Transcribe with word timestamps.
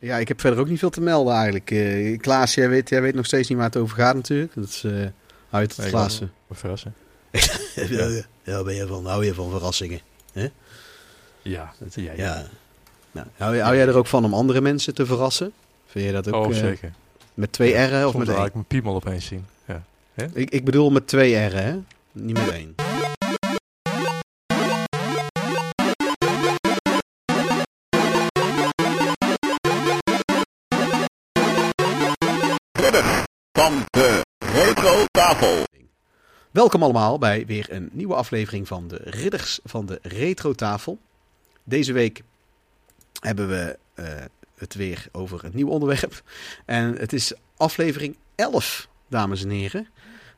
Ja, 0.00 0.16
ik 0.16 0.28
heb 0.28 0.40
verder 0.40 0.58
ook 0.58 0.68
niet 0.68 0.78
veel 0.78 0.90
te 0.90 1.00
melden 1.00 1.34
eigenlijk. 1.34 1.70
Uh, 1.70 2.18
Klaas, 2.18 2.54
jij 2.54 2.68
weet, 2.68 2.88
jij 2.88 3.02
weet 3.02 3.14
nog 3.14 3.26
steeds 3.26 3.48
niet 3.48 3.58
waar 3.58 3.66
het 3.66 3.76
over 3.76 3.96
gaat 3.96 4.14
natuurlijk. 4.14 4.54
Dat 4.54 4.64
is 4.64 4.82
uh, 4.82 5.06
uit 5.50 5.76
het 5.76 5.88
Klaas. 5.88 6.22
Verrassen. 6.50 6.94
ja, 7.74 8.22
ja, 8.42 8.62
ben 8.62 8.74
je 8.74 8.86
van, 8.86 9.06
hou 9.06 9.24
je 9.24 9.34
van 9.34 9.50
verrassingen? 9.50 10.00
Hè? 10.32 10.48
Ja, 11.42 11.72
dat 11.78 11.94
jij. 11.94 12.16
Ja. 12.16 12.46
Nou, 13.12 13.26
hou, 13.36 13.58
hou, 13.58 13.76
jij 13.76 13.86
er 13.86 13.96
ook 13.96 14.06
van 14.06 14.24
om 14.24 14.34
andere 14.34 14.60
mensen 14.60 14.94
te 14.94 15.06
verrassen? 15.06 15.52
Vind 15.86 16.06
je 16.06 16.12
dat 16.12 16.32
ook? 16.32 16.46
Oh, 16.46 16.52
zeker. 16.52 16.92
Met 17.34 17.52
twee 17.52 17.74
R'en 17.74 18.06
of 18.06 18.16
met 18.16 18.28
één? 18.28 18.44
ik 18.44 18.54
mijn 18.54 18.64
piemel 18.64 18.94
opeens 18.94 19.26
zien. 19.26 19.46
Ja. 19.66 19.82
Ik, 20.32 20.50
ik 20.50 20.64
bedoel 20.64 20.90
met 20.90 21.06
twee 21.06 21.46
R'en, 21.46 21.64
hè? 21.64 21.76
Niet 22.12 22.36
met 22.36 22.50
één. 22.50 22.89
Tafel. 35.20 35.64
Welkom 36.50 36.82
allemaal 36.82 37.18
bij 37.18 37.46
weer 37.46 37.66
een 37.70 37.88
nieuwe 37.92 38.14
aflevering 38.14 38.68
van 38.68 38.88
de 38.88 39.00
Ridders 39.04 39.60
van 39.64 39.86
de 39.86 39.98
Retro 40.02 40.52
Tafel. 40.52 40.98
Deze 41.64 41.92
week 41.92 42.22
hebben 43.20 43.48
we 43.48 43.78
uh, 43.94 44.06
het 44.54 44.74
weer 44.74 45.06
over 45.12 45.44
een 45.44 45.50
nieuw 45.54 45.68
onderwerp. 45.68 46.22
En 46.66 46.96
het 46.96 47.12
is 47.12 47.32
aflevering 47.56 48.16
11, 48.34 48.88
dames 49.08 49.42
en 49.42 49.50
heren. 49.50 49.88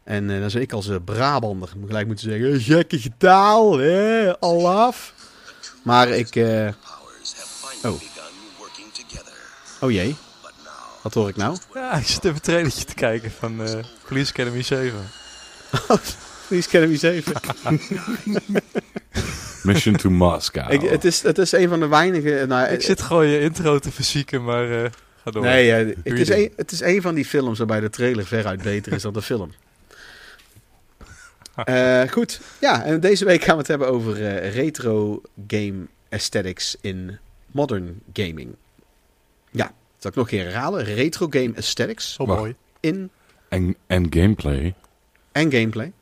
En 0.05 0.29
uh, 0.29 0.41
dan 0.41 0.51
zou 0.51 0.63
ik 0.63 0.73
als 0.73 0.87
uh, 0.87 0.97
Brabander 1.05 1.69
gelijk 1.87 2.07
moeten 2.07 2.31
zeggen: 2.31 2.61
gekke 2.61 3.17
taal, 3.19 3.79
hè, 3.79 4.39
af. 4.39 5.15
Maar 5.83 6.09
ik. 6.09 6.37
Oh. 7.83 8.01
Oh 9.81 9.91
jee. 9.91 10.17
Wat 11.03 11.15
hoor 11.15 11.29
ik 11.29 11.37
nou? 11.37 11.57
Ja, 11.75 11.93
ik 11.93 12.07
zit 12.07 12.25
even 12.25 12.37
een 12.37 12.41
trailertje 12.41 12.85
te 12.85 12.95
kijken 12.95 13.31
van 13.31 13.61
uh, 13.61 13.71
Police 14.09 14.33
Academy 14.33 14.63
7. 14.63 14.99
Police 16.49 16.69
Academy 16.69 16.97
7. 16.97 17.33
Mission 19.63 19.97
to 19.97 20.11
Moscow. 20.11 20.73
Ik, 20.73 20.81
het, 20.81 21.05
is, 21.05 21.23
het 21.23 21.39
is 21.39 21.53
een 21.53 21.69
van 21.69 21.81
de 21.81 21.87
weinige... 21.87 22.45
Nou, 22.49 22.69
ik 22.69 22.83
zit 22.83 23.03
gewoon 23.03 23.27
je 23.27 23.41
intro 23.41 23.79
te 23.79 23.93
fysieken, 23.93 24.45
maar 24.45 24.69
uh, 24.69 24.85
ga 25.25 25.31
door. 25.31 25.43
Nee, 25.43 25.67
ja, 25.67 25.77
het, 25.77 26.19
is 26.19 26.29
een, 26.29 26.53
het 26.57 26.73
is 26.73 26.81
een 26.81 27.03
van 27.03 27.15
die 27.15 27.25
films 27.25 27.59
waarbij 27.59 27.81
de 27.81 27.91
trailer 27.91 28.27
veruit 28.27 28.63
beter 28.63 28.93
is 28.93 29.03
dan 29.03 29.13
de 29.13 29.23
film. 29.23 29.53
Uh, 31.69 32.03
goed, 32.11 32.41
ja, 32.61 32.85
en 32.85 33.01
deze 33.01 33.25
week 33.25 33.43
gaan 33.43 33.55
we 33.55 33.61
het 33.61 33.69
hebben 33.69 33.89
over 33.89 34.21
uh, 34.21 34.55
retro 34.55 35.23
game 35.47 35.87
aesthetics 36.11 36.77
in 36.81 37.19
modern 37.47 38.01
gaming. 38.13 38.55
Zal 40.03 40.11
ik 40.11 40.17
nog 40.17 40.31
een 40.31 40.39
keer 40.39 40.45
herhalen? 40.45 40.85
Retro 40.85 41.27
game 41.31 41.53
aesthetics. 41.57 42.17
Oh, 42.17 42.27
mooi. 42.27 42.55
In... 42.81 43.11
En, 43.49 43.77
en 43.87 44.07
gameplay. 44.11 44.75
En 45.33 45.53
gameplay. 45.53 45.93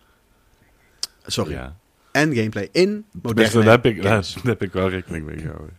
Sorry. 1.26 1.52
Ja. 1.52 1.76
En 2.12 2.34
gameplay 2.34 2.68
in 2.72 3.04
moderne 3.22 3.62
Daar 3.62 3.72
heb, 3.72 3.86
ik, 3.86 4.02
daar 4.02 4.24
heb 4.42 4.62
ik 4.62 4.72
wel 4.72 4.88
rekening 4.88 5.26
mee 5.26 5.38
gehouden. 5.38 5.78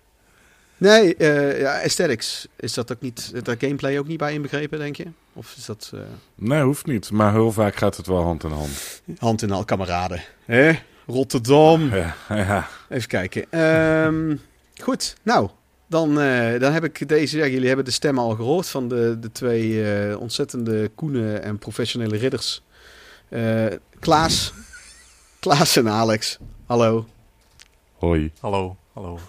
Nee, 0.78 1.16
uh, 1.18 1.60
ja, 1.60 1.82
aesthetics. 1.82 2.48
Is 2.56 2.74
dat 2.74 2.92
ook 2.92 3.02
niet, 3.02 3.46
daar 3.46 3.56
gameplay 3.60 4.00
ook 4.00 4.08
niet 4.08 4.18
bij 4.18 4.34
inbegrepen, 4.34 4.80
denk 4.80 4.96
je? 4.96 5.06
Of 5.34 5.54
is 5.58 5.66
dat... 5.66 5.92
Uh... 5.94 6.02
Nee, 6.36 6.64
hoeft 6.64 6.86
niet. 6.86 7.12
Maar 7.12 7.32
heel 7.32 7.52
vaak 7.52 7.76
gaat 7.76 7.98
het 7.98 8.08
wel 8.08 8.24
hand 8.24 8.44
in 8.44 8.52
hand. 8.52 9.02
Hand 9.18 9.42
in 9.42 9.50
hand, 9.50 9.66
kameraden. 9.66 10.24
Hè? 10.46 10.72
Rotterdam. 11.06 11.96
Ja, 11.96 12.16
ja. 12.30 12.68
Even 12.90 13.08
kijken. 13.08 13.60
Um, 13.60 14.42
goed, 14.82 15.16
nou, 15.24 15.50
dan, 15.92 16.22
uh, 16.22 16.60
dan 16.60 16.74
heb 16.74 16.84
ik 16.84 17.08
deze. 17.08 17.38
Ja, 17.38 17.48
jullie 17.48 17.68
hebben 17.68 17.86
de 17.86 17.92
stem 17.92 18.20
al 18.20 18.36
gehoord 18.36 18.68
van 18.68 18.88
de, 18.88 19.18
de 19.20 19.32
twee 19.32 19.70
uh, 19.70 20.20
ontzettende 20.20 20.92
koene 20.96 21.38
en 21.38 21.58
professionele 21.58 22.18
ridders. 22.18 22.62
Uh, 23.30 23.66
Klaas. 24.00 24.54
Klaas 25.40 25.76
en 25.76 25.90
Alex. 25.90 26.38
Hallo. 26.66 27.08
Hoi. 27.98 28.32
Hallo. 28.40 28.78
Hallo. 28.94 29.20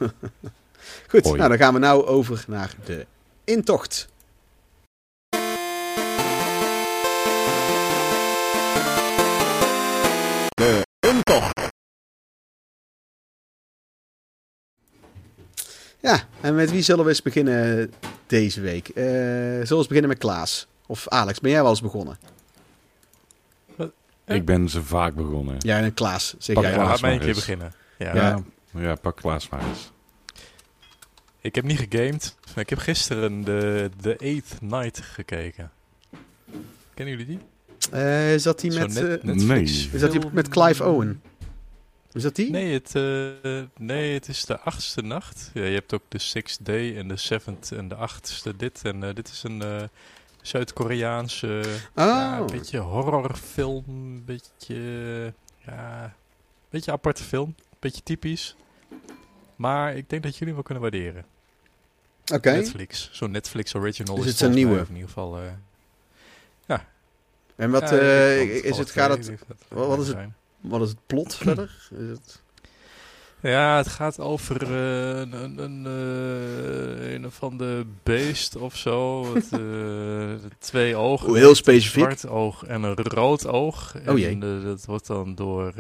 Goed, 1.10 1.24
Hoi. 1.24 1.36
nou 1.36 1.48
dan 1.48 1.58
gaan 1.58 1.74
we 1.74 1.80
nou 1.80 2.06
over 2.06 2.44
naar 2.46 2.74
de 2.84 3.06
intocht. 3.44 4.08
De 10.54 10.86
intocht. 11.00 11.71
Ja, 16.02 16.20
en 16.40 16.54
met 16.54 16.70
wie 16.70 16.82
zullen 16.82 17.04
we 17.04 17.10
eens 17.10 17.22
beginnen 17.22 17.92
deze 18.26 18.60
week? 18.60 18.88
Uh, 18.88 18.94
zullen 18.94 19.68
we 19.68 19.74
eens 19.74 19.86
beginnen 19.86 20.08
met 20.10 20.18
Klaas? 20.18 20.66
Of 20.86 21.08
Alex, 21.08 21.40
ben 21.40 21.50
jij 21.50 21.60
wel 21.60 21.70
eens 21.70 21.80
begonnen? 21.80 22.18
Ik 24.26 24.44
ben 24.44 24.68
ze 24.68 24.82
vaak 24.82 25.14
begonnen. 25.14 25.56
Ja, 25.58 25.78
en 25.78 25.94
Klaas, 25.94 26.34
zeg 26.38 26.54
pak 26.54 26.64
jij. 26.64 26.76
Laat 26.76 27.00
mij 27.00 27.12
een 27.12 27.20
keer 27.20 27.34
beginnen. 27.34 27.72
Ja. 27.98 28.14
Ja, 28.14 28.42
ja, 28.74 28.94
pak 28.94 29.16
Klaas 29.16 29.48
maar 29.48 29.68
eens. 29.68 29.92
Ik 31.40 31.54
heb 31.54 31.64
niet 31.64 31.78
gegamed, 31.78 32.36
maar 32.46 32.64
ik 32.64 32.70
heb 32.70 32.78
gisteren 32.78 33.42
de, 33.42 33.90
de 34.00 34.16
Eighth 34.16 34.60
Night 34.60 35.00
gekeken. 35.00 35.70
Kennen 36.94 37.16
jullie 37.16 37.26
die? 37.26 37.38
Uh, 37.94 38.34
is 38.34 38.42
dat 38.42 38.60
die 38.60 38.72
met... 38.72 38.94
Net, 38.94 39.24
uh, 39.24 39.34
nee. 39.34 39.62
Is 39.62 40.00
dat 40.00 40.12
die 40.12 40.20
met 40.32 40.48
Clive 40.48 40.84
Owen? 40.84 41.22
Is 42.12 42.22
dat 42.22 42.34
die? 42.34 42.50
Nee, 42.50 42.72
het, 42.72 42.94
uh, 42.94 43.62
nee, 43.78 44.14
het 44.14 44.28
is 44.28 44.44
de 44.44 44.60
achtste 44.60 45.02
nacht. 45.02 45.50
Ja, 45.54 45.64
je 45.64 45.74
hebt 45.74 45.94
ook 45.94 46.02
de 46.08 46.18
Sixth 46.18 46.64
Day 46.64 46.96
en 46.96 47.08
de 47.08 47.16
Seventh 47.16 47.72
en 47.72 47.88
de 47.88 47.94
achtste 47.94 48.56
dit. 48.56 48.80
En 48.84 49.02
uh, 49.02 49.14
dit 49.14 49.28
is 49.28 49.42
een 49.42 49.62
uh, 49.62 49.82
Zuid-Koreaanse 50.42 51.62
oh. 51.66 52.04
ja, 52.04 52.44
beetje 52.44 52.78
horrorfilm. 52.78 53.84
Een 53.88 54.22
beetje, 54.24 54.76
ja, 55.58 56.04
een 56.04 56.10
beetje 56.70 56.92
aparte 56.92 57.22
film. 57.22 57.48
Een 57.58 57.76
beetje 57.78 58.02
typisch. 58.02 58.56
Maar 59.56 59.96
ik 59.96 60.10
denk 60.10 60.22
dat 60.22 60.36
jullie 60.36 60.54
wel 60.54 60.62
kunnen 60.62 60.82
waarderen. 60.82 61.24
Oké. 62.22 62.34
Okay. 62.34 62.56
Netflix. 62.56 63.08
Zo'n 63.12 63.30
Netflix 63.30 63.74
original. 63.74 64.16
Is, 64.16 64.24
is 64.24 64.30
het 64.30 64.40
een 64.40 64.54
nieuwe? 64.54 64.78
In 64.78 64.94
ieder 64.94 65.08
geval, 65.08 65.40
ja. 65.40 65.58
En 67.56 67.70
wat 67.70 67.90
ja, 67.90 67.96
is 67.96 68.78
het, 68.78 68.90
gaat 68.90 69.10
het, 69.10 69.44
wat 69.68 69.98
is 69.98 70.08
het? 70.08 70.16
Wat 70.62 70.82
is 70.82 70.88
het 70.88 71.06
plot 71.06 71.34
verder? 71.44 71.88
Is 71.90 72.08
het... 72.08 72.42
Ja, 73.40 73.76
het 73.76 73.88
gaat 73.88 74.20
over 74.20 74.62
uh, 74.62 75.18
een, 75.18 75.58
een, 75.58 75.84
uh, 75.86 77.12
een 77.12 77.30
van 77.30 77.56
de 77.56 77.86
beest 78.02 78.56
of 78.56 78.76
zo. 78.76 79.26
Het, 79.34 79.48
uh, 79.60 80.34
twee 80.58 80.96
ogen. 80.96 81.28
Oh, 81.28 81.34
heel 81.34 81.54
specifiek. 81.54 82.10
Een 82.10 82.18
zwart 82.18 82.34
oog 82.34 82.64
en 82.64 82.82
een 82.82 82.94
rood 82.94 83.46
oog. 83.46 83.94
Oh 84.06 84.18
jee. 84.18 84.30
En 84.30 84.62
dat 84.64 84.84
wordt 84.84 85.06
dan 85.06 85.34
door... 85.34 85.72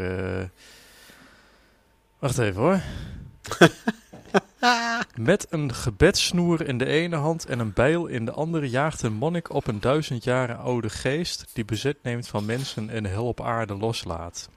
Wacht 2.18 2.38
even 2.38 2.60
hoor. 2.62 2.80
Met 5.16 5.46
een 5.50 5.74
gebedssnoer 5.74 6.66
in 6.66 6.78
de 6.78 6.86
ene 6.86 7.16
hand 7.16 7.46
en 7.46 7.58
een 7.58 7.72
bijl 7.72 8.06
in 8.06 8.24
de 8.24 8.32
andere 8.32 8.70
jaagt 8.70 9.02
een 9.02 9.12
monnik 9.12 9.52
op 9.52 9.66
een 9.66 9.80
duizend 9.80 10.24
jaren 10.24 10.58
oude 10.58 10.90
geest 10.90 11.50
die 11.52 11.64
bezit 11.64 11.96
neemt 12.02 12.28
van 12.28 12.44
mensen 12.44 12.90
en 12.90 13.04
hel 13.04 13.26
op 13.26 13.40
aarde 13.40 13.76
loslaat. 13.76 14.48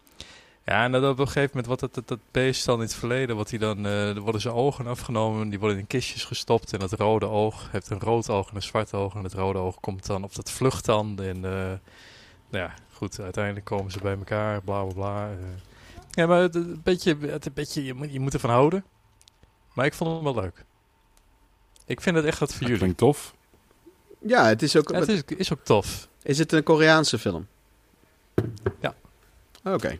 Ja, 0.65 0.83
en 0.83 0.91
dat 0.91 1.03
op 1.03 1.19
een 1.19 1.27
gegeven 1.27 1.49
moment, 1.49 1.67
wat 1.67 1.79
dat, 1.79 1.93
dat, 1.93 2.07
dat 2.07 2.19
beest 2.31 2.65
dan 2.65 2.75
in 2.75 2.81
het 2.81 2.95
verleden, 2.95 3.35
wat 3.35 3.49
hij 3.49 3.59
dan, 3.59 3.85
uh, 3.85 4.15
er 4.15 4.21
worden 4.21 4.41
zijn 4.41 4.53
ogen 4.53 4.87
afgenomen, 4.87 5.49
die 5.49 5.59
worden 5.59 5.77
in 5.77 5.87
kistjes 5.87 6.23
gestopt 6.23 6.73
en 6.73 6.79
dat 6.79 6.91
rode 6.91 7.25
oog 7.25 7.71
heeft 7.71 7.89
een 7.89 7.99
rood 7.99 8.29
oog 8.29 8.49
en 8.49 8.55
een 8.55 8.61
zwart 8.61 8.93
oog 8.93 9.15
en 9.15 9.23
het 9.23 9.33
rode 9.33 9.59
oog 9.59 9.79
komt 9.79 10.05
dan, 10.05 10.23
of 10.23 10.33
dat 10.33 10.51
vlucht 10.51 10.85
dan 10.85 11.19
en, 11.19 11.35
uh, 11.35 11.41
nou 11.41 11.79
ja, 12.49 12.73
goed, 12.91 13.19
uiteindelijk 13.19 13.65
komen 13.65 13.91
ze 13.91 13.99
bij 13.99 14.17
elkaar, 14.17 14.61
bla 14.61 14.83
bla 14.83 14.93
bla. 14.93 15.29
Uh. 15.29 15.35
Ja, 16.11 16.27
maar 16.27 16.41
het, 16.41 16.55
een 16.55 16.81
beetje, 16.83 17.17
het, 17.21 17.45
een 17.45 17.53
beetje 17.53 17.83
je, 17.83 17.93
moet, 17.93 18.13
je 18.13 18.19
moet 18.19 18.33
ervan 18.33 18.49
houden, 18.49 18.85
maar 19.73 19.85
ik 19.85 19.93
vond 19.93 20.11
hem 20.11 20.23
wel 20.23 20.43
leuk. 20.43 20.65
Ik 21.85 22.01
vind 22.01 22.15
het 22.15 22.25
echt 22.25 22.39
wat 22.39 22.49
voor 22.49 22.59
dat 22.59 22.67
jullie. 22.67 22.81
Klinkt 22.83 22.97
tof. 22.97 23.35
Ja, 24.19 24.45
het 24.45 24.61
is 24.61 24.75
ook... 24.75 24.89
Ja, 24.89 24.99
het 24.99 25.07
is, 25.07 25.21
is 25.37 25.53
ook 25.53 25.63
tof. 25.63 26.07
Is 26.23 26.37
het 26.37 26.51
een 26.51 26.63
Koreaanse 26.63 27.19
film? 27.19 27.47
Ja. 28.79 28.95
Oké. 29.63 29.73
Okay. 29.73 29.99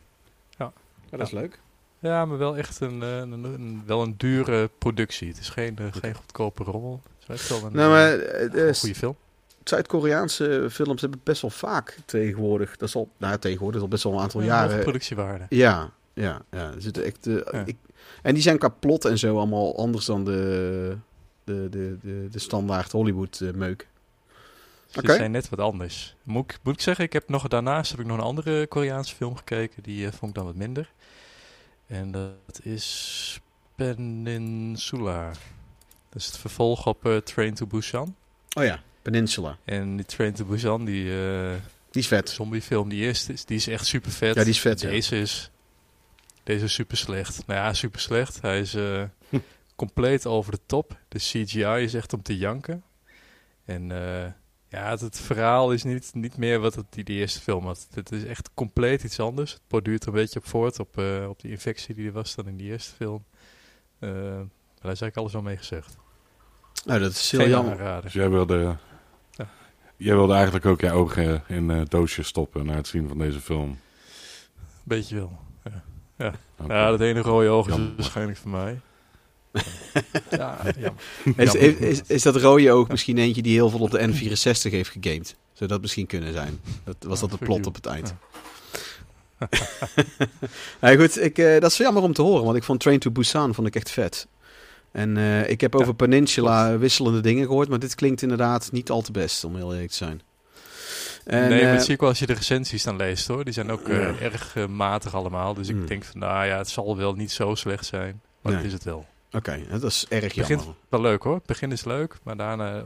Dat 1.18 1.28
is 1.28 1.34
leuk. 1.34 1.60
Ja, 2.00 2.26
maar 2.26 2.38
wel 2.38 2.58
echt 2.58 2.80
een, 2.80 3.02
een, 3.02 3.32
een, 3.32 3.44
een, 3.44 3.84
wel 3.86 4.02
een 4.02 4.14
dure 4.18 4.70
productie. 4.78 5.28
Het 5.28 5.40
is 5.40 5.50
geen, 5.50 5.78
uh, 5.82 5.88
geen 5.92 6.14
goedkope 6.14 6.64
rommel. 6.64 7.02
Het 7.26 7.40
is 7.40 7.50
wel 7.50 7.66
een, 7.66 7.74
nou, 7.74 7.90
maar, 7.90 8.18
uh, 8.18 8.68
een 8.68 8.76
goede 8.76 8.96
film. 8.96 9.16
Zuid-Koreaanse 9.64 10.68
films 10.72 11.02
hebben 11.02 11.20
best 11.24 11.42
wel 11.42 11.52
vaak 11.52 11.98
tegenwoordig, 12.06 12.78
dat 12.78 12.88
is 12.88 12.96
al, 12.96 13.10
nou 13.18 13.38
tegenwoordig, 13.38 13.82
dat 13.82 13.90
is 13.90 13.94
best 13.94 14.04
wel 14.04 14.14
een 14.14 14.20
aantal 14.20 14.42
ja, 14.42 14.48
jaren. 14.48 14.84
productiewaarde. 14.84 15.46
Ja, 15.50 15.92
ja, 16.14 16.42
ja. 16.52 16.72
Er 16.74 16.82
zitten 16.82 17.04
echt, 17.04 17.28
uh, 17.28 17.42
ja. 17.52 17.64
ik, 17.66 17.76
en 18.22 18.34
die 18.34 18.44
zijn 18.44 18.58
qua 18.58 18.68
plot 18.68 19.06
en 19.06 19.18
zo 19.18 19.38
allemaal 19.38 19.78
anders 19.78 20.06
dan 20.06 20.26
de, 20.26 20.98
de, 21.44 21.68
de, 21.70 21.98
de, 22.02 22.28
de 22.32 22.40
standaard 22.40 22.92
Hollywood 22.92 23.40
uh, 23.40 23.54
meuk. 23.54 23.88
Ze 24.86 25.00
okay. 25.00 25.16
zijn 25.16 25.32
net 25.32 25.50
wat 25.50 25.60
anders. 25.60 26.16
Moet 26.24 26.52
ik, 26.52 26.60
moet 26.64 26.74
ik 26.74 26.82
zeggen, 26.82 27.06
ik 27.06 27.14
heb 27.14 27.30
nog, 27.30 27.48
daarnaast 27.48 27.92
heb 27.92 28.00
ik 28.00 28.06
nog 28.06 28.18
een 28.18 28.24
andere 28.24 28.68
Koreaanse 28.68 29.16
film 29.16 29.36
gekeken. 29.36 29.84
Die 29.84 30.06
uh, 30.06 30.12
vond 30.12 30.32
ik 30.32 30.38
dan 30.38 30.46
wat 30.46 30.56
minder. 30.56 30.92
En 31.88 32.12
dat 32.12 32.60
is 32.64 33.40
Peninsula. 33.76 35.32
Dat 36.10 36.22
is 36.22 36.26
het 36.26 36.38
vervolg 36.38 36.88
op 36.88 37.06
eh, 37.06 37.18
Train 37.18 37.54
to 37.54 37.66
Busan. 37.66 38.16
Oh 38.54 38.64
ja, 38.64 38.80
Peninsula. 39.02 39.58
En 39.66 39.96
die 39.96 40.06
Train 40.06 40.34
to 40.34 40.46
Busan, 40.46 40.86
die 40.86 41.06
uh, 41.06 41.54
die 41.92 42.02
is 42.02 42.08
vet. 42.08 42.30
zombiefilm, 42.30 42.90
die 42.90 43.02
eerste, 43.02 43.34
is, 43.34 43.46
die 43.46 43.58
is 43.58 43.68
echt 43.68 43.86
super 43.86 44.12
vet. 44.12 44.36
Ja, 44.36 44.42
die 44.42 44.52
is 44.52 44.60
vet. 44.60 44.80
Deze, 44.80 45.20
is, 45.20 45.52
deze 46.44 46.66
is 46.66 46.74
super 46.74 46.98
slecht. 46.98 47.48
Nou 47.48 47.60
ja, 47.60 47.74
super 47.74 48.00
slecht. 48.00 48.42
Hij 48.42 48.60
is 48.60 48.76
uh, 48.76 49.04
compleet 49.76 50.26
over 50.26 50.52
de 50.52 50.60
top. 50.66 50.98
De 51.08 51.20
CGI 51.20 51.84
is 51.84 51.94
echt 51.94 52.14
om 52.14 52.22
te 52.22 52.38
janken. 52.38 52.84
En 53.66 53.92
ja, 54.76 54.90
het, 54.90 55.02
het, 55.02 55.20
verhaal 55.20 55.72
is 55.72 55.84
niet, 55.84 56.12
niet 56.14 56.38
meer 56.38 56.60
wat 56.60 56.76
het 56.76 56.86
die, 56.90 57.04
die 57.04 57.20
eerste 57.20 57.40
film 57.40 57.66
had. 57.66 57.88
Het 57.94 58.12
is 58.12 58.26
echt 58.26 58.50
compleet 58.54 59.04
iets 59.04 59.20
anders. 59.20 59.52
Het 59.52 59.62
borduurt 59.68 60.06
een 60.06 60.14
beetje 60.14 60.40
op 60.40 60.46
voort, 60.46 60.80
op, 60.80 60.98
uh, 60.98 61.30
op 61.30 61.42
die 61.42 61.52
infectie 61.52 61.96
die 61.96 62.08
er 62.08 62.14
was 62.14 62.36
dan 62.36 62.48
in 62.48 62.58
die 62.58 62.72
eerste 62.72 62.96
film. 62.96 63.24
Uh, 64.00 64.12
daar 64.82 64.92
is 64.92 65.02
eigenlijk 65.02 65.18
alles 65.18 65.36
al 65.36 65.42
mee 65.42 65.58
gezegd. 65.58 65.98
Nou, 66.86 67.00
dat 67.00 67.12
is 67.12 67.32
heel 67.32 67.48
jammer. 67.48 68.02
Dus 68.02 68.14
jij 68.14 68.30
wilde, 68.30 68.78
ja. 69.32 69.50
jij 69.96 70.16
wilde 70.16 70.34
eigenlijk 70.34 70.66
ook 70.66 70.82
je 70.82 70.92
ogen 70.92 71.44
in 71.48 71.70
een 71.70 71.86
doosje 71.86 72.24
stoppen 72.24 72.66
na 72.66 72.74
het 72.74 72.88
zien 72.88 73.08
van 73.08 73.18
deze 73.18 73.42
film? 73.42 73.80
Beetje 74.84 75.16
wel, 75.16 75.40
ja. 75.64 75.84
Ja, 76.18 76.34
okay. 76.58 76.78
ja 76.78 76.90
dat 76.90 77.02
ene 77.02 77.22
rode 77.22 77.50
oog 77.50 77.68
is 77.68 77.78
waarschijnlijk 77.96 78.38
voor 78.38 78.52
mij. 78.52 78.80
ja, 80.30 80.58
is, 81.36 81.54
is, 81.54 82.02
is, 82.08 82.22
dat 82.22 82.36
rode 82.36 82.72
oog 82.72 82.88
misschien 82.88 83.18
eentje 83.18 83.42
die 83.42 83.54
heel 83.54 83.70
veel 83.70 83.80
op 83.80 83.92
de 83.92 84.00
N64 84.00 84.72
heeft 84.72 84.90
gegamed? 84.90 85.36
Zou 85.54 85.70
dat 85.70 85.82
misschien 85.82 86.06
kunnen 86.06 86.34
zijn? 86.34 86.60
Dat, 86.84 86.96
was 87.00 87.20
dat 87.20 87.32
de 87.32 87.38
plot 87.38 87.66
op 87.66 87.76
het 87.76 87.86
eind? 87.86 88.14
ja, 90.82 90.96
goed, 90.96 91.22
ik, 91.22 91.38
uh, 91.38 91.60
dat 91.60 91.72
is 91.72 91.78
jammer 91.78 92.04
om 92.04 92.14
te 92.14 92.22
horen, 92.22 92.44
want 92.44 92.58
ik 92.58 92.64
vond 92.64 92.80
Train 92.80 93.00
to 93.00 93.12
Busan 93.12 93.54
vond 93.54 93.68
ik 93.68 93.76
echt 93.76 93.92
vet. 93.92 94.28
En 94.92 95.16
uh, 95.16 95.50
ik 95.50 95.62
heb 95.62 95.76
over 95.76 95.88
ja, 95.88 95.94
Peninsula 95.94 96.66
klopt. 96.66 96.80
wisselende 96.80 97.22
dingen 97.22 97.46
gehoord, 97.46 97.70
maar 97.70 97.80
dit 97.80 97.96
klinkt 97.96 98.22
inderdaad 98.22 98.72
niet 98.72 98.90
al 98.90 99.02
te 99.02 99.12
best, 99.12 99.44
om 99.44 99.56
heel 99.56 99.74
eerlijk 99.74 99.92
te 99.92 99.98
zijn. 99.98 100.22
En, 101.26 101.50
nee, 101.50 101.64
maar 101.64 101.74
dat 101.74 101.84
zie 101.84 101.94
ik 101.94 102.00
wel 102.00 102.10
als 102.10 102.20
je 102.20 102.26
de 102.26 102.34
recensies 102.34 102.84
dan 102.84 102.96
leest 102.96 103.28
hoor. 103.28 103.44
Die 103.44 103.54
zijn 103.54 103.72
ook 103.72 103.88
uh, 103.88 103.98
ja. 103.98 104.20
erg 104.20 104.56
matig 104.68 105.14
allemaal. 105.14 105.54
Dus 105.54 105.68
ik 105.68 105.76
mm. 105.76 105.86
denk 105.86 106.04
van, 106.04 106.20
nou 106.20 106.46
ja, 106.46 106.58
het 106.58 106.70
zal 106.70 106.98
wel 106.98 107.14
niet 107.14 107.32
zo 107.32 107.56
slecht 107.56 107.86
zijn. 107.86 108.22
Maar 108.42 108.52
nee. 108.52 108.62
dat 108.62 108.72
is 108.72 108.74
het 108.74 108.84
wel. 108.84 109.06
Oké, 109.36 109.50
okay, 109.50 109.68
dat 109.70 109.84
is 109.84 110.06
erg 110.10 110.34
jammer. 110.34 110.56
Het 110.56 110.66
begint 110.66 110.78
wel 110.90 111.02
leuk 111.02 111.24
hoor. 111.24 111.36
Het 111.36 111.46
begin 111.46 111.72
is 111.72 111.86
leuk, 111.86 112.18
maar 112.24 112.38
daarna 112.38 112.84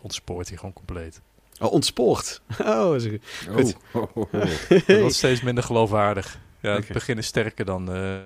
ontspoort 0.00 0.48
hij 0.48 0.56
gewoon 0.56 0.72
compleet. 0.72 1.20
Oh, 1.60 1.72
ontspoort? 1.72 2.40
Oh, 2.64 2.94
is 2.94 3.06
goed. 3.50 3.76
Oh, 3.92 4.02
oh, 4.16 4.32
oh. 4.32 4.32
dat 4.86 5.00
wordt 5.00 5.14
steeds 5.14 5.42
minder 5.42 5.64
geloofwaardig. 5.64 6.38
Ja, 6.60 6.70
okay. 6.70 6.82
het 6.82 6.92
begin 6.92 7.18
is 7.18 7.26
sterker 7.26 7.64
dan... 7.64 7.96
Uh, 7.96 8.18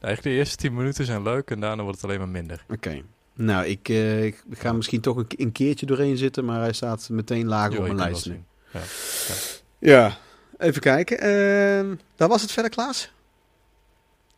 eigenlijk 0.00 0.22
de 0.22 0.30
eerste 0.30 0.56
10 0.56 0.74
minuten 0.74 1.04
zijn 1.04 1.22
leuk 1.22 1.50
en 1.50 1.60
daarna 1.60 1.82
wordt 1.82 2.00
het 2.00 2.06
alleen 2.10 2.18
maar 2.18 2.28
minder. 2.28 2.64
Oké. 2.68 2.88
Okay. 2.88 3.04
Nou, 3.34 3.66
ik, 3.66 3.88
uh, 3.88 4.24
ik, 4.24 4.44
ga 4.50 4.72
misschien 4.72 5.00
toch 5.00 5.24
een, 5.36 5.52
keertje 5.52 5.86
doorheen 5.86 6.16
zitten, 6.16 6.44
maar 6.44 6.60
hij 6.60 6.72
staat 6.72 7.08
meteen 7.08 7.46
lager 7.46 7.72
jo, 7.72 7.78
op 7.78 7.84
mijn 7.84 7.96
lijst 7.96 8.26
nu. 8.26 8.42
Ja. 8.72 8.80
Ja. 9.28 9.34
ja. 9.78 10.16
even 10.58 10.80
kijken. 10.80 11.16
Uh, 11.16 11.96
daar 12.16 12.28
was 12.28 12.42
het 12.42 12.52
verder, 12.52 12.70
Klaas? 12.70 13.12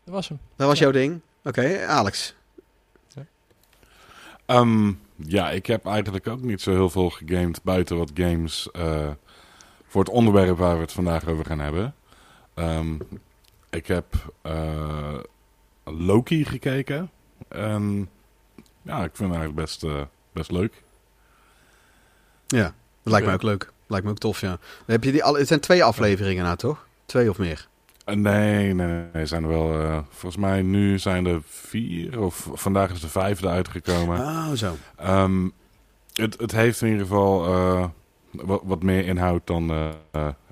Dat 0.04 0.14
was 0.14 0.28
hem. 0.28 0.38
Dat 0.56 0.68
was 0.68 0.78
jouw 0.78 0.90
ding? 0.90 1.20
Oké, 1.44 1.60
okay, 1.60 1.84
Alex. 1.84 2.34
Um, 4.50 5.00
ja, 5.16 5.50
ik 5.50 5.66
heb 5.66 5.86
eigenlijk 5.86 6.28
ook 6.28 6.40
niet 6.40 6.60
zo 6.60 6.70
heel 6.70 6.90
veel 6.90 7.10
gegamed 7.10 7.62
buiten 7.62 7.96
wat 7.96 8.10
games 8.14 8.68
uh, 8.76 9.08
voor 9.86 10.00
het 10.00 10.12
onderwerp 10.12 10.58
waar 10.58 10.74
we 10.74 10.80
het 10.80 10.92
vandaag 10.92 11.28
over 11.28 11.44
gaan 11.44 11.58
hebben. 11.58 11.94
Um, 12.54 12.98
ik 13.70 13.86
heb 13.86 14.32
uh, 14.42 15.18
Loki 15.84 16.44
gekeken. 16.44 17.10
En 17.48 18.08
ja, 18.82 19.04
ik 19.04 19.16
vind 19.16 19.30
het 19.32 19.38
eigenlijk 19.38 19.54
best, 19.54 19.84
uh, 19.84 20.02
best 20.32 20.50
leuk. 20.50 20.82
Ja, 22.46 22.74
dat 23.02 23.12
lijkt 23.12 23.26
me 23.26 23.32
ook 23.32 23.42
leuk. 23.42 23.72
Lijkt 23.86 24.04
me 24.04 24.10
ook 24.10 24.18
tof, 24.18 24.40
ja. 24.40 24.58
Heb 24.86 25.04
je 25.04 25.12
die 25.12 25.24
al, 25.24 25.36
het 25.36 25.46
zijn 25.48 25.60
twee 25.60 25.84
afleveringen 25.84 26.44
nou, 26.44 26.56
toch? 26.56 26.86
Twee 27.06 27.30
of 27.30 27.38
meer? 27.38 27.68
Nee, 28.04 28.74
nee, 28.74 29.04
nee, 29.12 29.26
zijn 29.26 29.42
er 29.42 29.48
wel. 29.48 29.80
Uh, 29.80 29.98
volgens 30.08 30.42
mij 30.42 30.62
nu 30.62 30.98
zijn 30.98 31.26
er 31.26 31.40
vier, 31.44 32.20
of 32.20 32.48
vandaag 32.52 32.90
is 32.90 33.00
de 33.00 33.08
vijfde 33.08 33.48
uitgekomen. 33.48 34.18
Oh, 34.18 34.52
zo. 34.52 34.76
Um, 35.06 35.52
het, 36.12 36.40
het 36.40 36.52
heeft 36.52 36.80
in 36.82 36.88
ieder 36.88 37.06
geval 37.06 37.48
uh, 37.48 37.86
wat, 38.30 38.60
wat 38.64 38.82
meer 38.82 39.06
inhoud 39.06 39.46
dan 39.46 39.70
uh, 39.70 39.88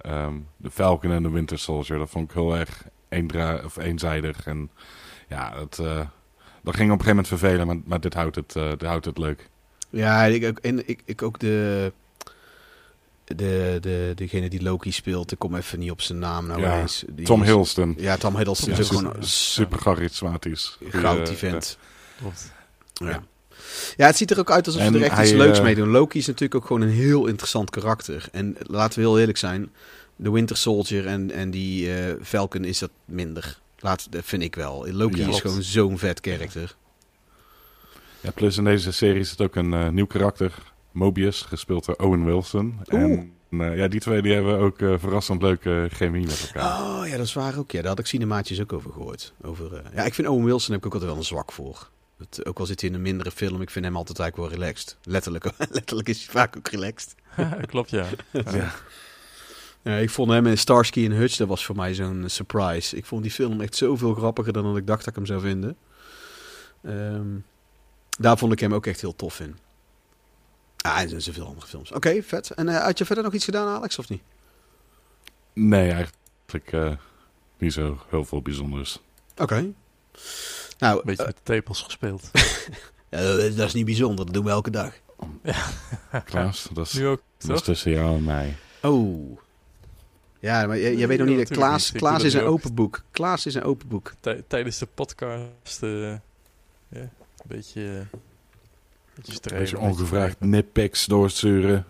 um, 0.07 0.47
de 0.57 0.71
Falcon 0.71 1.11
en 1.11 1.23
de 1.23 1.31
Winter 1.31 1.59
Soldier. 1.59 1.99
Dat 1.99 2.11
vond 2.11 2.29
ik 2.29 2.37
heel 2.37 2.57
erg 2.57 2.85
eendra 3.09 3.61
of 3.65 3.77
eenzijdig. 3.77 4.47
En 4.47 4.71
ja, 5.29 5.55
dat, 5.55 5.77
dat 6.63 6.77
ging 6.77 6.93
op 6.93 6.99
een 6.99 7.05
gegeven 7.05 7.07
moment 7.07 7.29
vervelen, 7.29 7.67
maar, 7.67 7.77
maar 7.85 8.01
dit, 8.01 8.15
houdt 8.15 8.37
het, 8.37 8.53
dit 8.53 8.83
houdt 8.83 9.05
het 9.05 9.19
leuk. 9.19 9.51
Ja, 9.91 10.25
ik 10.25 10.45
ook, 10.45 10.59
en 10.59 10.89
ik, 10.89 11.03
ik 11.05 11.23
ook 11.23 11.39
de 11.39 11.93
de, 13.37 13.79
de, 13.81 14.13
degene 14.15 14.49
die 14.49 14.63
Loki 14.63 14.93
speelt, 14.93 15.33
ik 15.33 15.39
kom 15.39 15.55
even 15.55 15.79
niet 15.79 15.91
op 15.91 16.01
zijn 16.01 16.19
naam 16.19 16.47
nou 16.47 16.61
ja, 16.61 16.81
eens. 16.81 17.05
Die 17.11 17.27
Tom 17.27 17.43
Hiddleston. 17.43 17.95
Ja, 17.99 18.17
Tom 18.17 18.37
Hiddleston 18.37 18.73
ja, 18.73 18.79
is 18.79 18.93
ook 18.93 18.99
gewoon 18.99 19.25
super 19.25 19.79
charismatisch. 19.79 20.79
Goud 20.89 21.29
event. 21.29 21.79
Ja. 22.95 23.09
ja. 23.09 23.23
Ja, 23.97 24.07
het 24.07 24.17
ziet 24.17 24.31
er 24.31 24.39
ook 24.39 24.51
uit 24.51 24.67
alsof 24.67 24.83
ze 24.83 24.89
er 24.89 25.03
echt 25.03 25.15
hij, 25.15 25.25
iets 25.25 25.35
leuks 25.35 25.59
uh, 25.59 25.65
mee 25.65 25.75
doen. 25.75 25.89
Loki 25.89 26.19
is 26.19 26.27
natuurlijk 26.27 26.55
ook 26.55 26.67
gewoon 26.67 26.83
een 26.83 26.95
heel 26.95 27.27
interessant 27.27 27.71
karakter. 27.71 28.29
En 28.33 28.57
laten 28.59 28.99
we 28.99 29.05
heel 29.07 29.19
eerlijk 29.19 29.39
zijn, 29.39 29.73
de 30.17 30.31
Winter 30.31 30.57
Soldier 30.57 31.07
en, 31.07 31.31
en 31.31 31.51
die 31.51 31.89
uh, 31.89 32.15
Falcon 32.23 32.65
is 32.65 32.79
dat 32.79 32.91
minder. 33.05 33.59
Laat, 33.79 34.13
dat 34.13 34.25
vind 34.25 34.43
ik 34.43 34.55
wel. 34.55 34.93
Loki 34.93 35.21
ja, 35.21 35.29
is 35.29 35.41
gewoon 35.41 35.63
zo'n 35.63 35.99
vet 35.99 36.21
karakter. 36.21 36.77
Ja, 38.21 38.31
plus 38.31 38.57
in 38.57 38.65
deze 38.65 38.93
serie 38.93 39.21
is 39.21 39.31
het 39.31 39.41
ook 39.41 39.55
een 39.55 39.73
uh, 39.73 39.89
nieuw 39.89 40.07
karakter. 40.07 40.53
Mobius, 40.99 41.43
gespeeld 41.43 41.85
door 41.85 41.97
Owen 41.97 42.25
Wilson. 42.25 42.81
Oeh. 42.93 43.03
En 43.03 43.33
uh, 43.51 43.77
ja, 43.77 43.89
die 43.89 44.01
twee 44.01 44.23
die 44.23 44.33
hebben 44.33 44.59
ook 44.59 44.81
uh, 44.81 44.95
verrassend 44.99 45.43
leuke 45.43 45.89
chemie 45.93 46.27
met 46.27 46.53
elkaar. 46.55 46.81
Oh 46.81 47.07
ja, 47.07 47.17
dat 47.17 47.27
is 47.27 47.33
waar 47.33 47.59
ook. 47.59 47.71
Ja, 47.71 47.81
daar 47.81 47.89
had 47.89 47.99
ik 47.99 48.07
cinemaatjes 48.07 48.61
ook 48.61 48.73
over 48.73 48.93
gehoord. 48.93 49.33
Over, 49.43 49.73
uh, 49.73 49.79
ja, 49.95 50.03
ik 50.03 50.15
vind 50.15 50.29
Owen 50.29 50.45
Wilson 50.45 50.71
heb 50.71 50.81
ik 50.81 50.87
ook 50.87 50.93
altijd 50.93 51.11
wel 51.11 51.21
een 51.21 51.27
zwak 51.27 51.53
voor. 51.53 51.89
Het, 52.19 52.47
ook 52.47 52.59
al 52.59 52.67
zit 52.67 52.81
hij 52.81 52.91
in 52.91 52.97
een 52.97 53.03
mindere 53.03 53.31
film, 53.31 53.61
ik 53.61 53.71
vind 53.71 53.85
hem 53.85 53.97
altijd 53.97 54.19
eigenlijk 54.19 54.51
wel 54.51 54.61
relaxed. 54.61 54.97
Letterlijk, 55.03 55.51
letterlijk 55.71 56.09
is 56.09 56.19
hij 56.19 56.27
vaak 56.29 56.57
ook 56.57 56.69
relaxed. 56.69 57.15
Klopt, 57.67 57.91
ja. 57.91 58.07
ja. 58.33 58.75
ja. 59.83 59.97
ik 59.97 60.11
vond 60.11 60.31
hem 60.31 60.47
in 60.47 60.59
Starsky 60.59 61.05
en 61.05 61.13
Hutch, 61.13 61.37
dat 61.37 61.49
was 61.49 61.65
voor 61.65 61.77
mij 61.77 61.95
zo'n 61.95 62.25
surprise. 62.27 62.97
Ik 62.97 63.07
vond 63.07 63.23
die 63.23 63.33
film 63.33 63.61
echt 63.61 63.77
zoveel 63.77 64.15
grappiger 64.15 64.53
dan 64.53 64.65
dat 64.65 64.77
ik 64.77 64.87
dacht 64.87 64.99
dat 64.99 65.09
ik 65.09 65.15
hem 65.15 65.27
zou 65.27 65.41
vinden. 65.41 65.77
Um, 66.83 67.45
daar 68.19 68.39
vond 68.39 68.53
ik 68.53 68.61
hem 68.61 68.75
ook 68.75 68.87
echt 68.87 69.01
heel 69.01 69.17
tof 69.17 69.41
in. 69.41 69.57
Ah, 70.83 71.01
en 71.01 71.23
zoveel 71.23 71.47
andere 71.47 71.67
films. 71.67 71.89
Oké, 71.93 72.09
okay, 72.09 72.23
vet. 72.23 72.51
En 72.51 72.69
uh, 72.69 72.83
had 72.83 72.99
je 72.99 73.05
verder 73.05 73.25
nog 73.25 73.33
iets 73.33 73.45
gedaan, 73.45 73.77
Alex, 73.77 73.99
of 73.99 74.09
niet? 74.09 74.23
Nee, 75.53 75.91
eigenlijk 75.91 76.73
uh, 76.73 76.93
niet 77.59 77.73
zo 77.73 77.99
heel 78.09 78.25
veel 78.25 78.43
bijzonders. 78.43 79.01
Oké. 79.33 79.43
Okay. 79.43 79.75
Nou, 80.79 80.99
Een 80.99 81.03
beetje 81.05 81.23
uh, 81.23 81.29
met 81.29 81.37
de 81.37 81.43
tepels 81.43 81.83
gespeeld. 81.83 82.31
ja, 83.11 83.21
dat 83.37 83.67
is 83.67 83.75
niet 83.75 83.85
bijzonder, 83.85 84.25
dat 84.25 84.35
doen 84.35 84.45
we 84.45 84.51
elke 84.51 84.71
dag. 84.71 84.95
Ja. 85.43 86.21
Klaas, 86.25 86.69
dat 86.73 86.87
is, 86.87 86.93
nu 86.93 87.07
ook, 87.07 87.23
dat 87.39 87.57
is 87.57 87.63
tussen 87.63 87.91
jou 87.91 88.17
en 88.17 88.25
mij. 88.25 88.57
Oh. 88.83 89.39
Ja, 90.41 90.67
maar 90.67 90.79
jij, 90.79 90.97
jij 90.97 91.09
weet 91.09 91.19
nog 91.19 91.27
niet, 91.27 91.39
dat 91.39 91.49
Klaas, 91.49 91.93
niet. 91.93 92.03
Klaas 92.03 92.23
is 92.23 92.35
een 92.35 92.45
open 92.45 92.75
boek. 92.75 93.03
Klaas 93.11 93.47
is 93.47 93.55
een 93.55 93.63
open 93.63 93.89
boek. 93.89 94.13
Tijdens 94.47 94.79
de 94.79 94.87
podcast, 94.87 95.81
ja, 95.81 96.21
een 96.89 97.11
beetje... 97.47 98.07
je 99.23 99.79
ongevraagd 99.79 100.41
nippics 100.41 101.07
doorsturen. 101.07 101.87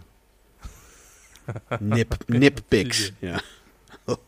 Nip, 1.78 2.14
nippics, 2.26 3.12
ja. 3.18 3.40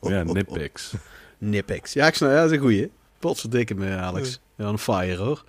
Ja, 0.00 0.23
nippics. 0.23 0.92
Nippics. 1.38 1.92
Ja, 1.92 2.07
ik 2.07 2.14
snap, 2.14 2.30
ja, 2.30 2.37
dat 2.37 2.50
is 2.50 2.57
een 2.57 2.62
goeie. 2.62 2.90
Potverdikke 3.19 3.75
me, 3.75 3.97
Alex. 3.97 4.40
Ja, 4.57 4.66
een 4.66 4.78
fire, 4.78 5.16
hoor. 5.16 5.45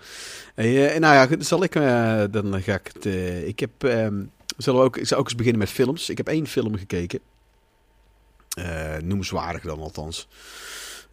En, 0.55 0.65
uh, 0.65 0.97
nou 0.97 1.29
ja, 1.29 1.43
zal 1.43 1.63
ik, 1.63 1.75
uh, 1.75 2.23
dan 2.31 2.61
ga 2.61 2.73
ik 2.73 2.89
het, 2.93 3.05
uh, 3.05 3.47
ik 3.47 3.59
heb, 3.59 3.83
um, 3.83 4.31
zullen 4.57 4.79
we 4.79 4.85
ook, 4.85 4.97
ik 4.97 5.07
zal 5.07 5.17
ook 5.17 5.25
eens 5.25 5.35
beginnen 5.35 5.61
met 5.61 5.69
films. 5.69 6.09
Ik 6.09 6.17
heb 6.17 6.27
één 6.27 6.47
film 6.47 6.77
gekeken. 6.77 7.19
noemenswaardig 9.03 9.61
dan 9.61 9.79
althans. 9.79 10.27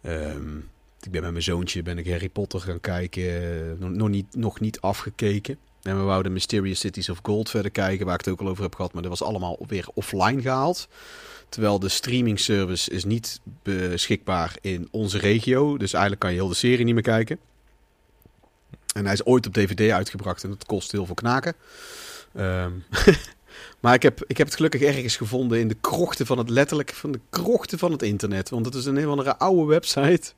Um, 0.03 0.69
ik 1.01 1.11
ben 1.11 1.21
met 1.21 1.31
mijn 1.31 1.43
zoontje 1.43 1.83
ben 1.83 1.97
ik 1.97 2.09
Harry 2.09 2.29
Potter 2.29 2.59
gaan 2.59 2.79
kijken. 2.79 3.79
Nog, 3.79 3.89
nog, 3.89 4.09
niet, 4.09 4.35
nog 4.35 4.59
niet 4.59 4.81
afgekeken. 4.81 5.57
En 5.83 5.97
we 5.97 6.03
wouden 6.03 6.33
Mysterious 6.33 6.79
Cities 6.79 7.09
of 7.09 7.19
Gold 7.23 7.49
verder 7.49 7.71
kijken, 7.71 8.05
waar 8.05 8.19
ik 8.19 8.25
het 8.25 8.33
ook 8.33 8.39
al 8.41 8.47
over 8.47 8.63
heb 8.63 8.75
gehad. 8.75 8.93
Maar 8.93 9.01
dat 9.01 9.11
was 9.11 9.27
allemaal 9.27 9.57
weer 9.67 9.87
offline 9.93 10.41
gehaald. 10.41 10.87
Terwijl 11.49 11.79
de 11.79 11.89
streaming 11.89 12.39
service 12.39 12.91
is 12.91 13.03
niet 13.03 13.39
beschikbaar 13.63 14.57
in 14.61 14.87
onze 14.91 15.17
regio. 15.17 15.77
Dus 15.77 15.93
eigenlijk 15.93 16.21
kan 16.21 16.31
je 16.31 16.37
heel 16.37 16.47
de 16.47 16.55
serie 16.55 16.85
niet 16.85 16.93
meer 16.93 17.03
kijken. 17.03 17.39
En 18.93 19.03
hij 19.03 19.13
is 19.13 19.25
ooit 19.25 19.47
op 19.47 19.53
DVD 19.53 19.91
uitgebracht 19.91 20.43
en 20.43 20.49
dat 20.49 20.65
kost 20.65 20.91
heel 20.91 21.05
veel 21.05 21.15
knaken. 21.15 21.53
Um, 22.37 22.83
maar 23.81 23.93
ik 23.93 24.03
heb, 24.03 24.23
ik 24.27 24.37
heb 24.37 24.47
het 24.47 24.55
gelukkig 24.55 24.81
ergens 24.81 25.17
gevonden 25.17 25.59
in 25.59 25.67
de 25.67 25.77
krochten 25.81 26.25
van 26.25 26.37
het 26.37 26.49
letterlijk 26.49 26.93
van 26.93 27.11
de 27.11 27.19
krochten 27.29 27.79
van 27.79 27.91
het 27.91 28.01
internet. 28.01 28.49
Want 28.49 28.65
het 28.65 28.75
is 28.75 28.85
een 28.85 28.97
heel 28.97 29.09
andere 29.09 29.37
oude 29.37 29.65
website. 29.65 30.31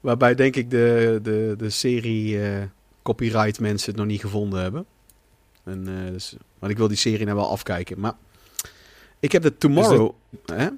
Waarbij 0.00 0.34
denk 0.34 0.56
ik 0.56 0.70
de, 0.70 1.18
de, 1.22 1.54
de 1.58 1.70
serie 1.70 2.34
uh, 2.34 2.62
copyright 3.04 3.60
mensen 3.60 3.88
het 3.90 3.96
nog 3.96 4.06
niet 4.06 4.20
gevonden 4.20 4.60
hebben. 4.62 4.84
En, 5.64 5.88
eh, 5.88 6.12
dus, 6.12 6.36
want 6.58 6.72
ik 6.72 6.78
wil 6.78 6.88
die 6.88 6.96
serie 6.96 7.24
nou 7.24 7.36
wel 7.36 7.50
afkijken. 7.50 8.00
Maar 8.00 8.12
ik 9.20 9.32
heb 9.32 9.42
de 9.42 9.56
Tomorrow... 9.56 10.10
Hè? 10.46 10.68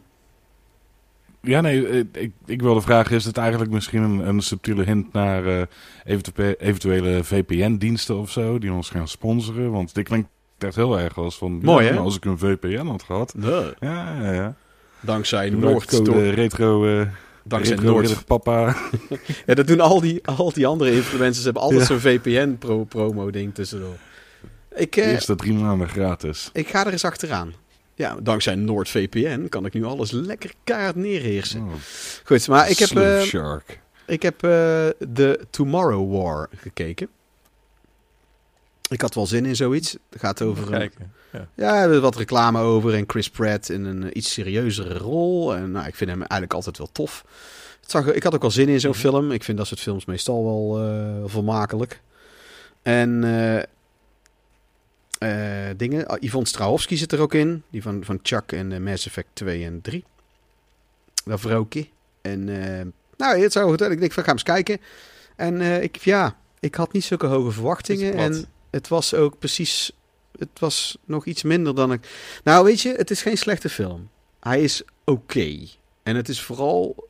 Ja, 1.40 1.61
nee, 1.61 1.87
eh, 1.88 1.99
ik, 2.23 2.33
ik 2.47 2.62
wilde 2.62 2.80
vragen, 2.80 3.16
is 3.16 3.25
het 3.25 3.37
eigenlijk 3.37 3.71
misschien 3.71 4.02
een, 4.02 4.28
een 4.28 4.40
subtiele 4.40 4.85
hint 4.85 5.12
naar 5.12 5.68
eventu- 6.04 6.54
eventuele 6.59 7.25
VPN-diensten 7.25 8.18
of 8.18 8.30
zo, 8.30 8.59
die 8.59 8.73
ons 8.73 8.90
gaan 8.90 9.09
sponsoren? 9.09 9.71
Want 9.71 9.95
dit 9.95 10.04
klinkt 10.04 10.28
echt 10.59 10.76
heel 10.76 10.99
erg 10.99 11.18
als 11.18 11.38
van, 11.38 11.61
Mooi, 11.62 11.87
ja, 11.87 11.92
hè? 11.92 11.99
als 11.99 12.16
ik 12.16 12.25
een 12.25 12.38
VPN 12.38 12.87
had 12.87 13.02
gehad. 13.02 13.35
Nee. 13.37 13.73
Ja, 13.80 14.21
ja, 14.23 14.33
ja. 14.33 14.54
Dankzij 15.00 15.50
Noord. 15.50 15.92
retro, 16.35 17.04
Dankzij 17.49 17.76
Noord. 17.76 18.25
papa. 18.26 18.76
Ja, 19.47 19.55
dat 19.55 19.67
doen 19.67 19.81
al 19.81 20.00
die, 20.00 20.26
al 20.26 20.53
die 20.53 20.67
andere 20.67 20.93
influencers. 20.93 21.45
hebben 21.45 21.62
altijd 21.62 21.81
Ja. 21.81 21.87
zo'n 21.87 22.00
VPN-promo-ding 22.00 23.55
tussendoor. 23.55 23.97
Ik, 24.75 24.97
eh, 24.97 25.12
Eerste 25.12 25.35
drie 25.35 25.53
maanden 25.53 25.88
gratis. 25.88 26.50
ik 26.53 26.69
ga 26.69 26.87
er 26.87 26.93
eens 26.93 27.05
achteraan. 27.05 27.53
Ja, 27.95 28.17
dankzij 28.23 28.55
NordVPN 28.55 29.49
kan 29.49 29.67
ik 29.67 29.73
nu 29.75 29.85
alles 29.85 30.11
lekker 30.11 30.53
keihard 30.65 30.97
neerheersen. 30.97 31.61
Oh, 31.61 31.73
Goed, 32.25 32.49
maar 32.49 32.71
ik 32.71 32.79
heb, 32.79 32.91
eh, 32.97 33.21
Shark. 33.23 33.81
ik 34.07 34.23
heb 34.23 34.35
eh, 34.35 34.50
de 35.09 35.41
Tomorrow 35.50 36.12
War 36.23 36.49
gekeken. 36.57 37.09
Ik 38.88 39.00
had 39.00 39.14
wel 39.14 39.26
zin 39.26 39.47
in 39.47 39.57
zoiets. 39.57 39.93
Het 40.11 40.21
gaat 40.21 40.43
over 40.43 40.73
een. 40.75 40.90
Ja. 41.33 41.49
Ja, 41.55 41.83
er 41.83 41.93
is 41.93 41.99
wat 42.00 42.16
reclame 42.16 42.61
over 42.61 42.95
en 42.95 43.05
Chris 43.07 43.31
Pratt 43.31 43.69
in 43.69 43.85
een 43.85 44.19
iets 44.19 44.33
serieuzere 44.33 44.99
rol. 44.99 45.55
En 45.55 45.71
nou, 45.71 45.87
ik 45.87 45.95
vind 45.95 46.11
hem 46.11 46.19
eigenlijk 46.19 46.52
altijd 46.52 46.78
wel 46.78 46.88
tof. 46.93 47.25
Het 47.81 47.90
zag, 47.90 48.12
ik 48.12 48.23
had 48.23 48.35
ook 48.35 48.40
wel 48.40 48.50
zin 48.50 48.69
in 48.69 48.81
zo'n 48.81 48.90
Mhm. 48.90 48.99
film. 49.00 49.33
Ik 49.33 49.45
vind 49.45 49.59
dat 49.59 49.66
soort 49.66 49.81
films 49.81 50.05
meestal 50.05 50.45
wel 50.45 50.88
eh, 50.88 51.31
vermakelijk. 51.31 52.00
En 52.83 53.25
eh, 53.25 53.62
eh, 55.69 55.75
dingen. 55.76 56.07
Ah, 56.07 56.23
Yvonne 56.23 56.49
Strahovski 56.49 56.97
zit 56.97 57.12
er 57.12 57.21
ook 57.21 57.35
in. 57.35 57.62
Die 57.71 57.83
van, 57.83 58.05
van 58.05 58.19
Chuck 58.23 58.52
en 58.52 58.83
Mass 58.83 59.07
Effect 59.07 59.28
2 59.33 59.64
en 59.64 59.81
3. 59.81 60.05
Dat 61.25 61.40
vrouwtje. 61.40 61.87
En 62.23 62.45
nou, 63.16 63.40
het 63.43 63.52
zou 63.52 63.69
goed. 63.69 63.81
Ik 63.81 64.00
denk, 64.00 64.12
van, 64.12 64.25
ga 64.25 64.33
eens 64.33 64.43
kijken. 64.43 64.78
En 65.37 65.61
ik, 65.83 65.97
ja, 65.97 66.37
ik 66.61 66.75
had 66.75 66.93
niet 66.93 67.05
zulke 67.05 67.26
hoge 67.26 67.50
verwachtingen. 67.50 68.14
En 68.14 68.45
het 68.76 68.88
was 68.88 69.14
ook 69.14 69.38
precies 69.38 69.92
het 70.38 70.59
was 70.59 70.99
nog 71.04 71.25
iets 71.26 71.42
minder 71.42 71.75
dan 71.75 71.92
ik. 71.92 72.09
Nou, 72.45 72.64
weet 72.64 72.80
je, 72.80 72.95
het 72.97 73.11
is 73.11 73.23
geen 73.23 73.38
slechte 73.38 73.68
film. 73.68 74.11
Hij 74.40 74.62
is 74.62 74.83
oké. 75.04 75.66
En 76.02 76.16
het 76.16 76.28
is 76.28 76.42
vooral. 76.42 77.09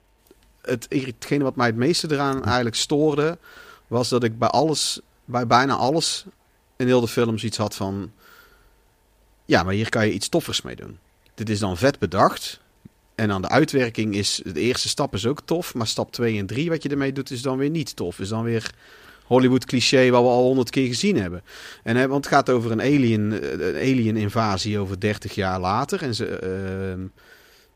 Het, 0.63 0.87
hetgene 0.89 1.45
wat 1.45 1.57
mij 1.57 1.67
het 1.67 1.77
meeste 1.77 2.13
eraan 2.13 2.45
eigenlijk 2.45 2.77
stoorde. 2.77 3.39
was 3.87 4.09
dat 4.09 4.25
ik 4.25 4.39
bij 4.39 4.49
alles. 4.49 5.01
bij 5.25 5.47
bijna 5.47 5.75
alles. 5.75 6.25
in 6.77 6.87
heel 6.87 7.01
de 7.01 7.09
film 7.09 7.39
zoiets 7.39 7.57
had 7.59 7.75
van. 7.75 8.13
Ja, 9.45 9.63
maar 9.63 9.75
hier 9.75 9.89
kan 9.89 10.07
je 10.07 10.13
iets 10.13 10.29
toffers 10.29 10.63
mee 10.63 10.77
doen. 10.77 10.99
Dit 11.35 11.49
is 11.49 11.59
dan 11.59 11.77
vet 11.77 11.99
bedacht. 11.99 12.61
En 13.15 13.29
dan 13.29 13.43
de 13.43 13.49
uitwerking 13.49 14.15
is. 14.15 14.41
De 14.45 14.61
eerste 14.61 14.89
stap 14.89 15.15
is 15.15 15.27
ook 15.27 15.41
tof. 15.45 15.75
Maar 15.75 15.87
stap 15.87 16.13
2 16.13 16.39
en 16.39 16.47
3, 16.47 16.69
wat 16.69 16.83
je 16.83 16.89
ermee 16.89 17.13
doet, 17.13 17.31
is 17.31 17.43
dan 17.43 17.59
weer 17.59 17.71
niet 17.71 17.97
tof. 17.97 18.19
Is 18.19 18.29
dan 18.29 18.43
weer 18.43 18.75
Hollywood 19.27 19.65
cliché 19.65 20.11
wat 20.11 20.23
we 20.23 20.29
al 20.29 20.43
honderd 20.43 20.71
keer 20.71 20.87
gezien 20.87 21.17
hebben. 21.17 21.43
En, 21.83 21.97
hè, 21.97 22.09
want 22.09 22.25
het 22.25 22.35
gaat 22.35 22.51
over 22.51 22.71
een 22.71 22.81
alien, 22.81 23.43
eh, 23.43 23.51
een 23.51 23.75
alien 23.75 24.17
invasie 24.17 24.79
over 24.79 25.01
30 25.01 25.35
jaar 25.35 25.61
later. 25.61 26.03
En, 26.03 26.15
ze, 26.15 26.27
ehm, 26.27 27.07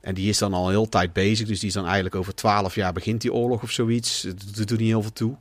en 0.01 0.15
die 0.15 0.29
is 0.29 0.39
dan 0.39 0.55
al 0.55 0.69
heel 0.69 0.89
tijd 0.89 1.13
bezig. 1.13 1.47
Dus 1.47 1.59
die 1.59 1.69
is 1.69 1.75
dan 1.75 1.85
eigenlijk 1.85 2.15
over 2.15 2.35
12 2.35 2.75
jaar 2.75 2.93
begint 2.93 3.21
die 3.21 3.33
oorlog 3.33 3.63
of 3.63 3.71
zoiets. 3.71 4.27
Dat 4.55 4.69
doet 4.69 4.79
niet 4.79 4.89
heel 4.89 5.03
veel 5.03 5.13
toe. 5.13 5.37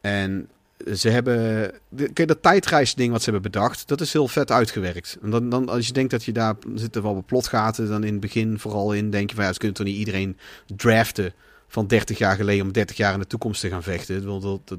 En 0.00 0.48
ze 0.94 1.08
hebben... 1.08 1.70
Kijk, 2.12 2.28
dat 2.28 2.42
tijdreisding 2.42 3.12
wat 3.12 3.22
ze 3.22 3.30
hebben 3.30 3.50
bedacht, 3.50 3.88
dat 3.88 4.00
is 4.00 4.12
heel 4.12 4.28
vet 4.28 4.50
uitgewerkt. 4.50 5.18
En 5.22 5.30
dan, 5.30 5.48
dan, 5.48 5.68
als 5.68 5.86
je 5.86 5.92
denkt 5.92 6.10
dat 6.10 6.24
je 6.24 6.32
daar... 6.32 6.54
zitten 6.74 7.02
wel 7.02 7.14
wat 7.14 7.26
plotgaten 7.26 7.88
dan 7.88 8.04
in 8.04 8.12
het 8.12 8.20
begin 8.20 8.58
vooral 8.58 8.92
in. 8.92 9.10
Denk 9.10 9.30
je 9.30 9.36
van, 9.36 9.44
ja, 9.44 9.52
ze 9.52 9.58
kunnen 9.58 9.76
toch 9.76 9.86
niet 9.86 9.96
iedereen 9.96 10.36
draften 10.76 11.34
van 11.70 11.86
30 11.86 12.18
jaar 12.18 12.36
geleden 12.36 12.66
om 12.66 12.72
30 12.72 12.96
jaar 12.96 13.12
in 13.12 13.18
de 13.18 13.26
toekomst 13.26 13.60
te 13.60 13.68
gaan 13.68 13.82
vechten. 13.82 14.22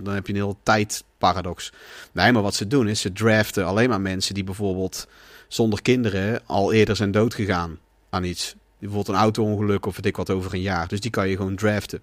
Dan 0.04 0.14
heb 0.14 0.28
je 0.28 0.34
een 0.34 0.40
heel 0.40 0.58
tijdparadox. 0.64 1.72
Nee, 2.12 2.32
maar 2.32 2.42
wat 2.42 2.56
ze 2.56 2.68
doen 2.68 2.88
is 2.88 3.02
ze 3.02 3.14
draften 3.14 3.66
alleen 3.66 3.90
maar 3.90 4.02
mensen 4.02 4.34
die 4.34 4.44
bijvoorbeeld 4.44 5.08
zonder 5.48 5.82
kinderen 5.82 6.42
al 6.46 6.74
eerder 6.74 6.96
zijn 6.96 7.12
doodgegaan 7.12 7.80
aan 8.10 8.24
iets. 8.24 8.56
Bijvoorbeeld 8.80 9.16
een 9.16 9.24
auto-ongeluk 9.24 9.86
of 9.86 9.96
weet 9.96 10.06
ik 10.06 10.18
wat 10.18 10.30
over 10.30 10.54
een 10.54 10.62
jaar. 10.62 10.88
Dus 10.88 11.00
die 11.00 11.12
kan 11.12 11.30
je 11.30 11.36
gewoon 11.36 11.56
draften. 11.56 12.02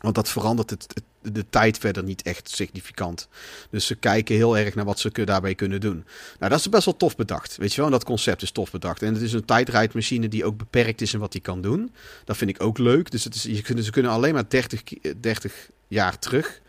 Want 0.00 0.14
dat 0.14 0.28
verandert 0.28 0.70
het, 0.70 0.86
de 1.22 1.44
tijd 1.50 1.78
verder 1.78 2.02
niet 2.02 2.22
echt 2.22 2.50
significant. 2.50 3.28
Dus 3.70 3.86
ze 3.86 3.94
kijken 3.94 4.34
heel 4.34 4.58
erg 4.58 4.74
naar 4.74 4.84
wat 4.84 4.98
ze 4.98 5.24
daarbij 5.24 5.54
kunnen 5.54 5.80
doen. 5.80 6.04
Nou, 6.38 6.50
dat 6.50 6.60
is 6.60 6.68
best 6.68 6.84
wel 6.84 6.96
tof 6.96 7.16
bedacht. 7.16 7.56
Weet 7.56 7.74
je 7.74 7.80
wel, 7.80 7.90
dat 7.90 8.04
concept 8.04 8.42
is 8.42 8.50
tof 8.50 8.70
bedacht. 8.70 9.02
En 9.02 9.12
het 9.14 9.22
is 9.22 9.32
een 9.32 9.44
tijdrijdmachine 9.44 10.28
die 10.28 10.44
ook 10.44 10.56
beperkt 10.56 11.00
is 11.00 11.12
in 11.14 11.20
wat 11.20 11.32
hij 11.32 11.42
kan 11.42 11.60
doen. 11.60 11.92
Dat 12.24 12.36
vind 12.36 12.50
ik 12.50 12.62
ook 12.62 12.78
leuk. 12.78 13.10
Dus 13.10 13.24
het 13.24 13.34
is, 13.34 13.42
je 13.42 13.82
ze 13.82 13.90
kunnen 13.90 14.10
alleen 14.12 14.34
maar 14.34 14.48
30, 14.48 14.82
ki- 14.82 14.98
eh, 15.02 15.12
30 15.20 15.68
jaar 15.88 16.18
terug. 16.18 16.60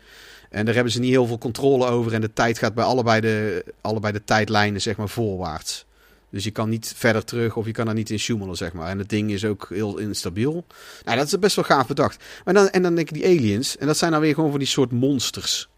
En 0.50 0.64
daar 0.64 0.74
hebben 0.74 0.92
ze 0.92 1.00
niet 1.00 1.10
heel 1.10 1.26
veel 1.26 1.38
controle 1.38 1.86
over. 1.86 2.12
En 2.14 2.20
de 2.20 2.32
tijd 2.32 2.58
gaat 2.58 2.74
bij 2.74 2.84
allebei 2.84 3.20
de, 3.20 3.64
allebei 3.80 4.12
de 4.12 4.24
tijdlijnen 4.24 4.80
zeg 4.80 4.96
maar 4.96 5.08
voorwaarts. 5.08 5.84
Dus 6.32 6.44
je 6.44 6.50
kan 6.50 6.68
niet 6.68 6.92
verder 6.96 7.24
terug 7.24 7.56
of 7.56 7.66
je 7.66 7.72
kan 7.72 7.88
er 7.88 7.94
niet 7.94 8.10
in 8.10 8.18
sjoemelen, 8.18 8.56
zeg 8.56 8.72
maar. 8.72 8.88
En 8.88 8.98
het 8.98 9.08
ding 9.08 9.30
is 9.30 9.44
ook 9.44 9.66
heel 9.68 9.98
instabiel. 9.98 10.64
Nou, 11.04 11.16
dat 11.18 11.26
is 11.26 11.38
best 11.38 11.56
wel 11.56 11.64
gaaf 11.64 11.86
bedacht. 11.86 12.24
Maar 12.44 12.54
dan, 12.54 12.68
en 12.68 12.82
dan 12.82 12.94
denk 12.94 13.08
ik 13.10 13.14
die 13.14 13.24
aliens. 13.38 13.76
En 13.76 13.86
dat 13.86 13.96
zijn 13.96 14.12
dan 14.12 14.20
weer 14.20 14.34
gewoon 14.34 14.50
van 14.50 14.58
die 14.58 14.68
soort 14.68 14.92
monsters. 14.92 15.68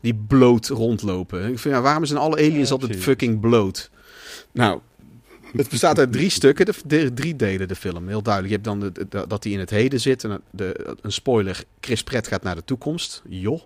Die 0.00 0.14
bloot 0.26 0.66
rondlopen. 0.68 1.40
Ik 1.50 1.58
vind, 1.58 1.74
ja, 1.74 1.80
waarom 1.80 2.04
zijn 2.04 2.18
alle 2.18 2.36
aliens 2.36 2.68
Ja, 2.68 2.74
altijd 2.74 2.96
fucking 2.96 3.40
bloot? 3.40 3.90
Nou, 4.52 4.80
het 5.56 5.68
bestaat 5.68 5.98
uit 5.98 6.12
drie 6.12 6.30
stukken, 6.30 6.66
de, 6.66 6.72
de- 6.86 7.14
drie 7.14 7.36
delen 7.36 7.68
de 7.68 7.76
film. 7.76 8.08
Heel 8.08 8.22
duidelijk. 8.22 8.54
Je 8.64 8.70
hebt 8.70 8.80
dan 8.80 8.92
de, 9.08 9.26
dat 9.28 9.44
hij 9.44 9.52
in 9.52 9.58
het 9.58 9.70
heden 9.70 10.00
zit. 10.00 10.24
En 10.24 10.40
de, 10.50 10.96
een 11.02 11.12
spoiler, 11.12 11.64
Chris 11.80 12.02
Pratt 12.02 12.26
gaat 12.28 12.42
naar 12.42 12.54
de 12.54 12.64
toekomst. 12.64 13.22
Joh. 13.28 13.60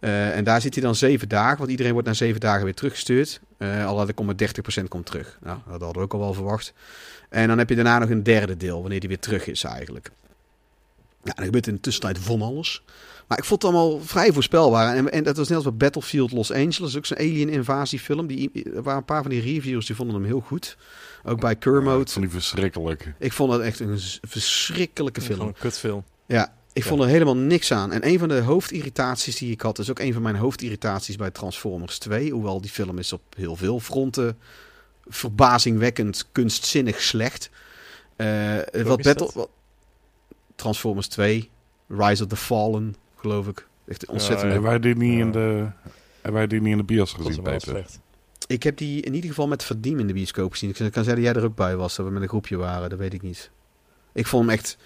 Eh, 0.00 0.36
en 0.36 0.44
daar 0.44 0.60
zit 0.60 0.74
hij 0.74 0.82
dan 0.82 0.94
zeven 0.94 1.28
dagen, 1.28 1.58
want 1.58 1.70
iedereen 1.70 1.92
wordt 1.92 2.06
na 2.08 2.14
zeven 2.14 2.40
dagen 2.40 2.64
weer 2.64 2.74
teruggestuurd. 2.74 3.40
Eh 3.56 3.86
al 3.86 3.98
had 3.98 4.08
ik 4.08 4.20
om 4.20 4.32
30% 4.80 4.88
komt 4.88 5.06
terug. 5.06 5.38
Nou, 5.42 5.58
dat 5.64 5.80
hadden 5.80 5.92
we 5.92 6.00
ook 6.00 6.12
al 6.12 6.18
wel 6.18 6.34
verwacht. 6.34 6.72
En 7.28 7.48
dan 7.48 7.58
heb 7.58 7.68
je 7.68 7.74
daarna 7.74 7.98
nog 7.98 8.10
een 8.10 8.22
derde 8.22 8.56
deel, 8.56 8.80
wanneer 8.80 9.00
die 9.00 9.08
weer 9.08 9.18
terug 9.18 9.46
is 9.46 9.64
eigenlijk. 9.64 10.10
Ja, 11.24 11.32
er 11.36 11.44
gebeurt 11.44 11.66
in 11.66 11.74
de 11.74 11.80
tussentijd 11.80 12.18
van 12.18 12.42
alles. 12.42 12.82
Maar 13.26 13.38
ik 13.38 13.44
vond 13.44 13.62
het 13.62 13.72
allemaal 13.72 14.00
vrij 14.00 14.32
voorspelbaar. 14.32 14.96
En, 14.96 15.12
en 15.12 15.24
dat 15.24 15.36
was 15.36 15.48
net 15.48 15.56
als 15.56 15.64
bij 15.66 15.74
Battlefield 15.76 16.32
Los 16.32 16.52
Angeles, 16.52 16.96
ook 16.96 17.06
zo'n 17.06 17.16
alien 17.18 17.48
invasiefilm. 17.48 18.26
Die, 18.26 18.50
er 18.74 18.82
waren 18.82 18.98
een 18.98 19.04
paar 19.04 19.22
van 19.22 19.30
die 19.30 19.40
reviews 19.40 19.86
die 19.86 19.96
vonden 19.96 20.14
hem 20.16 20.24
heel 20.24 20.40
goed. 20.40 20.76
Ook 21.24 21.40
bij 21.40 21.48
Ja, 21.50 21.54
ik 21.54 21.60
Kermode. 21.60 22.10
vond 22.10 22.24
die 22.24 22.34
verschrikkelijk. 22.34 23.12
Ik 23.18 23.32
vond 23.32 23.52
het 23.52 23.60
echt 23.62 23.80
een 23.80 23.98
verschrikkelijke 24.22 25.20
film. 25.20 25.38
Gewoon 25.38 25.52
een 25.54 25.60
kutfilm. 25.60 26.04
Ja, 26.26 26.52
ik 26.72 26.82
Ja. 26.82 26.88
vond 26.88 27.00
er 27.02 27.08
helemaal 27.08 27.36
niks 27.36 27.72
aan. 27.72 27.92
En 27.92 28.06
een 28.06 28.18
van 28.18 28.28
de 28.28 28.40
hoofdirritaties 28.40 29.36
die 29.36 29.52
ik 29.52 29.60
had, 29.60 29.78
is 29.78 29.90
ook 29.90 29.98
een 29.98 30.12
van 30.12 30.22
mijn 30.22 30.36
hoofdirritaties 30.36 31.16
bij 31.16 31.30
Transformers 31.30 31.98
2. 31.98 32.30
Hoewel 32.32 32.60
die 32.60 32.70
film 32.70 32.98
is 32.98 33.12
op 33.12 33.22
heel 33.36 33.56
veel 33.56 33.80
fronten 33.80 34.38
verbazingwekkend, 35.06 36.28
kunstzinnig 36.32 37.02
slecht. 37.02 37.50
Eh, 38.16 38.56
wat 38.84 39.02
Battle, 39.02 39.30
wat- 39.34 39.48
Transformers 40.54 41.06
2, 41.08 41.50
Rise 41.88 42.22
of 42.22 42.28
the 42.28 42.36
Fallen, 42.36 42.94
geloof 43.16 43.46
ik. 43.48 43.66
Echt 43.86 44.06
ontzettend. 44.06 44.40
Ja, 44.46 44.52
Hebben 44.52 44.70
wij 44.70 44.78
die 44.78 44.96
niet 44.96 45.12
Ja. 45.12 45.18
in 45.24 45.30
de... 45.32 45.66
Hebben 46.20 46.32
wij 46.40 46.46
die 46.46 46.60
niet 46.60 46.70
in 46.72 46.76
de 46.78 46.84
bios 46.84 47.12
gezien, 47.12 47.34
wel 47.42 47.52
Peter? 47.52 47.60
slecht. 47.60 48.00
Ik 48.46 48.62
heb 48.62 48.76
die 48.76 49.00
in 49.02 49.14
ieder 49.14 49.28
geval 49.30 49.48
met 49.48 49.64
Verdiem 49.64 49.98
in 49.98 50.06
de 50.06 50.12
bioscoop 50.12 50.50
gezien. 50.52 50.70
Ik 50.70 50.76
kan 50.76 50.86
zeggen 51.04 51.14
dat 51.14 51.22
jij 51.24 51.42
er 51.42 51.48
ook 51.48 51.54
bij 51.56 51.76
was, 51.76 51.96
dat 51.96 52.06
we 52.06 52.12
met 52.12 52.22
een 52.22 52.28
groepje 52.28 52.56
waren. 52.56 52.90
Dat 52.90 52.98
weet 52.98 53.12
ik 53.14 53.22
niet. 53.22 53.50
Ik 54.12 54.26
vond 54.26 54.44
hem 54.46 54.54
echt... 54.58 54.76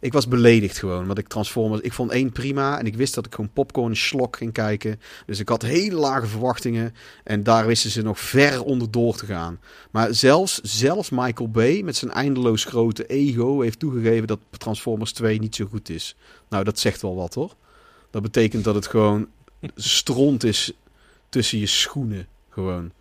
Ik 0.00 0.12
was 0.12 0.28
beledigd 0.28 0.78
gewoon, 0.78 1.06
want 1.06 1.18
ik 1.18 1.28
Transformers... 1.28 1.80
Ik 1.80 1.92
vond 1.92 2.10
één 2.10 2.32
prima 2.32 2.78
en 2.78 2.86
ik 2.86 2.96
wist 2.96 3.14
dat 3.14 3.26
ik 3.26 3.34
gewoon 3.34 3.52
popcorn 3.52 3.96
slok 3.96 4.36
ging 4.36 4.52
kijken. 4.52 5.00
Dus 5.26 5.38
ik 5.38 5.48
had 5.48 5.62
hele 5.62 5.96
lage 5.96 6.26
verwachtingen. 6.26 6.94
En 7.24 7.42
daar 7.42 7.66
wisten 7.66 7.90
ze 7.90 8.02
nog 8.02 8.20
ver 8.20 8.62
onder 8.62 8.90
door 8.90 9.16
te 9.16 9.26
gaan. 9.26 9.60
Maar 9.90 10.14
zelfs, 10.14 10.60
zelfs 10.60 11.10
Michael 11.10 11.50
Bay 11.50 11.80
met 11.80 11.96
zijn 11.96 12.10
eindeloos 12.10 12.64
grote 12.64 13.06
ego... 13.06 13.60
heeft 13.60 13.78
toegegeven 13.78 14.26
dat 14.26 14.38
Transformers 14.50 15.12
2 15.12 15.38
niet 15.38 15.54
zo 15.54 15.66
goed 15.70 15.88
is. 15.88 16.16
Nou, 16.48 16.64
dat 16.64 16.78
zegt 16.78 17.02
wel 17.02 17.16
wat 17.16 17.34
hoor. 17.34 17.54
Dat 18.10 18.22
betekent 18.22 18.64
dat 18.64 18.74
het 18.74 18.86
gewoon 18.86 19.28
stront 19.74 20.44
is 20.44 20.72
tussen 21.28 21.58
je 21.58 21.66
schoenen. 21.66 22.26
Gewoon. 22.48 22.92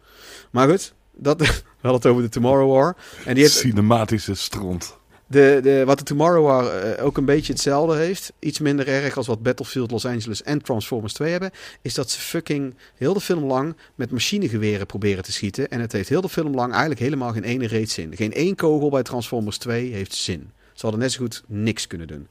Maar 0.52 0.70
goed, 0.70 0.94
dat, 1.14 1.40
we 1.42 1.46
hadden 1.82 2.02
het 2.02 2.06
over 2.06 2.22
de 2.22 2.30
Tomorrow 2.30 2.72
War. 2.72 2.96
En 3.26 3.34
die 3.34 3.44
heeft, 3.44 3.56
Cinematische 3.56 4.36
stront. 4.36 4.98
De, 5.28 5.60
de, 5.64 5.86
wat 5.86 5.98
de 5.98 6.04
Tomorrow 6.04 6.68
eh, 6.68 7.06
ook 7.06 7.18
een 7.18 7.26
beetje 7.26 7.54
hetzelfde 7.54 7.96
heeft, 7.96 8.34
iets 8.40 8.60
minder 8.60 8.88
erg 8.88 9.18
als 9.18 9.28
wat 9.28 9.44
Battlefield 9.44 9.92
Los 9.92 10.06
Angeles 10.06 10.44
en 10.44 10.62
Transformers 10.62 11.14
2 11.14 11.32
hebben, 11.32 11.52
is 11.82 11.94
dat 11.94 12.10
ze 12.10 12.20
fucking 12.20 12.76
heel 12.96 13.14
de 13.14 13.22
film 13.22 13.44
lang 13.44 13.76
met 13.96 14.12
machinegeweren 14.12 14.86
proberen 14.86 15.24
te 15.24 15.32
schieten. 15.32 15.70
En 15.70 15.80
het 15.80 15.92
heeft 15.92 16.10
heel 16.10 16.22
de 16.22 16.30
film 16.30 16.56
lang 16.56 16.72
eigenlijk 16.72 17.00
helemaal 17.02 17.32
geen 17.32 17.44
ene 17.44 17.68
reet 17.68 17.92
zin. 17.92 18.16
Geen 18.16 18.34
één 18.34 18.56
kogel 18.56 18.90
bij 18.90 19.04
Transformers 19.04 19.58
2 19.58 19.92
heeft 19.92 20.16
zin. 20.16 20.52
Ze 20.74 20.82
hadden 20.82 21.00
net 21.00 21.12
zo 21.12 21.20
goed 21.20 21.44
niks 21.48 21.88
kunnen 21.88 22.08
doen. 22.08 22.28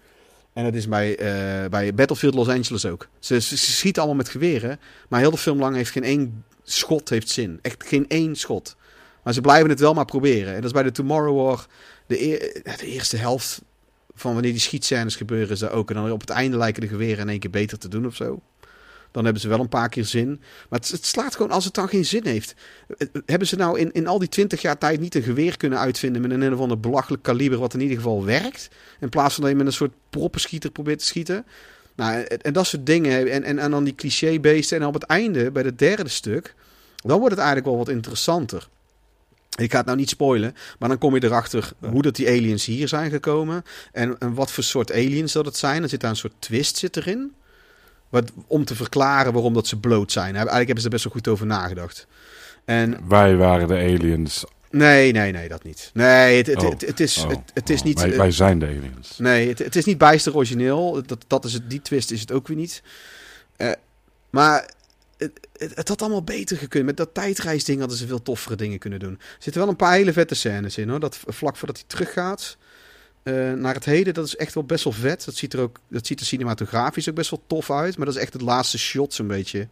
En 0.53 0.65
dat 0.65 0.75
is 0.75 0.89
bij, 0.89 1.17
eh, 1.17 1.71
bij 1.71 1.95
Battlefield 1.95 2.35
Los 2.35 2.49
Angeles 2.49 2.87
ook. 2.87 3.09
Ze, 3.19 3.41
ze, 3.41 3.57
ze 3.57 3.73
schieten 3.73 4.03
allemaal 4.03 4.23
met 4.23 4.33
geweren, 4.33 4.81
maar 5.09 5.21
heel 5.21 5.31
de 5.31 5.37
film 5.37 5.59
lang 5.59 5.77
heeft 5.77 5.91
geen 5.91 6.05
één 6.05 6.45
schot 6.63 7.09
heeft 7.09 7.29
zin. 7.29 7.59
Echt 7.63 7.85
geen 7.87 8.09
één 8.09 8.37
schot. 8.37 8.77
Maar 9.27 9.35
ze 9.35 9.41
blijven 9.41 9.71
het 9.71 9.81
wel 9.81 9.95
maar 9.95 10.05
proberen. 10.05 10.49
En 10.49 10.55
dat 10.55 10.65
is 10.65 10.73
bij 10.73 10.83
de 10.83 10.91
Tomorrow 10.91 11.37
War 11.37 11.67
de, 12.07 12.17
de 12.79 12.87
eerste 12.87 13.17
helft 13.17 13.63
van 14.15 14.33
wanneer 14.33 14.53
die 14.53 14.61
schietscènes 14.61 15.17
gebeuren 15.17 15.59
dat 15.59 15.71
ook. 15.71 15.91
En 15.91 15.95
dan 15.95 16.11
op 16.11 16.21
het 16.21 16.31
einde 16.31 16.57
lijken 16.57 16.81
de 16.81 16.89
geweren 16.89 17.19
in 17.19 17.29
één 17.29 17.39
keer 17.39 17.51
beter 17.51 17.79
te 17.79 17.89
doen 17.89 18.07
of 18.07 18.17
zo. 18.17 18.41
Dan 19.11 19.25
hebben 19.25 19.43
ze 19.43 19.49
wel 19.49 19.61
een 19.61 19.69
paar 19.69 19.89
keer 19.89 20.05
zin. 20.05 20.41
Maar 20.69 20.81
het, 20.81 21.07
slaat 21.07 21.37
gewoon 21.37 21.51
als 21.51 21.65
het 21.65 21.75
dan 21.75 21.89
geen 21.89 22.05
zin 22.05 22.27
heeft. 22.27 22.55
Eh, 22.89 23.09
eh, 23.13 23.23
Hebben 23.27 23.49
ze 23.49 23.57
nou 23.57 23.79
in, 23.79 23.93
in 23.93 24.07
al 24.07 24.19
die 24.19 24.29
twintig 24.29 24.63
jaar 24.63 24.79
tijd 24.79 25.01
niet 25.01 25.15
een 25.15 25.23
geweer 25.23 25.57
kunnen 25.57 25.79
uitvinden 25.79 26.23
met 26.23 26.31
een 26.31 26.41
een 26.41 26.55
of 26.55 26.61
ander 26.61 26.81
belachelijk 26.81 27.23
kaliber 27.23 27.59
wat 27.59 27.75
in 27.75 27.81
ieder 27.81 27.97
geval 27.97 28.25
werkt? 28.25 28.69
In 29.01 29.09
plaats 29.09 29.35
van 29.35 29.43
dat 29.43 29.53
je 29.53 29.59
met 29.59 29.67
een 29.67 29.73
soort 29.73 29.95
proppenschieter 30.11 30.71
probeert 30.71 30.99
te 30.99 31.07
schieten. 31.07 31.47
Nou, 31.97 32.23
en, 32.23 32.53
dat 32.53 32.67
soort 32.67 32.87
dingen. 32.87 33.31
En, 33.31 33.43
en, 33.43 33.59
en 33.59 33.71
dan 33.71 33.85
die 33.85 33.95
clichébeesten. 33.95 34.81
En 34.81 34.87
op 34.87 34.95
het 34.95 35.03
einde, 35.03 35.51
bij 35.51 35.63
het 35.63 35.79
derde 35.79 36.09
stuk, 36.09 36.55
dan 36.97 37.19
wordt 37.19 37.35
het 37.35 37.45
eigenlijk 37.45 37.69
wel 37.69 37.79
wat 37.79 37.89
interessanter. 37.95 38.69
Ik 39.57 39.71
ga 39.71 39.77
het 39.77 39.87
nou 39.87 39.99
niet 39.99 40.09
spoilen, 40.09 40.55
maar 40.79 40.89
dan 40.89 40.99
kom 40.99 41.15
je 41.15 41.25
erachter 41.25 41.73
hoe 41.91 42.03
dat 42.03 42.17
die 42.17 42.29
aliens 42.29 42.65
hier 42.65 42.89
zijn 42.89 43.11
gekomen. 43.11 43.63
En, 43.93 44.19
en 44.19 44.35
wat 44.35 44.53
voor 44.53 44.65
soort 44.65 44.93
aliens 44.93 45.33
dat 45.33 45.45
het 45.45 45.57
zijn. 45.57 45.83
Er 45.83 45.89
zit 45.89 46.01
daar 46.01 46.11
een 46.11 46.17
soort 46.17 46.35
twist 46.39 46.77
zit 46.77 46.97
erin. 46.97 47.33
Wat, 48.09 48.33
om 48.47 48.65
te 48.65 48.75
verklaren 48.75 49.33
waarom 49.33 49.55
dat 49.55 49.67
ze 49.67 49.79
bloot 49.79 50.13
zijn. 50.13 50.35
Eigenlijk 50.35 50.57
hebben 50.67 50.79
ze 50.79 50.85
er 50.85 50.91
best 50.95 51.05
wel 51.05 51.13
goed 51.13 51.29
over 51.29 51.47
nagedacht. 51.47 52.07
En 52.65 53.09
Wij 53.09 53.37
waren 53.37 53.69
de 53.69 53.75
aliens. 53.75 54.45
nee, 54.71 55.13
nee, 55.13 55.33
nee, 55.33 55.49
dat 55.49 55.63
niet. 55.65 55.91
Nee, 55.95 56.37
het, 56.37 56.47
het, 56.47 56.63
Oh. 56.63 56.71
het, 56.71 56.81
het 56.87 57.01
is, 57.01 57.25
Oh, 57.25 57.31
het, 57.55 57.71
is 57.71 57.79
oh, 57.81 57.85
niet... 57.87 58.01
Wij, 58.01 58.17
wij 58.17 58.31
zijn 58.31 58.59
de 58.59 58.67
aliens. 58.67 59.19
Nee, 59.19 59.49
het, 59.49 59.59
het 59.59 59.77
is 59.77 59.85
niet 59.85 59.99
bijster 59.99 60.37
origineel. 60.37 61.03
Dat, 61.07 61.25
dat 61.27 61.45
is 61.45 61.53
het, 61.53 61.71
die 61.71 61.83
twist 61.83 62.11
is 62.11 62.21
het 62.21 62.33
ook 62.33 62.49
weer 62.49 62.57
niet. 62.57 62.83
Eh, 63.57 63.71
maar 64.31 64.71
het, 65.59 65.75
het, 65.75 65.89
had 65.89 66.01
allemaal 66.03 66.23
beter 66.23 66.57
gekund. 66.57 66.85
Met 66.85 66.97
dat 66.97 67.15
tijdreisding 67.15 67.79
hadden 67.79 67.97
ze 67.97 68.07
veel 68.07 68.23
toffere 68.23 68.57
dingen 68.57 68.79
kunnen 68.79 68.99
doen. 68.99 69.13
Er 69.13 69.37
zitten 69.39 69.61
wel 69.61 69.71
een 69.71 69.77
paar 69.77 69.93
hele 69.93 70.13
vette 70.13 70.35
scènes 70.35 70.79
in 70.79 70.89
hoor. 70.89 71.01
Dat 71.01 71.19
vlak 71.27 71.57
voordat 71.57 71.77
hij 71.77 71.87
teruggaat 71.87 72.57
eh, 73.23 73.53
naar 73.53 73.75
het 73.75 73.85
heden, 73.85 74.15
dat 74.15 74.27
is 74.27 74.37
echt 74.37 74.55
wel 74.55 74.65
best 74.65 74.85
wel 74.85 74.93
vet. 74.93 75.25
Dat 75.25 75.35
ziet 75.35 75.53
er 75.53 75.61
ook, 75.61 75.81
dat 75.89 76.07
ziet 76.07 76.21
er 76.21 76.27
cinematografisch 76.27 77.09
ook 77.09 77.15
best 77.15 77.31
wel 77.31 77.43
tof 77.47 77.71
uit. 77.71 77.97
Maar 77.97 78.07
dat 78.07 78.15
is 78.15 78.21
echt 78.21 78.33
het 78.33 78.43
laatste 78.43 78.79
shot 78.79 79.15
zo'n 79.15 79.27
beetje. 79.27 79.69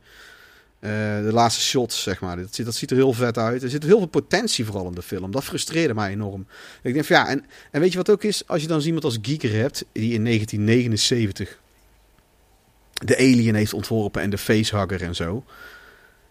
Eh, 0.81 0.91
de 1.23 1.31
laatste 1.33 1.63
shots, 1.63 2.03
zeg 2.03 2.21
maar. 2.21 2.37
Dat 2.37 2.55
ziet, 2.55 2.67
dat 2.67 2.75
ziet 2.75 2.91
er 2.91 2.97
heel 2.97 3.13
vet 3.13 3.39
uit. 3.39 3.63
Er 3.63 3.71
zit 3.71 3.83
heel 3.83 3.99
veel 3.99 4.07
potentie 4.07 4.65
vooral 4.65 4.87
in 4.87 4.95
de 4.95 5.03
film. 5.03 5.31
Dat 5.31 5.45
frustreerde 5.45 5.95
mij 5.95 6.11
enorm. 6.11 6.47
Ik 6.83 6.93
denk 6.93 7.05
van 7.05 7.17
ja, 7.17 7.29
en, 7.29 7.45
en 7.71 7.81
weet 7.81 7.91
je 7.91 7.97
wat 7.97 8.11
ook 8.11 8.23
is? 8.23 8.47
Als 8.47 8.63
je 8.63 8.69
dan 8.69 8.81
iemand 8.81 9.05
als 9.05 9.19
Gieker 9.23 9.53
hebt, 9.53 9.85
die 9.93 10.13
in 10.13 10.25
1979 10.25 11.61
de 12.93 13.17
Alien 13.17 13.55
heeft 13.55 13.73
ontworpen 13.73 14.23
en 14.23 14.31
de 14.31 14.39
facehugger 14.39 15.03
en 15.03 15.15
zo. 15.15 15.45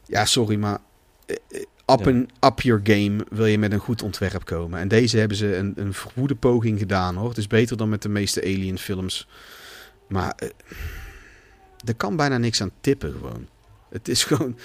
Ja, 0.05 0.25
sorry, 0.25 0.55
maar 0.55 0.79
eh, 1.25 1.35
eh, 1.49 1.99
up, 1.99 2.07
en 2.07 2.29
up 2.39 2.61
your 2.61 2.81
game 2.83 3.25
wil 3.29 3.45
je 3.45 3.57
met 3.57 3.71
een 3.71 3.79
goed 3.79 4.03
ontwerp 4.03 4.45
komen. 4.45 4.79
En 4.79 4.87
deze 4.87 5.17
hebben 5.17 5.37
ze 5.37 5.55
een, 5.55 5.73
een 5.75 5.93
verwoede 5.93 6.35
poging 6.35 6.79
gedaan 6.79 7.15
hoor. 7.15 7.29
Het 7.29 7.37
is 7.37 7.47
beter 7.47 7.77
dan 7.77 7.89
met 7.89 8.01
de 8.01 8.09
meeste 8.09 8.41
Alien 8.41 8.77
films. 8.77 9.27
Maar 10.07 10.33
eh, 10.37 10.49
er 11.85 11.95
kan 11.95 12.15
bijna 12.15 12.37
niks 12.37 12.61
aan 12.61 12.71
tippen 12.81 13.11
gewoon. 13.11 13.47
Het 13.89 14.07
is 14.07 14.23
gewoon... 14.33 14.57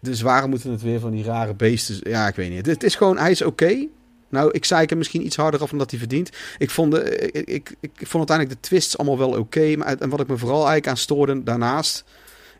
Dus 0.00 0.20
waarom 0.20 0.50
moeten 0.50 0.70
het 0.70 0.82
weer 0.82 1.00
van 1.00 1.10
die 1.10 1.24
rare 1.24 1.54
beesten... 1.54 2.10
Ja, 2.10 2.28
ik 2.28 2.34
weet 2.34 2.50
niet. 2.50 2.66
Het 2.66 2.82
is 2.82 2.94
gewoon... 2.94 3.18
Hij 3.18 3.30
is 3.30 3.42
oké. 3.42 3.86
Nou, 4.28 4.50
ik 4.50 4.64
zei 4.64 4.82
ik 4.82 4.88
hem 4.88 4.98
misschien 4.98 5.24
iets 5.24 5.36
harder 5.36 5.60
af 5.60 5.70
dan 5.70 5.78
dat 5.78 5.90
hij 5.90 5.98
verdient. 5.98 6.30
Ik 6.58 6.70
vond, 6.70 6.92
de, 6.92 7.30
ik, 7.30 7.48
ik, 7.48 7.74
ik 7.80 8.06
vond 8.06 8.30
uiteindelijk 8.30 8.62
de 8.62 8.68
twists 8.68 8.98
allemaal 8.98 9.18
wel 9.18 9.38
oké. 9.38 9.76
maar 9.76 9.98
en 9.98 10.08
wat 10.08 10.20
ik 10.20 10.26
me 10.26 10.38
vooral 10.38 10.56
eigenlijk 10.56 10.88
aan 10.88 10.96
stoorde 10.96 11.42
daarnaast... 11.42 12.04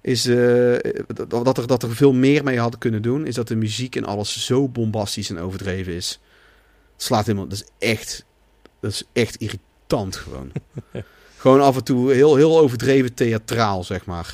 is 0.04 0.26
eh, 0.26 0.74
dat, 1.28 1.30
dat 1.44 1.58
er, 1.58 1.66
dat 1.66 1.82
er 1.82 1.94
veel 1.96 2.12
meer 2.12 2.44
mee 2.44 2.58
hadden 2.58 2.80
kunnen 2.80 3.02
doen... 3.02 3.26
is 3.26 3.34
dat 3.34 3.48
de 3.48 3.56
muziek 3.56 3.96
en 3.96 4.04
alles 4.04 4.44
zo 4.46 4.68
bombastisch 4.68 5.30
en 5.30 5.38
overdreven 5.38 5.92
is. 5.92 6.20
Het 6.92 7.02
slaat 7.02 7.26
helemaal... 7.26 7.48
Dat 7.48 7.58
is 7.58 7.88
echt... 7.88 8.24
Dat 8.80 8.90
is 8.90 9.02
echt 9.12 9.36
irritant 9.36 10.16
gewoon. 10.16 10.52
Gewoon 11.36 11.60
af 11.60 11.76
en 11.76 11.84
toe 11.84 12.12
heel, 12.12 12.36
heel 12.36 12.58
overdreven 12.58 13.14
theatraal, 13.14 13.84
zeg 13.84 14.04
maar. 14.04 14.26
Eh, 14.26 14.32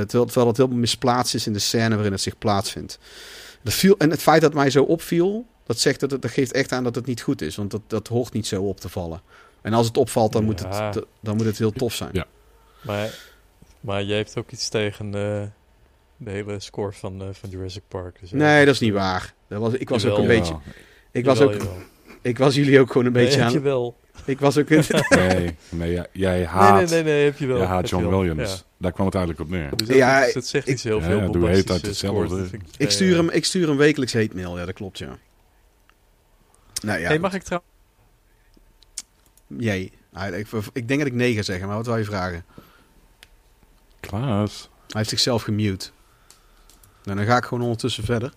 terwijl, 0.00 0.24
terwijl 0.24 0.46
het 0.46 0.56
helemaal 0.56 0.78
misplaatst 0.78 1.34
is 1.34 1.46
in 1.46 1.52
de 1.52 1.58
scène 1.58 1.94
waarin 1.94 2.12
het 2.12 2.20
zich 2.20 2.38
plaatsvindt. 2.38 2.98
Dat 3.62 3.72
viel, 3.72 3.94
en 3.98 4.10
het 4.10 4.22
feit 4.22 4.40
dat 4.42 4.54
mij 4.54 4.70
zo 4.70 4.82
opviel, 4.82 5.46
dat, 5.66 5.78
zegt 5.78 6.00
dat, 6.00 6.10
het- 6.10 6.22
dat 6.22 6.30
geeft 6.30 6.52
echt 6.52 6.72
aan 6.72 6.84
dat 6.84 6.94
het 6.94 7.06
niet 7.06 7.20
goed 7.22 7.42
is. 7.42 7.56
Want 7.56 7.70
dat, 7.70 7.80
dat 7.86 8.08
hoort 8.08 8.32
niet 8.32 8.46
zo 8.46 8.62
op 8.62 8.80
te 8.80 8.88
vallen. 8.88 9.20
En 9.62 9.72
als 9.72 9.86
het 9.86 9.96
opvalt, 9.96 10.32
dan, 10.32 10.44
moet, 10.44 10.60
Ja. 10.60 10.90
het, 10.90 11.04
dan 11.20 11.36
moet 11.36 11.46
het 11.46 11.58
heel 11.58 11.72
tof 11.72 11.94
zijn. 11.94 12.10
Ja. 12.12 12.26
Maar, 12.82 13.18
maar 13.80 14.02
jij 14.04 14.16
hebt 14.16 14.36
ook 14.38 14.50
iets 14.50 14.68
tegen 14.68 15.06
eh, 15.06 15.42
de 16.16 16.30
hele 16.30 16.60
score 16.60 16.92
van, 16.92 17.20
eh, 17.22 17.28
van 17.32 17.50
Jurassic 17.50 17.82
Park. 17.88 18.20
Dus, 18.20 18.32
eh, 18.32 18.38
Nee, 18.38 18.64
dat 18.64 18.74
is 18.74 18.80
niet 18.80 18.92
waar. 18.92 19.34
Dat 19.48 19.60
was, 19.60 19.72
ik 19.72 19.88
was 19.88 20.04
ook 20.06 20.16
Jawel. 20.16 20.30
een 20.30 20.38
beetje... 20.40 20.56
Ik 21.12 21.24
was, 21.24 21.40
ook, 21.40 21.52
jawel. 21.52 21.76
ik 22.22 22.38
was 22.38 22.54
jullie 22.54 22.80
ook 22.80 22.90
gewoon 22.92 23.06
een 23.06 23.12
Nee, 23.12 23.24
beetje 23.24 23.38
heb 23.38 23.46
aan... 23.48 23.52
je 23.52 23.60
wel. 23.60 23.98
Ik 24.24 24.40
was 24.40 24.58
ook... 24.58 24.70
een- 24.70 24.84
Nee, 25.08 25.56
nee 25.68 25.92
jij, 25.92 26.06
jij 26.12 26.36
Nee, 26.36 26.44
haat, 26.46 26.74
nee, 26.76 26.86
nee, 26.86 27.02
nee, 27.02 27.24
heb 27.24 27.38
je 27.38 27.46
wel. 27.46 27.56
jij 27.56 27.66
haat 27.66 27.88
John 27.88 28.08
wel. 28.08 28.18
Williams. 28.20 28.50
Ja. 28.52 28.56
Daar 28.78 28.92
kwam 28.92 29.06
het 29.06 29.14
eigenlijk 29.14 29.44
op 29.44 29.50
neer. 29.56 29.76
Dus 29.76 29.86
dat, 29.88 29.96
Ja, 29.96 30.32
dat 30.32 30.46
zegt 30.46 30.66
ik- 30.68 30.74
iets 30.74 30.82
heel 30.82 30.98
Ja, 30.98 31.04
veel. 31.04 31.18
doe 31.30 31.48
heet 31.48 31.66
bombastische 31.66 31.72
uit 31.72 31.82
hetzelfde. 31.86 32.44
ik- 32.56 32.62
ik, 32.62 32.70
ja, 32.78 32.88
stuur 32.90 33.10
ja. 33.10 33.16
hem, 33.16 33.30
ik 33.30 33.44
stuur 33.44 33.68
hem 33.68 33.76
wekelijks 33.76 34.12
hate 34.14 34.34
mail. 34.34 34.58
Ja, 34.58 34.64
dat 34.64 34.74
klopt, 34.74 34.98
ja. 34.98 35.18
Nou 36.82 37.00
ja, 37.00 37.06
hey, 37.08 37.18
mag 37.18 37.34
ik 37.34 37.42
trouwens... 37.42 37.70
jij. 39.58 39.90
Ah, 40.12 40.38
Ik, 40.38 40.46
ik 40.72 40.88
denk 40.88 41.00
dat 41.00 41.08
ik 41.08 41.14
nee 41.14 41.34
ga 41.34 41.42
zeggen, 41.42 41.66
maar 41.66 41.76
wat 41.76 41.86
wil 41.86 41.96
je 41.96 42.04
vragen? 42.04 42.44
Klaas. 44.00 44.68
Hij 44.86 44.86
heeft 44.98 45.08
zichzelf 45.08 45.42
gemute. 45.42 45.88
Nou, 47.04 47.16
dan 47.18 47.26
ga 47.26 47.36
ik 47.36 47.44
gewoon 47.44 47.62
ondertussen 47.62 48.04
verder. 48.04 48.32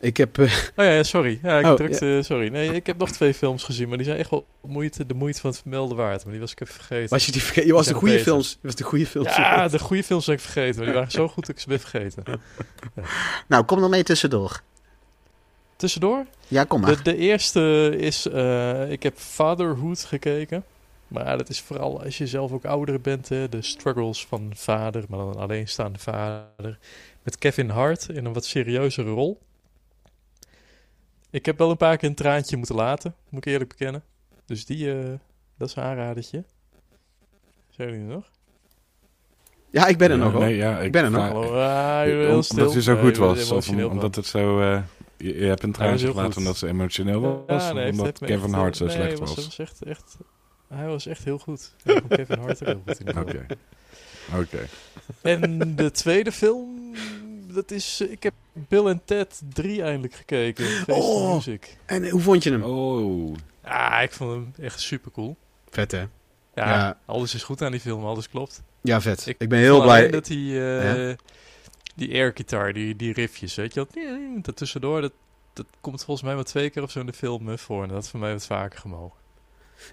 Ik 0.00 0.16
heb... 0.16 0.38
eh, 0.38 0.44
Oh 0.76 0.84
ja, 0.84 1.02
sorry. 1.02 1.38
Ja, 1.42 1.58
ik 1.58 1.66
Oh, 1.66 1.74
drukte, 1.74 2.20
sorry. 2.24 2.48
Nee, 2.48 2.74
ik 2.74 2.86
heb 2.86 2.98
nog 2.98 3.10
twee 3.10 3.34
films 3.34 3.64
gezien, 3.64 3.88
maar 3.88 3.96
die 3.96 4.06
zijn 4.06 4.18
echt 4.18 4.30
wel 4.30 4.46
moeite, 4.60 5.06
de 5.06 5.14
moeite 5.14 5.40
van 5.40 5.50
het 5.50 5.58
vermelden 5.60 5.96
waard. 5.96 6.22
Maar 6.22 6.32
die 6.32 6.40
was 6.40 6.52
ik 6.52 6.60
even 6.60 6.74
vergeten. 6.74 7.08
was 7.10 7.26
je 7.26 7.32
die 7.32 7.42
vergeten? 7.42 7.66
Je 7.68 7.74
was 7.74 7.86
de 7.86 7.94
goede 7.94 8.18
films. 8.18 8.50
Je 8.50 8.66
was 8.66 8.74
de 8.74 8.84
goede 8.84 9.06
films. 9.06 9.36
Ja, 9.36 9.68
de 9.68 9.78
goede 9.78 10.02
films 10.04 10.24
ben 10.26 10.34
ik 10.34 10.40
vergeten, 10.40 10.76
maar 10.76 10.84
die 10.84 10.94
waren 10.94 11.10
zo 11.10 11.28
goed 11.28 11.46
dat 11.46 11.54
ik 11.56 11.60
ze 11.62 11.68
ben 11.68 11.80
vergeten. 11.80 12.24
Nou, 13.48 13.64
kom 13.64 13.80
dan 13.80 13.90
mee 13.90 14.02
tussendoor. 14.02 14.60
Tussendoor, 15.76 16.26
Ja, 16.48 16.64
kom 16.64 16.80
maar. 16.80 16.96
de, 16.96 17.02
de 17.02 17.16
eerste 17.16 17.94
is, 17.98 18.26
eh, 18.26 18.90
ik 18.90 19.02
heb 19.02 19.18
Fatherhood 19.18 20.04
gekeken. 20.04 20.64
Maar 21.10 21.24
ja, 21.24 21.36
dat 21.36 21.48
is 21.48 21.60
vooral 21.60 22.02
als 22.02 22.18
je 22.18 22.26
zelf 22.26 22.52
ook 22.52 22.64
ouder 22.64 23.00
bent, 23.00 23.28
hè, 23.28 23.48
de 23.48 23.62
struggles 23.62 24.26
van 24.26 24.50
vader, 24.54 25.04
maar 25.08 25.18
dan 25.18 25.28
een 25.28 25.34
alleenstaande 25.36 25.98
vader. 25.98 26.78
Met 27.22 27.38
Kevin 27.38 27.68
Hart 27.68 28.08
in 28.08 28.24
een 28.24 28.32
wat 28.32 28.44
serieuzere 28.44 29.10
rol. 29.10 29.40
Ik 31.30 31.46
heb 31.46 31.58
wel 31.58 31.70
een 31.70 31.76
paar 31.76 31.96
keer 31.96 32.08
een 32.08 32.14
traantje 32.14 32.56
moeten 32.56 32.74
laten, 32.74 33.14
moet 33.28 33.46
ik 33.46 33.52
eerlijk 33.52 33.70
bekennen. 33.70 34.02
Dus 34.46 34.64
die, 34.66 34.92
eh, 35.02 35.08
dat 35.56 35.68
is 35.68 35.74
een 35.76 35.82
aanradertje. 35.82 36.44
Zijn 37.70 37.88
jullie 37.90 38.04
er 38.04 38.12
nog? 38.14 38.30
Ja, 39.70 39.86
ik 39.86 39.98
ben 39.98 40.10
er 40.10 40.16
Ja, 40.16 40.22
nog. 40.24 40.38
Nee, 40.40 40.56
ja, 40.56 40.78
ik 40.78 40.92
ben 40.92 41.04
er 41.04 41.10
nog. 41.10 41.22
Hallo, 41.22 41.54
ah, 41.60 42.02
heel 42.02 42.42
stil. 42.42 42.56
Omdat 42.58 42.72
hij 42.72 42.82
zo 42.82 42.96
goed 42.96 43.16
was. 43.16 43.42
Of 43.42 43.50
emotioneel 43.50 43.86
om- 43.86 43.92
omdat 43.92 44.14
het 44.14 44.26
zo... 44.26 44.60
eh, 44.60 44.82
je, 45.16 45.34
je 45.38 45.44
hebt 45.44 45.62
een 45.62 45.72
traantje 45.72 46.04
heel 46.06 46.14
gelaten 46.14 46.38
omdat 46.38 46.56
ze 46.56 46.66
emotioneel 46.68 47.20
was. 47.46 47.62
Ja, 47.66 47.72
nee, 47.72 47.90
omdat 47.90 48.18
Kevin 48.18 48.42
echt, 48.44 48.52
Hart 48.54 48.76
zo 48.76 48.84
nee, 48.84 48.94
slecht 48.94 49.18
was, 49.18 49.34
was. 49.34 49.44
was 49.44 49.58
echt, 49.58 49.82
echt, 49.82 50.16
hij 50.74 50.86
was 50.86 51.06
echt 51.06 51.24
heel 51.24 51.38
goed. 51.38 51.72
Ja, 51.84 52.00
Kevin 52.08 52.38
Hart 52.38 52.60
ook 52.60 52.66
heel 52.66 52.82
goed 52.86 52.98
in 53.00 53.06
de 53.06 53.12
film. 53.14 53.18
Oké. 53.28 53.46
Oké. 54.36 54.66
En 55.22 55.76
de 55.76 55.90
tweede 55.90 56.32
film, 56.32 56.94
dat 57.52 57.70
is, 57.70 58.00
eh, 58.00 58.10
ik 58.10 58.22
heb 58.22 58.34
Bill 58.52 58.86
en 58.86 59.00
Ted 59.04 59.40
3 59.52 59.82
eindelijk 59.82 60.14
gekeken. 60.14 60.66
Oh. 60.86 61.34
Music. 61.34 61.76
En 61.86 62.04
eh, 62.04 62.10
hoe 62.10 62.20
vond 62.20 62.42
je 62.42 62.50
hem? 62.50 62.62
Oh. 62.62 63.34
Ah, 63.62 64.02
ik 64.02 64.12
vond 64.12 64.30
hem 64.30 64.64
echt 64.64 64.80
super 64.80 65.10
cool. 65.10 65.36
Vet 65.70 65.90
hè? 65.92 65.98
Ja, 66.00 66.08
Ja. 66.54 66.98
alles 67.06 67.34
is 67.34 67.42
goed 67.42 67.62
aan 67.62 67.70
die 67.70 67.80
film, 67.80 68.04
alles 68.04 68.28
klopt. 68.28 68.62
Ja, 68.80 69.00
vet. 69.00 69.26
Ik, 69.26 69.36
Ik 69.38 69.48
ben 69.48 69.58
heel 69.58 69.82
blij. 69.82 70.10
dat 70.10 70.26
die, 70.26 70.52
eh, 70.60 71.08
Ja? 71.10 71.16
die 71.94 72.12
air 72.14 72.30
guitar, 72.34 72.72
die, 72.72 72.96
die 72.96 73.12
riffjes, 73.12 73.54
weet 73.54 73.74
je 73.74 73.80
wat? 73.80 73.96
Dat 74.44 74.56
tussendoor, 74.56 75.00
dat, 75.00 75.12
dat 75.52 75.66
komt 75.80 76.04
volgens 76.04 76.26
mij 76.26 76.34
maar 76.34 76.44
twee 76.44 76.70
keer 76.70 76.82
of 76.82 76.90
zo 76.90 77.00
in 77.00 77.06
de 77.06 77.12
film 77.12 77.58
voor. 77.58 77.82
En 77.82 77.88
dat 77.88 77.96
had 77.96 78.08
voor 78.08 78.20
mij 78.20 78.32
wat 78.32 78.46
vaker 78.46 78.78
gemogen. 78.78 79.18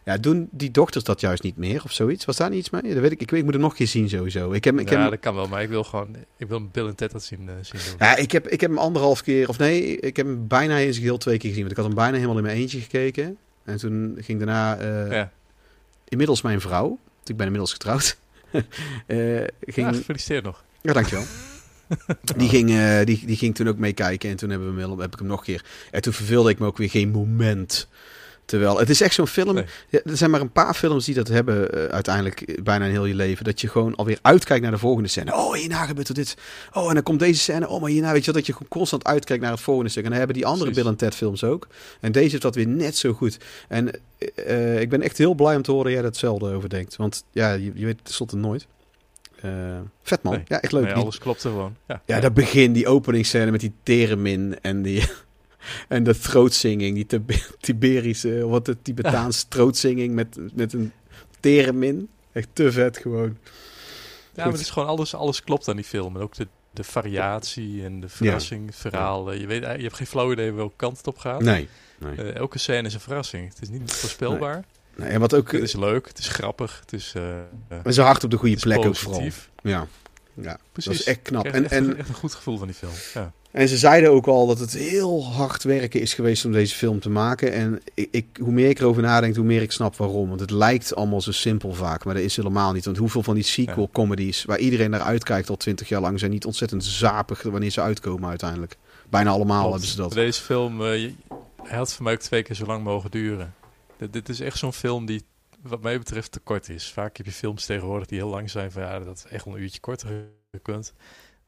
Ja, 0.04 0.18
doen 0.18 0.48
die 0.52 0.72
dochters 0.72 1.04
dat 1.04 1.22
juist 1.22 1.44
niet 1.44 1.58
meer 1.58 1.84
of 1.84 1.92
zoiets? 1.92 2.26
Was 2.26 2.38
daar 2.38 2.50
niet 2.50 2.60
iets 2.60 2.70
mee? 2.70 2.94
Dat 2.94 3.02
weet 3.02 3.12
ik. 3.12 3.22
Ik, 3.22 3.30
weet, 3.30 3.40
ik 3.40 3.46
moet 3.46 3.54
er 3.54 3.60
nog 3.60 3.74
keer 3.74 3.88
zien 3.88 4.10
sowieso. 4.10 4.52
Ik 4.52 4.64
heb, 4.64 4.80
ik 4.80 4.90
ja, 4.90 5.02
heb, 5.02 5.10
dat 5.10 5.20
kan 5.20 5.36
wel, 5.36 5.48
maar 5.48 5.62
ik 5.62 5.70
wil 5.70 5.84
gewoon, 5.84 6.16
ik 6.38 6.48
wil 6.48 6.68
Bill 6.68 6.88
en 6.88 6.96
Ted 6.96 7.12
dat 7.12 7.24
zien, 7.24 7.50
eh, 7.50 7.54
zien 7.62 7.82
doen. 7.86 8.08
ja, 8.08 8.16
ik, 8.16 8.32
heb, 8.32 8.48
ik 8.48 8.62
heb 8.62 8.70
hem 8.70 8.80
anderhalf 8.80 9.24
keer, 9.24 9.50
of 9.50 9.58
nee, 9.58 10.00
ik 10.00 10.16
heb 10.16 10.26
hem 10.26 10.48
bijna 10.48 10.76
in 10.76 10.94
zijn 10.94 10.96
geheel 10.96 11.18
twee 11.18 11.38
keer 11.38 11.50
gezien. 11.50 11.66
Want 11.66 11.78
ik 11.78 11.78
had 11.78 11.86
hem 11.86 11.96
bijna 11.96 12.16
helemaal 12.16 12.38
in 12.38 12.44
mijn 12.44 12.58
eentje 12.58 12.80
gekeken. 12.80 13.38
En 13.64 13.78
toen 13.78 14.18
ging 14.20 14.38
daarna, 14.38 14.78
eh, 14.78 15.12
ja. 15.12 15.32
inmiddels 16.08 16.42
mijn 16.42 16.62
vrouw, 16.62 16.88
want 16.88 17.30
ik 17.30 17.38
ben 17.38 17.46
inmiddels 17.46 17.74
getrouwd, 17.74 18.18
eh, 18.52 18.64
ging, 19.62 19.88
ja, 19.88 19.94
gefeliciteerd 19.94 20.44
nog. 20.44 20.64
Ja, 20.82 20.94
dankjewel. 20.94 21.26
Die 22.38 22.50
ging, 22.50 22.68
die, 23.04 23.26
die 23.26 23.36
ging 23.36 23.56
toen 23.56 23.68
ook 23.68 23.78
meekijken 23.78 24.30
en 24.30 24.36
toen 24.36 24.50
hebben 24.50 24.76
we 24.76 24.82
hem, 24.82 25.00
heb 25.00 25.14
ik 25.14 25.20
hem 25.20 25.28
nog 25.28 25.40
een 25.40 25.46
keer. 25.46 25.66
En 25.92 26.02
toen 26.02 26.14
verveelde 26.14 26.50
ik 26.50 26.60
me 26.60 26.66
ook 26.66 26.78
weer 26.78 26.90
geen 26.90 27.10
moment. 27.10 27.88
Terwijl, 28.48 28.78
het 28.80 28.90
is 28.90 29.02
echt 29.02 29.14
zo'n 29.14 29.28
film. 29.28 29.54
Nee. 29.54 29.66
Ja, 29.90 30.00
er 30.04 30.18
zijn 30.18 30.32
maar 30.32 30.42
een 30.42 30.52
paar 30.52 30.74
films 30.74 31.06
die 31.06 31.16
dat 31.16 31.28
hebben 31.28 31.72
eh, 31.72 31.86
uiteindelijk 31.86 32.42
eh, 32.42 32.64
bijna 32.64 32.86
in 32.86 32.92
heel 32.92 33.06
je 33.06 33.16
leven. 33.16 33.46
Dat 33.46 33.62
je 33.62 33.68
gewoon 33.68 33.96
alweer 33.96 34.20
uitkijkt 34.22 34.64
naar 34.64 34.72
de 34.72 34.78
volgende 34.78 35.10
scène. 35.10 35.36
Oh, 35.36 35.54
hierna 35.54 35.86
gebeurt 35.86 36.08
er 36.08 36.14
dit. 36.14 36.38
Oh, 36.74 36.88
en 36.88 36.94
dan 36.94 37.04
komt 37.04 37.20
deze 37.20 37.40
scène. 37.40 37.68
Oh, 37.68 37.82
maar 37.82 37.90
hierna 37.90 38.12
weet 38.12 38.20
je 38.20 38.26
wel, 38.26 38.36
dat 38.36 38.46
je 38.46 38.54
gewoon 38.54 38.68
constant 38.68 39.06
uitkijkt 39.06 39.42
naar 39.44 39.52
het 39.52 39.62
volgende 39.62 39.90
stuk. 39.90 40.04
En 40.04 40.10
dan 40.10 40.18
hebben 40.18 40.36
die 40.36 40.46
andere 40.46 40.64
Precies. 40.64 40.84
Bill 40.84 40.92
en 40.92 40.98
Ted 40.98 41.16
films 41.16 41.44
ook. 41.44 41.68
En 42.00 42.12
deze 42.12 42.30
heeft 42.30 42.42
dat 42.42 42.56
weer 42.56 42.68
net 42.68 42.98
zo 42.98 43.14
goed. 43.14 43.38
En 43.68 43.92
eh, 44.36 44.82
ik 44.82 44.90
ben 44.90 45.02
echt 45.02 45.18
heel 45.18 45.34
blij 45.34 45.56
om 45.56 45.62
te 45.62 45.72
horen 45.72 45.86
dat 45.86 45.94
jij 45.94 46.04
dat 46.04 46.12
hetzelfde 46.12 46.54
over 46.54 46.70
denkt. 46.70 46.96
Want 46.96 47.24
ja, 47.32 47.54
je, 47.54 47.72
je 47.74 47.86
weet 47.86 47.96
het 47.96 48.06
tenslotte 48.06 48.36
nooit. 48.36 48.68
Eh, 49.42 49.52
vet 50.04 50.24
man. 50.24 50.34
Nee. 50.34 50.44
Ja, 50.48 50.62
echt 50.62 50.72
leuk. 50.72 50.84
Nee, 50.84 50.94
alles 50.94 51.18
klopt 51.18 51.44
er 51.44 51.50
gewoon. 51.50 51.76
Ja, 51.88 52.02
ja, 52.06 52.20
dat 52.20 52.34
begin, 52.34 52.74
die 52.74 52.88
openingsscène 52.88 53.52
met 53.52 53.60
die 53.60 53.74
teremin 53.84 54.58
en 54.62 54.82
die... 54.82 55.04
En 55.88 56.04
de 56.04 56.20
throatzinging, 56.20 56.96
die 56.96 57.06
Tib- 57.06 57.32
Tiberische, 57.60 58.48
wat 58.48 58.66
de 58.66 58.82
Tibetaanse 58.82 59.48
throatzinging 59.50 60.14
met, 60.14 60.38
met 60.54 60.74
een 60.74 60.92
teremin. 61.40 62.10
Echt 62.32 62.48
te 62.54 62.72
vet 62.72 62.98
gewoon. 62.98 63.38
Ja, 64.34 64.44
maar 64.44 64.52
het 64.52 64.62
is 64.62 64.70
gewoon 64.70 64.88
alles, 64.88 65.16
alles 65.16 65.44
klopt 65.44 65.68
aan 65.68 65.76
die 65.76 65.86
film. 65.86 66.16
En 66.16 66.22
ook 66.22 66.36
de, 66.36 66.48
de 66.72 66.84
variatie 66.84 67.84
en 67.84 68.00
de 68.00 68.10
verrassing, 68.10 68.66
het 68.66 68.76
verhaal. 68.76 69.32
Eh, 69.32 69.40
Je, 69.40 69.48
weet, 69.48 69.62
je 69.62 69.68
hebt 69.68 69.96
geen 69.96 70.08
flauw 70.08 70.32
idee 70.32 70.52
welke 70.52 70.76
kant 70.76 70.98
het 70.98 71.08
op 71.08 71.18
gaat. 71.18 71.42
Nee. 71.42 71.68
nee. 72.00 72.16
Eh, 72.16 72.36
elke 72.36 72.58
scène 72.58 72.88
is 72.88 72.94
een 72.94 73.00
verrassing. 73.00 73.50
Het 73.50 73.62
is 73.62 73.70
niet 73.70 73.94
voorspelbaar. 73.94 74.64
nee 74.96 75.10
en 75.10 75.20
wat 75.20 75.34
ook... 75.36 75.52
Het 75.52 75.62
is 75.62 75.76
leuk, 75.76 76.08
het 76.08 76.18
is 76.18 76.28
grappig, 76.28 76.80
het 76.80 76.94
is, 76.94 77.14
eh, 77.16 77.38
eh, 77.40 77.46
En 77.84 77.94
zo 77.94 78.04
hard 78.04 78.24
op 78.24 78.32
de 78.32 78.38
goede 78.38 78.54
het 78.54 78.64
plek 78.64 78.86
ook 78.86 78.96
vooral. 78.96 79.30
Ja. 79.62 79.88
ja, 80.34 80.60
Precies. 80.72 80.92
dat 80.92 81.00
is 81.02 81.04
echt 81.04 81.22
knap. 81.22 81.46
En, 81.46 81.70
en, 81.70 81.98
echt 81.98 82.10
een 82.10 82.16
goed 82.16 82.34
gevoel 82.34 82.58
van 82.58 82.68
die 82.68 82.76
film. 82.76 82.92
Ja. 83.14 83.34
En 83.52 83.68
ze 83.68 83.78
zeiden 83.78 84.12
ook 84.12 84.28
al 84.28 84.48
dat 84.48 84.60
het 84.60 84.74
heel 84.74 85.26
hard 85.26 85.64
werken 85.64 86.02
is 86.02 86.14
geweest 86.14 86.46
om 86.46 86.52
deze 86.52 86.76
film 86.76 87.00
te 87.00 87.10
maken. 87.10 87.54
En 87.54 87.82
ik, 87.94 88.08
ik, 88.12 88.26
hoe 88.40 88.52
meer 88.52 88.70
ik 88.70 88.80
erover 88.80 89.02
nadenk, 89.02 89.36
hoe 89.36 89.46
meer 89.46 89.62
ik 89.62 89.72
snap 89.72 89.96
waarom. 89.96 90.28
Want 90.28 90.40
het 90.40 90.52
lijkt 90.52 90.96
allemaal 90.96 91.22
zo 91.22 91.32
simpel 91.32 91.74
vaak, 91.74 92.06
maar 92.06 92.14
dat 92.14 92.24
is 92.24 92.36
helemaal 92.36 92.74
niet. 92.74 92.86
Want 92.86 92.98
hoeveel 92.98 93.24
van 93.24 93.36
die 93.36 93.44
sequel 93.44 93.90
comedies 93.92 94.44
waar 94.44 94.60
iedereen 94.60 94.90
naar 94.90 95.02
uitkijkt 95.02 95.50
al 95.50 95.58
twintig 95.58 95.90
jaar 95.90 96.02
lang, 96.02 96.20
zijn 96.20 96.32
niet 96.32 96.46
ontzettend 96.46 96.84
zapig 96.84 97.42
wanneer 97.42 97.70
ze 97.70 97.82
uitkomen 97.82 98.30
uiteindelijk. 98.30 98.78
Bijna 99.10 99.30
allemaal 99.30 99.72
hebben 99.72 99.88
ze 99.88 99.96
dat. 99.96 100.14
Deze 100.14 100.42
film, 100.42 100.82
hij 100.82 101.16
had 101.68 101.94
voor 101.94 102.04
mij 102.04 102.14
ook 102.14 102.20
twee 102.20 102.44
keer 102.44 102.56
zo 102.56 102.66
lang 102.66 102.84
mogen 102.84 103.12
duren. 103.12 103.54
Dit, 103.98 104.14
dit 104.14 104.30
is 104.30 104.40
echt 104.40 104.58
zo'n 104.58 104.74
film 104.74 105.06
die, 105.06 105.22
wat 105.62 105.82
mij 105.82 105.98
betreft, 105.98 106.32
te 106.32 106.40
kort 106.40 106.70
is. 106.70 106.92
Vaak 106.92 107.18
heb 107.18 107.26
je 107.26 107.32
films 107.32 107.66
tegenwoordig 107.66 108.08
die 108.08 108.18
heel 108.18 108.30
lang 108.30 108.50
zijn. 108.50 108.72
Van 108.72 108.82
ja, 108.82 109.00
dat 109.00 109.18
is 109.18 109.32
echt 109.32 109.46
een 109.46 109.62
uurtje 109.62 109.80
korter 109.80 110.10
gekund. 110.52 110.94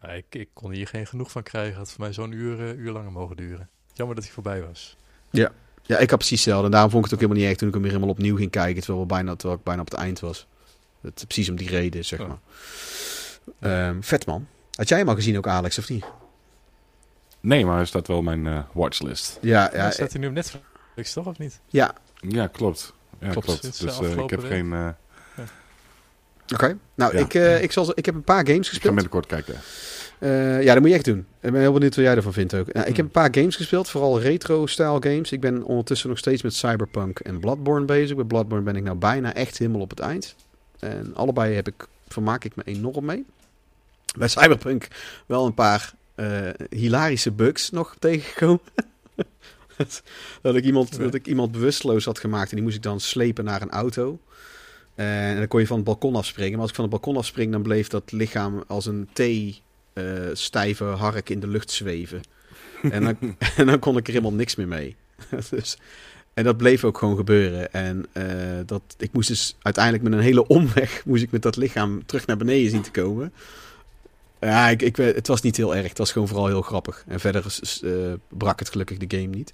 Nou, 0.01 0.13
ik, 0.15 0.25
ik 0.29 0.49
kon 0.53 0.71
hier 0.71 0.87
geen 0.87 1.07
genoeg 1.07 1.31
van 1.31 1.43
krijgen. 1.43 1.69
Het 1.69 1.77
had 1.79 1.91
voor 1.91 2.01
mij 2.03 2.13
zo'n 2.13 2.31
uur, 2.31 2.59
eh, 2.59 2.77
uur 2.77 2.91
langer 2.91 3.11
mogen 3.11 3.35
duren. 3.35 3.69
Jammer 3.93 4.15
dat 4.15 4.23
hij 4.25 4.33
voorbij 4.33 4.61
was. 4.63 4.97
Ja, 5.29 5.97
ik 5.97 6.09
had 6.09 6.19
precies 6.19 6.37
hetzelfde. 6.39 6.65
En 6.65 6.71
daarom 6.71 6.89
vond 6.91 7.05
ik 7.05 7.11
het 7.11 7.19
ook 7.19 7.25
helemaal 7.25 7.41
niet 7.41 7.51
erg 7.51 7.59
toen 7.59 7.67
ik 7.67 7.73
hem 7.73 7.83
weer 7.83 7.91
helemaal 7.93 8.13
opnieuw 8.13 8.35
ging 8.37 8.51
kijken. 8.51 8.81
Terwijl, 8.81 9.01
we 9.01 9.07
bijna, 9.13 9.35
terwijl 9.35 9.59
ik 9.59 9.65
bijna 9.65 9.81
op 9.81 9.89
het 9.91 9.99
eind 9.99 10.19
was. 10.19 10.47
Het, 11.01 11.23
precies 11.27 11.49
om 11.49 11.55
die 11.55 11.69
reden, 11.69 12.05
zeg 12.05 12.19
Ja. 12.19 12.27
maar. 12.27 12.37
Ehm, 13.59 14.01
vet 14.01 14.25
man. 14.25 14.47
Had 14.75 14.89
jij 14.89 14.97
hem 14.97 15.09
al 15.09 15.15
gezien 15.15 15.37
ook, 15.37 15.47
Alex, 15.47 15.77
of 15.77 15.89
niet? 15.89 16.05
Nee, 17.39 17.65
maar 17.65 17.75
hij 17.75 17.85
staat 17.85 18.07
wel 18.07 18.17
op 18.17 18.23
mijn 18.23 18.47
eh, 18.47 18.59
watchlist. 18.73 19.37
Ja, 19.41 19.69
Ja, 19.73 19.77
ja, 19.83 19.91
staat 19.91 20.11
hij 20.11 20.21
nu 20.21 20.27
op 20.27 20.33
Netflix 20.33 21.13
toch, 21.13 21.25
of 21.25 21.37
niet? 21.37 21.59
ja. 21.67 21.93
Ja, 22.15 22.47
klopt. 22.47 22.93
Ja, 23.19 23.29
Klopt. 23.29 23.61
Dus 23.61 23.99
eh, 23.99 24.11
eh, 24.11 24.17
ik 24.17 24.29
heb 24.29 24.41
week. 24.41 24.51
geen... 24.51 24.95
Oké. 26.53 26.77
Nou, 26.95 27.17
Ja. 27.17 27.23
ik, 27.23 27.33
eh, 27.33 27.61
ik, 27.63 27.71
zal, 27.71 27.91
ik 27.95 28.05
heb 28.05 28.15
een 28.15 28.23
paar 28.23 28.47
games 28.47 28.57
ik 28.59 28.63
ga 28.65 28.69
gespeeld. 28.69 28.93
binnenkort 28.93 29.25
kijken. 29.25 29.55
Eh, 30.19 30.63
ja, 30.63 30.71
dat 30.73 30.79
moet 30.81 30.89
je 30.89 30.95
echt 30.95 31.05
doen. 31.05 31.25
Ik 31.41 31.51
ben 31.51 31.61
heel 31.61 31.73
benieuwd 31.73 31.95
wat 31.95 32.05
jij 32.05 32.15
ervan 32.15 32.33
vindt 32.33 32.53
ook. 32.53 32.65
Nou, 32.73 32.77
ik 32.79 32.85
Hmm. 32.85 32.95
heb 32.95 33.05
een 33.05 33.11
paar 33.21 33.29
games 33.31 33.55
gespeeld, 33.55 33.89
vooral 33.89 34.19
retro-style 34.21 34.97
games. 34.99 35.31
Ik 35.31 35.39
ben 35.39 35.63
ondertussen 35.63 36.09
nog 36.09 36.17
steeds 36.17 36.41
met 36.41 36.53
Cyberpunk 36.53 37.19
en 37.19 37.39
Bloodborne 37.39 37.85
bezig. 37.85 38.15
Bij 38.15 38.25
Bloodborne 38.25 38.63
ben 38.63 38.75
ik 38.75 38.83
nou 38.83 38.97
bijna 38.97 39.33
echt 39.33 39.57
helemaal 39.57 39.81
op 39.81 39.89
het 39.89 39.99
eind. 39.99 40.35
En 40.79 41.11
allebei 41.15 41.53
heb 41.55 41.67
ik, 41.67 41.87
vermaak 42.07 42.43
ik 42.43 42.55
me 42.55 42.63
enorm 42.65 43.05
mee. 43.05 43.25
Bij 44.17 44.27
Cyberpunk 44.27 44.87
wel 45.25 45.45
een 45.45 45.53
paar 45.53 45.93
eh, 46.15 46.27
hilarische 46.69 47.31
bugs 47.31 47.69
nog 47.69 47.95
tegengekomen. 47.99 48.59
dat, 50.41 50.55
ik 50.55 50.63
iemand, 50.63 50.97
dat 50.99 51.13
ik 51.13 51.27
iemand 51.27 51.51
bewusteloos 51.51 52.05
had 52.05 52.19
gemaakt 52.19 52.49
en 52.49 52.55
die 52.55 52.63
moest 52.65 52.75
ik 52.77 52.83
dan 52.83 52.99
slepen 52.99 53.43
naar 53.43 53.61
een 53.61 53.69
auto. 53.71 54.19
En 54.99 55.37
dan 55.37 55.47
kon 55.47 55.59
je 55.59 55.67
van 55.67 55.75
het 55.75 55.85
balkon 55.85 56.15
afspringen. 56.15 56.51
Maar 56.51 56.61
als 56.61 56.69
ik 56.69 56.75
van 56.75 56.83
het 56.83 56.93
balkon 56.93 57.17
afspring, 57.17 57.51
dan 57.51 57.61
bleef 57.61 57.87
dat 57.87 58.11
lichaam 58.11 58.63
als 58.67 58.85
een 58.85 59.07
T 59.13 59.19
eh, 59.19 60.03
stijve 60.33 60.83
hark 60.83 61.29
in 61.29 61.39
de 61.39 61.47
lucht 61.47 61.71
zweven. 61.71 62.21
En 62.91 63.03
dan, 63.03 63.17
en 63.55 63.65
dan 63.65 63.79
kon 63.79 63.97
ik 63.97 64.07
er 64.07 64.13
helemaal 64.13 64.33
niks 64.33 64.55
meer 64.55 64.67
mee. 64.67 64.95
dus, 65.49 65.77
en 66.33 66.43
dat 66.43 66.57
bleef 66.57 66.83
ook 66.83 66.97
gewoon 66.97 67.15
gebeuren. 67.15 67.73
En 67.73 68.05
eh, 68.11 68.23
dat, 68.65 68.81
ik 68.97 69.13
moest 69.13 69.27
dus 69.27 69.55
uiteindelijk 69.61 70.03
met 70.03 70.13
een 70.13 70.19
hele 70.19 70.47
omweg... 70.47 71.01
moest 71.05 71.23
ik 71.23 71.31
met 71.31 71.41
dat 71.41 71.55
lichaam 71.55 72.05
terug 72.05 72.25
naar 72.25 72.37
beneden 72.37 72.69
zien 72.69 72.81
te 72.81 72.91
komen. 72.91 73.33
Ja, 74.39 74.69
ik, 74.69 74.81
ik, 74.81 74.95
het 74.95 75.27
was 75.27 75.41
niet 75.41 75.57
heel 75.57 75.75
erg. 75.75 75.87
Het 75.89 75.97
was 75.97 76.11
gewoon 76.11 76.27
vooral 76.27 76.47
heel 76.47 76.61
grappig. 76.61 77.03
En 77.07 77.19
verder 77.19 77.59
eh, 77.81 77.91
brak 78.37 78.59
het 78.59 78.69
gelukkig 78.69 78.97
de 78.97 79.17
game 79.17 79.35
niet. 79.35 79.53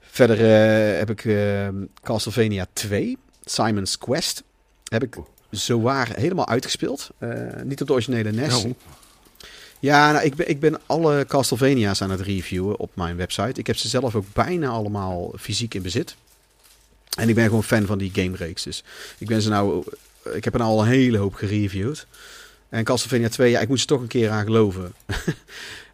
Verder 0.00 0.36
eh, 0.36 0.98
heb 0.98 1.10
ik 1.10 1.24
eh, 1.24 1.68
Castlevania 2.02 2.66
2, 2.72 3.18
Simon's 3.44 3.98
Quest... 3.98 4.42
heb 4.84 5.02
ik 5.02 5.16
zowaar 5.50 6.16
helemaal 6.16 6.48
uitgespeeld. 6.48 7.10
Eh, 7.18 7.30
niet 7.64 7.80
op 7.80 7.86
de 7.86 7.92
originele 7.92 8.32
NES. 8.32 8.64
Oh. 8.64 8.70
Ja, 9.78 10.12
nou, 10.12 10.24
ik, 10.24 10.34
ben, 10.34 10.48
ik 10.48 10.60
ben 10.60 10.80
alle 10.86 11.24
Castlevania's 11.28 12.02
aan 12.02 12.10
het 12.10 12.20
reviewen 12.20 12.78
op 12.78 12.90
mijn 12.94 13.16
website. 13.16 13.60
Ik 13.60 13.66
heb 13.66 13.76
ze 13.76 13.88
zelf 13.88 14.14
ook 14.14 14.32
bijna 14.32 14.68
allemaal 14.68 15.32
fysiek 15.38 15.74
in 15.74 15.82
bezit. 15.82 16.16
En 17.16 17.28
ik 17.28 17.34
ben 17.34 17.44
gewoon 17.44 17.64
fan 17.64 17.86
van 17.86 17.98
die 17.98 18.10
game-reeks. 18.14 18.62
Dus 18.62 18.84
ik 19.18 19.26
ben 19.26 19.42
ze 19.42 19.48
nou... 19.48 19.84
Ik 20.32 20.44
heb 20.44 20.52
er 20.52 20.60
nou 20.60 20.72
al 20.72 20.82
een 20.82 20.88
hele 20.88 21.18
hoop 21.18 21.34
gereviewd. 21.34 22.06
En 22.68 22.84
Castlevania 22.84 23.28
2, 23.28 23.50
ja, 23.50 23.60
ik 23.60 23.68
moet 23.68 23.80
ze 23.80 23.86
toch 23.86 24.00
een 24.00 24.06
keer 24.06 24.30
aan 24.30 24.44
geloven. 24.44 24.92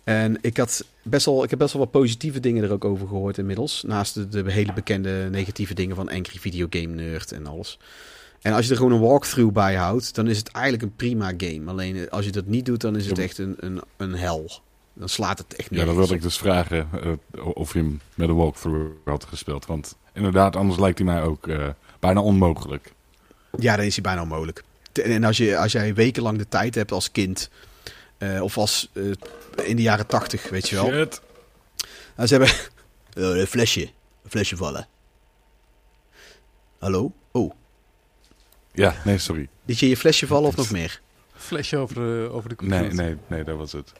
en 0.07 0.39
ik, 0.41 0.57
had 0.57 0.85
best 1.03 1.27
wel, 1.27 1.45
ik 1.45 1.51
heb 1.51 1.59
best 1.59 1.73
wel 1.73 1.83
wat 1.83 1.91
positieve 1.91 2.41
dingen 2.41 2.63
er 2.63 2.73
ook 2.73 2.85
over 2.85 3.09
gehoord 3.09 3.39
inmiddels. 3.39 3.83
Naast 3.87 4.15
de, 4.15 4.29
de 4.29 4.53
hele 4.53 4.73
bekende 4.73 5.29
negatieve 5.31 5.75
dingen 5.75 5.97
van 5.97 6.09
Angry 6.09 6.39
Video 6.39 6.67
Game 6.71 6.95
Nerd 6.95 7.33
en 7.33 7.47
alles. 7.47 7.79
En 8.43 8.53
als 8.53 8.65
je 8.65 8.71
er 8.71 8.77
gewoon 8.77 8.93
een 8.93 9.01
walkthrough 9.01 9.53
bij 9.53 9.75
houdt, 9.75 10.15
dan 10.15 10.29
is 10.29 10.39
het 10.39 10.49
eigenlijk 10.49 10.85
een 10.85 10.97
prima 10.97 11.33
game. 11.37 11.71
Alleen 11.71 11.97
eh, 11.97 12.07
als 12.07 12.25
je 12.25 12.33
dat 12.33 12.47
niet 12.47 12.67
doet, 12.67 12.81
dan 12.81 12.97
is 12.97 13.07
het 13.07 13.19
echt 13.19 13.39
een, 13.39 13.57
een, 13.59 13.81
een 13.97 14.15
hel. 14.15 14.51
Dan 14.93 15.09
slaat 15.09 15.39
het 15.39 15.55
echt 15.57 15.71
niet. 15.71 15.81
Ja, 15.81 15.87
dat 15.87 15.95
wilde 15.95 16.15
ik 16.15 16.23
dus 16.23 16.39
vragen 16.39 16.89
eh, 17.03 17.47
of 17.55 17.73
je 17.73 17.79
hem 17.79 18.01
met 18.15 18.29
een 18.29 18.37
walkthrough 18.37 18.91
had 19.05 19.25
gespeeld. 19.25 19.67
Want 19.67 19.97
inderdaad, 20.13 20.57
anders 20.57 20.81
lijkt 20.81 20.99
hij 20.99 21.07
mij 21.07 21.23
ook 21.23 21.49
eh, 21.49 21.69
bijna 21.99 22.21
onmogelijk. 22.21 22.93
Ja, 23.59 23.77
dan 23.77 23.85
is 23.85 23.95
hij 23.95 24.03
bijna 24.03 24.23
onmogelijk. 24.23 24.63
En 24.93 25.25
als, 25.25 25.37
je, 25.37 25.59
als 25.59 25.73
jij 25.73 25.95
wekenlang 25.95 26.39
de 26.39 26.49
tijd 26.49 26.75
hebt 26.75 26.93
als 26.93 27.11
kind, 27.11 27.51
eh, 28.19 28.43
of 28.43 28.59
als 28.59 28.91
eh, 28.93 29.05
in 29.67 29.77
de 29.77 29.83
jaren 29.83 30.07
tachtig, 30.07 30.49
weet 30.49 30.69
je 30.69 30.75
wel. 30.77 30.87
Shit. 30.91 31.21
Nou, 32.17 32.29
ze 32.29 32.35
hebben 32.37 32.55
Eh, 33.15 33.23
een 33.39 33.47
flesje, 33.47 33.81
een 34.25 34.31
flesje 34.31 34.57
vallen. 34.57 34.87
Hallo? 36.79 37.13
Oh, 37.33 37.53
Ja, 38.73 38.95
nee, 39.05 39.19
sorry. 39.19 39.49
liet 39.65 39.79
je 39.79 39.89
je 39.89 39.97
flesje 39.97 40.27
vallen 40.27 40.49
of 40.49 40.57
nog 40.57 40.71
meer? 40.71 41.01
Flesje 41.35 41.77
over 41.77 41.95
de, 41.95 42.29
over 42.33 42.49
de 42.49 42.55
Nee, 42.59 42.79
computer. 42.81 43.05
nee, 43.05 43.17
nee, 43.27 43.45
dat 43.45 43.57
was 43.57 43.73
het. 43.73 43.93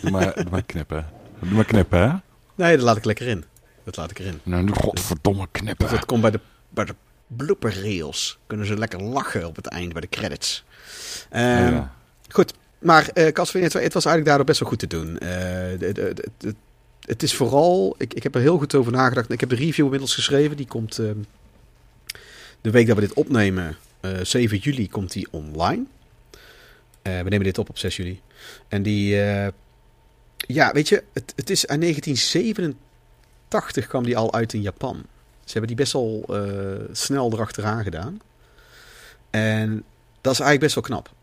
Doe 0.00 0.10
maar, 0.10 0.34
doe 0.34 0.50
maar 0.50 0.62
knippen. 0.62 1.06
Doe 1.40 1.50
maar 1.52 1.64
knippen, 1.64 2.10
hè? 2.10 2.16
Nee, 2.54 2.76
dat 2.76 2.84
laat 2.84 2.96
ik 2.96 3.04
lekker 3.04 3.26
in. 3.26 3.44
Dat 3.84 3.96
laat 3.96 4.10
ik 4.10 4.18
erin. 4.18 4.40
Nou, 4.42 4.62
nu 4.62 4.72
godverdomme 4.72 5.48
knippen. 5.52 5.88
het 5.88 6.04
komt 6.04 6.20
bij 6.22 6.30
de, 6.30 6.40
bij 6.68 6.84
de 6.84 6.94
blooper 7.26 7.72
reels. 7.72 8.38
Kunnen 8.46 8.66
ze 8.66 8.78
lekker 8.78 9.02
lachen 9.02 9.46
op 9.46 9.56
het 9.56 9.66
eind 9.66 9.92
bij 9.92 10.00
de 10.00 10.08
credits. 10.08 10.64
Ehm, 11.30 11.44
ja. 11.74 11.94
Goed, 12.28 12.54
maar 12.78 13.10
eh 13.14 13.32
Castlevania 13.32 13.68
2, 13.68 13.82
het 13.82 13.94
was 13.94 14.04
eigenlijk 14.04 14.24
daardoor 14.24 14.46
best 14.46 14.60
wel 14.60 14.68
goed 14.68 14.78
te 14.78 14.86
doen. 14.86 15.18
Eh, 15.18 16.54
het 17.00 17.22
is 17.22 17.34
vooral, 17.34 17.94
ik, 17.98 18.14
ik 18.14 18.22
heb 18.22 18.34
er 18.34 18.40
heel 18.40 18.58
goed 18.58 18.74
over 18.74 18.92
nagedacht. 18.92 19.30
Ik 19.30 19.40
heb 19.40 19.48
de 19.48 19.54
review 19.54 19.84
inmiddels 19.84 20.14
geschreven. 20.14 20.56
Die 20.56 20.66
komt 20.66 20.98
ehm, 20.98 21.18
de 22.60 22.70
week 22.70 22.86
dat 22.86 22.96
we 22.96 23.02
dit 23.02 23.14
opnemen, 23.14 23.76
eh 24.00 24.10
7 24.22 24.58
juli, 24.58 24.88
komt 24.88 25.12
die 25.12 25.28
online. 25.30 25.84
Eh, 27.02 27.20
we 27.20 27.28
nemen 27.28 27.44
dit 27.44 27.58
op 27.58 27.68
op 27.68 27.78
6 27.78 27.96
juli. 27.96 28.20
En 28.68 28.82
die, 28.82 29.22
eh, 29.22 29.48
ja, 30.36 30.72
weet 30.72 30.88
je, 30.88 31.02
het, 31.12 31.32
het 31.36 31.50
is 31.50 31.66
uit 31.66 31.80
1987 31.80 33.86
kwam 33.86 34.04
die 34.04 34.16
al 34.16 34.32
uit 34.32 34.52
in 34.52 34.62
Japan. 34.62 34.96
Ze 35.44 35.52
hebben 35.52 35.66
die 35.66 35.76
best 35.76 35.92
wel 35.92 36.24
eh, 36.28 36.84
snel 36.92 37.32
erachteraan 37.32 37.82
gedaan. 37.82 38.20
En 39.30 39.84
dat 40.20 40.32
is 40.32 40.40
eigenlijk 40.40 40.60
best 40.60 40.74
wel 40.74 40.84
knap 40.84 41.16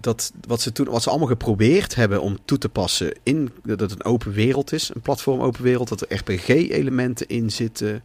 dat 0.00 0.32
wat 0.46 0.60
ze 0.60 0.72
toen, 0.72 0.86
wat 0.86 1.02
ze 1.02 1.10
allemaal 1.10 1.28
geprobeerd 1.28 1.94
hebben 1.94 2.20
om 2.20 2.38
toe 2.44 2.58
te 2.58 2.68
passen 2.68 3.14
in 3.22 3.50
dat 3.62 3.80
het 3.80 3.90
een 3.90 4.04
open 4.04 4.32
wereld 4.32 4.72
is, 4.72 4.90
een 4.94 5.00
platform 5.00 5.40
open 5.40 5.62
wereld, 5.62 5.88
dat 5.88 6.00
er 6.00 6.16
RPG-elementen 6.16 7.26
in 7.26 7.50
zitten. 7.50 8.02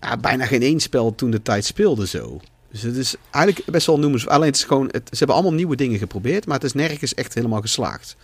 Ja, 0.00 0.16
bijna 0.16 0.46
geen 0.46 0.62
één 0.62 0.80
spel 0.80 1.14
toen 1.14 1.30
de 1.30 1.42
tijd 1.42 1.64
speelde 1.64 2.06
zo. 2.06 2.40
Dus 2.70 2.82
het 2.82 2.96
is 2.96 3.14
eigenlijk 3.30 3.70
best 3.70 3.86
wel 3.86 3.98
noemenswaardig. 3.98 4.36
Alleen 4.36 4.52
het 4.52 4.60
is 4.60 4.68
gewoon, 4.68 4.88
het, 4.90 5.08
ze 5.10 5.18
hebben 5.18 5.36
allemaal 5.36 5.54
nieuwe 5.54 5.76
dingen 5.76 5.98
geprobeerd, 5.98 6.46
maar 6.46 6.54
het 6.54 6.64
is 6.64 6.72
nergens 6.72 7.14
echt 7.14 7.34
helemaal 7.34 7.60
geslaagd. 7.60 8.16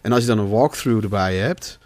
En 0.00 0.12
als 0.12 0.20
je 0.20 0.26
dan 0.26 0.38
een 0.38 0.48
walkthrough 0.48 1.02
erbij 1.02 1.36
hebt, 1.36 1.78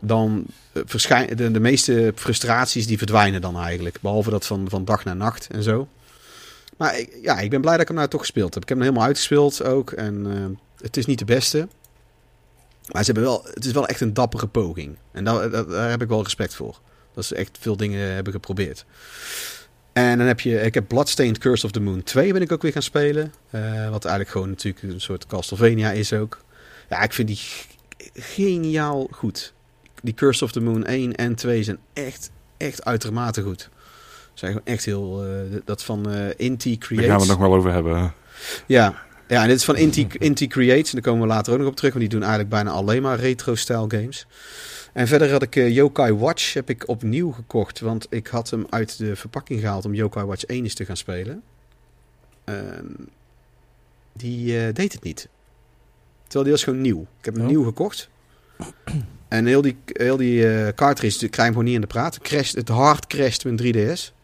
dan 0.00 0.44
uh, 0.72 0.82
verschijnen 0.86 1.36
de, 1.36 1.50
de, 1.50 1.60
meeste 1.60 2.12
frustraties 2.14 2.86
die 2.86 2.98
verdwijnen 2.98 3.40
dan 3.40 3.58
eigenlijk. 3.58 4.00
Behalve 4.00 4.30
dat 4.30 4.46
van, 4.46 4.66
van 4.68 4.84
dag 4.84 5.04
naar 5.04 5.16
nacht 5.16 5.46
en 5.50 5.62
zo. 5.62 5.88
Maar 6.78 6.98
ik, 6.98 7.18
ja, 7.22 7.38
ik 7.38 7.50
ben 7.50 7.60
blij 7.60 7.72
dat 7.72 7.82
ik 7.82 7.88
hem 7.88 7.96
nou 7.96 8.08
toch 8.08 8.20
gespeeld 8.20 8.54
heb. 8.54 8.62
Ik 8.62 8.68
heb 8.68 8.78
hem 8.78 8.86
helemaal 8.86 9.06
uitgespeeld 9.06 9.64
ook. 9.64 9.90
En 9.90 10.26
uh, 10.26 10.44
het 10.80 10.96
is 10.96 11.06
niet 11.06 11.18
de 11.18 11.24
beste. 11.24 11.68
Maar 12.92 13.04
ze 13.04 13.12
hebben 13.12 13.30
wel, 13.30 13.44
het 13.54 13.64
is 13.64 13.72
wel 13.72 13.86
echt 13.86 14.00
een 14.00 14.14
dappere 14.14 14.46
poging. 14.46 14.96
En 15.12 15.24
daar, 15.24 15.50
daar, 15.50 15.90
heb 15.90 16.02
ik 16.02 16.08
wel 16.08 16.22
respect 16.22 16.54
voor. 16.54 16.80
Dat 17.14 17.24
ze 17.24 17.34
echt 17.34 17.58
veel 17.60 17.76
dingen 17.76 18.14
hebben 18.14 18.32
geprobeerd. 18.32 18.84
En 19.92 20.18
dan 20.18 20.26
heb 20.26 20.40
je, 20.40 20.60
ik 20.60 20.74
heb 20.74 20.88
Bloodstained 20.88 21.38
Curse 21.38 21.66
of 21.66 21.72
the 21.72 21.80
Moon 21.80 22.02
2 22.02 22.32
ben 22.32 22.42
ik 22.42 22.52
ook 22.52 22.62
weer 22.62 22.72
gaan 22.72 22.82
spelen. 22.82 23.32
Uh, 23.50 23.90
wat 23.90 24.04
eigenlijk 24.04 24.30
gewoon 24.30 24.48
natuurlijk 24.48 24.82
een 24.82 25.00
soort 25.00 25.26
Castlevania 25.26 25.90
is 25.90 26.12
ook. 26.12 26.38
Ja, 26.88 27.02
ik 27.02 27.12
vind 27.12 27.28
die 27.28 27.40
geniaal 28.14 29.08
goed. 29.10 29.52
Die 30.02 30.14
Curse 30.14 30.44
of 30.44 30.52
the 30.52 30.60
Moon 30.60 30.84
1 30.84 31.14
en 31.14 31.34
2 31.34 31.62
zijn 31.62 31.78
echt, 31.92 32.30
echt 32.56 32.84
uitermate 32.84 33.42
goed. 33.42 33.68
Zijn 34.38 34.52
gewoon 34.52 34.66
echt 34.66 34.84
heel, 34.84 35.26
uh, 35.26 35.60
dat 35.64 35.84
van 35.84 36.14
uh, 36.14 36.26
Inti 36.36 36.78
Creates. 36.78 37.06
Daar 37.06 37.18
gaan 37.18 37.26
we 37.26 37.32
het 37.32 37.38
nog 37.40 37.48
wel 37.48 37.58
over 37.58 37.72
hebben. 37.72 38.12
Ja, 38.66 39.02
ja 39.26 39.42
en 39.42 39.48
dit 39.48 39.56
is 39.56 39.64
van 39.64 39.76
Inti, 39.76 40.06
Inti 40.18 40.46
Creates. 40.46 40.88
En 40.88 40.92
daar 40.92 41.12
komen 41.12 41.28
we 41.28 41.34
later 41.34 41.52
ook 41.52 41.58
nog 41.58 41.68
op 41.68 41.76
terug. 41.76 41.92
Want 41.92 42.04
die 42.04 42.12
doen 42.12 42.28
eigenlijk 42.28 42.50
bijna 42.50 42.70
alleen 42.70 43.02
maar 43.02 43.18
retro-style 43.18 43.84
games. 43.88 44.26
En 44.92 45.06
verder 45.06 45.30
had 45.30 45.42
ik 45.42 45.56
uh, 45.56 45.74
Yokai 45.74 46.12
Watch 46.12 46.54
heb 46.54 46.70
ik 46.70 46.88
opnieuw 46.88 47.32
gekocht. 47.32 47.80
Want 47.80 48.06
ik 48.10 48.26
had 48.26 48.50
hem 48.50 48.66
uit 48.70 48.98
de 48.98 49.16
verpakking 49.16 49.60
gehaald 49.60 49.84
om 49.84 49.94
Yokai 49.94 50.26
Watch 50.26 50.44
1 50.44 50.62
eens 50.62 50.74
te 50.74 50.84
gaan 50.84 50.96
spelen. 50.96 51.42
Uh, 52.44 52.54
die 54.12 54.52
uh, 54.52 54.74
deed 54.74 54.92
het 54.92 55.02
niet. 55.02 55.28
Terwijl 56.22 56.44
die 56.44 56.52
was 56.52 56.64
gewoon 56.64 56.80
nieuw. 56.80 57.00
Ik 57.00 57.24
heb 57.24 57.34
hem 57.34 57.42
oh. 57.42 57.48
nieuw 57.48 57.64
gekocht. 57.64 58.08
En 59.28 59.46
heel 59.46 59.62
die, 59.62 59.76
heel 59.86 60.16
die 60.16 60.42
uh, 60.42 60.68
cartridge 60.68 61.18
krijg 61.18 61.36
hem 61.36 61.48
gewoon 61.48 61.64
niet 61.64 61.74
in 61.74 61.80
de 61.80 61.86
praat. 61.86 62.18
Crasht, 62.18 62.54
het 62.54 62.68
hard 62.68 63.06
crasht 63.06 63.44
mijn 63.44 63.60
3DS. 63.62 64.17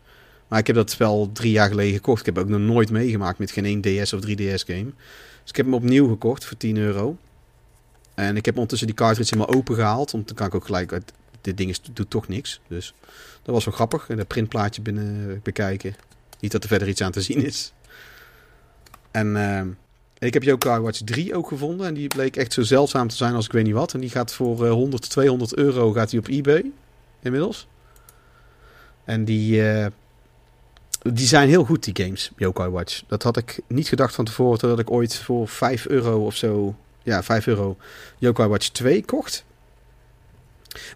Maar 0.49 0.59
ik 0.59 0.67
heb 0.67 0.77
dat 0.77 0.91
spel 0.91 1.31
drie 1.33 1.53
jaar 1.53 1.69
geleden 1.69 1.95
gekocht. 1.95 2.21
Ik 2.21 2.35
heb 2.35 2.39
ook 2.39 2.49
nog 2.49 2.61
nooit 2.61 2.91
meegemaakt 2.91 3.39
met 3.39 3.51
geen 3.51 3.65
1 3.65 3.81
DS 3.81 4.13
of 4.13 4.21
3DS 4.21 4.65
game. 4.67 4.93
Dus 5.43 5.53
ik 5.53 5.57
heb 5.57 5.67
hem 5.67 5.75
opnieuw 5.75 6.09
gekocht 6.09 6.45
voor 6.45 6.57
10 6.57 6.77
euro. 6.77 7.17
En 8.15 8.37
ik 8.37 8.45
heb 8.45 8.55
ondertussen 8.55 8.87
die 8.87 8.97
cartridge 8.97 9.35
helemaal 9.35 9.57
open 9.57 9.75
gehaald. 9.75 10.11
Want 10.11 10.27
dan 10.27 10.37
kan 10.37 10.47
ik 10.47 10.55
ook 10.55 10.65
gelijk... 10.65 11.01
Dit 11.41 11.57
ding 11.57 11.71
is, 11.71 11.81
doet 11.93 12.11
toch 12.11 12.29
niks. 12.29 12.61
Dus 12.69 12.95
dat 13.43 13.55
was 13.55 13.65
wel 13.65 13.75
grappig. 13.75 14.09
En 14.09 14.17
dat 14.17 14.27
printplaatje 14.27 14.83
binnen 14.83 15.41
bekijken. 15.43 15.95
Niet 16.41 16.53
dat 16.53 16.63
er 16.63 16.69
verder 16.69 16.89
iets 16.89 17.01
aan 17.01 17.13
te 17.13 17.21
zien 17.21 17.45
is. 17.45 17.73
En 19.11 19.37
uh, 19.37 19.63
ik 20.19 20.35
heb 20.35 20.43
Yokai 20.43 20.81
Watch 20.81 21.01
3 21.05 21.35
ook 21.35 21.49
gevonden. 21.49 21.87
En 21.87 21.95
die 21.95 22.09
bleek 22.09 22.37
echt 22.37 22.53
zo 22.53 22.63
zeldzaam 22.63 23.09
te 23.09 23.17
zijn 23.17 23.35
als 23.35 23.45
ik 23.45 23.53
weet 23.53 23.65
niet 23.65 23.75
wat. 23.75 23.95
En 23.95 24.01
die 24.01 24.11
gaat 24.11 24.35
voor 24.35 24.65
uh, 24.65 24.71
100, 24.71 25.11
200 25.11 25.57
euro 25.57 25.93
gaat 25.93 26.11
die 26.11 26.19
op 26.19 26.29
eBay. 26.29 26.71
Inmiddels. 27.23 27.67
En 29.05 29.25
die... 29.25 29.63
die 31.13 31.27
zijn 31.27 31.49
heel 31.49 31.65
goed, 31.65 31.85
die 31.85 32.05
games, 32.05 32.31
Yokai 32.37 32.71
Watch. 32.71 33.03
Dat 33.07 33.23
had 33.23 33.37
ik 33.37 33.61
niet 33.67 33.89
gedacht 33.89 34.15
van 34.15 34.25
tevoren, 34.25 34.69
dat 34.69 34.79
ik 34.79 34.91
ooit 34.91 35.17
voor 35.17 35.49
5 35.49 35.87
euro 35.87 36.27
of 36.27 36.37
zo 36.37 36.75
ja, 37.03 37.23
5 37.23 37.47
euro 37.47 37.77
Yokai 38.19 38.49
Watch 38.49 38.69
2 38.69 39.05
kocht. 39.05 39.45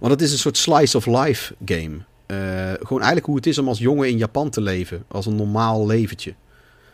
Want 0.01 0.13
het 0.13 0.23
is 0.23 0.33
een 0.33 0.39
soort 0.39 0.57
slice 0.57 0.97
of 0.97 1.07
life 1.07 1.55
game. 1.65 1.97
Uh, 2.27 2.73
gewoon 2.73 2.99
eigenlijk 2.99 3.27
hoe 3.27 3.37
het 3.37 3.47
is 3.47 3.59
om 3.59 3.69
als 3.69 3.79
jongen 3.79 4.09
in 4.09 4.19
Japan 4.19 4.51
te 4.51 4.61
leven. 4.61 5.05
Als 5.09 5.27
een 5.27 5.37
normaal 5.37 5.87
leventje. 5.87 6.35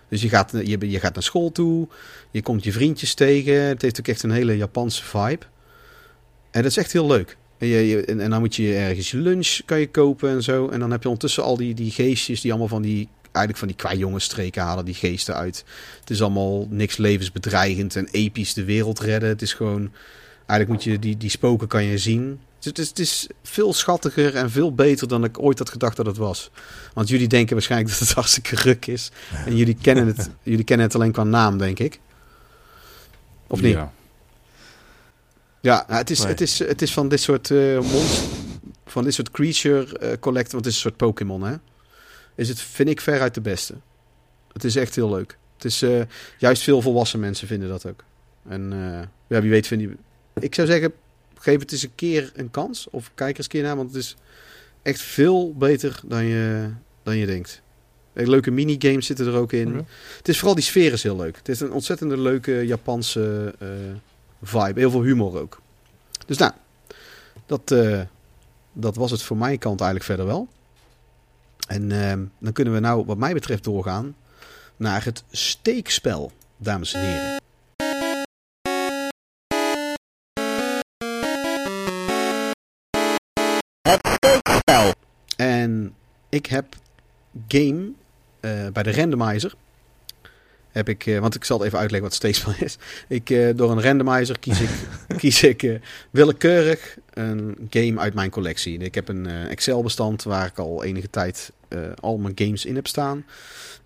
Dus 0.08 0.22
je 0.22 0.28
gaat, 0.28 0.50
je, 0.64 0.90
je 0.90 1.00
gaat 1.00 1.14
naar 1.14 1.22
school 1.22 1.52
toe. 1.52 1.88
Je 2.30 2.42
komt 2.42 2.64
je 2.64 2.72
vriendjes 2.72 3.14
tegen. 3.14 3.54
Het 3.54 3.82
heeft 3.82 3.98
ook 4.00 4.08
echt 4.08 4.22
een 4.22 4.30
hele 4.30 4.56
Japanse 4.56 5.04
vibe. 5.04 5.46
En 6.50 6.62
dat 6.62 6.70
is 6.70 6.76
echt 6.76 6.92
heel 6.92 7.06
leuk. 7.06 7.36
En, 7.64 7.70
je, 7.70 7.88
je, 7.88 8.04
en, 8.04 8.20
en 8.20 8.30
dan 8.30 8.40
moet 8.40 8.56
je 8.56 8.74
ergens 8.74 9.10
je 9.10 9.16
lunch 9.16 9.60
kan 9.64 9.80
je 9.80 9.90
kopen 9.90 10.30
en 10.30 10.42
zo. 10.42 10.68
En 10.68 10.80
dan 10.80 10.90
heb 10.90 11.02
je 11.02 11.08
ondertussen 11.08 11.42
al 11.42 11.56
die, 11.56 11.74
die 11.74 11.90
geestjes 11.90 12.40
die 12.40 12.50
allemaal 12.50 12.68
van 12.68 12.82
die 12.82 13.08
eigenlijk 13.22 13.58
van 13.58 13.68
die 13.68 13.76
kwajongensstreken 13.76 14.62
halen 14.62 14.84
die 14.84 14.94
geesten 14.94 15.34
uit. 15.34 15.64
Het 16.00 16.10
is 16.10 16.22
allemaal 16.22 16.66
niks 16.70 16.96
levensbedreigend 16.96 17.96
en 17.96 18.08
episch 18.10 18.54
de 18.54 18.64
wereld 18.64 19.00
redden. 19.00 19.28
Het 19.28 19.42
is 19.42 19.52
gewoon, 19.52 19.92
eigenlijk 20.46 20.68
moet 20.68 20.84
je 20.84 20.98
die, 20.98 21.16
die 21.16 21.30
spoken 21.30 21.68
kan 21.68 21.84
je 21.84 21.98
zien. 21.98 22.40
Het 22.60 22.78
is, 22.78 22.88
het 22.88 22.98
is 22.98 23.26
veel 23.42 23.72
schattiger 23.72 24.34
en 24.34 24.50
veel 24.50 24.74
beter 24.74 25.08
dan 25.08 25.24
ik 25.24 25.42
ooit 25.42 25.58
had 25.58 25.70
gedacht 25.70 25.96
dat 25.96 26.06
het 26.06 26.16
was. 26.16 26.50
Want 26.94 27.08
jullie 27.08 27.28
denken 27.28 27.54
waarschijnlijk 27.54 27.90
dat 27.90 27.98
het 27.98 28.12
hartstikke 28.20 28.56
ruk 28.56 28.86
is. 28.86 29.10
En 29.46 29.56
jullie 29.56 29.76
kennen 29.80 30.06
het, 30.06 30.30
jullie 30.42 30.64
kennen 30.64 30.86
het 30.86 30.94
alleen 30.94 31.12
qua 31.12 31.24
naam, 31.24 31.58
denk 31.58 31.78
ik. 31.78 32.00
Of 33.46 33.60
niet? 33.60 33.72
Ja. 33.72 33.92
Ja, 35.64 35.84
nou, 35.88 35.98
het, 35.98 36.10
is, 36.10 36.18
nee. 36.18 36.28
het, 36.28 36.40
is, 36.40 36.58
het 36.58 36.82
is 36.82 36.92
van 36.92 37.08
dit 37.08 37.20
soort 37.20 37.50
uh, 37.50 37.80
monster, 37.80 38.28
van 38.86 39.04
dit 39.04 39.14
soort 39.14 39.30
creature 39.30 39.86
uh, 40.02 40.12
collector, 40.20 40.52
want 40.52 40.64
het 40.64 40.66
is 40.66 40.74
een 40.74 40.80
soort 40.80 40.96
Pokémon, 40.96 41.42
hè? 41.42 41.54
is 42.34 42.48
het, 42.48 42.60
vind 42.60 42.88
ik, 42.88 43.00
veruit 43.00 43.34
de 43.34 43.40
beste. 43.40 43.74
Het 44.52 44.64
is 44.64 44.76
echt 44.76 44.94
heel 44.94 45.10
leuk. 45.10 45.38
Het 45.54 45.64
is 45.64 45.82
uh, 45.82 46.02
juist 46.38 46.62
veel 46.62 46.80
volwassen 46.80 47.20
mensen 47.20 47.46
vinden 47.46 47.68
dat 47.68 47.86
ook. 47.86 48.04
En 48.48 48.72
ja, 49.26 49.40
wie 49.40 49.50
weet 49.50 49.66
vinden 49.66 49.98
Ik 50.40 50.54
zou 50.54 50.66
zeggen, 50.66 50.92
geef 51.38 51.60
het 51.60 51.72
eens 51.72 51.82
een 51.82 51.94
keer 51.94 52.32
een 52.34 52.50
kans. 52.50 52.86
Of 52.90 53.10
kijk 53.14 53.30
er 53.30 53.36
eens 53.36 53.44
een 53.44 53.50
keer 53.50 53.62
naar, 53.62 53.76
want 53.76 53.88
het 53.88 54.02
is 54.02 54.16
echt 54.82 55.00
veel 55.00 55.54
beter 55.54 56.00
dan 56.04 56.24
je, 56.24 56.70
dan 57.02 57.16
je 57.16 57.26
denkt. 57.26 57.62
Leuke 58.12 58.50
minigames 58.50 59.06
zitten 59.06 59.26
er 59.26 59.34
ook 59.34 59.52
in. 59.52 59.68
Okay. 59.68 59.84
Het 60.16 60.28
is 60.28 60.36
vooral 60.36 60.54
die 60.54 60.64
sfeer 60.64 60.92
is 60.92 61.02
heel 61.02 61.16
leuk. 61.16 61.36
Het 61.36 61.48
is 61.48 61.60
een 61.60 61.72
ontzettende 61.72 62.18
leuke 62.18 62.66
Japanse 62.66 63.54
vibe. 64.46 64.80
Heel 64.80 64.90
veel 64.90 65.02
humor 65.02 65.40
ook. 65.40 65.60
Dus 66.26 66.36
nou, 66.36 66.52
dat, 67.46 67.74
dat 68.72 68.96
was 68.96 69.10
het 69.10 69.22
voor 69.22 69.36
mijn 69.36 69.58
kant 69.58 69.80
eigenlijk 69.80 70.10
verder 70.10 70.26
wel. 70.26 70.48
En 71.66 71.90
uh, 71.90 72.12
dan 72.38 72.52
kunnen 72.52 72.74
we 72.74 72.80
nou, 72.80 73.04
wat 73.04 73.16
mij 73.16 73.32
betreft, 73.32 73.64
doorgaan 73.64 74.16
naar 74.76 75.04
het 75.04 75.24
steekspel, 75.30 76.32
dames 76.56 76.94
en 76.94 77.00
heren. 77.00 77.42
Het 83.82 84.00
steekspel. 84.20 84.92
En 85.36 85.94
ik 86.28 86.46
heb 86.46 86.76
game 87.48 87.90
uh, 88.40 88.68
bij 88.72 88.82
de 88.82 88.92
randomizer. 88.92 89.54
Heb 90.74 90.88
ik, 90.88 91.06
uh, 91.06 91.18
want 91.18 91.34
ik 91.34 91.44
zal 91.44 91.58
het 91.58 91.66
even 91.66 91.78
uitleggen 91.78 92.08
wat 92.08 92.16
steekspel 92.16 92.52
is. 92.58 92.76
Ik, 93.08 93.30
uh, 93.30 93.56
door 93.56 93.70
een 93.70 93.82
randomizer 93.82 94.38
kies 94.38 94.60
ik, 94.60 94.70
kies 95.20 95.42
ik 95.42 95.80
willekeurig 96.10 96.96
een 97.12 97.66
game 97.70 97.98
uit 97.98 98.14
mijn 98.14 98.30
collectie. 98.30 98.78
Ik 98.78 98.94
heb 98.94 99.08
een 99.08 99.26
Excel-bestand 99.26 100.22
waar 100.22 100.46
ik 100.46 100.58
al 100.58 100.84
enige 100.84 101.10
tijd 101.10 101.52
al 102.00 102.18
mijn 102.18 102.32
games 102.36 102.64
in 102.64 102.74
heb 102.74 102.86
staan. 102.86 103.24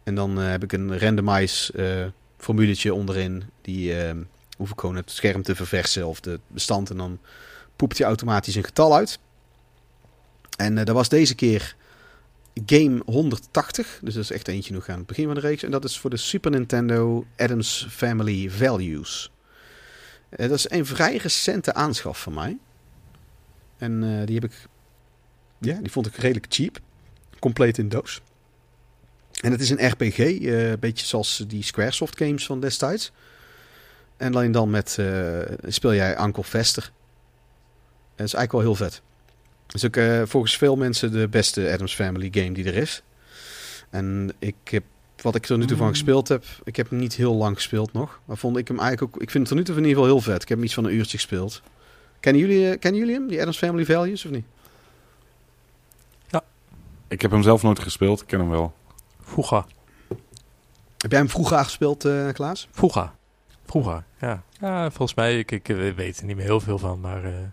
En 0.02 0.14
dan 0.14 0.36
heb 0.36 0.62
ik 0.62 0.72
een 0.72 0.98
randomize 0.98 2.12
formuletje 2.38 2.94
onderin. 2.94 3.42
Die 3.62 3.94
hoef 4.56 4.70
ik 4.70 4.80
gewoon 4.80 4.96
het 4.96 5.10
scherm 5.10 5.42
te 5.42 5.54
verversen 5.54 6.06
of 6.06 6.20
de 6.20 6.40
bestand. 6.46 6.90
En 6.90 6.96
dan 6.96 7.18
poept 7.76 7.98
hij 7.98 8.06
automatisch 8.06 8.54
een 8.54 8.64
getal 8.64 8.94
uit. 8.94 9.18
En 10.56 10.74
dat 10.74 10.88
was 10.88 11.08
deze 11.08 11.34
keer 11.34 11.76
game 12.66 13.02
180. 13.06 14.00
Dus 14.02 14.14
dat 14.14 14.22
is 14.22 14.30
echt 14.30 14.48
eentje 14.48 14.74
nog 14.74 14.88
aan 14.88 14.98
het 14.98 15.06
begin 15.06 15.24
van 15.24 15.34
de 15.34 15.40
reeks. 15.40 15.62
En 15.62 15.70
dat 15.70 15.84
is 15.84 15.98
voor 15.98 16.10
de 16.10 16.16
Super 16.16 16.50
Nintendo 16.50 17.26
Adams 17.36 17.86
Family 17.90 18.50
Values. 18.50 19.32
dat 20.30 20.50
is 20.50 20.70
een 20.70 20.86
vrij 20.86 21.16
recente 21.16 21.74
aanschaf 21.74 22.22
van 22.22 22.34
mij. 22.34 22.58
En 23.76 24.24
die 24.24 24.34
heb 24.34 24.44
ik... 24.44 24.66
Ja, 25.60 25.74
die 25.74 25.90
vond 25.90 26.06
ik 26.06 26.16
redelijk 26.16 26.46
cheap 26.48 26.78
compleet 27.38 27.78
in 27.78 27.88
doos. 27.88 28.20
En 29.40 29.50
het 29.50 29.60
is 29.60 29.70
een 29.70 29.88
RPG, 29.88 30.18
uh, 30.18 30.70
een 30.70 30.78
beetje 30.78 31.06
zoals 31.06 31.44
die 31.46 31.62
Squaresoft 31.62 32.18
games 32.18 32.46
van 32.46 32.60
destijds. 32.60 33.12
En 34.16 34.34
alleen 34.34 34.52
dan 34.52 34.70
met, 34.70 34.98
speel 35.66 35.94
jij 35.94 36.20
Uncle 36.20 36.44
Vester. 36.44 36.92
Dat 38.14 38.26
is 38.26 38.34
eigenlijk 38.34 38.52
wel 38.52 38.60
heel 38.60 38.74
vet. 38.74 39.02
Het 39.68 39.76
is 39.76 39.84
ook 39.84 39.96
uh, 39.96 40.22
volgens 40.26 40.56
veel 40.56 40.76
mensen 40.76 41.12
de 41.12 41.28
beste 41.28 41.72
Adams 41.72 41.94
Family 41.94 42.28
game 42.32 42.52
die 42.52 42.64
er 42.64 42.74
is. 42.74 43.02
En 43.90 44.32
ik 44.38 44.54
heb, 44.64 44.84
wat 45.22 45.34
ik 45.34 45.48
er 45.48 45.58
nu 45.58 45.66
toe 45.66 45.76
van 45.76 45.88
gespeeld 45.88 46.28
heb, 46.28 46.44
ik 46.64 46.76
heb 46.76 46.90
hem 46.90 46.98
niet 46.98 47.14
heel 47.14 47.34
lang 47.34 47.56
gespeeld 47.56 47.92
nog. 47.92 48.20
Maar 48.24 48.36
vond 48.36 48.56
ik 48.56 48.68
hem 48.68 48.78
eigenlijk 48.78 49.16
ook, 49.16 49.22
ik 49.22 49.30
vind 49.30 49.42
het 49.42 49.52
er 49.52 49.58
nu 49.58 49.64
toe 49.64 49.76
in 49.76 49.84
ieder 49.84 49.96
geval 49.96 50.14
heel 50.14 50.22
vet. 50.22 50.42
Ik 50.42 50.48
heb 50.48 50.56
hem 50.56 50.66
iets 50.66 50.74
van 50.74 50.84
een 50.84 50.94
uurtje 50.94 51.16
gespeeld. 51.16 51.62
Kennen 52.20 52.42
jullie, 52.42 52.76
kennen 52.76 53.00
jullie 53.00 53.14
hem, 53.14 53.28
die 53.28 53.40
Adams 53.40 53.58
Family 53.58 53.84
Values, 53.84 54.24
of 54.24 54.30
niet? 54.30 54.44
Ik 57.08 57.20
heb 57.20 57.30
hem 57.30 57.42
zelf 57.42 57.62
nooit 57.62 57.78
gespeeld, 57.78 58.20
ik 58.20 58.26
ken 58.26 58.38
hem 58.38 58.48
wel. 58.48 58.74
Vroeger. 59.20 59.64
Heb 60.98 61.10
jij 61.10 61.20
hem 61.20 61.28
vroeger 61.28 61.64
gespeeld, 61.64 62.04
uh, 62.04 62.28
Klaas? 62.32 62.68
Vroeger. 62.70 63.10
Vroeger, 63.66 64.04
ja. 64.20 64.42
Ja, 64.60 64.90
volgens 64.90 65.14
mij, 65.14 65.38
ik, 65.38 65.50
ik 65.50 65.66
weet 65.96 66.18
er 66.18 66.24
niet 66.24 66.36
meer 66.36 66.44
heel 66.44 66.60
veel 66.60 66.78
van, 66.78 67.00
maar... 67.00 67.52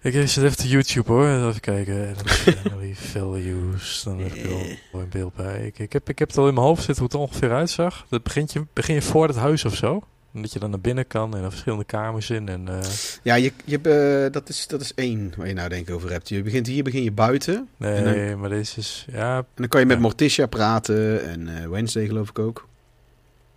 Uh, 0.00 0.14
ik 0.14 0.28
zit 0.28 0.44
even 0.44 0.56
te 0.56 0.68
YouTube 0.68 1.12
hoor, 1.12 1.26
even 1.48 1.60
kijken. 1.60 2.16
Family 2.24 2.94
values, 3.12 4.02
dan 4.04 4.18
heb 4.18 4.34
ik 4.34 4.44
er 4.44 4.50
wel 4.92 5.00
een 5.02 5.08
beeld 5.08 5.34
bij. 5.34 5.66
Ik, 5.66 5.78
ik, 5.78 5.92
heb, 5.92 6.08
ik 6.08 6.18
heb 6.18 6.28
het 6.28 6.38
al 6.38 6.48
in 6.48 6.54
mijn 6.54 6.66
hoofd 6.66 6.82
zitten 6.84 7.04
hoe 7.04 7.12
het 7.12 7.30
ongeveer 7.30 7.52
uitzag. 7.52 8.06
Dat 8.08 8.22
begint 8.22 8.52
je, 8.52 8.66
begin 8.72 8.94
je 8.94 9.02
voor 9.02 9.26
het 9.26 9.36
huis 9.36 9.64
of 9.64 9.74
zo. 9.74 10.02
Dat 10.32 10.52
je 10.52 10.58
dan 10.58 10.70
naar 10.70 10.80
binnen 10.80 11.06
kan 11.06 11.36
en 11.36 11.42
er 11.42 11.50
verschillende 11.50 11.84
kamers 11.84 12.30
in. 12.30 12.48
En, 12.48 12.68
eh, 12.68 12.90
Ja, 13.22 13.34
je, 13.34 13.52
je, 13.64 13.80
eh, 13.80 14.32
dat, 14.32 14.48
is, 14.48 14.66
dat 14.66 14.80
is 14.80 14.94
één 14.94 15.32
waar 15.36 15.46
je 15.46 15.54
nou 15.54 15.68
denk 15.68 15.88
ik 15.88 15.94
over 15.94 16.10
hebt. 16.10 16.28
Je 16.28 16.42
begint 16.42 16.66
hier 16.66 16.84
begin 16.84 17.02
je 17.02 17.12
buiten. 17.12 17.68
nee, 17.76 18.36
maar 18.36 18.48
deze 18.48 18.78
is... 18.78 19.06
Ja, 19.12 19.36
En 19.36 19.44
dan 19.54 19.68
kan 19.68 19.80
je 19.80 19.86
met 19.86 19.96
Ja. 19.96 20.02
Morticia 20.02 20.46
praten. 20.46 21.24
En 21.24 21.62
eh, 21.62 21.68
Wednesday 21.68 22.06
geloof 22.06 22.28
ik 22.28 22.38
ook. 22.38 22.68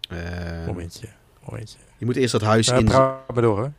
Eh, 0.09 0.17
momentje. 0.67 1.07
momentje. 1.45 1.77
je 1.97 2.05
moet 2.05 2.15
eerst 2.15 2.31
dat 2.31 2.41
huis 2.41 2.67
Ja, 2.67 2.75
in... 2.75 2.85
praat 2.85 3.33
maar 3.33 3.41
door, 3.41 3.63
hè. 3.63 3.69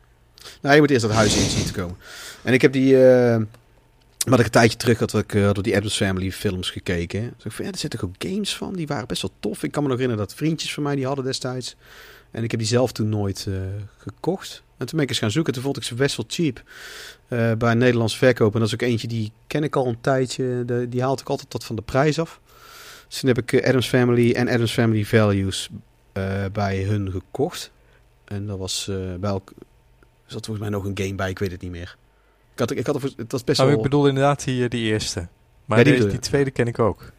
Nou, 0.60 0.74
je 0.74 0.80
moet 0.80 0.90
eerst 0.90 1.02
dat 1.02 1.14
huis 1.14 1.36
in 1.36 1.50
zien 1.50 1.66
te 1.66 1.72
komen. 1.72 1.96
En 2.42 2.52
ik 2.52 2.62
heb 2.62 2.72
die... 2.72 3.08
eh, 3.08 3.42
wat 4.26 4.38
ik 4.38 4.44
een 4.44 4.50
tijdje 4.50 4.76
terug 4.76 4.98
had, 4.98 5.14
ik 5.14 5.34
eh, 5.34 5.52
door 5.52 5.62
die 5.62 5.74
Addams 5.74 5.96
Family 5.96 6.32
films 6.32 6.70
gekeken. 6.70 7.32
Dus 7.36 7.44
ik 7.44 7.52
van, 7.52 7.64
ja, 7.64 7.70
er 7.70 7.78
zitten 7.78 8.02
ook 8.02 8.14
games 8.18 8.56
van. 8.56 8.74
Die 8.74 8.86
waren 8.86 9.06
best 9.06 9.22
wel 9.22 9.32
tof. 9.40 9.62
Ik 9.62 9.70
kan 9.72 9.82
me 9.82 9.88
nog 9.88 9.98
herinneren 9.98 10.26
dat 10.28 10.36
vriendjes 10.36 10.74
van 10.74 10.82
mij 10.82 10.94
die 10.94 11.06
hadden 11.06 11.24
destijds. 11.24 11.76
En 12.30 12.42
ik 12.42 12.50
heb 12.50 12.60
die 12.60 12.68
zelf 12.68 12.92
toen 12.92 13.08
nooit 13.08 13.46
eh, 13.48 13.54
gekocht. 13.98 14.62
En 14.76 14.86
toen 14.86 14.96
ben 14.96 15.02
ik 15.02 15.08
eens 15.08 15.18
gaan 15.18 15.30
zoeken. 15.30 15.52
Toen 15.52 15.62
vond 15.62 15.76
ik 15.76 15.82
ze 15.82 15.94
best 15.94 16.16
wel 16.16 16.26
cheap. 16.28 16.62
eh, 17.28 17.52
bij 17.52 17.74
Nederlands 17.74 18.18
verkoop. 18.18 18.52
En 18.54 18.58
dat 18.58 18.68
is 18.68 18.74
ook 18.74 18.82
eentje 18.82 19.08
die 19.08 19.32
ken 19.46 19.64
ik 19.64 19.76
al 19.76 19.86
een 19.86 20.00
tijdje. 20.00 20.64
Die 20.88 21.02
haalt 21.02 21.20
ik 21.20 21.28
altijd 21.28 21.50
tot 21.50 21.64
van 21.64 21.76
de 21.76 21.82
prijs 21.82 22.18
af. 22.18 22.40
Dus 23.08 23.20
toen 23.20 23.28
heb 23.28 23.38
ik 23.38 23.66
Adams 23.66 23.88
Family 23.88 24.32
en 24.32 24.48
Adams 24.48 24.72
Family 24.72 25.04
Values 25.04 25.68
bij 26.52 26.82
hun 26.82 27.10
gekocht. 27.10 27.70
En 28.24 28.46
dat 28.46 28.58
was 28.58 28.84
bij 29.20 29.30
elk... 29.30 29.52
Zat 30.26 30.46
volgens 30.46 30.68
mij 30.68 30.78
nog 30.78 30.84
een 30.84 30.98
game 30.98 31.14
bij, 31.14 31.30
ik 31.30 31.38
weet 31.38 31.50
het 31.50 31.60
niet 31.60 31.70
meer. 31.70 31.96
Ik 32.52 32.58
had, 32.58 32.70
ik 32.70 32.86
had 32.86 33.02
het 33.02 33.32
was 33.32 33.44
best 33.44 33.58
Nou, 33.58 33.70
wel... 33.70 33.78
ik 33.78 33.84
bedoel 33.84 34.06
inderdaad 34.08 34.44
die, 34.44 34.68
die 34.68 34.90
eerste. 34.92 35.28
Maar 35.64 35.78
Ja, 35.78 35.84
die 35.84 35.92
deze- 35.94 36.06
die, 36.08 36.18
tweede 36.18 36.50
ken 36.50 36.66
ik 36.66 36.78
ook. 36.78 37.12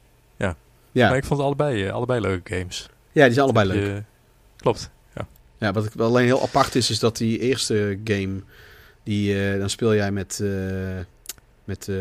ja. 0.94 1.08
Maar 1.08 1.18
ik 1.18 1.26
vond 1.26 1.40
allebei, 1.42 1.86
eh, 1.86 1.94
allebei 1.94 2.22
leuke 2.22 2.56
games. 2.56 2.90
ja, 3.12 3.24
die 3.24 3.34
zijn 3.34 3.46
allebei 3.46 3.68
leuk. 3.68 3.86
je- 3.86 4.04
klopt. 4.58 4.90
Ja, 5.58 5.72
wat 5.72 5.86
ik 5.86 5.94
wel 5.94 6.08
alleen 6.08 6.26
heel 6.26 6.42
apart 6.42 6.76
is, 6.76 6.90
is 6.90 7.00
dat 7.00 7.18
die 7.18 7.40
eerste 7.40 8.00
game, 8.04 8.42
die, 9.04 9.52
eh, 9.52 9.60
dan 9.60 9.70
speel 9.70 9.96
jij 9.96 10.12
met, 10.12 10.40
eh, 10.44 10.50
met, 11.64 11.88
eh, 11.88 11.96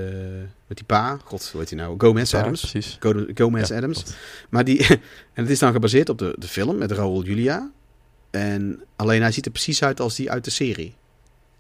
met 0.67 0.77
die 0.77 0.85
pa, 0.87 1.19
god, 1.25 1.49
hoe 1.53 1.61
heet 1.61 1.71
hij 1.71 1.79
nou? 1.79 1.95
Gomez 1.99 2.31
Ja, 2.31 2.39
Adams. 2.41 2.61
precies. 2.61 2.97
Go- 3.01 3.27
Gomez 3.35 3.69
Ja, 3.69 3.77
Adams. 3.77 4.03
klopt. 4.03 4.17
Maar 4.51 4.65
die, 4.65 4.87
en 5.35 5.43
het 5.43 5.51
is 5.51 5.59
dan 5.59 5.73
gebaseerd 5.73 6.09
op 6.09 6.19
de, 6.19 6.35
de 6.39 6.49
film 6.49 6.79
met 6.79 6.91
Raoul 6.93 7.25
Julia. 7.25 7.71
En 8.31 8.83
alleen 8.97 9.23
hij 9.23 9.33
ziet 9.33 9.45
er 9.47 9.53
precies 9.53 9.83
uit 9.83 10.01
als 10.01 10.17
die 10.17 10.31
uit 10.31 10.45
de 10.45 10.51
serie. 10.51 10.95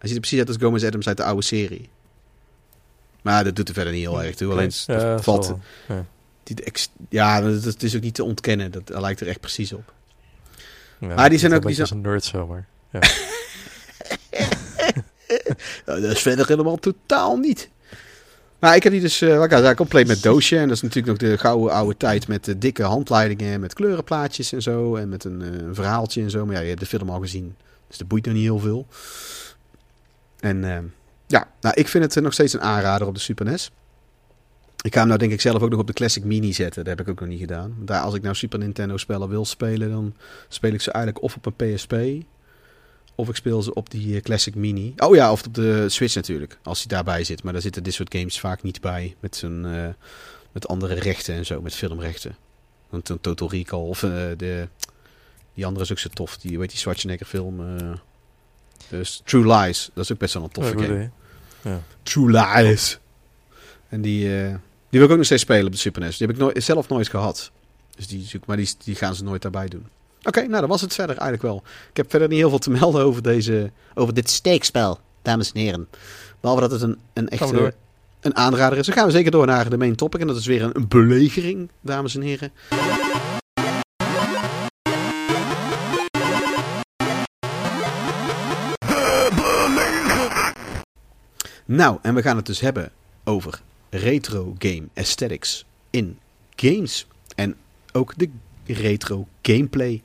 Hij 0.00 0.08
ziet 0.08 0.14
er 0.14 0.20
precies 0.20 0.38
uit 0.38 0.48
als 0.48 0.56
Gomez 0.60 0.84
Adams 0.84 1.08
uit 1.08 1.16
de 1.16 1.24
oude 1.24 1.42
serie. 1.42 1.88
Maar 3.22 3.44
dat 3.44 3.56
doet 3.56 3.68
er 3.68 3.74
verder 3.74 3.92
niet 3.92 4.02
heel 4.02 4.22
erg 4.22 4.34
toe. 4.34 4.52
Alleen 4.52 4.66
het 4.66 4.84
Ja, 4.86 5.18
valt, 5.18 5.46
wel. 5.46 5.60
Ja. 5.88 6.04
die, 6.42 6.56
ja, 7.08 7.40
is 7.82 7.96
ook 7.96 8.02
niet 8.02 8.14
te 8.14 8.24
ontkennen. 8.24 8.70
Dat 8.70 8.88
hij 8.88 9.00
lijkt 9.00 9.20
er 9.20 9.28
echt 9.28 9.40
precies 9.40 9.72
op. 9.72 9.92
Ja, 10.98 11.14
Maar 11.14 11.28
die 11.28 11.38
zijn 11.38 11.50
niet 11.52 11.60
ook- 11.60 11.66
die 11.66 11.76
beetje 11.76 11.80
als 11.82 11.90
een 11.90 12.00
nerd 12.00 12.24
zomaar. 12.24 12.66
Nou, 15.86 16.00
dat 16.00 16.10
is 16.10 16.22
verder 16.22 16.46
helemaal 16.46 16.76
totaal 16.76 17.36
niet. 17.36 17.68
Maar 18.58 18.76
ik 18.76 18.82
heb 18.82 18.92
die 18.92 19.00
dus, 19.00 19.20
eh 19.20 19.36
wat 19.38 19.52
ik 19.52 19.76
compleet 19.76 20.06
met 20.06 20.22
doosje. 20.22 20.56
En 20.58 20.66
dat 20.68 20.76
is 20.76 20.82
natuurlijk 20.82 21.20
nog 21.20 21.30
de 21.30 21.38
gouden 21.38 21.72
oude 21.74 21.96
tijd 21.96 22.28
met 22.28 22.44
de 22.44 22.58
dikke 22.58 22.82
handleidingen, 22.82 23.60
met 23.60 23.74
kleurenplaatjes 23.74 24.52
en 24.52 24.62
zo. 24.62 24.96
En 24.96 25.08
met 25.08 25.24
een, 25.24 25.42
eh, 25.42 25.48
een 25.66 25.74
verhaaltje 25.74 26.22
en 26.22 26.30
zo. 26.30 26.46
Maar 26.46 26.54
ja, 26.54 26.60
je 26.60 26.68
hebt 26.68 26.80
de 26.80 26.86
film 26.86 27.10
al 27.10 27.20
gezien, 27.20 27.54
dus 27.88 27.98
dat 27.98 28.08
boeit 28.08 28.24
nog 28.24 28.34
niet 28.34 28.42
heel 28.42 28.58
veel. 28.58 28.86
En 30.40 30.64
eh, 30.64 30.78
ja, 31.26 31.48
nou, 31.60 31.74
ik 31.74 31.88
vind 31.88 32.04
het 32.04 32.16
eh, 32.16 32.22
nog 32.22 32.32
steeds 32.32 32.52
een 32.52 32.60
aanrader 32.60 33.06
op 33.06 33.14
de 33.14 33.20
Super 33.20 33.44
NES. 33.44 33.70
Ik 34.82 34.92
ga 34.92 34.98
hem 34.98 35.08
nou 35.08 35.18
denk 35.18 35.32
ik 35.32 35.40
zelf 35.40 35.62
ook 35.62 35.70
nog 35.70 35.80
op 35.80 35.86
de 35.86 35.92
Classic 35.92 36.24
Mini 36.24 36.52
zetten. 36.52 36.84
Dat 36.84 36.98
heb 36.98 37.06
ik 37.06 37.12
ook 37.12 37.20
nog 37.20 37.28
niet 37.28 37.40
gedaan. 37.40 37.76
Daar, 37.78 38.00
als 38.00 38.14
ik 38.14 38.22
nou 38.22 38.34
Super 38.34 38.58
Nintendo 38.58 38.96
spellen 38.96 39.28
wil 39.28 39.44
spelen, 39.44 39.90
dan 39.90 40.14
speel 40.48 40.72
ik 40.72 40.80
ze 40.80 40.92
eigenlijk 40.92 41.24
of 41.24 41.36
op 41.36 41.46
een 41.46 41.74
PSP... 41.74 41.94
Of 43.14 43.28
ik 43.28 43.36
speel 43.36 43.62
ze 43.62 43.74
op 43.74 43.90
die 43.90 44.16
eh, 44.16 44.22
Classic 44.22 44.54
Mini. 44.54 44.94
Oh 44.96 45.14
ja, 45.14 45.32
of 45.32 45.46
op 45.46 45.54
de 45.54 45.88
Switch 45.88 46.14
natuurlijk. 46.14 46.58
Als 46.62 46.78
die 46.78 46.88
daarbij 46.88 47.24
zit. 47.24 47.42
Maar 47.42 47.52
daar 47.52 47.62
zitten 47.62 47.82
dit 47.82 47.94
soort 47.94 48.14
games 48.14 48.40
vaak 48.40 48.62
niet 48.62 48.80
bij. 48.80 49.16
Met, 49.20 49.36
zijn, 49.36 49.60
met 50.52 50.68
andere 50.68 50.94
rechten 50.94 51.34
en 51.34 51.46
zo. 51.46 51.60
Met 51.60 51.74
filmrechten. 51.74 52.36
Want 52.90 53.08
een 53.08 53.20
Total 53.20 53.50
Recall. 53.50 53.80
Of 53.80 54.00
de, 54.00 54.68
die 55.54 55.66
andere 55.66 55.84
is 55.84 55.90
ook 55.90 55.98
zo 55.98 56.08
tof. 56.08 56.36
Die, 56.36 56.58
weet 56.58 56.70
die 56.70 56.78
Schwarzenegger 56.78 57.26
film. 57.26 57.60
Dus 58.90 59.22
True 59.24 59.54
Lies. 59.56 59.90
Dat 59.94 60.04
is 60.04 60.12
ook 60.12 60.18
best 60.18 60.34
wel 60.34 60.42
een 60.42 60.50
toffe 60.50 60.78
Ja, 60.78 60.84
game. 60.84 61.10
hè. 61.62 61.76
True 62.02 62.30
Lies. 62.30 62.98
En 63.88 64.00
die, 64.00 64.38
eh, 64.42 64.48
die 64.88 64.98
wil 64.98 65.02
ik 65.02 65.10
ook 65.10 65.16
nog 65.16 65.26
steeds 65.26 65.42
spelen 65.42 65.66
op 65.66 65.72
de 65.72 65.78
Super 65.78 66.00
NES. 66.02 66.16
Die 66.16 66.26
heb 66.26 66.36
ik 66.36 66.42
nooit, 66.42 66.64
zelf 66.64 66.88
nooit 66.88 67.08
gehad. 67.08 67.50
Dus 67.96 68.06
die 68.06 68.40
maar 68.46 68.56
die, 68.56 68.74
die 68.84 68.94
gaan 68.94 69.14
ze 69.14 69.24
nooit 69.24 69.42
daarbij 69.42 69.68
doen. 69.68 69.86
Oké, 70.22 70.40
nou 70.40 70.60
dat 70.60 70.68
was 70.68 70.80
het 70.80 70.94
verder 70.94 71.16
eigenlijk 71.16 71.42
wel. 71.42 71.62
Ik 71.90 71.96
heb 71.96 72.10
verder 72.10 72.28
niet 72.28 72.38
heel 72.38 72.48
veel 72.48 72.58
te 72.58 72.70
melden 72.70 73.04
over, 73.04 73.22
deze, 73.22 73.70
over 73.94 74.14
dit 74.14 74.30
steekspel, 74.30 75.00
dames 75.22 75.52
en 75.52 75.60
heren. 75.60 75.88
Behalve 76.40 76.62
dat 76.62 76.70
het 76.70 76.82
een, 76.82 76.98
een 77.12 77.28
echte 77.28 77.74
een 78.20 78.36
aanrader 78.36 78.78
is. 78.78 78.86
Dan 78.86 78.94
gaan 78.94 79.06
we 79.06 79.12
zeker 79.12 79.30
door 79.30 79.46
naar 79.46 79.70
de 79.70 79.78
main 79.78 79.96
topic. 79.96 80.20
En 80.20 80.26
dat 80.26 80.36
is 80.36 80.46
weer 80.46 80.62
een, 80.62 80.76
een 80.76 80.88
belegering, 80.88 81.70
dames 81.80 82.14
en 82.14 82.20
heren. 82.22 82.52
Nou, 91.72 91.98
en 92.02 92.14
we 92.14 92.22
gaan 92.22 92.36
het 92.36 92.46
dus 92.46 92.60
hebben 92.60 92.90
over 93.24 93.60
retro 93.90 94.54
game 94.58 94.82
aesthetics 94.94 95.64
in 95.90 96.18
games. 96.56 97.06
En 97.34 97.54
ook 97.92 98.12
de 98.16 98.28
retro 98.66 99.26
gameplay 99.42 100.02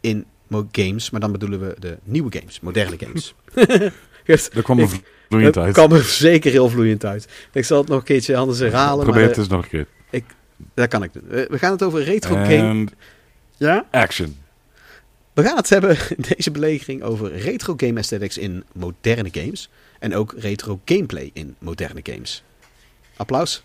in 0.00 0.24
games. 0.72 1.10
Maar 1.10 1.20
dan 1.20 1.32
bedoelen 1.32 1.60
we 1.60 1.76
de 1.78 1.98
nieuwe 2.04 2.38
games, 2.38 2.60
moderne 2.60 2.96
games. 2.98 3.34
Geeft- 4.24 4.54
Daar 4.54 4.62
kwam 4.62 4.78
Ik- 4.78 4.90
er 4.90 5.00
vloeiend 5.28 5.54
dat 5.54 5.64
uit. 5.64 5.74
kwam 5.86 5.92
er 5.92 6.02
zeker 6.04 6.50
heel 6.50 6.68
vloeiend 6.68 7.04
uit. 7.04 7.28
Ik 7.52 7.64
zal 7.64 7.78
het 7.78 7.88
nog 7.88 7.98
een 7.98 8.04
keertje 8.04 8.36
anders 8.36 8.58
herhalen. 8.58 9.04
Probeer 9.04 9.20
maar 9.20 9.28
het 9.30 9.38
eens 9.38 9.48
nog 9.48 9.62
een 9.62 9.68
keer. 9.68 9.86
eh, 10.10 10.20
dat 10.74 10.88
kan 10.88 11.02
ik 11.02 11.12
doen. 11.12 11.22
We 11.28 11.58
gaan 11.58 11.72
het 11.72 11.82
over 11.82 12.02
retro 12.02 12.34
game. 12.34 12.86
Ja? 13.56 13.86
action. 13.90 14.36
We 15.32 15.42
gaan 15.42 15.56
het 15.56 15.68
hebben 15.68 15.96
in 16.16 16.24
deze 16.36 16.50
belegering 16.50 17.02
over 17.02 17.36
retro 17.36 17.74
game 17.76 17.96
aesthetics 17.98 18.38
in 18.38 18.64
moderne 18.72 19.28
games. 19.32 19.70
En 19.98 20.14
ook 20.14 20.34
retro 20.38 20.80
gameplay 20.84 21.30
in 21.32 21.54
moderne 21.58 22.00
games. 22.02 22.42
Applaus. 23.16 23.64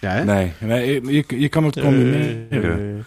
Ja, 0.00 0.10
hè? 0.10 0.24
Nee, 0.24 0.52
nee 0.60 1.02
je, 1.14 1.24
je 1.40 1.48
kan 1.48 1.64
het 1.64 1.80
combineren. 1.80 2.46
Eh, 2.50 2.60
Je 2.60 3.02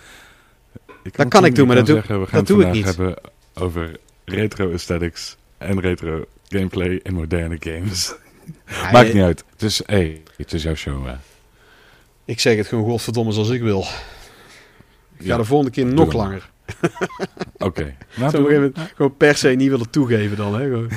Dat 1.03 1.15
het 1.17 1.27
kan 1.27 1.45
ik 1.45 1.56
doen, 1.56 1.67
maar 1.67 1.75
dat 1.75 1.86
doe- 1.86 1.95
zeggen, 1.95 2.19
we 2.19 2.27
gaan 2.27 2.38
dat 2.39 2.47
doe 2.47 2.60
ik 2.60 2.65
het 2.65 2.75
niet. 2.75 2.86
vandaag 2.86 3.06
hebben 3.06 3.32
over 3.53 3.99
retro 4.25 4.71
aesthetics 4.71 5.38
en 5.58 5.80
retro 5.80 6.25
gameplay 6.49 6.99
in 7.03 7.13
moderne 7.13 7.58
games. 7.60 8.13
Ja, 8.67 8.91
Maakt 8.91 9.08
je- 9.08 9.13
niet 9.13 9.23
uit. 9.23 9.43
Het 9.51 9.62
is, 9.62 9.82
hey, 9.86 10.21
het 10.38 10.53
is 10.53 10.63
jouw 10.63 10.75
show. 10.75 11.06
Hè. 11.08 11.13
Ik 12.25 12.39
zeg 12.39 12.58
het 12.58 12.67
gewoon 12.67 12.84
godverdomme 12.84 13.32
zoals 13.32 13.49
ik 13.49 13.62
wil. 13.62 13.86
Ik 15.17 15.25
ga 15.27 15.38
de 15.38 15.43
volgende 15.43 15.71
keer 15.71 15.86
nog 15.86 16.13
langer. 16.13 16.49
Oké. 17.58 17.95
Nou, 18.15 18.32
Zo 18.32 18.38
op 18.38 18.43
een 18.47 18.49
gegeven 18.49 18.71
moment 18.75 18.77
gewoon 18.95 19.17
per 19.17 19.36
se 19.38 19.49
niet 19.49 19.69
willen 19.69 19.89
toegeven 19.89 20.38
dan. 20.38 20.53
Hè? 20.60 20.63
Gewoon. 20.63 20.89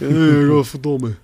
Eh, 0.00 0.48
godverdomme. 0.48 1.14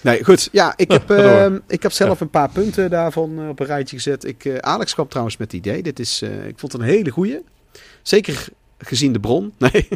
Nee, 0.00 0.24
goed. 0.24 0.48
Ja, 0.52 0.72
ik 0.76 0.90
heb, 0.90 1.08
ga 1.08 1.16
door. 1.16 1.30
ehm, 1.30 1.58
ik 1.68 1.82
heb 1.82 1.92
zelf 1.92 2.20
een 2.20 2.30
paar 2.30 2.50
punten 2.50 2.90
daarvan 2.90 3.38
eh, 3.40 3.48
op 3.48 3.60
een 3.60 3.66
rijtje 3.66 3.96
gezet. 3.96 4.24
Ik, 4.24 4.44
eh, 4.44 4.56
Alex 4.56 4.94
kwam 4.94 5.08
trouwens 5.08 5.36
met 5.36 5.52
het 5.52 5.60
idee. 5.66 5.82
Dit 5.82 5.98
is, 5.98 6.22
ik 6.22 6.58
vond 6.58 6.72
het 6.72 6.80
een 6.80 6.88
hele 6.88 7.10
goeie. 7.10 7.38
Zeker 8.02 8.46
gezien 8.78 9.12
de 9.12 9.20
bron. 9.20 9.52
Nee. 9.58 9.88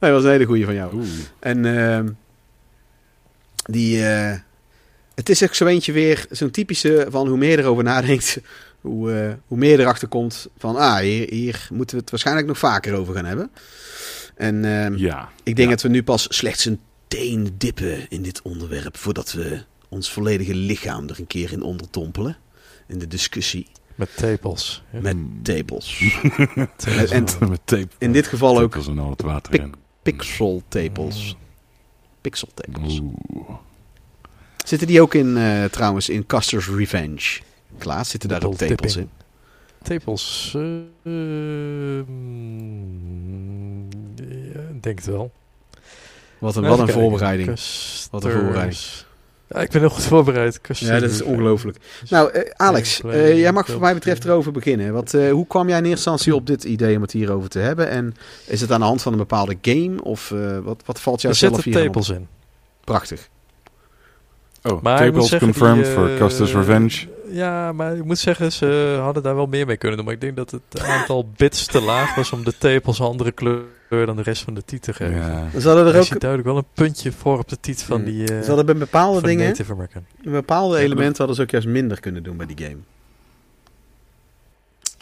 nee, 0.00 0.10
dat 0.10 0.10
was 0.10 0.24
een 0.24 0.30
hele 0.30 0.44
goeie 0.44 0.64
van 0.64 0.74
jou. 0.74 0.94
Oeh. 0.94 1.08
En 1.38 1.64
ehm, 1.64 2.08
die, 3.64 3.98
het 5.14 5.28
is 5.28 5.42
ook 5.42 5.54
zo 5.54 5.66
eentje 5.66 5.92
weer, 5.92 6.26
zo'n 6.30 6.50
typische 6.50 7.06
van 7.08 7.28
hoe 7.28 7.38
meer 7.38 7.50
je 7.50 7.58
erover 7.58 7.84
nadenkt, 7.84 8.40
hoe, 8.80 9.36
hoe 9.46 9.58
meer 9.58 9.70
je 9.70 9.78
erachter 9.78 10.08
komt 10.08 10.48
van, 10.58 10.76
ah, 10.76 10.96
hier, 10.96 11.30
hier 11.30 11.68
moeten 11.72 11.96
we 11.96 12.02
het 12.02 12.10
waarschijnlijk 12.10 12.46
nog 12.46 12.58
vaker 12.58 12.94
over 12.94 13.14
gaan 13.14 13.24
hebben. 13.24 13.50
En 14.40 14.64
ehm, 14.64 14.96
Ja. 14.96 15.28
ik 15.42 15.56
denk 15.56 15.68
Ja. 15.68 15.74
dat 15.74 15.82
we 15.82 15.88
nu 15.88 16.02
pas 16.02 16.26
slechts 16.28 16.64
een 16.64 16.80
teen 17.08 17.54
dippen 17.58 18.06
in 18.08 18.22
dit 18.22 18.42
onderwerp, 18.42 18.96
voordat 18.96 19.32
we 19.32 19.62
ons 19.88 20.10
volledige 20.10 20.54
lichaam 20.54 21.08
er 21.08 21.18
een 21.18 21.26
keer 21.26 21.52
in 21.52 21.62
onderdompelen. 21.62 22.36
In 22.86 22.98
de 22.98 23.06
discussie 23.06 23.66
Met 23.94 24.16
tepels. 24.16 24.82
Ja. 24.92 25.00
met 25.00 25.16
Mm. 25.16 25.42
tepels. 25.42 25.98
Tepels. 26.76 27.10
en- 27.10 27.24
Met 27.48 27.60
tape. 27.64 27.88
In 27.98 28.12
dit 28.12 28.26
geval 28.26 28.60
ook 28.60 28.70
Tepels 28.70 28.88
en 28.88 28.98
al 28.98 29.10
het 29.10 29.22
water 29.22 29.50
Pik- 29.52 29.60
in. 29.62 29.74
pixel 30.02 30.62
tepels. 30.68 31.36
Pixel 32.20 32.48
tepels. 32.54 33.00
Oeh. 33.00 33.50
Zitten 34.66 34.86
die 34.88 35.00
ook 35.00 35.14
in, 35.14 35.36
eh, 35.36 35.64
trouwens, 35.64 36.08
in 36.08 36.26
Custer's 36.26 36.68
Revenge? 36.68 37.40
Klaas, 37.78 38.08
zitten 38.10 38.28
daar 38.28 38.44
ook 38.44 38.56
tepels 38.56 38.96
in? 38.96 39.10
Tepels. 39.82 40.50
ja, 40.52 40.60
ik 44.70 44.82
denk 44.82 44.98
het 44.98 45.06
wel. 45.06 45.30
Wat 46.38 46.56
een, 46.56 46.62
wat 46.64 46.78
een 46.78 46.88
voorbereiding. 46.88 47.60
Wat 48.10 48.24
een 48.24 48.30
voorbereiding. 48.30 48.78
Ja, 49.48 49.60
ik 49.60 49.70
ben 49.70 49.80
heel 49.80 49.90
goed 49.90 50.02
voorbereid. 50.02 50.60
Ja, 50.72 51.00
dat 51.00 51.10
is 51.10 51.22
ongelooflijk. 51.22 51.78
Nou, 52.08 52.30
eh, 52.30 52.50
Alex, 52.56 53.00
eh, 53.00 53.38
jij 53.38 53.52
mag 53.52 53.66
voor 53.66 53.80
mij 53.80 53.94
betreft 53.94 54.24
erover 54.24 54.52
beginnen. 54.52 54.92
Wat, 54.92 55.14
eh, 55.14 55.30
hoe 55.30 55.46
kwam 55.46 55.68
jij 55.68 55.78
in 55.78 55.84
eerste 55.84 56.10
instantie 56.10 56.34
op 56.34 56.46
dit 56.46 56.64
idee 56.64 56.96
om 56.96 57.02
het 57.02 57.12
hierover 57.12 57.48
te 57.48 57.58
hebben? 57.58 57.88
En 57.88 58.14
is 58.46 58.60
het 58.60 58.72
aan 58.72 58.80
de 58.80 58.86
hand 58.86 59.02
van 59.02 59.12
een 59.12 59.18
bepaalde 59.18 59.56
game? 59.62 60.02
Of 60.02 60.30
eh, 60.30 60.58
wat, 60.58 60.82
wat 60.84 61.00
valt 61.00 61.20
jou 61.20 61.32
Er 61.32 61.38
zelf 61.38 61.54
zitten 61.54 61.72
hier 61.72 61.82
tepels 61.82 62.08
in. 62.08 62.28
Prachtig. 62.84 63.28
Oh, 64.62 64.82
Maar 64.82 65.12
confirmed 65.38 65.84
die, 65.84 65.92
for 65.94 66.10
eh, 66.10 66.16
Custer's 66.16 66.52
Revenge. 66.52 67.06
Ja, 67.30 67.72
maar 67.72 67.96
ik 67.96 68.04
moet 68.04 68.18
zeggen, 68.18 68.52
ze 68.52 68.98
hadden 69.02 69.22
daar 69.22 69.34
wel 69.34 69.46
meer 69.46 69.66
mee 69.66 69.76
kunnen 69.76 69.96
doen. 69.96 70.06
Maar 70.06 70.14
ik 70.14 70.20
denk 70.20 70.36
dat 70.36 70.50
het 70.50 70.80
aantal 70.82 71.28
bits 71.36 71.66
te 71.66 71.80
laag 71.80 72.14
was 72.14 72.32
om 72.32 72.44
de 72.44 72.58
tepels 72.58 72.98
een 72.98 73.06
andere 73.06 73.32
kleur 73.32 73.62
dan 73.88 74.16
de 74.16 74.22
rest 74.22 74.42
van 74.42 74.54
de 74.54 74.64
titel 74.64 74.92
te 74.92 75.04
geven. 75.04 75.16
Ja. 75.16 75.60
Ze 75.60 75.66
hadden 75.68 75.86
er 75.92 75.98
ook 75.98 76.04
ziet 76.04 76.20
duidelijk 76.20 76.48
wel 76.50 76.58
een 76.58 76.66
puntje 76.74 77.12
voor 77.12 77.38
op 77.38 77.48
de 77.48 77.60
titel 77.60 77.86
van 77.86 77.96
Hmm. 77.96 78.04
die 78.04 78.20
eh 78.28 78.40
ze 78.40 78.46
hadden 78.46 78.66
bij 78.66 78.76
bepaalde 78.76 79.22
dingen, 79.22 79.54
bepaalde 80.22 80.78
elementen 80.78 81.16
hadden 81.16 81.36
ze 81.36 81.42
ook 81.42 81.50
juist 81.50 81.66
minder 81.66 82.00
kunnen 82.00 82.22
doen 82.22 82.36
bij 82.36 82.46
die 82.46 82.58
game. 82.66 82.76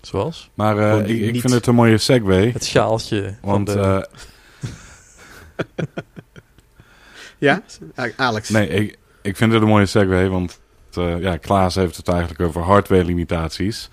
Zoals 0.02 0.50
Maar 0.54 0.78
eh, 0.78 1.04
die 1.06 1.20
ik, 1.24 1.32
niet- 1.32 1.40
vind 1.40 1.52
het 1.52 1.66
een 1.66 1.74
mooie 1.74 1.98
segue. 1.98 2.52
het 2.52 2.64
sjaaltje 2.64 3.34
van 3.40 3.50
Want 3.50 3.66
de... 3.66 3.78
eh, 3.80 5.76
Ja, 7.38 7.62
Alex. 8.16 8.48
nee, 8.48 8.68
ik, 8.68 8.98
ik 9.22 9.36
vind 9.36 9.52
het 9.52 9.62
een 9.62 9.68
mooie 9.68 9.86
segue. 9.86 10.28
Want 10.28 10.50
eh, 10.52 10.56
ja, 11.02 11.36
Klaas 11.36 11.74
heeft 11.74 11.96
het 11.96 12.08
eigenlijk 12.08 12.40
over 12.40 12.62
hardware 12.62 13.04
limitaties. 13.04 13.90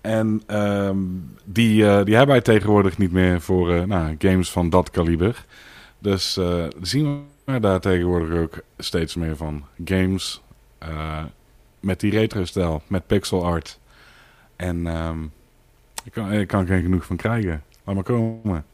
En 0.00 0.42
ehm, 0.46 0.98
die, 1.44 1.88
eh, 1.88 2.04
die 2.04 2.14
hebben 2.14 2.34
wij 2.34 2.40
tegenwoordig 2.40 2.98
niet 2.98 3.12
meer 3.12 3.40
voor 3.40 3.72
eh, 3.72 3.82
nou, 3.82 4.14
games 4.18 4.50
van 4.50 4.70
dat 4.70 4.90
kaliber. 4.90 5.44
Dus 5.98 6.36
eh, 6.36 6.64
zien 6.80 7.26
we 7.44 7.60
daar 7.60 7.80
tegenwoordig 7.80 8.38
ook 8.38 8.60
steeds 8.78 9.14
meer 9.14 9.36
van. 9.36 9.64
Games 9.84 10.42
eh, 10.78 11.24
met 11.80 12.00
die 12.00 12.10
retro-stijl, 12.10 12.82
met 12.86 13.06
pixel 13.06 13.44
art. 13.44 13.78
En 14.56 14.86
ehm 14.86 15.18
ik 16.04 16.12
kan, 16.12 16.32
ik 16.32 16.48
kan 16.48 16.60
er 16.60 16.66
geen 16.66 16.82
genoeg 16.82 17.04
van 17.04 17.16
krijgen. 17.16 17.62
Laat 17.84 17.94
maar 17.94 18.04
komen. 18.04 18.64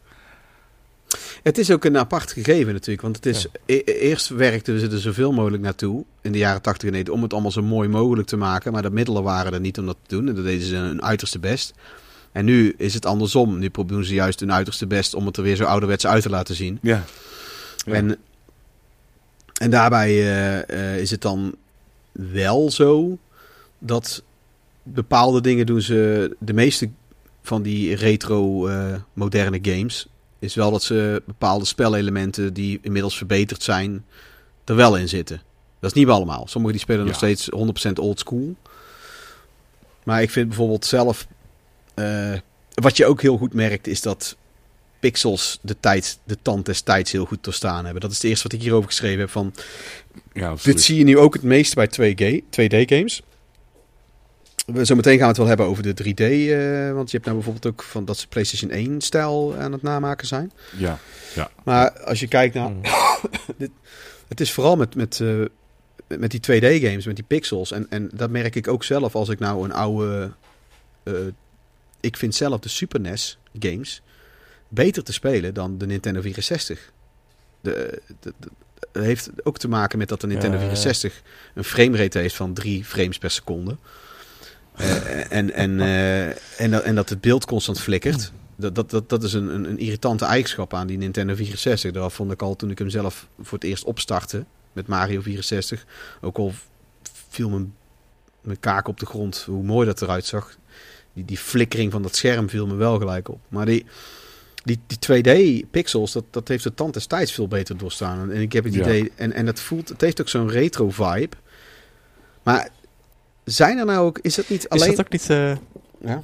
Het 1.42 1.58
is 1.58 1.70
ook 1.70 1.84
een 1.84 1.98
apart 1.98 2.32
gegeven 2.32 2.72
natuurlijk. 2.72 3.02
Want 3.02 3.16
het 3.16 3.26
is, 3.26 3.42
Ja. 3.42 3.48
e- 3.66 3.82
eerst 3.84 4.28
werkten 4.28 4.80
ze 4.80 4.88
er 4.90 5.00
zoveel 5.00 5.32
mogelijk 5.32 5.62
naartoe 5.62 6.04
in 6.20 6.32
de 6.32 6.38
jaren 6.38 6.62
80 6.62 6.86
en 6.88 6.92
90 6.92 7.14
om 7.14 7.22
het 7.22 7.32
allemaal 7.32 7.50
zo 7.50 7.62
mooi 7.62 7.88
mogelijk 7.88 8.28
te 8.28 8.36
maken. 8.36 8.72
Maar 8.72 8.82
de 8.82 8.90
middelen 8.90 9.22
waren 9.22 9.52
er 9.52 9.60
niet 9.60 9.78
om 9.78 9.86
dat 9.86 9.96
te 10.06 10.16
doen. 10.16 10.28
En 10.28 10.34
dat 10.34 10.44
deden 10.44 10.66
ze 10.66 10.74
hun 10.74 11.02
uiterste 11.02 11.38
best. 11.38 11.74
En 12.32 12.44
nu 12.44 12.74
is 12.78 12.94
het 12.94 13.06
andersom. 13.06 13.58
Nu 13.58 13.68
proberen 13.70 14.04
ze 14.04 14.14
juist 14.14 14.40
hun 14.40 14.52
uiterste 14.52 14.86
best 14.86 15.14
om 15.14 15.26
het 15.26 15.36
er 15.36 15.42
weer 15.42 15.56
zo 15.56 15.64
ouderwets 15.64 16.06
uit 16.06 16.22
te 16.22 16.30
laten 16.30 16.54
zien. 16.54 16.78
Ja. 16.82 17.04
Ja. 17.86 17.92
En, 17.92 18.18
en 19.60 19.70
daarbij 19.70 20.08
eh, 20.10 20.92
eh, 20.94 21.00
is 21.00 21.10
het 21.10 21.20
dan 21.20 21.54
wel 22.12 22.70
zo 22.70 23.18
dat 23.78 24.22
bepaalde 24.82 25.40
dingen 25.40 25.66
doen 25.66 25.80
ze. 25.80 26.36
De 26.38 26.52
meeste 26.52 26.90
van 27.42 27.62
die 27.62 27.94
retro 27.94 28.66
eh, 28.66 28.94
moderne 29.12 29.58
games 29.62 30.06
is 30.44 30.54
wel 30.54 30.70
dat 30.70 30.82
ze 30.82 31.22
bepaalde 31.26 31.64
spelelementen 31.64 32.54
die 32.54 32.78
inmiddels 32.82 33.16
verbeterd 33.16 33.62
zijn 33.62 34.04
er 34.64 34.76
wel 34.76 34.96
in 34.96 35.08
zitten. 35.08 35.42
Dat 35.80 35.90
is 35.90 35.96
niet 35.96 36.06
bij 36.06 36.14
allemaal. 36.14 36.46
Sommigen 36.48 36.76
die 36.76 36.86
spelen 36.86 37.06
nog 37.06 37.16
steeds 37.16 37.50
100% 37.88 37.92
old 37.94 38.18
school. 38.18 38.54
Maar 40.02 40.22
ik 40.22 40.30
vind 40.30 40.48
bijvoorbeeld 40.48 40.84
zelf 40.86 41.26
eh, 41.94 42.32
wat 42.74 42.96
je 42.96 43.06
ook 43.06 43.22
heel 43.22 43.36
goed 43.36 43.54
merkt 43.54 43.86
is 43.86 44.02
dat 44.02 44.36
pixels 45.00 45.58
de 45.62 45.76
tijd, 45.80 46.18
de 46.24 46.38
tand 46.42 46.66
des 46.66 46.80
tijds 46.80 47.12
heel 47.12 47.24
goed 47.24 47.44
doorstaan 47.44 47.84
hebben. 47.84 48.02
Dat 48.02 48.10
is 48.10 48.16
het 48.16 48.26
eerste 48.26 48.42
wat 48.42 48.52
ik 48.52 48.60
hierover 48.60 48.88
geschreven 48.88 49.18
heb. 49.18 49.30
Van, 49.30 49.54
Ja, 50.32 50.54
dit 50.62 50.82
zie 50.82 50.98
je 50.98 51.04
nu 51.04 51.18
ook 51.18 51.34
het 51.34 51.42
meest 51.42 51.74
bij 51.74 51.88
2G, 51.88 52.40
2D-games. 52.50 53.22
We, 54.64 54.84
zometeen 54.84 55.12
gaan 55.12 55.22
we 55.22 55.26
het 55.28 55.36
wel 55.36 55.46
hebben 55.46 55.66
over 55.66 55.82
de 55.82 55.92
3D. 56.04 56.20
eh, 56.22 56.92
want 56.94 57.10
je 57.10 57.16
hebt 57.16 57.24
nou 57.28 57.36
bijvoorbeeld 57.36 57.66
ook 57.66 57.82
van 57.82 58.04
dat 58.04 58.16
ze 58.18 58.28
PlayStation 58.28 58.96
1-stijl 59.00 59.56
aan 59.58 59.72
het 59.72 59.82
namaken 59.82 60.26
zijn. 60.26 60.52
Ja. 60.76 60.98
Maar 61.64 62.00
als 62.00 62.20
je 62.20 62.28
kijkt 62.28 62.54
naar... 62.54 62.72
Hmm. 63.58 63.68
Het 64.28 64.40
is 64.40 64.52
vooral 64.52 64.76
met, 64.76 64.94
met, 64.94 65.20
eh, 65.20 65.40
met 66.18 66.30
die 66.30 66.40
2D-games, 66.40 67.06
met 67.06 67.16
die 67.16 67.24
pixels. 67.24 67.72
En, 67.72 67.86
en 67.90 68.10
dat 68.14 68.30
merk 68.30 68.54
ik 68.54 68.68
ook 68.68 68.84
zelf 68.84 69.14
als 69.14 69.28
ik 69.28 69.38
nou 69.38 69.64
een 69.64 69.72
oude... 69.72 70.32
eh, 71.02 71.12
ik 72.00 72.16
vind 72.16 72.34
zelf 72.34 72.60
de 72.60 72.68
Super 72.68 73.00
NES-games 73.00 74.02
beter 74.68 75.02
te 75.04 75.12
spelen 75.12 75.54
dan 75.54 75.78
de 75.78 75.86
Nintendo 75.86 76.20
64. 76.20 76.92
De, 77.60 78.00
de, 78.20 78.32
de- 78.38 78.48
het 78.92 79.04
heeft 79.04 79.30
ook 79.42 79.58
te 79.58 79.68
maken 79.68 79.98
met 79.98 80.08
dat 80.08 80.20
de 80.20 80.26
Nintendo 80.26 80.56
Ja, 80.56 80.62
ja, 80.62 80.68
ja. 80.68 80.74
64 80.74 81.22
een 81.54 81.64
framerate 81.64 82.18
heeft 82.18 82.34
van 82.36 82.52
3 82.54 82.84
frames 82.84 83.18
per 83.18 83.30
seconde. 83.30 83.76
Eh, 84.76 85.32
en, 85.32 85.52
en, 85.52 85.80
eh, 85.80 86.26
en, 86.60 86.70
dat, 86.70 86.82
en 86.82 86.94
dat 86.94 87.08
het 87.08 87.20
beeld 87.20 87.44
constant 87.44 87.80
flikkert. 87.80 88.32
Dat, 88.56 88.74
dat, 88.74 88.90
dat, 88.90 89.08
dat 89.08 89.22
is 89.22 89.32
een, 89.32 89.54
een, 89.54 89.64
een 89.64 89.78
irritante 89.78 90.24
eigenschap 90.24 90.74
aan 90.74 90.86
die 90.86 90.98
Nintendo 90.98 91.34
64. 91.34 91.92
Dat 91.92 92.12
vond 92.12 92.32
ik 92.32 92.42
al 92.42 92.56
toen 92.56 92.70
ik 92.70 92.78
hem 92.78 92.90
zelf 92.90 93.26
voor 93.40 93.58
het 93.58 93.66
eerst 93.68 93.84
opstartte 93.84 94.44
met 94.72 94.86
Mario 94.86 95.20
64. 95.20 95.84
Ook 96.20 96.36
al 96.38 96.52
viel 97.28 97.48
mijn, 97.48 97.74
mijn 98.40 98.60
kaak 98.60 98.88
op 98.88 99.00
de 99.00 99.06
grond 99.06 99.42
hoe 99.46 99.62
mooi 99.62 99.86
dat 99.86 100.02
eruit 100.02 100.24
zag. 100.26 100.56
Die, 101.12 101.24
die 101.24 101.38
flikkering 101.38 101.92
van 101.92 102.02
dat 102.02 102.16
scherm 102.16 102.48
viel 102.48 102.66
me 102.66 102.74
wel 102.74 102.98
gelijk 102.98 103.28
op. 103.28 103.40
Maar 103.48 103.66
die, 103.66 103.84
die, 104.64 104.80
die 104.86 104.98
2D-pixels, 105.22 106.12
dat, 106.12 106.24
dat 106.30 106.48
heeft 106.48 106.64
de 106.64 106.74
tand 106.74 106.94
des 106.94 107.06
tijds 107.06 107.32
veel 107.32 107.48
beter 107.48 107.76
doorstaan. 107.76 108.20
En, 108.20 108.30
en 108.36 108.40
ik 108.40 108.52
heb 108.52 108.64
het 108.64 108.74
Ja. 108.74 108.80
idee, 108.80 109.12
en, 109.14 109.32
en 109.32 109.46
dat 109.46 109.60
voelt, 109.60 109.88
het 109.88 110.00
heeft 110.00 110.20
ook 110.20 110.28
zo'n 110.28 110.50
retro-vibe. 110.50 111.36
Maar 112.42 112.68
zijn 113.44 113.78
er 113.78 113.84
nou 113.84 114.06
ook, 114.06 114.18
is 114.18 114.34
dat 114.34 114.48
niet 114.48 114.60
Is 114.64 114.68
alleen... 114.68 114.90
dat 114.96 115.00
ook 115.06 115.12
niet... 115.12 115.30
eh, 115.30 115.56
Ja? 116.00 116.22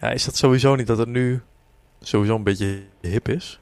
ja, 0.00 0.10
is 0.10 0.24
dat 0.24 0.36
sowieso 0.36 0.74
niet 0.74 0.86
dat 0.86 0.98
het 0.98 1.08
nu 1.08 1.40
sowieso 2.00 2.34
een 2.34 2.42
beetje 2.42 2.82
hip 3.00 3.28
is? 3.28 3.60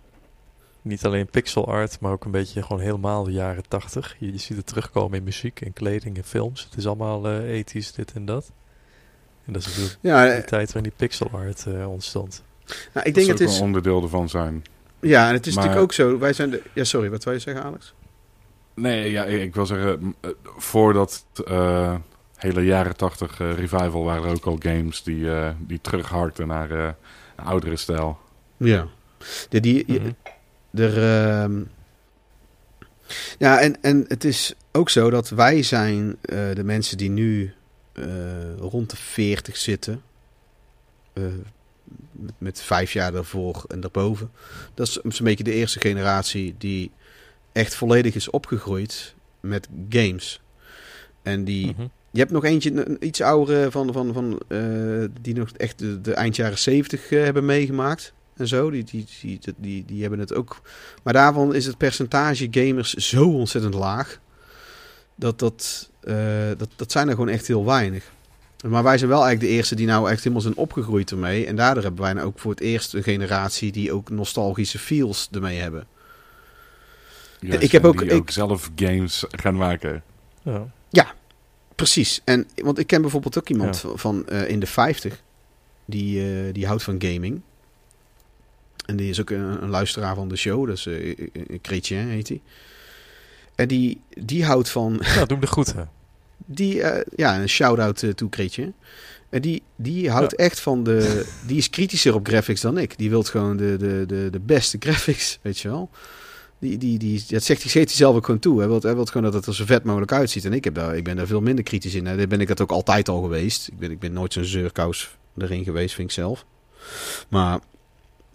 Niet 0.82 1.04
alleen 1.04 1.26
pixel 1.26 1.66
art, 1.68 2.00
maar 2.00 2.12
ook 2.12 2.24
een 2.24 2.30
beetje 2.30 2.62
gewoon 2.62 2.82
helemaal 2.82 3.24
de 3.24 3.32
jaren 3.32 3.68
80. 3.68 4.16
Je, 4.18 4.32
je 4.32 4.38
ziet 4.38 4.56
het 4.56 4.66
terugkomen 4.66 5.18
in 5.18 5.24
muziek, 5.24 5.60
in 5.60 5.72
kleding, 5.72 6.16
in 6.16 6.24
films. 6.24 6.64
Het 6.64 6.78
is 6.78 6.86
allemaal 6.86 7.26
eh 7.28 7.50
ethisch, 7.50 7.92
dit 7.92 8.12
en 8.12 8.24
dat. 8.24 8.50
En 9.44 9.52
dat 9.52 9.62
is 9.62 9.68
natuurlijk 9.68 9.98
Ja, 10.00 10.24
de 10.24 10.30
eh, 10.30 10.42
tijd 10.44 10.66
waarin 10.72 10.82
die 10.82 10.92
pixel 10.96 11.30
art 11.32 11.66
eh, 11.66 11.90
ontstond. 11.90 12.42
nou, 12.66 12.76
ik 12.82 12.94
Dat 12.94 13.04
denk 13.04 13.14
zou 13.26 13.30
het 13.30 13.40
is... 13.40 13.56
een 13.56 13.62
onderdeel 13.62 14.02
ervan 14.02 14.28
zijn. 14.28 14.64
Ja, 15.00 15.28
en 15.28 15.34
het 15.34 15.46
is 15.46 15.54
Maar- 15.54 15.64
natuurlijk 15.64 15.90
ook 15.90 15.96
zo. 15.96 16.18
Wij 16.18 16.32
zijn 16.32 16.50
de. 16.50 16.62
Ja, 16.72 16.84
sorry, 16.84 17.10
wat 17.10 17.24
wil 17.24 17.32
je 17.32 17.38
zeggen, 17.38 17.64
Alex? 17.64 17.94
Nee, 18.74 19.10
ja, 19.10 19.24
ik 19.24 19.54
wil 19.54 19.66
zeggen, 19.66 20.14
voordat 20.56 21.24
eh 21.46 21.94
hele 22.36 22.60
jaren 22.64 22.96
tachtig 22.96 23.40
eh, 23.40 23.54
revival 23.54 24.04
waren 24.04 24.24
er 24.28 24.34
ook 24.36 24.44
al 24.46 24.56
games 24.58 25.02
die, 25.02 25.30
eh, 25.34 25.50
die 25.58 25.80
terugharkten 25.80 26.46
naar 26.46 26.70
eh, 26.70 26.92
een 27.36 27.44
oudere 27.44 27.76
stijl. 27.76 28.18
Ja. 28.56 28.86
De, 29.48 29.60
die, 29.60 29.92
je- 29.92 30.00
Mhm. 30.00 30.10
er, 30.82 31.02
ehm, 31.02 31.62
ja, 33.38 33.60
en, 33.60 33.82
en 33.82 34.04
het 34.08 34.24
is 34.24 34.54
ook 34.72 34.90
zo 34.90 35.10
dat 35.10 35.28
wij 35.28 35.62
zijn 35.62 36.16
eh, 36.22 36.38
de 36.54 36.64
mensen 36.64 36.96
die 36.96 37.10
nu 37.10 37.54
eh, 37.92 38.04
rond 38.58 38.90
de 38.90 38.96
40 38.96 39.56
zitten. 39.56 40.02
eh, 41.12 41.24
met, 42.12 42.32
met 42.38 42.60
vijf 42.62 42.92
jaar 42.92 43.12
daarvoor 43.12 43.64
en 43.68 43.80
daarboven. 43.80 44.30
Dat 44.74 44.86
is 44.86 44.92
zo'n 44.92 45.24
beetje 45.26 45.44
de 45.44 45.52
eerste 45.52 45.80
generatie 45.80 46.54
die 46.58 46.90
echt 47.52 47.74
volledig 47.74 48.14
is 48.14 48.30
opgegroeid 48.30 49.14
met 49.40 49.68
games. 49.88 50.40
En 51.22 51.44
die, 51.44 51.66
Mhm. 51.66 51.86
Je 52.16 52.22
hebt 52.22 52.34
nog 52.34 52.44
eentje, 52.44 52.86
een 52.86 53.06
iets 53.06 53.20
oudere, 53.20 53.70
van, 53.70 53.92
van, 53.92 54.12
van, 54.12 54.40
eh, 54.48 54.58
die 55.20 55.34
nog 55.34 55.50
echt 55.56 55.78
de, 55.78 56.00
de 56.00 56.14
eind 56.14 56.36
jaren 56.36 56.58
zeventig 56.58 57.10
eh, 57.10 57.22
hebben 57.22 57.44
meegemaakt. 57.44 58.12
En 58.36 58.48
zo, 58.48 58.70
die, 58.70 58.84
die, 58.84 59.06
die, 59.20 59.38
die, 59.56 59.84
die 59.84 60.00
hebben 60.00 60.18
het 60.18 60.34
ook. 60.34 60.60
Maar 61.02 61.12
daarvan 61.12 61.54
is 61.54 61.66
het 61.66 61.76
percentage 61.76 62.48
gamers 62.50 62.94
zo 62.94 63.28
ontzettend 63.28 63.74
laag. 63.74 64.18
Dat, 65.14 65.38
dat, 65.38 65.90
eh, 66.00 66.16
dat, 66.56 66.68
dat 66.76 66.92
zijn 66.92 67.06
er 67.08 67.14
gewoon 67.14 67.28
echt 67.28 67.46
heel 67.46 67.64
weinig. 67.64 68.04
Maar 68.68 68.82
wij 68.82 68.98
zijn 68.98 69.10
wel 69.10 69.24
eigenlijk 69.24 69.50
de 69.52 69.56
eerste 69.58 69.74
die 69.74 69.86
nou 69.86 70.10
echt 70.10 70.18
helemaal 70.18 70.40
zijn 70.42 70.56
opgegroeid 70.56 71.10
ermee. 71.10 71.46
En 71.46 71.56
daardoor 71.56 71.82
hebben 71.82 72.02
wij 72.02 72.12
nou 72.12 72.26
ook 72.26 72.38
voor 72.38 72.50
het 72.50 72.60
eerst 72.60 72.94
een 72.94 73.02
generatie 73.02 73.72
die 73.72 73.92
ook 73.92 74.10
nostalgische 74.10 74.78
feels 74.78 75.28
ermee 75.32 75.58
hebben. 75.58 75.86
Juist, 77.40 77.62
ik 77.62 77.72
heb 77.72 77.82
en 77.82 77.88
ook- 77.88 77.98
die 77.98 78.08
ik- 78.08 78.14
ook 78.16 78.30
zelf 78.30 78.70
games 78.76 79.24
gaan 79.30 79.56
maken. 79.56 80.02
Ja. 80.90 81.14
Precies. 81.76 82.20
En, 82.24 82.48
want 82.54 82.78
ik 82.78 82.86
ken 82.86 83.00
bijvoorbeeld 83.00 83.38
ook 83.38 83.48
iemand 83.48 83.84
Ja. 83.86 83.96
van, 83.96 84.28
eh, 84.28 84.48
in 84.48 84.60
de 84.60 84.66
50. 84.66 85.22
Die, 85.84 86.20
eh, 86.20 86.52
die 86.54 86.66
houdt 86.66 86.82
van 86.82 87.02
gaming. 87.02 87.40
En 88.86 88.96
die 88.96 89.10
is 89.10 89.20
ook 89.20 89.30
een, 89.30 89.62
een 89.62 89.68
luisteraar 89.68 90.14
van 90.14 90.28
de 90.28 90.36
show. 90.36 90.66
Dus 90.66 90.86
eh 90.86 91.28
Chrétien 91.62 92.08
heet 92.08 92.28
hij. 92.28 92.40
En 93.54 93.68
die, 93.68 94.00
die 94.08 94.44
houdt 94.44 94.68
van... 94.68 94.92
Nou, 95.14 95.18
doe 95.18 95.26
hem 95.26 95.40
de 95.40 95.46
groeten. 95.46 95.90
Die, 96.46 96.82
ja, 97.16 97.40
een 97.40 97.48
shout-out 97.48 98.02
uh, 98.02 98.12
toe 98.12 98.28
Chrétien. 98.30 98.74
En 99.28 99.40
die, 99.40 99.62
die 99.76 100.10
houdt 100.10 100.34
echt 100.34 100.60
van 100.60 100.84
de... 100.84 101.26
Die 101.46 101.56
is 101.56 101.70
kritischer 101.70 102.14
op 102.14 102.28
graphics 102.28 102.60
dan 102.60 102.78
ik. 102.78 102.98
Die 102.98 103.10
wil 103.10 103.22
gewoon 103.22 103.56
de, 103.56 103.76
de, 103.76 104.04
de, 104.06 104.28
de 104.30 104.40
beste 104.40 104.76
graphics, 104.80 105.38
weet 105.42 105.58
je 105.58 105.68
wel. 105.68 105.90
Die, 106.58 106.78
die, 106.78 106.98
die, 106.98 107.24
dat 107.28 107.42
zegt, 107.42 107.62
hij 107.62 107.70
zegt 107.70 107.88
hij 107.88 107.96
zelf 107.96 108.16
ook 108.16 108.24
gewoon 108.24 108.40
toe. 108.40 108.58
Hij 108.58 108.68
wil, 108.68 108.80
hij 108.80 108.94
wil 108.94 109.04
gewoon 109.04 109.22
dat 109.22 109.34
het 109.34 109.46
er 109.46 109.54
zo 109.54 109.64
vet 109.64 109.84
mogelijk 109.84 110.12
uitziet. 110.12 110.44
En 110.44 110.52
ik, 110.52 110.64
heb 110.64 110.74
daar, 110.74 110.96
ik 110.96 111.04
ben 111.04 111.16
daar 111.16 111.26
veel 111.26 111.40
minder 111.40 111.64
kritisch 111.64 111.94
in. 111.94 112.04
Daar 112.04 112.26
ben 112.26 112.40
ik 112.40 112.48
dat 112.48 112.60
ook 112.60 112.70
altijd 112.70 113.08
al 113.08 113.22
geweest. 113.22 113.68
Ik 113.68 113.78
ben, 113.78 113.90
ik 113.90 113.98
ben 113.98 114.12
nooit 114.12 114.32
zo'n 114.32 114.44
zeurkous 114.44 115.16
erin 115.36 115.64
geweest, 115.64 115.94
vind 115.94 116.08
ik 116.08 116.14
zelf. 116.14 116.44
Maar 117.28 117.58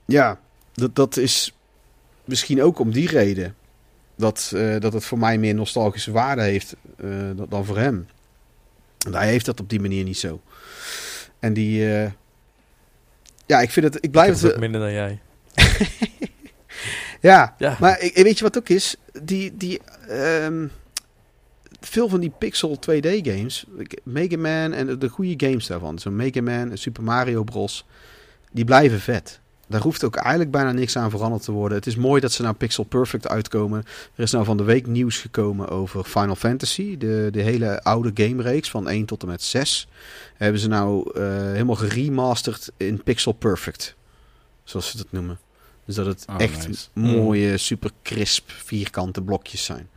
ja, 0.05 0.39
dat, 0.73 0.95
dat 0.95 1.17
is 1.17 1.53
misschien 2.25 2.61
ook 2.61 2.79
om 2.79 2.91
die 2.91 3.07
reden. 3.07 3.55
Dat, 4.15 4.51
uh, 4.55 4.79
dat 4.79 4.93
het 4.93 5.05
voor 5.05 5.19
mij 5.19 5.37
meer 5.37 5.55
nostalgische 5.55 6.11
waarde 6.11 6.41
heeft 6.41 6.75
uh, 7.03 7.29
dan 7.49 7.65
voor 7.65 7.77
hem. 7.77 8.07
Hij 9.11 9.27
heeft 9.27 9.45
dat 9.45 9.59
op 9.59 9.69
die 9.69 9.79
manier 9.79 10.03
niet 10.03 10.17
zo. 10.17 10.41
En 11.39 11.53
die... 11.53 11.85
Uh, 11.85 12.09
ja, 13.45 13.61
ik 13.61 13.71
vind 13.71 13.93
het... 13.93 14.03
Ik 14.03 14.11
blijf 14.11 14.43
ik 14.43 14.51
het... 14.51 14.59
minder 14.59 14.81
dan 14.81 14.91
jij. 14.91 15.19
ja, 17.21 17.55
ja, 17.57 17.77
maar 17.79 18.01
ik, 18.01 18.15
weet 18.15 18.37
je 18.37 18.43
wat 18.43 18.57
ook 18.57 18.69
is? 18.69 18.95
Die... 19.23 19.57
die 19.57 19.81
um, 20.09 20.71
veel 21.79 22.09
van 22.09 22.19
die 22.19 22.33
Pixel 22.37 22.79
2D 22.89 23.07
games, 23.21 23.65
Mega 24.03 24.37
Man 24.37 24.73
en 24.73 24.99
de 24.99 25.09
goede 25.09 25.47
games 25.47 25.67
daarvan, 25.67 25.99
zo'n 25.99 26.15
Mega 26.15 26.41
Man 26.41 26.71
en 26.71 26.77
Super 26.77 27.03
Mario 27.03 27.43
Bros, 27.43 27.85
die 28.51 28.65
blijven 28.65 28.99
vet. 28.99 29.39
Daar 29.67 29.81
hoeft 29.81 30.03
ook 30.03 30.15
eigenlijk 30.15 30.51
bijna 30.51 30.71
niks 30.71 30.97
aan 30.97 31.09
veranderd 31.09 31.43
te 31.43 31.51
worden. 31.51 31.77
Het 31.77 31.87
is 31.87 31.95
mooi 31.95 32.21
dat 32.21 32.31
ze 32.31 32.41
naar 32.41 32.53
Pixel 32.53 32.83
Perfect 32.83 33.27
uitkomen. 33.27 33.83
Er 34.15 34.23
is 34.23 34.31
nou 34.31 34.45
van 34.45 34.57
de 34.57 34.63
week 34.63 34.87
nieuws 34.87 35.17
gekomen 35.17 35.69
over 35.69 36.03
Final 36.03 36.35
Fantasy. 36.35 36.97
De, 36.97 37.27
de 37.31 37.41
hele 37.41 37.83
oude 37.83 38.11
game 38.13 38.41
reeks 38.41 38.69
van 38.69 38.89
1 38.89 39.05
tot 39.05 39.21
en 39.21 39.27
met 39.27 39.41
6. 39.41 39.87
Hebben 40.37 40.61
ze 40.61 40.67
nou 40.67 41.11
uh, 41.13 41.23
helemaal 41.51 41.75
geremasterd 41.75 42.71
in 42.77 43.03
Pixel 43.03 43.31
Perfect. 43.31 43.95
Zoals 44.63 44.89
ze 44.89 44.97
dat 44.97 45.07
noemen. 45.09 45.39
Dus 45.85 45.95
dat 45.95 46.05
het 46.05 46.25
Oh, 46.29 46.35
echt 46.37 46.67
nice. 46.67 46.87
mooie, 46.93 47.57
super 47.57 47.91
crisp, 48.03 48.49
vierkante 48.51 49.21
blokjes 49.21 49.65
zijn. 49.65 49.89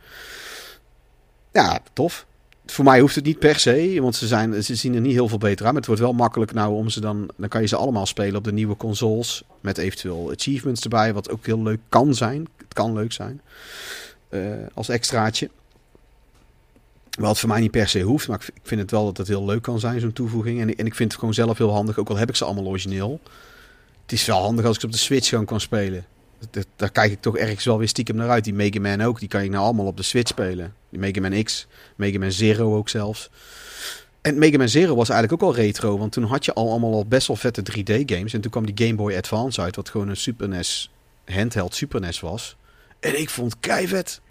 Ja, 1.51 1.79
tof. 1.93 2.25
Voor 2.65 2.85
mij 2.85 2.99
hoeft 2.99 3.15
het 3.15 3.25
niet 3.25 3.39
per 3.39 3.59
se, 3.59 3.97
want 4.01 4.15
ze, 4.15 4.27
zijn, 4.27 4.63
ze 4.63 4.75
zien 4.75 4.93
er 4.95 5.01
niet 5.01 5.13
heel 5.13 5.27
veel 5.27 5.37
beter 5.37 5.57
uit. 5.57 5.65
Maar 5.65 5.75
het 5.75 5.85
wordt 5.85 6.01
wel 6.01 6.13
makkelijk 6.13 6.53
nou 6.53 6.73
om 6.73 6.89
ze 6.89 6.99
dan... 7.01 7.29
Dan 7.37 7.49
kan 7.49 7.61
je 7.61 7.67
ze 7.67 7.75
allemaal 7.75 8.05
spelen 8.05 8.35
op 8.35 8.43
de 8.43 8.53
nieuwe 8.53 8.77
consoles. 8.77 9.43
Met 9.61 9.77
eventueel 9.77 10.31
achievements 10.35 10.81
erbij, 10.81 11.13
wat 11.13 11.29
ook 11.29 11.45
heel 11.45 11.61
leuk 11.63 11.79
kan 11.89 12.13
zijn. 12.13 12.47
Het 12.57 12.73
kan 12.73 12.93
leuk 12.93 13.11
zijn. 13.13 13.41
eh, 14.29 14.41
als 14.73 14.89
extraatje. 14.89 15.49
Wat 17.19 17.39
voor 17.39 17.49
mij 17.49 17.59
niet 17.59 17.71
per 17.71 17.87
se 17.87 18.01
hoeft, 18.01 18.27
maar 18.27 18.45
ik 18.53 18.61
vind 18.63 18.81
het 18.81 18.91
wel 18.91 19.05
dat 19.05 19.17
het 19.17 19.27
heel 19.27 19.45
leuk 19.45 19.61
kan 19.61 19.79
zijn, 19.79 19.99
zo'n 19.99 20.13
toevoeging. 20.13 20.61
En, 20.61 20.75
en 20.75 20.85
ik 20.85 20.95
vind 20.95 21.11
het 21.11 21.19
gewoon 21.19 21.33
zelf 21.33 21.57
heel 21.57 21.71
handig, 21.73 21.97
ook 21.97 22.09
al 22.09 22.15
heb 22.17 22.29
ik 22.29 22.35
ze 22.35 22.45
allemaal 22.45 22.65
origineel. 22.65 23.19
Het 24.05 24.13
is 24.13 24.25
wel 24.25 24.41
handig 24.41 24.65
als 24.65 24.77
ik 24.77 24.83
op 24.83 24.91
de 24.91 24.97
Switch 24.97 25.29
gewoon 25.29 25.45
kan 25.45 25.59
spelen. 25.59 26.05
Daar 26.75 26.91
kijk 26.91 27.11
ik 27.11 27.21
toch 27.21 27.37
ergens 27.37 27.65
wel 27.65 27.77
weer 27.77 27.87
stiekem 27.87 28.15
naar 28.15 28.29
uit. 28.29 28.43
Die 28.43 28.53
Mega 28.53 28.79
Man 28.79 29.01
ook, 29.01 29.19
die 29.19 29.27
kan 29.27 29.41
ik 29.41 29.49
nou 29.49 29.63
allemaal 29.63 29.85
op 29.85 29.97
de 29.97 30.03
Switch 30.03 30.29
spelen. 30.29 30.73
Die 30.89 30.99
Mega 30.99 31.21
Man 31.21 31.43
X, 31.43 31.67
Mega 31.95 32.19
Man 32.19 32.31
Zero 32.31 32.75
ook 32.75 32.89
zelfs. 32.89 33.29
En 34.21 34.37
Mega 34.37 34.57
Man 34.57 34.69
Zero 34.69 34.95
was 34.95 35.09
eigenlijk 35.09 35.43
ook 35.43 35.49
al 35.49 35.55
retro, 35.55 35.97
want 35.97 36.11
toen 36.11 36.23
had 36.23 36.45
je 36.45 36.53
al 36.53 36.69
allemaal 36.69 36.93
al 36.93 37.05
best 37.05 37.27
wel 37.27 37.35
vette 37.35 37.61
3D-games. 37.71 38.33
En 38.33 38.41
toen 38.41 38.51
kwam 38.51 38.65
die 38.65 38.85
Game 38.85 38.95
Boy 38.97 39.15
Advance 39.15 39.61
uit, 39.61 39.75
wat 39.75 39.89
gewoon 39.89 40.07
een 40.07 40.17
Super 40.17 40.49
NES, 40.49 40.91
handheld 41.25 41.75
Super 41.75 42.01
NES 42.01 42.19
was. 42.19 42.55
En 42.99 43.19
ik 43.19 43.29
vond 43.29 43.59
keivet. 43.59 44.21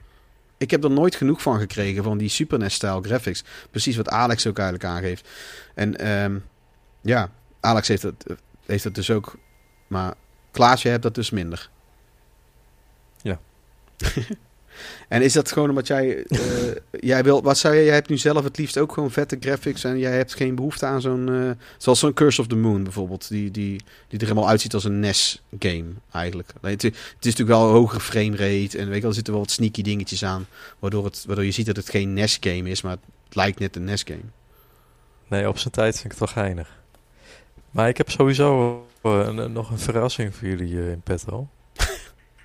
Ik 0.56 0.70
heb 0.70 0.84
er 0.84 0.90
nooit 0.90 1.14
genoeg 1.14 1.42
van 1.42 1.58
gekregen, 1.58 2.02
van 2.02 2.18
die 2.18 2.28
Super 2.28 2.58
NES-style 2.58 3.02
graphics. 3.02 3.44
Precies 3.70 3.96
wat 3.96 4.08
Alex 4.08 4.46
ook 4.46 4.58
eigenlijk 4.58 4.88
aangeeft. 4.88 5.28
En 5.74 5.98
ehm, 5.98 6.38
ja, 7.00 7.30
Alex 7.60 7.88
heeft 7.88 8.02
het, 8.02 8.24
heeft 8.66 8.84
het 8.84 8.94
dus 8.94 9.10
ook. 9.10 9.36
Maar 9.94 10.14
Klaasje 10.50 10.88
hebt 10.88 11.02
dat 11.02 11.14
dus 11.14 11.30
minder. 11.30 11.70
Ja. 13.22 13.38
en 15.08 15.22
is 15.22 15.32
dat 15.32 15.52
gewoon 15.52 15.68
omdat 15.68 15.86
jij... 15.86 16.24
eh, 16.24 16.40
jij 17.10 17.22
wil, 17.22 17.42
wat 17.42 17.58
zou 17.58 17.74
je... 17.74 17.84
Jij 17.84 17.94
hebt 17.94 18.08
nu 18.08 18.18
zelf 18.18 18.44
het 18.44 18.58
liefst 18.58 18.78
ook 18.78 18.92
gewoon 18.92 19.10
vette 19.10 19.36
graphics... 19.40 19.84
en 19.84 19.98
jij 19.98 20.16
hebt 20.16 20.34
geen 20.34 20.54
behoefte 20.54 20.86
aan 20.86 21.00
zo'n... 21.00 21.28
eh, 21.28 21.50
zoals 21.78 21.98
zo'n 21.98 22.12
Curse 22.12 22.40
of 22.40 22.46
the 22.46 22.56
Moon 22.56 22.82
bijvoorbeeld. 22.82 23.28
Die, 23.28 23.50
die, 23.50 23.80
die 24.08 24.18
er 24.18 24.26
helemaal 24.26 24.48
uitziet 24.48 24.74
als 24.74 24.84
een 24.84 25.00
NES-game 25.00 25.88
eigenlijk. 26.12 26.52
Het, 26.60 26.82
het 26.82 26.94
is 26.94 27.00
natuurlijk 27.20 27.58
wel 27.58 27.66
een 27.66 27.74
hogere 27.74 28.00
framerate... 28.00 28.78
en 28.78 28.86
weet 28.86 28.94
je 28.94 29.00
wel, 29.00 29.08
er 29.08 29.14
zitten 29.14 29.32
wel 29.32 29.42
wat 29.42 29.50
sneaky 29.50 29.82
dingetjes 29.82 30.24
aan... 30.24 30.46
waardoor, 30.78 31.04
het, 31.04 31.24
waardoor 31.26 31.44
je 31.44 31.50
ziet 31.50 31.66
dat 31.66 31.76
het 31.76 31.90
geen 31.90 32.12
NES-game 32.12 32.70
is... 32.70 32.82
maar 32.82 32.96
het 33.24 33.34
lijkt 33.34 33.58
net 33.58 33.76
een 33.76 33.84
NES-game. 33.84 34.30
Nee, 35.28 35.48
op 35.48 35.58
zijn 35.58 35.72
tijd 35.72 35.92
vind 35.92 36.12
ik 36.12 36.18
het 36.18 36.20
wel 36.20 36.44
geinig. 36.44 36.82
Maar 37.70 37.88
ik 37.88 37.96
heb 37.96 38.10
sowieso 38.10 38.86
een- 39.04 39.52
nog 39.52 39.70
een 39.70 39.78
verrassing 39.78 40.34
voor 40.34 40.48
jullie 40.48 40.78
eh, 40.80 40.90
in 40.90 41.00
petto. 41.00 41.48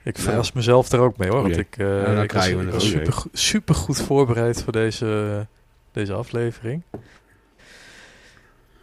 Ik 0.04 0.18
verras 0.18 0.52
mezelf 0.52 0.92
er 0.92 1.00
ook 1.00 1.18
mee 1.18 1.30
hoor. 1.30 1.42
Want 1.42 1.58
ik, 1.58 1.78
Nou, 1.78 2.16
dan 2.16 2.24
ik 2.24 2.32
was, 2.32 2.48
ik 2.48 2.70
was 2.70 2.90
super, 2.90 3.24
super 3.34 3.76
goed 3.76 4.02
voorbereid 4.02 4.64
voor 4.64 4.72
deze, 4.72 5.48
deze 5.92 6.14
aflevering. 6.14 6.82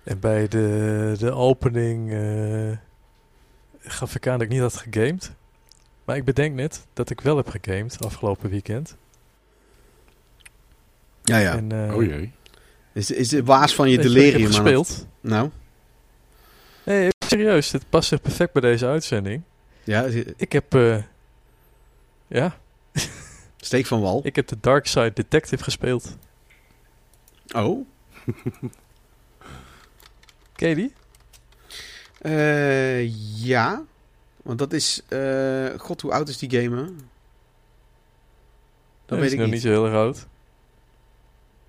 En 0.05 0.21
bij 0.21 0.49
de, 0.49 1.15
de 1.19 1.33
opening 1.33 2.13
eh, 2.13 2.77
gaf 3.81 4.15
ik 4.15 4.27
aan 4.27 4.33
dat 4.33 4.43
ik 4.43 4.49
niet 4.49 4.61
had 4.61 4.77
gegamed. 4.77 5.33
Maar 6.05 6.17
ik 6.17 6.25
bedenk 6.25 6.55
net 6.55 6.87
dat 6.93 7.11
ik 7.11 7.21
wel 7.21 7.37
heb 7.37 7.49
gegamed 7.49 8.05
afgelopen 8.05 8.51
weekend. 8.51 8.97
Ja, 11.23 11.39
ja. 11.39 11.57
En, 11.57 11.95
Oh 11.95 12.03
jee. 12.05 12.33
Is, 12.93 13.11
is 13.11 13.29
de 13.29 13.45
waas 13.45 13.75
van 13.75 13.91
je 13.91 13.97
je 13.97 14.03
delirium 14.03 14.33
heb 14.33 14.43
het- 14.43 14.55
gespeeld. 14.55 15.07
Nou, 15.21 15.51
Nee, 16.85 17.09
serieus. 17.29 17.71
Dit 17.71 17.89
past 17.89 18.09
zich 18.09 18.21
perfect 18.21 18.53
bij 18.53 18.63
deze 18.63 18.87
uitzending. 18.87 19.43
ja, 19.85 20.03
Ik 20.37 20.53
heb... 20.53 20.75
eh, 20.75 21.03
ja, 22.27 22.57
steek 23.57 23.87
van 23.87 24.01
wal. 24.01 24.21
ik 24.25 24.37
heb 24.37 24.47
de 24.49 24.57
Dark 24.61 24.87
Side 24.87 25.13
Detective 25.13 25.63
gespeeld. 25.65 26.17
Oh. 27.55 27.87
Ken 30.57 30.69
je 30.69 30.75
die? 30.75 30.93
Eh, 32.21 33.15
ja. 33.45 33.83
Want 34.43 34.59
dat 34.59 34.73
is... 34.73 35.03
eh, 35.09 35.67
God, 35.77 36.01
hoe 36.01 36.13
oud 36.13 36.29
is 36.29 36.39
die 36.39 36.51
game? 36.51 36.77
hè? 36.77 36.83
Dat 36.85 36.95
Nee, 39.09 39.19
weet 39.21 39.27
is 39.29 39.33
ik 39.33 39.39
nog 39.39 39.47
niet. 39.47 39.55
niet 39.55 39.63
zo 39.63 39.69
heel 39.69 39.85
erg 39.87 39.95
oud. 39.95 40.27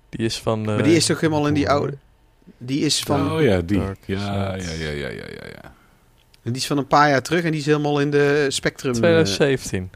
Die 0.08 0.26
is 0.26 0.40
van... 0.40 0.62
maar 0.62 0.82
die 0.82 0.96
is 0.96 1.06
toch 1.06 1.20
helemaal 1.20 1.46
in 1.46 1.54
die 1.54 1.70
oude... 1.70 1.96
Die 2.58 2.80
is 2.84 3.00
van, 3.02 3.32
Oh 3.32 3.42
ja, 3.42 3.60
die. 3.60 3.78
Dark 3.78 3.98
Ja, 4.06 4.54
ja, 4.54 4.72
ja, 4.72 4.90
ja, 4.90 5.08
ja, 5.08 5.26
ja, 5.52 5.72
die 6.42 6.54
is 6.54 6.66
van 6.66 6.78
een 6.78 6.86
paar 6.86 7.08
jaar 7.08 7.22
terug 7.22 7.44
en 7.44 7.50
die 7.50 7.60
is 7.60 7.66
helemaal 7.66 8.00
in 8.00 8.10
de 8.10 8.46
Spectrum... 8.48 8.92
eh, 8.92 8.98
2017. 8.98 9.90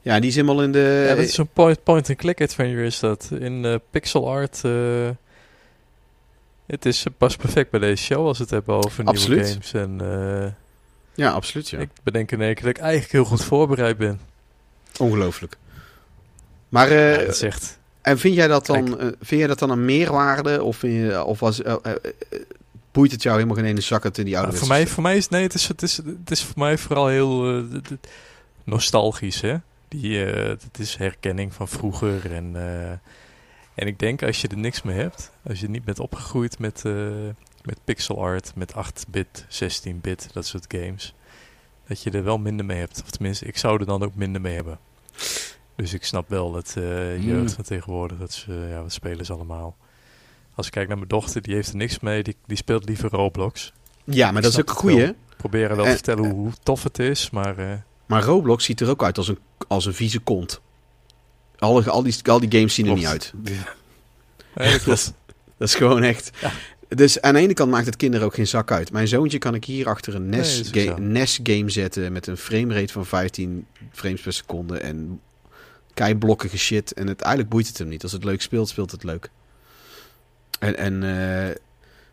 ja, 0.00 0.20
die 0.20 0.28
is 0.28 0.34
helemaal 0.34 0.62
in 0.62 0.72
de... 0.72 1.04
ja, 1.08 1.14
dat 1.14 1.24
is 1.24 1.36
een 1.36 1.48
point- 1.48 1.82
point-and-click 1.82 2.40
adventure 2.40 2.84
is 2.84 2.98
dat. 3.00 3.30
In 3.38 3.64
eh, 3.64 3.74
pixel 3.90 4.28
art. 4.30 4.64
eh, 4.64 5.08
het 6.66 6.86
is 6.86 7.04
eh, 7.04 7.12
past 7.18 7.38
perfect 7.38 7.70
bij 7.70 7.80
deze 7.80 8.02
show 8.04 8.26
als 8.26 8.36
we 8.38 8.42
het 8.44 8.52
hebben 8.52 8.74
over 8.74 9.04
nieuwe 9.04 9.44
games. 9.44 9.72
En 9.72 10.00
eh, 10.00 10.50
Ja, 11.14 11.30
absoluut, 11.30 11.68
ja. 11.68 11.78
ik 11.78 11.90
bedenk 12.02 12.30
in 12.32 12.40
één 12.42 12.54
keer 12.54 12.64
dat 12.64 12.76
ik 12.76 12.82
eigenlijk 12.82 13.12
heel 13.12 13.24
goed 13.24 13.44
voorbereid 13.44 13.96
ben. 13.96 14.20
Ongelooflijk. 14.98 15.56
Maar, 16.68 16.88
eh, 16.90 17.12
ja, 17.12 17.18
dat 17.24 17.34
is 17.34 17.42
echt... 17.42 17.77
en 18.08 18.18
vind 18.18 18.34
jij 18.34 18.48
dat 18.48 18.66
dan, 18.66 18.98
eh, 18.98 19.06
vind 19.20 19.40
jij 19.40 19.46
dat 19.46 19.58
dan 19.58 19.70
een 19.70 19.84
meerwaarde? 19.84 20.62
Of, 20.62 20.76
vind 20.76 20.94
je, 20.94 21.24
of 21.24 21.40
was, 21.40 21.62
eh, 21.62 21.74
eh, 21.82 21.92
boeit 22.92 23.12
het 23.12 23.22
jou 23.22 23.34
helemaal 23.34 23.56
geen 23.56 23.66
ene 23.66 23.80
zak 23.80 24.02
het 24.02 24.18
in 24.18 24.24
die 24.24 24.38
oude 24.38 24.56
voor, 24.56 24.68
mij, 24.68 24.86
voor 24.86 25.02
mij 25.02 25.16
is 25.16 25.28
nee, 25.28 25.42
het 25.42 25.54
is, 25.54 25.68
het 25.68 25.82
is, 25.82 25.96
het 25.96 26.30
is 26.30 26.44
voor 26.44 26.58
mij 26.58 26.78
vooral 26.78 27.06
heel 27.06 27.64
nostalgisch. 28.64 29.40
Hè? 29.40 29.56
Die, 29.88 30.18
het 30.18 30.78
is 30.78 30.96
herkenning 30.96 31.54
van 31.54 31.68
vroeger. 31.68 32.34
En, 32.34 32.56
en 33.74 33.86
ik 33.86 33.98
denk 33.98 34.22
als 34.22 34.40
je 34.40 34.48
er 34.48 34.58
niks 34.58 34.82
mee 34.82 34.96
hebt, 34.96 35.30
als 35.48 35.60
je 35.60 35.68
niet 35.68 35.84
bent 35.84 35.98
opgegroeid 35.98 36.58
met, 36.58 36.82
met 37.62 37.78
pixel 37.84 38.22
art, 38.22 38.52
met 38.54 38.72
8-bit, 38.72 39.44
16-bit, 39.48 40.28
dat 40.32 40.46
soort 40.46 40.64
games, 40.68 41.14
dat 41.86 42.02
je 42.02 42.10
er 42.10 42.24
wel 42.24 42.38
minder 42.38 42.66
mee 42.66 42.78
hebt. 42.78 43.02
Of 43.04 43.10
tenminste, 43.10 43.46
ik 43.46 43.56
zou 43.56 43.80
er 43.80 43.86
dan 43.86 44.02
ook 44.02 44.14
minder 44.14 44.40
mee 44.40 44.54
hebben. 44.54 44.78
Dus 45.78 45.92
ik 45.94 46.04
snap 46.04 46.28
wel 46.28 46.52
dat 46.52 46.74
eh, 46.78 47.22
jeugd 47.24 47.52
van 47.52 47.64
tegenwoordig, 47.64 48.18
dat 48.18 48.32
ze, 48.32 48.66
ja, 48.70 48.82
wat 48.82 48.92
spelen 48.92 49.24
ze 49.24 49.32
allemaal? 49.32 49.76
Als 50.54 50.66
ik 50.66 50.72
kijk 50.72 50.88
naar 50.88 50.96
mijn 50.96 51.08
dochter, 51.08 51.42
die 51.42 51.54
heeft 51.54 51.68
er 51.68 51.76
niks 51.76 52.00
mee. 52.00 52.22
Die, 52.22 52.36
die 52.46 52.56
speelt 52.56 52.84
liever 52.88 53.10
Roblox. 53.10 53.72
Ja, 54.04 54.30
maar 54.32 54.42
dat 54.42 54.52
is 54.52 54.60
ook 54.60 54.68
een 54.68 54.74
goeie. 54.74 54.96
wel. 54.96 55.12
proberen 55.36 55.76
wel 55.76 55.84
En- 55.84 55.90
te 55.90 55.96
vertellen 55.96 56.30
hoe, 56.30 56.38
hoe 56.40 56.52
tof 56.62 56.82
het 56.82 56.98
is, 56.98 57.30
maar 57.30 57.58
eh, 57.58 57.72
Maar 58.06 58.22
Roblox 58.22 58.64
ziet 58.64 58.80
er 58.80 58.88
ook 58.88 59.02
uit 59.04 59.18
als 59.18 59.28
een, 59.28 59.38
als 59.68 59.86
een 59.86 59.94
vieze 59.94 60.18
kont. 60.18 60.60
Alle, 61.58 61.90
al, 61.90 62.02
die, 62.02 62.14
al 62.24 62.40
die 62.40 62.50
games 62.52 62.74
zien 62.74 62.86
er 62.86 62.92
Klopt. 62.96 63.08
niet 63.08 63.10
uit. 63.10 63.32
nee, 64.54 64.78
dat 64.84 65.68
is 65.68 65.74
gewoon 65.74 66.02
echt. 66.02 66.30
Ja. 66.40 66.52
Dus 66.88 67.20
aan 67.20 67.34
de 67.34 67.40
ene 67.40 67.54
kant 67.54 67.70
maakt 67.70 67.86
het 67.86 67.96
kinderen 67.96 68.26
ook 68.26 68.34
geen 68.34 68.46
zak 68.46 68.70
uit. 68.70 68.92
Mijn 68.92 69.08
zoontje 69.08 69.38
kan 69.38 69.54
ik 69.54 69.64
hier 69.64 69.88
achter 69.88 70.14
een 70.14 70.28
NES, 70.28 70.62
ga- 70.72 70.80
zo. 70.84 70.96
NES 70.98 71.40
game 71.42 71.70
zetten 71.70 72.12
met 72.12 72.26
een 72.26 72.36
framerate 72.36 72.92
van 72.92 73.06
15 73.06 73.66
frames 73.92 74.20
per 74.20 74.32
seconde 74.32 74.78
en 74.78 75.20
keiblokkige 75.98 76.58
shit. 76.58 76.92
En 76.92 77.06
het, 77.06 77.20
eigenlijk 77.20 77.52
boeit 77.52 77.66
het 77.66 77.78
hem 77.78 77.88
niet. 77.88 78.02
Als 78.02 78.12
het 78.12 78.24
leuk 78.24 78.42
speelt, 78.42 78.68
speelt 78.68 78.90
het 78.90 79.04
leuk. 79.04 79.30
En, 80.58 80.76
en 80.76 81.02
eh, 81.02 81.54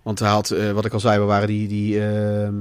want 0.01 0.19
hij 0.19 0.29
had, 0.29 0.51
eh, 0.51 0.71
wat 0.71 0.85
ik 0.85 0.93
al 0.93 0.99
zei, 0.99 1.19
we 1.19 1.25
waren 1.25 1.47
die, 1.47 1.67
die, 1.67 2.05
ehm, 2.05 2.53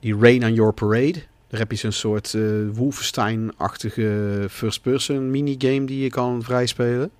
die 0.00 0.16
Rain 0.18 0.44
on 0.44 0.54
Your 0.54 0.72
Parade. 0.72 1.22
Daar 1.48 1.60
heb 1.60 1.70
je 1.70 1.76
zo'n 1.76 1.92
soort 1.92 2.32
uh, 2.32 2.68
Wolfenstein-achtige 2.72 4.46
first-person 4.50 5.30
minigame 5.30 5.86
die 5.86 6.02
je 6.02 6.10
kan 6.10 6.42
vrijspelen. 6.42 7.10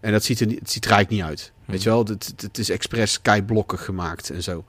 En 0.00 0.12
dat 0.12 0.24
ziet 0.24 0.40
er, 0.40 0.46
het 0.48 0.70
ziet 0.70 0.84
er 0.84 0.90
eigenlijk 0.90 1.22
niet 1.22 1.30
uit. 1.30 1.52
Hm. 1.64 1.70
Weet 1.70 1.82
je 1.82 1.88
wel, 1.88 2.04
het, 2.04 2.32
het 2.36 2.58
is 2.58 2.70
expres 2.70 3.22
keiblokkig 3.22 3.84
gemaakt 3.84 4.30
en 4.30 4.42
zo. 4.42 4.64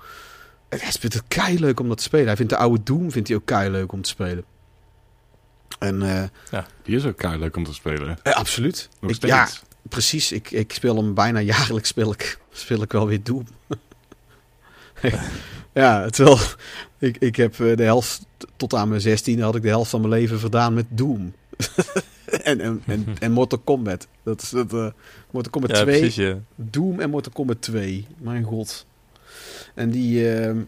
En 0.70 0.80
hij 0.80 0.92
vindt 0.92 1.16
het 1.16 1.24
kei 1.28 1.60
leuk 1.60 1.80
om 1.80 1.88
dat 1.88 1.98
te 1.98 2.04
spelen. 2.04 2.26
Hij 2.26 2.36
vindt 2.36 2.52
de 2.52 2.58
oude 2.58 2.84
Doom 2.84 3.12
vindt 3.12 3.28
hij 3.28 3.38
ook 3.38 3.46
kei 3.46 3.70
leuk 3.70 3.92
om 3.92 4.02
te 4.02 4.10
spelen. 4.10 4.44
En, 5.80 6.02
uh, 6.02 6.64
Die 6.84 6.96
is 6.96 7.06
ook 7.06 7.18
kei 7.18 7.40
leuk 7.40 7.56
om 7.56 7.64
te 7.64 7.74
spelen. 7.74 8.18
Uh, 8.24 8.34
absoluut. 8.34 8.90
Nog 9.00 9.10
ik, 9.10 9.16
steeds. 9.16 9.34
Ja, 9.34 9.50
precies. 9.82 10.32
Ik, 10.32 10.52
ik 10.52 10.74
speel 10.74 10.96
hem 10.96 11.14
bijna 11.14 11.40
jaarlijks 11.40 11.90
speel 11.90 12.12
ik, 12.12 12.40
speel 12.52 12.82
ik 12.82 12.92
wel 12.92 13.08
weer 13.08 13.24
Doom. 13.24 13.48
ja, 15.74 16.10
terwijl 16.10 16.40
ik, 17.00 17.18
ik 17.18 17.36
heb 17.36 17.56
de 17.56 17.84
helft 17.84 18.26
tot 18.56 18.74
aan 18.74 18.90
mijn 18.90 19.02
16 19.02 19.42
had 19.42 19.56
ik 19.56 19.62
de 19.62 19.68
helft 19.68 19.90
van 19.90 20.02
mijn 20.02 20.14
leven 20.14 20.40
verdaan 20.40 20.74
met 20.74 20.86
Doom. 20.90 21.34
en, 22.26 22.62
en, 22.62 22.82
en, 22.86 23.06
en, 23.20 23.32
Mortal 23.32 23.60
Kombat. 23.60 24.08
Dat 24.24 24.42
is 24.42 24.52
het. 24.52 24.74
Uh, 24.74 24.88
Mortal 25.32 25.52
Kombat 25.52 25.70
ja, 25.70 25.84
2. 25.84 26.00
Precies, 26.00 26.16
ja. 26.16 26.38
Doom 26.56 27.00
en 27.00 27.10
Mortal 27.10 27.32
Kombat 27.32 27.62
2. 27.62 28.08
Mijn 28.18 28.44
god. 28.44 28.86
En 29.74 29.90
die. 29.90 30.40
Uh, 30.40 30.62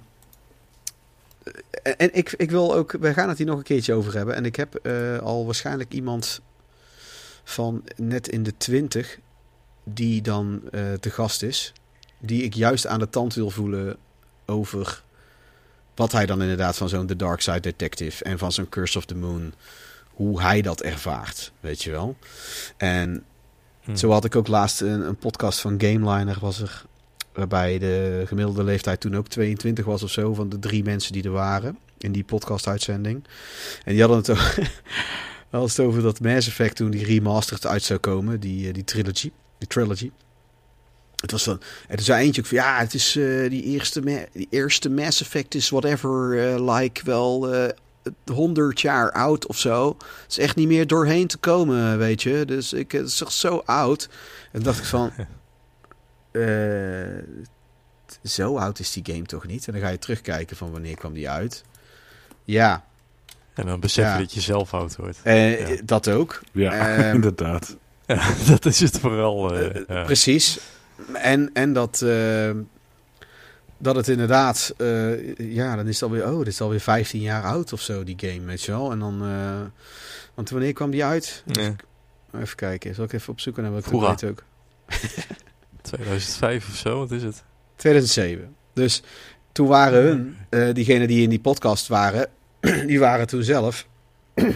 en 1.84 2.14
ik, 2.14 2.34
ik 2.38 2.52
wil 2.52 2.76
ook. 2.76 2.92
We 2.92 3.14
gaan 3.14 3.30
het 3.30 3.38
hier 3.38 3.48
nog 3.48 3.58
een 3.58 3.64
keertje 3.64 3.94
over 3.94 4.16
hebben. 4.16 4.36
En 4.36 4.46
ik 4.46 4.56
heb 4.56 4.80
uh, 4.84 5.18
al 5.18 5.46
waarschijnlijk 5.46 5.94
iemand 5.94 6.42
van 7.44 7.84
net 7.96 8.28
in 8.28 8.44
de 8.44 8.58
20. 8.58 9.20
Die 9.84 10.22
dan 10.22 10.62
uh, 10.72 10.94
te 10.94 11.10
gast 11.10 11.44
is. 11.44 11.74
Die 12.20 12.44
ik 12.44 12.54
juist 12.54 12.88
aan 12.88 13.00
de 13.00 13.10
tand 13.10 13.34
wil 13.34 13.50
voelen 13.50 13.98
over. 14.46 15.04
Wat 15.96 16.12
hij 16.12 16.26
dan 16.26 16.42
inderdaad 16.42 16.78
van 16.78 16.90
zo'n 16.90 17.08
The 17.08 17.16
Dark 17.16 17.42
Side 17.42 17.60
Detective. 17.60 18.24
En 18.24 18.38
van 18.38 18.52
zo'n 18.52 18.70
Curse 18.70 18.98
of 18.98 19.06
the 19.06 19.16
Moon 19.16 19.54
hoe 20.18 20.42
hij 20.42 20.62
dat 20.62 20.82
ervaart, 20.82 21.52
weet 21.60 21.84
je 21.84 21.92
wel. 21.92 22.18
En 22.78 23.24
hm. 23.82 23.96
zo 23.96 24.12
had 24.12 24.26
ik 24.26 24.36
ook 24.36 24.48
laatst 24.48 24.82
een, 24.82 25.02
een, 25.02 25.18
podcast 25.18 25.60
van 25.60 25.82
Gameliner 25.82 26.38
was 26.40 26.62
er, 26.62 26.86
waarbij 27.38 27.80
de 27.80 28.24
gemiddelde 28.26 28.64
leeftijd 28.64 29.00
toen 29.00 29.16
ook 29.16 29.28
22 29.28 29.86
was 29.86 30.04
of 30.04 30.12
zo 30.12 30.34
van 30.34 30.50
de 30.50 30.60
drie 30.60 30.84
mensen 30.84 31.14
die 31.14 31.24
er 31.24 31.32
waren 31.32 31.78
in 31.98 32.12
die 32.12 32.24
podcast-uitzending. 32.24 33.24
En 33.84 33.92
die 33.92 34.00
hadden 34.00 34.18
het 34.18 34.30
over, 34.30 34.72
hadden 35.50 35.70
het 35.70 35.80
over 35.80 36.02
dat 36.02 36.20
Mass 36.20 36.48
Effect 36.48 36.76
toen 36.76 36.90
die 36.90 37.06
remastered 37.06 37.68
uit 37.68 37.84
zou 37.84 38.00
komen, 38.00 38.40
die, 38.40 38.74
die 38.74 38.84
trilogy, 38.84 39.32
die 39.58 39.68
trilogy. 39.68 40.12
Het 41.16 41.32
was 41.32 41.44
dan, 41.44 41.62
er 41.88 42.02
zei 42.02 42.24
eentje 42.26 42.42
ook 42.42 42.48
van 42.48 42.58
ja, 42.58 42.80
het 42.80 42.94
is 42.94 43.16
uh, 43.16 43.50
die 43.50 43.64
eerste, 43.64 44.28
die 44.34 44.48
eerste 44.50 44.90
Mass 44.90 45.22
Effect 45.22 45.56
is 45.56 45.70
whatever 45.70 46.34
uh, 46.34 46.76
like 46.76 47.02
wel 47.04 47.54
uh, 47.54 47.70
100 48.26 48.82
jaar 48.82 49.12
oud 49.12 49.48
of 49.48 49.58
zo. 49.58 49.88
Het 49.98 50.32
is 50.32 50.38
echt 50.38 50.56
niet 50.56 50.68
meer 50.68 50.88
doorheen 50.88 51.28
te 51.28 51.38
komen, 51.38 51.98
weet 51.98 52.24
je. 52.24 52.44
Dus 52.46 52.74
ik, 52.74 52.92
het 52.92 53.06
is 53.06 53.40
zo 53.40 53.62
oud. 53.66 54.10
En 54.52 54.64
dacht 54.64 54.80
ik 54.80 54.86
van... 54.86 55.12
uh, 56.38 57.24
zo 58.24 58.58
oud 58.58 58.80
is 58.80 58.92
die 58.92 59.14
game 59.14 59.26
toch 59.26 59.48
niet? 59.48 59.68
En 59.68 59.74
dan 59.74 59.82
ga 59.82 59.90
je 59.90 60.00
terugkijken 60.00 60.58
van 60.58 60.72
wanneer 60.72 60.96
kwam 60.96 61.14
die 61.14 61.30
uit. 61.30 61.64
Ja. 62.44 62.86
En 63.54 63.66
dan 63.66 63.80
besef 63.80 64.06
je 64.06 64.12
ja. 64.12 64.18
dat 64.18 64.34
je 64.34 64.42
zelf 64.42 64.74
oud 64.74 64.96
wordt. 64.96 65.20
Uh, 65.24 65.70
ja. 65.76 65.82
Dat 65.84 66.08
ook. 66.08 66.42
Ja, 66.52 66.98
um, 67.10 67.14
inderdaad. 67.16 67.76
Ja, 68.08 68.34
dat 68.48 68.66
is 68.66 68.80
het 68.80 69.00
vooral. 69.00 69.58
Uh, 69.58 69.76
ja. 69.88 70.04
Precies. 70.04 70.60
En, 71.14 71.50
en 71.54 71.74
dat 71.74 72.02
dat 73.78 73.96
het 73.96 74.08
inderdaad, 74.08 74.74
uh, 74.78 75.36
ja, 75.38 75.76
dan 75.76 75.88
is 75.88 76.00
het 76.00 76.10
alweer, 76.10 76.32
oh, 76.32 76.38
dit 76.38 76.48
is 76.48 76.62
alweer 76.62 76.80
15 76.80 77.22
jaar 77.22 77.44
oud 77.44 77.74
of 77.74 77.82
zo, 77.82 78.04
die 78.04 78.16
game, 78.20 78.46
weet 78.46 78.64
je 78.64 78.72
wel. 78.72 78.92
En 78.92 79.00
dan, 79.00 79.24
uh, 79.24 79.62
want 80.34 80.50
wanneer 80.50 80.74
kwam 80.74 80.92
die 80.92 81.06
uit? 81.06 81.44
Even 82.36 82.56
kijken, 82.56 82.96
zal 82.96 83.04
ik 83.04 83.14
even 83.14 83.34
opzoeken 83.34 83.64
naar 83.64 83.72
wat 83.72 83.82
ik 83.82 83.88
Vroeger. 83.88 84.10
weet 84.10 84.24
ook. 84.24 84.44
2005 85.88 86.68
of 86.70 86.76
zo, 86.76 87.00
wat 87.00 87.12
is 87.12 87.24
het? 87.24 87.44
2007. 87.76 88.56
Dus 88.74 89.02
toen 89.52 89.68
waren 89.68 90.04
hun, 90.04 90.38
uh, 90.50 90.74
diegenen 90.74 91.08
die 91.08 91.22
in 91.22 91.30
die 91.30 91.40
podcast 91.40 91.88
waren, 91.88 92.30
die 92.88 93.00
waren 93.00 93.28
toen 93.28 93.44
zelf 93.44 93.88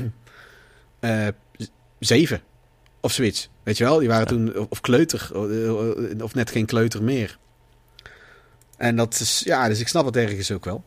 zeven 2.00 2.42
of 3.00 3.12
zoiets. 3.12 3.50
Weet 3.64 3.78
je 3.78 3.84
wel, 3.84 4.00
die 4.00 4.08
waren 4.08 4.38
ja. 4.38 4.52
toen, 4.52 4.68
of 4.70 4.82
kleuter, 4.82 5.32
of 6.24 6.34
net 6.34 6.52
geen 6.52 6.66
kleuter 6.66 7.04
meer. 7.04 7.38
En 8.78 8.96
dat 8.96 9.20
is, 9.20 9.42
ja, 9.46 9.68
dus 9.68 9.80
ik 9.80 9.88
snap 9.88 10.06
het 10.06 10.16
ergens 10.16 10.52
ook 10.52 10.66
wel. 10.66 10.84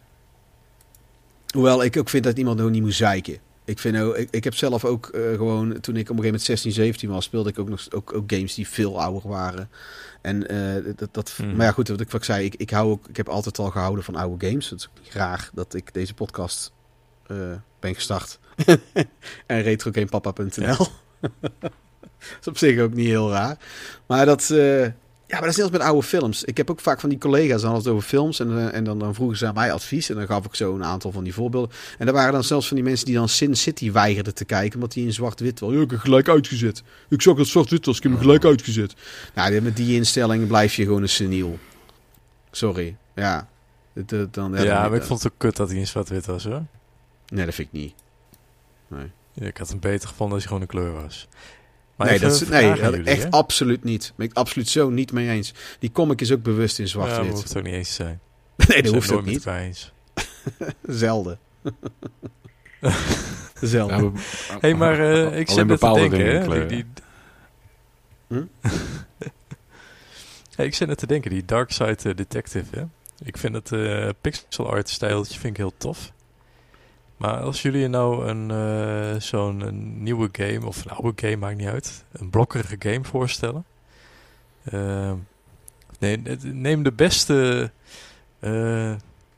Hoewel 1.50 1.84
ik 1.84 1.96
ook 1.96 2.08
vind 2.08 2.24
dat 2.24 2.38
iemand 2.38 2.58
nog 2.58 2.70
niet 2.70 2.82
moet 2.82 2.94
zeiken. 2.94 3.38
Ik, 3.64 3.78
vind 3.78 3.96
ook, 3.96 4.16
ik, 4.16 4.28
ik 4.30 4.44
heb 4.44 4.54
zelf 4.54 4.84
ook 4.84 5.10
uh, 5.14 5.36
gewoon, 5.36 5.80
toen 5.80 5.96
ik 5.96 6.10
op 6.10 6.16
een 6.16 6.22
gegeven 6.22 6.24
moment 6.24 6.42
16, 6.42 6.72
17 6.72 7.08
was, 7.08 7.24
speelde 7.24 7.50
ik 7.50 7.58
ook 7.58 7.68
nog 7.68 7.86
ook, 7.90 8.14
ook 8.14 8.32
games 8.32 8.54
die 8.54 8.68
veel 8.68 9.00
ouder 9.00 9.28
waren. 9.28 9.70
En 10.22 10.52
uh, 10.54 10.94
dat, 10.96 11.14
dat 11.14 11.32
Hmm. 11.36 11.56
maar 11.56 11.66
ja, 11.66 11.72
goed, 11.72 11.88
wat 11.88 12.00
ik, 12.00 12.10
wat 12.10 12.20
ik 12.20 12.26
zei, 12.26 12.44
ik, 12.44 12.54
ik, 12.54 12.70
hou 12.70 12.90
ook, 12.90 13.08
ik 13.08 13.16
heb 13.16 13.28
altijd 13.28 13.58
al 13.58 13.70
gehouden 13.70 14.04
van 14.04 14.14
oude 14.14 14.46
games. 14.46 14.70
Het 14.70 14.78
is 14.78 15.10
graag 15.10 15.50
dat 15.54 15.74
ik 15.74 15.94
deze 15.94 16.14
podcast 16.14 16.72
uh, 17.26 17.52
ben 17.80 17.94
gestart. 17.94 18.38
en 19.46 19.62
retrogamepapa.nl. 19.62 20.76
dat 21.20 21.72
is 22.40 22.46
op 22.46 22.58
zich 22.58 22.80
ook 22.80 22.94
niet 22.94 23.06
heel 23.06 23.30
raar. 23.30 23.58
Maar 24.06 24.26
dat, 24.26 24.54
ja, 25.26 25.40
maar 25.40 25.40
dat 25.40 25.50
is 25.50 25.56
net 25.56 25.64
als 25.64 25.78
met 25.78 25.86
oude 25.86 26.06
films. 26.06 26.44
Ik 26.44 26.56
heb 26.56 26.70
ook 26.70 26.80
vaak 26.80 27.00
van 27.00 27.08
die 27.08 27.18
collega's 27.18 27.62
dan 27.62 27.74
het 27.74 27.86
over 27.86 28.08
films. 28.08 28.40
En, 28.40 28.50
uh, 28.50 28.74
en 28.74 28.84
dan, 28.84 28.98
dan 28.98 29.14
vroegen 29.14 29.36
ze 29.36 29.46
aan 29.46 29.54
mij 29.54 29.72
advies. 29.72 30.10
En 30.10 30.16
dan 30.16 30.26
gaf 30.26 30.44
ik 30.44 30.54
zo 30.54 30.74
een 30.74 30.84
aantal 30.84 31.12
van 31.12 31.24
die 31.24 31.34
voorbeelden. 31.34 31.70
En 31.98 32.06
er 32.06 32.12
waren 32.12 32.32
dan 32.32 32.44
zelfs 32.44 32.66
van 32.66 32.76
die 32.76 32.84
mensen 32.84 33.06
die 33.06 33.14
dan 33.14 33.28
Sin 33.28 33.56
City 33.56 33.92
weigerden 33.92 34.34
te 34.34 34.44
kijken. 34.44 34.74
Omdat 34.74 34.92
die 34.92 35.06
in 35.06 35.12
zwart-wit 35.12 35.60
was. 35.60 35.72
Ja, 35.72 35.80
ik 35.80 35.90
heb 35.90 36.00
gelijk 36.00 36.28
uitgezet. 36.28 36.82
Ik 37.08 37.22
zag 37.22 37.36
dat 37.36 37.46
zwart-wit 37.46 37.86
was. 37.86 37.96
Ik 37.96 38.02
heb 38.02 38.12
hem 38.12 38.20
gelijk 38.20 38.44
uitgezet. 38.44 38.94
Nou, 39.34 39.60
met 39.60 39.76
die 39.76 39.96
instelling 39.96 40.46
blijf 40.46 40.74
je 40.74 40.84
gewoon 40.84 41.02
een 41.02 41.08
seniel. 41.08 41.58
Sorry. 42.50 42.96
Ja. 43.14 43.48
Dan, 44.30 44.52
ja, 44.54 44.88
maar 44.88 44.94
ik 44.94 45.02
vond 45.02 45.22
het 45.22 45.32
ook 45.32 45.38
kut 45.38 45.56
dat 45.56 45.68
hij 45.68 45.78
in 45.78 45.86
zwart-wit 45.86 46.26
was 46.26 46.44
hoor. 46.44 46.62
Nee, 47.26 47.44
dat 47.44 47.54
vind 47.54 47.68
ik 47.72 47.80
niet. 47.80 47.94
Nee. 48.88 49.10
Ja, 49.32 49.46
ik 49.46 49.56
had 49.56 49.68
hem 49.68 49.80
beter 49.80 50.08
gevonden 50.08 50.34
als 50.34 50.44
hij 50.44 50.52
gewoon 50.52 50.62
een 50.62 50.68
kleur 50.68 51.02
was. 51.02 51.28
Maar 51.96 52.06
nee, 52.06 52.18
dat 52.18 52.32
is, 52.32 52.48
nee 52.48 52.74
jullie, 52.74 53.04
echt 53.04 53.22
hè? 53.22 53.30
absoluut 53.30 53.84
niet. 53.84 54.12
Ben 54.16 54.26
ik 54.26 54.36
absoluut 54.36 54.68
zo 54.68 54.90
niet 54.90 55.12
mee 55.12 55.28
eens. 55.28 55.54
Die 55.78 55.92
comic 55.92 56.20
is 56.20 56.32
ook 56.32 56.42
bewust 56.42 56.78
in 56.78 56.84
Ja, 56.84 56.90
zwart-wit. 56.90 57.26
dat 57.26 57.34
hoeft 57.40 57.56
ook 57.56 57.62
niet 57.62 57.74
eens 57.74 57.88
te 57.88 57.94
zijn. 57.94 58.20
nee, 58.68 58.82
dat 58.82 58.92
hoeft 58.92 59.12
ook 59.12 59.24
niet. 59.24 59.46
Eens. 59.46 59.92
Zelden. 60.82 61.38
Zelden. 63.60 63.96
Ja, 63.96 64.10
we- 64.12 64.58
hey, 64.60 64.74
maar 64.74 65.00
uh, 65.00 65.38
ik 65.38 65.50
zit 65.50 65.66
net 65.66 65.80
te 65.80 65.92
denken, 65.94 66.18
dingen 66.18 66.50
hè, 66.50 66.66
die, 66.66 66.66
die... 66.66 66.84
Hm? 68.28 68.44
hey, 70.56 70.66
ik 70.66 70.74
zit 70.74 70.88
net 70.88 70.98
te 70.98 71.06
denken, 71.06 71.30
die 71.30 71.44
Dark 71.44 71.70
Side 71.72 71.96
uh, 72.06 72.14
Detective, 72.14 72.76
hè. 72.76 72.84
Ik 73.24 73.36
vind 73.38 73.54
het 73.54 73.70
uh, 73.70 74.08
pixel 74.20 74.70
art 74.70 74.88
stijltje 74.88 75.38
vind 75.38 75.52
ik 75.52 75.56
heel 75.56 75.72
tof. 75.76 76.12
Maar 77.16 77.40
als 77.40 77.62
jullie 77.62 77.88
nou 77.88 78.28
een 78.28 78.50
uh, 78.50 79.20
zo'n 79.20 80.02
nieuwe 80.02 80.28
game, 80.32 80.66
of 80.66 80.84
een 80.84 80.90
oude 80.90 81.26
game, 81.26 81.36
maakt 81.36 81.56
niet 81.56 81.68
uit, 81.68 82.04
een 82.12 82.30
blokkerige 82.30 82.76
game 82.78 83.04
voorstellen. 83.04 83.64
Uh, 84.72 85.12
nee, 85.98 86.22
neem 86.42 86.82
de 86.82 86.92
beste 86.92 87.70
uh, 88.40 88.94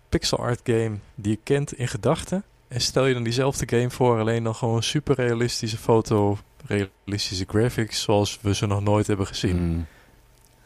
pixel 0.09 0.39
art 0.39 0.61
game 0.65 0.97
die 1.15 1.31
je 1.31 1.39
kent 1.43 1.79
in 1.79 1.89
gedachten. 1.89 2.45
En 2.69 2.81
stel 2.81 3.07
je 3.07 3.15
dan 3.15 3.23
diezelfde 3.23 3.79
game 3.79 3.91
voor, 3.91 4.19
alleen 4.19 4.45
dan 4.45 4.55
gewoon 4.55 4.83
super 4.83 5.15
realistische 5.15 5.79
foto, 5.79 6.39
realistische 6.67 7.45
graphics, 7.49 8.03
zoals 8.03 8.39
we 8.41 8.55
ze 8.55 8.67
nog 8.67 8.83
nooit 8.83 9.07
hebben 9.07 9.27
gezien. 9.27 9.57
Mm. 9.57 9.87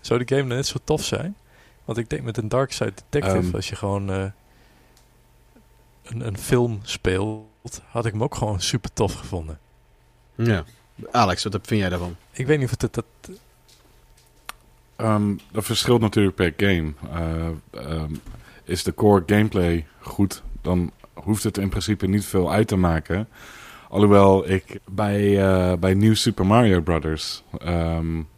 Zou 0.00 0.24
die 0.24 0.36
game 0.36 0.48
dan 0.48 0.56
net 0.56 0.66
zo 0.66 0.78
tof 0.84 1.04
zijn? 1.04 1.36
Want 1.84 1.98
ik 1.98 2.08
denk 2.08 2.22
met 2.22 2.36
een 2.36 2.48
Dark 2.48 2.72
Side 2.72 2.92
Detective, 3.08 3.46
Um. 3.46 3.54
als 3.54 3.68
je 3.68 3.76
gewoon 3.76 4.10
uh, 4.10 4.24
een, 6.10 6.26
een 6.26 6.38
film 6.38 6.80
speelt, 6.82 7.82
had 7.90 8.06
ik 8.06 8.12
hem 8.12 8.22
ook 8.22 8.34
gewoon 8.34 8.60
super 8.60 8.92
tof 8.92 9.14
gevonden. 9.14 9.58
Ja. 10.34 10.64
Alex, 11.10 11.42
wat 11.42 11.58
vind 11.62 11.80
jij 11.80 11.88
daarvan? 11.88 12.16
Ik 12.32 12.46
weet 12.46 12.58
niet 12.58 12.72
of 12.72 12.80
het 12.80 12.94
dat... 12.94 13.04
Um, 14.96 15.40
dat 15.52 15.64
verschilt 15.64 16.00
natuurlijk 16.00 16.36
per 16.36 16.54
game. 16.56 16.92
Uh, 17.12 17.92
um, 18.02 18.20
is 18.64 18.82
de 18.82 18.94
core 18.94 19.22
gameplay 19.26 19.86
goed, 19.98 20.42
dan 20.62 20.90
hoeft 21.14 21.42
het 21.42 21.58
in 21.58 21.68
principe 21.68 22.06
niet 22.06 22.24
veel 22.24 22.52
uit 22.52 22.68
te 22.68 22.76
maken. 22.76 23.28
Alhoewel 23.88 24.50
ik 24.50 24.80
bij, 24.90 25.22
uh, 25.22 25.72
bij 25.78 25.94
New 25.94 26.14
Super 26.14 26.46
Mario 26.46 26.80
Brothers 26.80 27.42
um, 27.66 28.28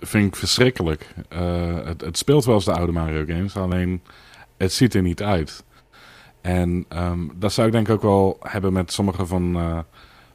vind 0.00 0.26
ik 0.26 0.36
verschrikkelijk. 0.36 1.14
Uh, 1.32 1.84
het, 1.84 2.00
het 2.00 2.18
speelt 2.18 2.44
wel 2.44 2.54
als 2.54 2.64
de 2.64 2.72
oude 2.72 2.92
Mario 2.92 3.24
games, 3.26 3.56
alleen 3.56 4.02
het 4.56 4.72
ziet 4.72 4.94
er 4.94 5.02
niet 5.02 5.22
uit. 5.22 5.64
En 6.42 6.86
um, 6.88 7.32
dat 7.34 7.52
zou 7.52 7.66
ik 7.66 7.72
denk 7.72 7.88
ik 7.88 7.94
ook 7.94 8.02
wel 8.02 8.36
hebben 8.40 8.72
met 8.72 8.92
sommige 8.92 9.26
van, 9.26 9.56
uh, 9.56 9.78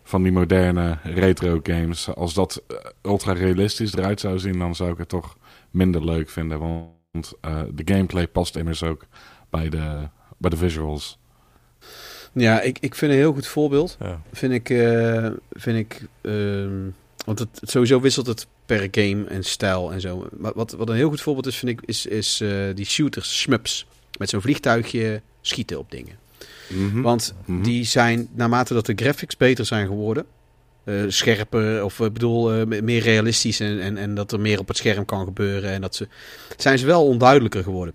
van 0.03 0.23
die 0.23 0.31
moderne 0.31 0.97
retro 1.03 1.59
games. 1.63 2.15
Als 2.15 2.33
dat 2.33 2.63
uh, 2.71 2.77
ultra 3.01 3.33
realistisch 3.33 3.95
eruit 3.95 4.19
zou 4.19 4.39
zien, 4.39 4.59
dan 4.59 4.75
zou 4.75 4.91
ik 4.91 4.97
het 4.97 5.09
toch 5.09 5.37
minder 5.71 6.05
leuk 6.05 6.29
vinden. 6.29 6.59
Want 6.59 7.33
uh, 7.45 7.61
de 7.73 7.93
gameplay 7.93 8.27
past 8.27 8.55
immers 8.55 8.83
ook 8.83 9.05
bij 9.49 9.69
de, 9.69 10.09
bij 10.37 10.49
de 10.49 10.57
visuals. 10.57 11.19
Ja, 12.33 12.61
ik, 12.61 12.77
ik 12.79 12.95
vind 12.95 13.11
een 13.11 13.17
heel 13.17 13.33
goed 13.33 13.47
voorbeeld. 13.47 13.97
Ja. 13.99 14.21
Vind 14.31 14.53
ik, 14.53 14.69
eh, 14.69 15.29
vind 15.51 15.77
ik 15.77 16.07
ehm, 16.21 16.89
want 17.25 17.39
het, 17.39 17.49
sowieso 17.61 18.01
wisselt 18.01 18.27
het 18.27 18.47
per 18.65 18.87
game 18.91 19.25
en 19.25 19.43
stijl 19.43 19.91
en 19.91 20.01
zo. 20.01 20.27
Maar 20.37 20.51
wat, 20.55 20.71
wat 20.71 20.89
een 20.89 20.95
heel 20.95 21.09
goed 21.09 21.21
voorbeeld 21.21 21.45
is, 21.45 21.57
vind 21.57 21.71
ik, 21.71 21.87
is, 21.87 22.05
is 22.05 22.41
eh, 22.41 22.49
die 22.73 22.85
shooters, 22.85 23.39
shmups. 23.39 23.87
Met 24.17 24.29
zo'n 24.29 24.41
vliegtuigje 24.41 25.21
schieten 25.47 25.79
op 25.79 25.91
dingen. 25.91 26.15
Mhm. 26.67 27.01
Want 27.01 27.33
Mhm. 27.45 27.61
die 27.63 27.83
zijn, 27.85 28.27
naarmate 28.33 28.73
dat 28.73 28.85
de 28.85 28.93
graphics 28.95 29.37
beter 29.37 29.65
zijn 29.65 29.87
geworden, 29.87 30.25
eh, 30.83 30.95
scherper, 31.07 31.83
of 31.83 31.99
ik 31.99 32.13
bedoel, 32.13 32.53
eh, 32.53 32.65
me- 32.65 32.81
meer 32.81 33.01
realistisch 33.01 33.59
en, 33.59 33.79
en, 33.81 33.97
en 33.97 34.15
dat 34.15 34.31
er 34.31 34.39
meer 34.39 34.59
op 34.59 34.67
het 34.67 34.77
scherm 34.77 35.05
kan 35.05 35.25
gebeuren. 35.25 35.69
En 35.71 35.81
dat 35.81 35.95
ze, 35.95 36.07
zijn 36.57 36.79
ze 36.79 36.85
wel 36.85 37.05
onduidelijker 37.07 37.63
geworden. 37.63 37.93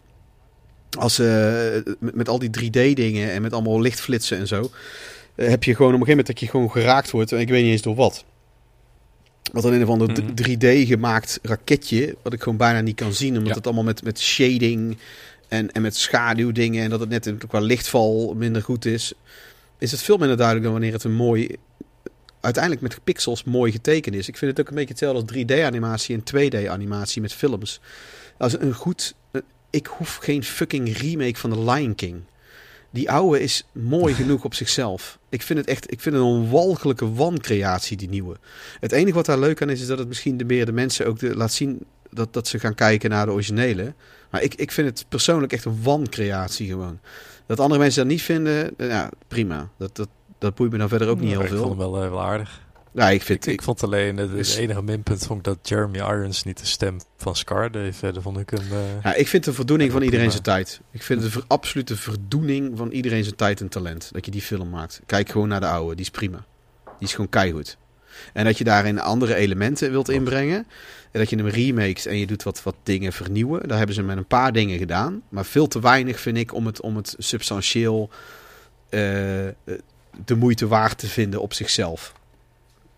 Als, 0.98 1.18
eh, 1.18 1.62
met, 1.98 2.14
met 2.14 2.28
al 2.28 2.38
die 2.38 2.50
3D-dingen 2.50 3.30
en 3.30 3.42
met 3.42 3.52
allemaal 3.52 3.80
lichtflitsen 3.80 4.38
en 4.38 4.46
zo, 4.46 4.70
eh, 5.34 5.48
heb 5.48 5.64
je 5.64 5.74
gewoon 5.74 5.94
op 5.94 6.00
een 6.00 6.06
gegeven 6.06 6.08
moment 6.08 6.26
dat 6.26 6.40
je 6.40 6.46
gewoon 6.48 6.70
geraakt 6.70 7.10
wordt. 7.10 7.32
En 7.32 7.38
ik 7.40 7.48
weet 7.48 7.62
niet 7.62 7.72
eens 7.72 7.82
door 7.82 7.94
wat. 7.94 8.24
Wat 9.52 9.62
dan 9.62 9.72
een 9.72 9.82
of 9.82 9.88
ander 9.88 10.08
Mhm. 10.10 10.34
3D 10.34 10.86
gemaakt 10.86 11.38
raketje, 11.42 12.16
wat 12.22 12.32
ik 12.32 12.42
gewoon 12.42 12.58
bijna 12.58 12.80
niet 12.80 12.96
kan 12.96 13.12
zien, 13.12 13.32
omdat 13.32 13.48
Ja. 13.48 13.54
het 13.54 13.64
allemaal 13.66 13.84
met, 13.84 14.02
met 14.04 14.20
shading 14.20 14.96
en, 15.52 15.72
en 15.72 15.82
met 15.82 15.96
schaduwdingen 15.96 16.82
en 16.82 16.90
dat 16.90 17.00
het 17.00 17.08
net 17.08 17.34
qua 17.48 17.60
lichtval 17.60 18.34
minder 18.36 18.62
goed 18.62 18.84
is, 18.84 19.12
is 19.78 19.90
het 19.90 20.02
veel 20.02 20.16
minder 20.16 20.36
duidelijk 20.36 20.64
dan 20.64 20.74
wanneer 20.74 20.92
het 20.92 21.04
een 21.04 21.14
mooi, 21.14 21.56
uiteindelijk 22.40 22.82
met 22.82 23.04
pixels 23.04 23.44
mooi 23.44 23.72
getekend 23.72 24.14
is. 24.14 24.28
Ik 24.28 24.36
vind 24.36 24.50
het 24.50 24.60
ook 24.60 24.68
een 24.68 24.74
beetje 24.74 24.90
hetzelfde 24.90 25.20
als 25.20 25.44
3D-animatie 25.44 26.22
en 26.22 26.22
2D-animatie 26.22 27.20
met 27.20 27.32
films. 27.32 27.80
Als 28.38 28.60
een 28.60 28.74
goed, 28.74 29.14
ik 29.70 29.86
hoef 29.86 30.16
geen 30.16 30.44
fucking 30.44 30.96
remake 30.96 31.36
van 31.36 31.50
The 31.50 31.70
Lion 31.70 31.94
King. 31.94 32.22
Die 32.90 33.10
oude 33.10 33.40
is 33.40 33.64
mooi 33.72 34.14
genoeg 34.14 34.44
op 34.44 34.54
zichzelf. 34.54 35.18
Ik 35.28 35.42
vind 35.42 35.58
het 35.58 35.68
echt, 35.68 35.92
ik 35.92 36.00
vind 36.00 36.14
het 36.14 36.24
een 36.24 36.50
walgelijke 36.50 37.12
wancreatie, 37.12 37.96
die 37.96 38.08
nieuwe. 38.08 38.36
Het 38.80 38.92
enige 38.92 39.14
wat 39.14 39.26
daar 39.26 39.38
leuk 39.38 39.62
aan 39.62 39.70
is, 39.70 39.80
is 39.80 39.86
dat 39.86 39.98
het 39.98 40.08
misschien 40.08 40.36
de 40.36 40.44
meer 40.44 40.66
de 40.66 40.72
mensen 40.72 41.06
ook 41.06 41.18
de, 41.18 41.36
laat 41.36 41.52
zien 41.52 41.84
dat, 42.10 42.32
dat 42.32 42.48
ze 42.48 42.58
gaan 42.58 42.74
kijken 42.74 43.10
naar 43.10 43.26
de 43.26 43.32
originele. 43.32 43.94
Maar 44.32 44.42
ik, 44.42 44.54
ik 44.54 44.72
vind 44.72 44.88
het 44.88 45.04
persoonlijk 45.08 45.52
echt 45.52 45.64
een 45.64 45.82
wancreatie 45.82 46.68
gewoon. 46.68 46.98
Dat 47.46 47.60
andere 47.60 47.80
mensen 47.80 48.00
dat 48.02 48.10
niet 48.10 48.22
vinden, 48.22 48.78
eh, 48.78 48.88
ja, 48.88 49.10
prima. 49.28 49.68
Dat, 49.78 49.96
dat, 49.96 50.08
dat 50.38 50.54
boeit 50.54 50.72
me 50.72 50.78
dan 50.78 50.88
verder 50.88 51.08
ook 51.08 51.20
niet 51.20 51.30
Ja, 51.30 51.36
heel 51.36 51.40
Ik 51.44 51.48
vond 51.48 51.60
veel. 51.60 51.68
hem 51.68 51.78
wel, 51.78 52.02
eh, 52.04 52.10
wel 52.10 52.22
aardig. 52.22 52.60
Ja, 52.94 53.10
ik 53.10 53.22
vind... 53.22 53.46
Ik, 53.46 53.52
ik 53.52 53.62
vond 53.62 53.82
alleen, 53.82 54.16
het, 54.16 54.30
Dus- 54.30 54.48
het 54.50 54.58
enige 54.58 54.82
minpunt 54.82 55.26
vond 55.26 55.38
ik 55.38 55.44
dat 55.44 55.58
Jeremy 55.68 55.96
Irons 55.98 56.42
niet 56.42 56.58
de 56.58 56.66
stem 56.66 56.96
van 57.16 57.36
Scar 57.36 57.70
deed. 57.70 57.96
Verder 57.96 58.22
vond 58.22 58.38
ik 58.38 58.50
hem... 58.50 58.60
eh, 58.60 59.02
Ja, 59.02 59.14
ik 59.14 59.28
vind 59.28 59.44
de 59.44 59.52
verdoening 59.52 59.92
van 59.92 60.02
iedereen 60.02 60.30
zijn 60.30 60.42
tijd. 60.42 60.80
Ik 60.90 61.02
vind 61.02 61.22
het 61.22 61.32
de 61.32 61.38
ver- 61.38 61.48
absolute 61.48 61.96
verdoening 61.96 62.78
van 62.78 62.90
iedereen 62.90 63.24
zijn 63.24 63.36
tijd 63.36 63.60
en 63.60 63.68
talent. 63.68 64.08
Dat 64.12 64.24
je 64.24 64.30
die 64.30 64.42
film 64.42 64.70
maakt. 64.70 65.00
Kijk 65.06 65.30
gewoon 65.30 65.48
naar 65.48 65.60
de 65.60 65.66
oude, 65.66 65.94
die 65.94 66.04
is 66.04 66.10
prima. 66.10 66.44
Die 66.84 67.08
is 67.08 67.12
gewoon 67.14 67.28
keigoed. 67.30 67.76
En 68.32 68.44
dat 68.44 68.58
je 68.58 68.64
daarin 68.64 69.00
andere 69.00 69.34
elementen 69.34 69.90
wilt 69.90 70.08
inbrengen. 70.08 70.66
Dat 71.12 71.30
je 71.30 71.36
hem 71.36 71.46
remakes 71.46 72.06
en 72.06 72.18
je 72.18 72.26
doet 72.26 72.42
wat, 72.42 72.62
wat 72.62 72.74
dingen 72.82 73.12
vernieuwen. 73.12 73.68
Daar 73.68 73.78
hebben 73.78 73.94
ze 73.94 74.02
met 74.02 74.16
een 74.16 74.26
paar 74.26 74.52
dingen 74.52 74.78
gedaan. 74.78 75.22
Maar 75.28 75.44
veel 75.44 75.68
te 75.68 75.80
weinig 75.80 76.20
vind 76.20 76.36
ik 76.36 76.54
om 76.54 76.66
het, 76.66 76.80
om 76.80 76.96
het 76.96 77.14
substantieel 77.18 78.10
eh, 78.88 79.46
eh, 79.48 79.52
de 80.24 80.34
moeite 80.34 80.66
waard 80.66 80.98
te 80.98 81.06
vinden 81.06 81.40
op 81.40 81.52
zichzelf. 81.52 82.12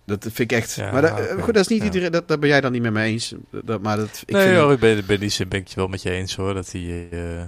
Dat 0.06 0.22
vind 0.22 0.38
ik 0.38 0.52
echt. 0.52 0.74
Ja, 0.74 0.92
maar 0.92 1.02
dat, 1.02 1.10
oké. 1.10 1.42
goed, 1.42 1.54
dat 1.54 1.62
is 1.62 1.68
niet 1.68 1.78
Ja. 1.78 1.84
iedereen. 1.84 2.10
Dat, 2.10 2.28
daar 2.28 2.38
ben 2.38 2.48
jij 2.48 2.60
dan 2.60 2.72
niet 2.72 2.82
met 2.82 2.92
me 2.92 3.02
eens. 3.02 3.34
Dat, 3.50 3.82
maar 3.82 3.96
dat, 3.96 4.22
ik 4.26 4.34
nee, 4.34 4.46
vind 4.46 4.56
hoor, 4.56 4.72
ik 4.72 4.78
ben, 4.78 5.06
ben 5.06 5.20
die 5.20 5.28
zin 5.28 5.48
ben 5.48 5.58
ik 5.58 5.66
het 5.66 5.74
wel 5.74 5.88
met 5.88 6.02
je 6.02 6.10
eens 6.10 6.36
hoor. 6.36 6.54
Dat 6.54 6.70
die, 6.70 7.08
eh, 7.10 7.42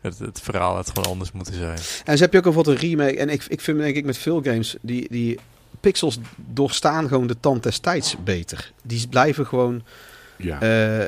het, 0.00 0.18
het 0.18 0.40
verhaal 0.40 0.74
had 0.74 0.88
gewoon 0.88 1.08
anders 1.10 1.32
moeten 1.32 1.54
zijn. 1.54 1.78
En 2.04 2.16
ze 2.16 2.22
heb 2.22 2.32
je 2.32 2.38
ook 2.38 2.54
wat 2.54 2.66
een 2.66 2.76
remake. 2.76 3.16
En 3.16 3.28
ik, 3.28 3.44
ik 3.48 3.60
vind 3.60 3.78
denk 3.78 3.96
ik 3.96 4.04
met 4.04 4.18
veel 4.18 4.42
games, 4.42 4.76
die, 4.80 5.06
die 5.10 5.38
pixels 5.84 6.18
doorstaan 6.36 7.08
gewoon 7.08 7.26
de 7.26 7.40
tand 7.40 7.62
des 7.62 7.78
tijds 7.78 8.16
beter. 8.24 8.72
Die 8.82 9.08
blijven 9.08 9.46
gewoon, 9.46 9.82
Ja. 10.36 10.60
eh, 10.60 11.06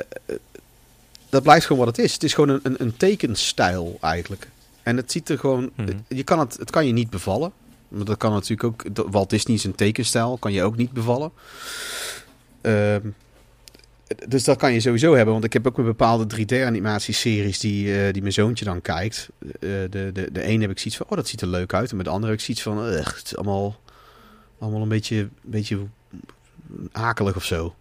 dat 1.29 1.43
blijft 1.43 1.65
gewoon 1.65 1.85
wat 1.85 1.95
het 1.97 2.05
is. 2.05 2.13
Het 2.13 2.23
is 2.23 2.33
gewoon 2.33 2.49
een, 2.49 2.59
een, 2.63 2.75
een 2.77 2.97
tekenstijl 2.97 3.97
eigenlijk. 4.01 4.47
En 4.83 4.97
het 4.97 5.11
ziet 5.11 5.29
er 5.29 5.39
gewoon, 5.39 5.69
Mhm. 5.75 5.91
je 6.07 6.23
kan 6.23 6.39
het, 6.39 6.57
het 6.59 6.69
kan 6.71 6.85
je 6.85 6.93
niet 6.93 7.09
bevallen. 7.09 7.51
Maar 7.87 8.05
dat 8.05 8.17
kan 8.17 8.31
natuurlijk 8.31 8.63
ook, 8.63 8.83
Walt 9.11 9.29
Disney 9.29 9.55
is 9.55 9.63
een 9.63 9.75
tekenstijl, 9.75 10.37
kan 10.37 10.53
je 10.53 10.63
ook 10.63 10.75
niet 10.77 10.91
bevallen. 10.91 11.31
Ehm, 12.61 13.01
dus 14.27 14.43
dat 14.43 14.57
kan 14.57 14.73
je 14.73 14.79
sowieso 14.79 15.15
hebben, 15.15 15.33
want 15.33 15.45
ik 15.45 15.53
heb 15.53 15.67
ook 15.67 15.77
een 15.77 15.83
bepaalde 15.85 16.25
3D-animatieseries 16.27 17.59
die, 17.59 17.97
eh, 18.05 18.13
die 18.13 18.21
mijn 18.21 18.33
zoontje 18.33 18.65
dan 18.65 18.81
kijkt. 18.81 19.29
Eh, 19.39 19.49
de, 19.59 20.09
de, 20.13 20.29
de 20.31 20.41
ene 20.41 20.61
heb 20.61 20.71
ik 20.71 20.77
zoiets 20.79 20.97
van, 20.97 21.05
oh 21.09 21.15
dat 21.15 21.27
ziet 21.27 21.41
er 21.41 21.47
leuk 21.47 21.73
uit. 21.73 21.89
En 21.91 21.95
met 21.95 22.05
de 22.05 22.11
andere 22.11 22.31
heb 22.31 22.39
ik 22.39 22.45
zoiets 22.45 22.63
van, 22.63 22.85
"Ugh, 22.93 23.15
het 23.15 23.25
is 23.25 23.35
allemaal, 23.35 23.79
allemaal 24.59 24.81
een 24.81 24.87
beetje, 24.89 25.17
een 25.17 25.31
beetje 25.41 25.77
akelig 26.91 27.35
of 27.35 27.43
zo. 27.43 27.75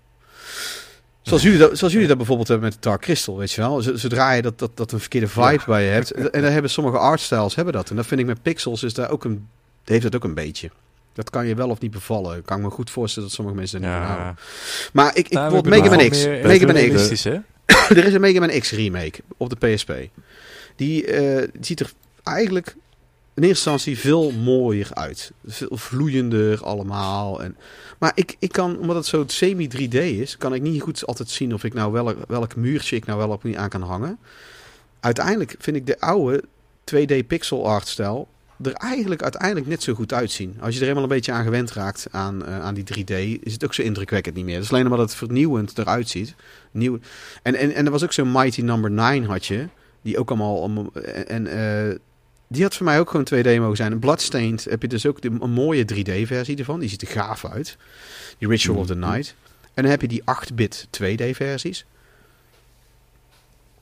Zoals 1.22 1.42
jullie, 1.42 1.58
dat, 1.58 1.78
zoals 1.78 1.92
jullie 1.92 2.08
dat 2.08 2.16
bijvoorbeeld 2.16 2.48
hebben 2.48 2.68
met 2.68 2.82
Dark 2.82 3.00
Crystal, 3.00 3.36
weet 3.36 3.52
je 3.52 3.60
wel. 3.60 3.82
Zodra 3.82 4.32
je 4.32 4.42
dat, 4.42 4.58
dat, 4.58 4.76
dat 4.76 4.92
een 4.92 5.00
verkeerde 5.00 5.28
vibe 5.28 5.50
Ja. 5.52 5.62
bij 5.66 5.84
je 5.84 5.90
hebt. 5.90 6.10
En 6.10 6.42
daar 6.42 6.52
hebben 6.52 6.70
sommige 6.70 6.98
artstyles 6.98 7.54
hebben 7.54 7.74
dat. 7.74 7.90
En 7.90 7.96
dat 7.96 8.06
vind 8.06 8.20
ik 8.20 8.26
met 8.26 8.42
pixels 8.42 8.82
is 8.82 8.94
daar 8.94 9.10
ook 9.10 9.24
een, 9.24 9.48
heeft 9.84 10.02
dat 10.02 10.14
ook 10.14 10.24
een 10.24 10.34
beetje. 10.34 10.70
Dat 11.12 11.30
kan 11.30 11.46
je 11.46 11.54
wel 11.54 11.68
of 11.68 11.80
niet 11.80 11.90
bevallen. 11.90 12.36
Ik 12.36 12.46
kan 12.46 12.60
me 12.60 12.70
goed 12.70 12.90
voorstellen 12.90 13.28
dat 13.28 13.36
sommige 13.36 13.56
mensen 13.56 13.82
er 13.82 13.88
niet 13.88 13.96
van 13.96 14.06
houden. 14.06 14.26
Ja, 14.26 14.34
Maar 14.92 15.16
ik, 15.16 15.26
ik 15.28 15.32
Nou, 15.32 15.56
ik 15.56 15.64
Mega 15.64 15.88
Man 15.96 16.08
X. 16.08 16.26
Mega 16.26 16.66
Man 16.66 16.94
X. 16.94 17.24
er 17.88 18.04
is 18.04 18.14
een 18.14 18.20
Mega 18.20 18.40
Man 18.40 18.60
X 18.60 18.70
remake 18.70 19.20
op 19.36 19.50
de 19.50 19.66
PSP. 19.66 19.92
Die 20.76 21.06
eh, 21.06 21.48
ziet 21.60 21.80
er 21.80 21.92
eigenlijk 22.22 22.76
in 23.37 23.43
eerste 23.43 23.70
instantie 23.70 23.99
veel 23.99 24.30
mooier 24.30 24.89
uit. 24.95 25.32
Veel 25.47 25.76
vloeiender 25.76 26.64
allemaal. 26.64 27.43
En, 27.43 27.57
maar 27.99 28.12
ik, 28.14 28.37
ik 28.39 28.53
kan, 28.53 28.78
omdat 28.78 28.97
het 28.97 29.07
zo 29.07 29.24
semi-3D 29.26 29.95
is, 29.99 30.37
kan 30.37 30.55
ik 30.55 30.62
niet 30.62 30.82
goed 30.82 31.07
altijd 31.07 31.30
zien 31.30 31.55
of 31.55 31.64
ik 31.64 31.74
nou 31.74 31.93
welk, 31.93 32.16
welk 32.28 32.57
muurtje 32.57 32.97
ik 32.97 33.07
nou 33.07 33.18
wel 33.18 33.28
op 33.30 33.43
niet 33.43 33.57
aan 33.57 33.68
kan 33.68 33.82
hangen. 33.82 34.18
Uiteindelijk 35.01 35.55
vind 35.59 35.76
ik 35.76 35.87
de 35.87 36.01
oude 36.01 36.45
2D 36.95 37.26
pixel 37.26 37.68
art 37.68 37.89
stijl 37.89 38.28
er 38.62 38.72
eigenlijk 38.72 39.22
uiteindelijk 39.22 39.66
net 39.66 39.82
zo 39.82 39.95
goed 39.95 40.12
uitzien. 40.12 40.57
Als 40.61 40.74
je 40.74 40.80
er 40.80 40.89
eenmaal 40.89 41.03
een 41.03 41.09
beetje 41.09 41.32
aan 41.32 41.45
gewend 41.45 41.72
raakt 41.72 42.07
aan, 42.11 42.45
eh, 42.47 42.61
aan 42.61 42.74
die 42.74 42.84
3D, 42.84 43.11
is 43.43 43.53
het 43.53 43.64
ook 43.64 43.74
zo 43.74 43.82
indrukwekkend 43.82 44.34
niet 44.34 44.45
meer. 44.45 44.55
Het 44.55 44.64
is 44.64 44.70
alleen 44.70 44.84
omdat 44.84 44.99
het 44.99 45.14
vernieuwend 45.14 45.78
eruit 45.78 46.09
ziet. 46.09 46.34
Nieuw. 46.70 46.99
En, 47.43 47.55
en, 47.55 47.74
en 47.74 47.84
er 47.84 47.91
was 47.91 48.05
ook 48.05 48.12
zo'n 48.12 48.32
Mighty 48.32 48.61
Number 48.61 48.91
9 48.91 49.24
had 49.28 49.47
je, 49.47 49.68
die 50.03 50.18
ook 50.18 50.28
allemaal... 50.28 50.59
allemaal- 50.59 50.93
En, 50.93 51.28
en, 51.28 51.47
eh, 51.47 51.97
die 52.49 52.62
had 52.62 52.74
voor 52.74 52.84
mij 52.86 52.99
ook 53.01 53.11
gewoon 53.11 53.26
2D 53.34 53.59
mogen 53.61 53.76
zijn. 53.76 53.92
En 53.92 53.99
Bloodstained 53.99 54.64
heb 54.64 54.82
je 54.82 54.88
dus 54.88 55.07
ook 55.07 55.20
de, 55.22 55.30
een 55.40 55.51
mooie 55.51 55.84
3D-versie 55.94 56.57
ervan. 56.57 56.80
Die 56.80 56.88
ziet 56.88 57.03
er 57.03 57.09
gaaf 57.09 57.44
uit. 57.44 57.76
Die 58.38 58.49
Ritual 58.49 58.78
of 58.78 58.86
the 58.86 58.94
Night. 58.97 59.34
En 59.74 59.82
dan 59.82 59.90
heb 59.90 60.01
je 60.01 60.09
die 60.09 60.22
8-bit 60.22 60.86
2D-versies. 61.03 61.84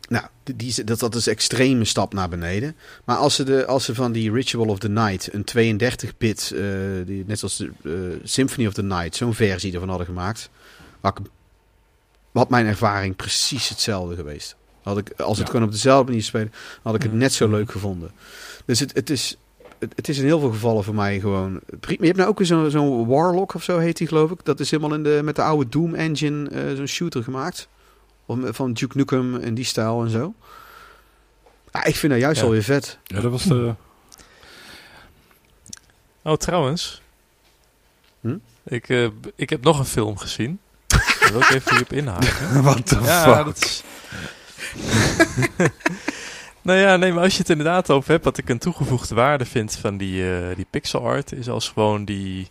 Nou, 0.08 0.26
die, 0.54 0.84
dat, 0.84 0.98
dat 0.98 1.14
is 1.14 1.26
een 1.26 1.32
extreme 1.32 1.84
stap 1.84 2.12
naar 2.14 2.28
beneden. 2.28 2.76
Maar 3.04 3.16
als 3.16 3.34
ze, 3.34 3.42
de, 3.44 3.66
als 3.66 3.84
ze 3.84 3.94
van 3.94 4.12
die 4.12 4.32
Ritual 4.32 4.66
of 4.66 4.78
the 4.78 4.88
Night 4.88 5.28
een 5.32 5.78
32-bit, 5.80 6.52
eh, 6.54 6.60
net 7.26 7.38
zoals 7.38 7.56
de 7.56 7.70
eh, 7.84 7.90
Symphony 8.24 8.66
of 8.66 8.72
the 8.72 8.82
Night, 8.82 9.16
zo'n 9.16 9.34
versie 9.34 9.72
ervan 9.72 9.88
hadden 9.88 10.06
gemaakt, 10.06 10.50
had, 11.00 11.18
ik, 11.18 11.26
had 12.32 12.48
mijn 12.50 12.66
ervaring 12.66 13.16
precies 13.16 13.68
hetzelfde 13.68 14.14
geweest. 14.14 14.56
Had 14.82 14.98
ik, 14.98 15.10
als 15.20 15.38
het 15.38 15.46
Ja. 15.46 15.52
gewoon 15.52 15.66
op 15.66 15.72
dezelfde 15.72 16.06
manier 16.06 16.22
spelen, 16.24 16.52
had 16.82 16.94
ik 16.94 17.02
het 17.02 17.10
Mhm. 17.10 17.20
net 17.20 17.32
zo 17.32 17.48
leuk 17.48 17.70
gevonden. 17.70 18.10
Dus 18.64 18.80
het, 18.80 18.94
het, 18.94 19.10
is, 19.10 19.36
het, 19.94 20.08
is 20.08 20.18
in 20.18 20.24
heel 20.24 20.40
veel 20.40 20.50
gevallen 20.50 20.84
voor 20.84 20.94
mij 20.94 21.20
gewoon... 21.20 21.60
prima. 21.80 22.00
Je 22.00 22.06
hebt 22.06 22.16
nou 22.18 22.28
ook 22.30 22.38
weer 22.38 22.46
zo'n 22.46 22.70
zo'n 22.70 23.06
Warlock 23.06 23.54
of 23.54 23.62
zo 23.62 23.78
heet 23.78 23.96
die 23.96 24.06
geloof 24.06 24.30
ik. 24.30 24.44
Dat 24.44 24.60
is 24.60 24.70
helemaal 24.70 24.96
in 24.96 25.02
de, 25.02 25.20
met 25.24 25.36
de 25.36 25.42
oude 25.42 25.68
Doom 25.70 25.94
engine 25.94 26.48
eh, 26.48 26.76
zo'n 26.76 26.86
shooter 26.86 27.22
gemaakt. 27.22 27.68
Om- 28.26 28.54
Van 28.54 28.72
Duke 28.72 28.96
Nukem 28.96 29.36
en 29.36 29.54
die 29.54 29.64
stijl 29.64 30.02
en 30.04 30.10
zo. 30.10 30.34
Ja, 31.72 31.84
ik 31.84 31.96
vind 31.96 32.12
dat 32.12 32.20
juist 32.20 32.36
Ja. 32.36 32.42
wel 32.42 32.52
weer 32.52 32.62
vet. 32.62 32.98
ja, 33.04 33.20
dat 33.20 33.30
was 33.30 33.42
de... 33.44 33.74
Oh, 36.22 36.36
trouwens. 36.36 37.02
Hm? 38.20 38.36
Ik, 38.64 38.88
eh, 38.88 39.08
ik 39.36 39.50
heb 39.50 39.62
nog 39.64 39.78
een 39.78 39.84
film 39.84 40.18
gezien. 40.18 40.58
Daar 40.86 41.28
wil 41.32 41.40
ik 41.40 41.50
even 41.50 41.70
hierop 41.70 41.92
inhaken. 41.92 42.62
What 42.62 42.86
the 42.86 43.00
ja, 43.02 43.34
fuck? 43.34 43.44
dat 43.44 43.64
is... 43.64 43.82
nou 46.64 46.78
ja, 46.78 46.96
nee, 46.96 47.12
maar 47.12 47.22
als 47.22 47.32
je 47.32 47.38
het 47.38 47.50
inderdaad 47.50 47.90
over 47.90 48.10
hebt, 48.10 48.24
wat 48.24 48.38
ik 48.38 48.48
een 48.48 48.58
toegevoegde 48.58 49.14
waarde 49.14 49.44
vind 49.44 49.76
van 49.76 49.96
die, 49.96 50.30
eh, 50.38 50.56
die 50.56 50.66
pixel 50.70 51.00
art, 51.06 51.32
is 51.32 51.48
als 51.48 51.68
gewoon 51.68 52.04
die, 52.04 52.48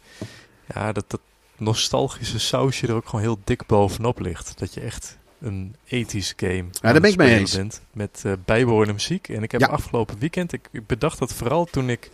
ja, 0.73 0.91
dat, 0.91 1.05
dat 1.07 1.19
nostalgische 1.57 2.39
sausje 2.39 2.87
er 2.87 2.93
ook 2.95 3.05
gewoon 3.05 3.21
heel 3.25 3.39
dik 3.43 3.65
bovenop 3.65 4.19
ligt. 4.19 4.59
Dat 4.59 4.73
je 4.73 4.81
echt 4.81 5.17
een 5.41 5.75
ethisch 5.87 6.33
game 6.37 6.65
daar 6.81 6.93
ben 7.01 7.11
ik 7.11 7.17
mee 7.17 7.39
eens. 7.39 7.55
bent 7.55 7.81
met 7.91 8.21
eh 8.25 8.31
bijbehorende 8.45 8.93
muziek. 8.93 9.29
En 9.29 9.43
ik 9.43 9.51
heb 9.51 9.61
Ja. 9.61 9.67
afgelopen 9.67 10.19
weekend, 10.19 10.53
ik, 10.53 10.67
ik 10.71 10.87
bedacht 10.87 11.19
dat 11.19 11.33
vooral 11.33 11.65
toen 11.65 11.89
ik 11.89 12.11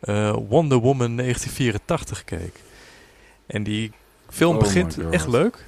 eh, 0.00 0.32
Wonder 0.48 0.78
Woman 0.78 1.16
1984 1.16 2.24
keek. 2.24 2.54
En 3.46 3.62
die 3.62 3.92
film 4.30 4.54
Oh 4.54 4.62
begint 4.62 4.98
echt 5.10 5.28
leuk. 5.28 5.66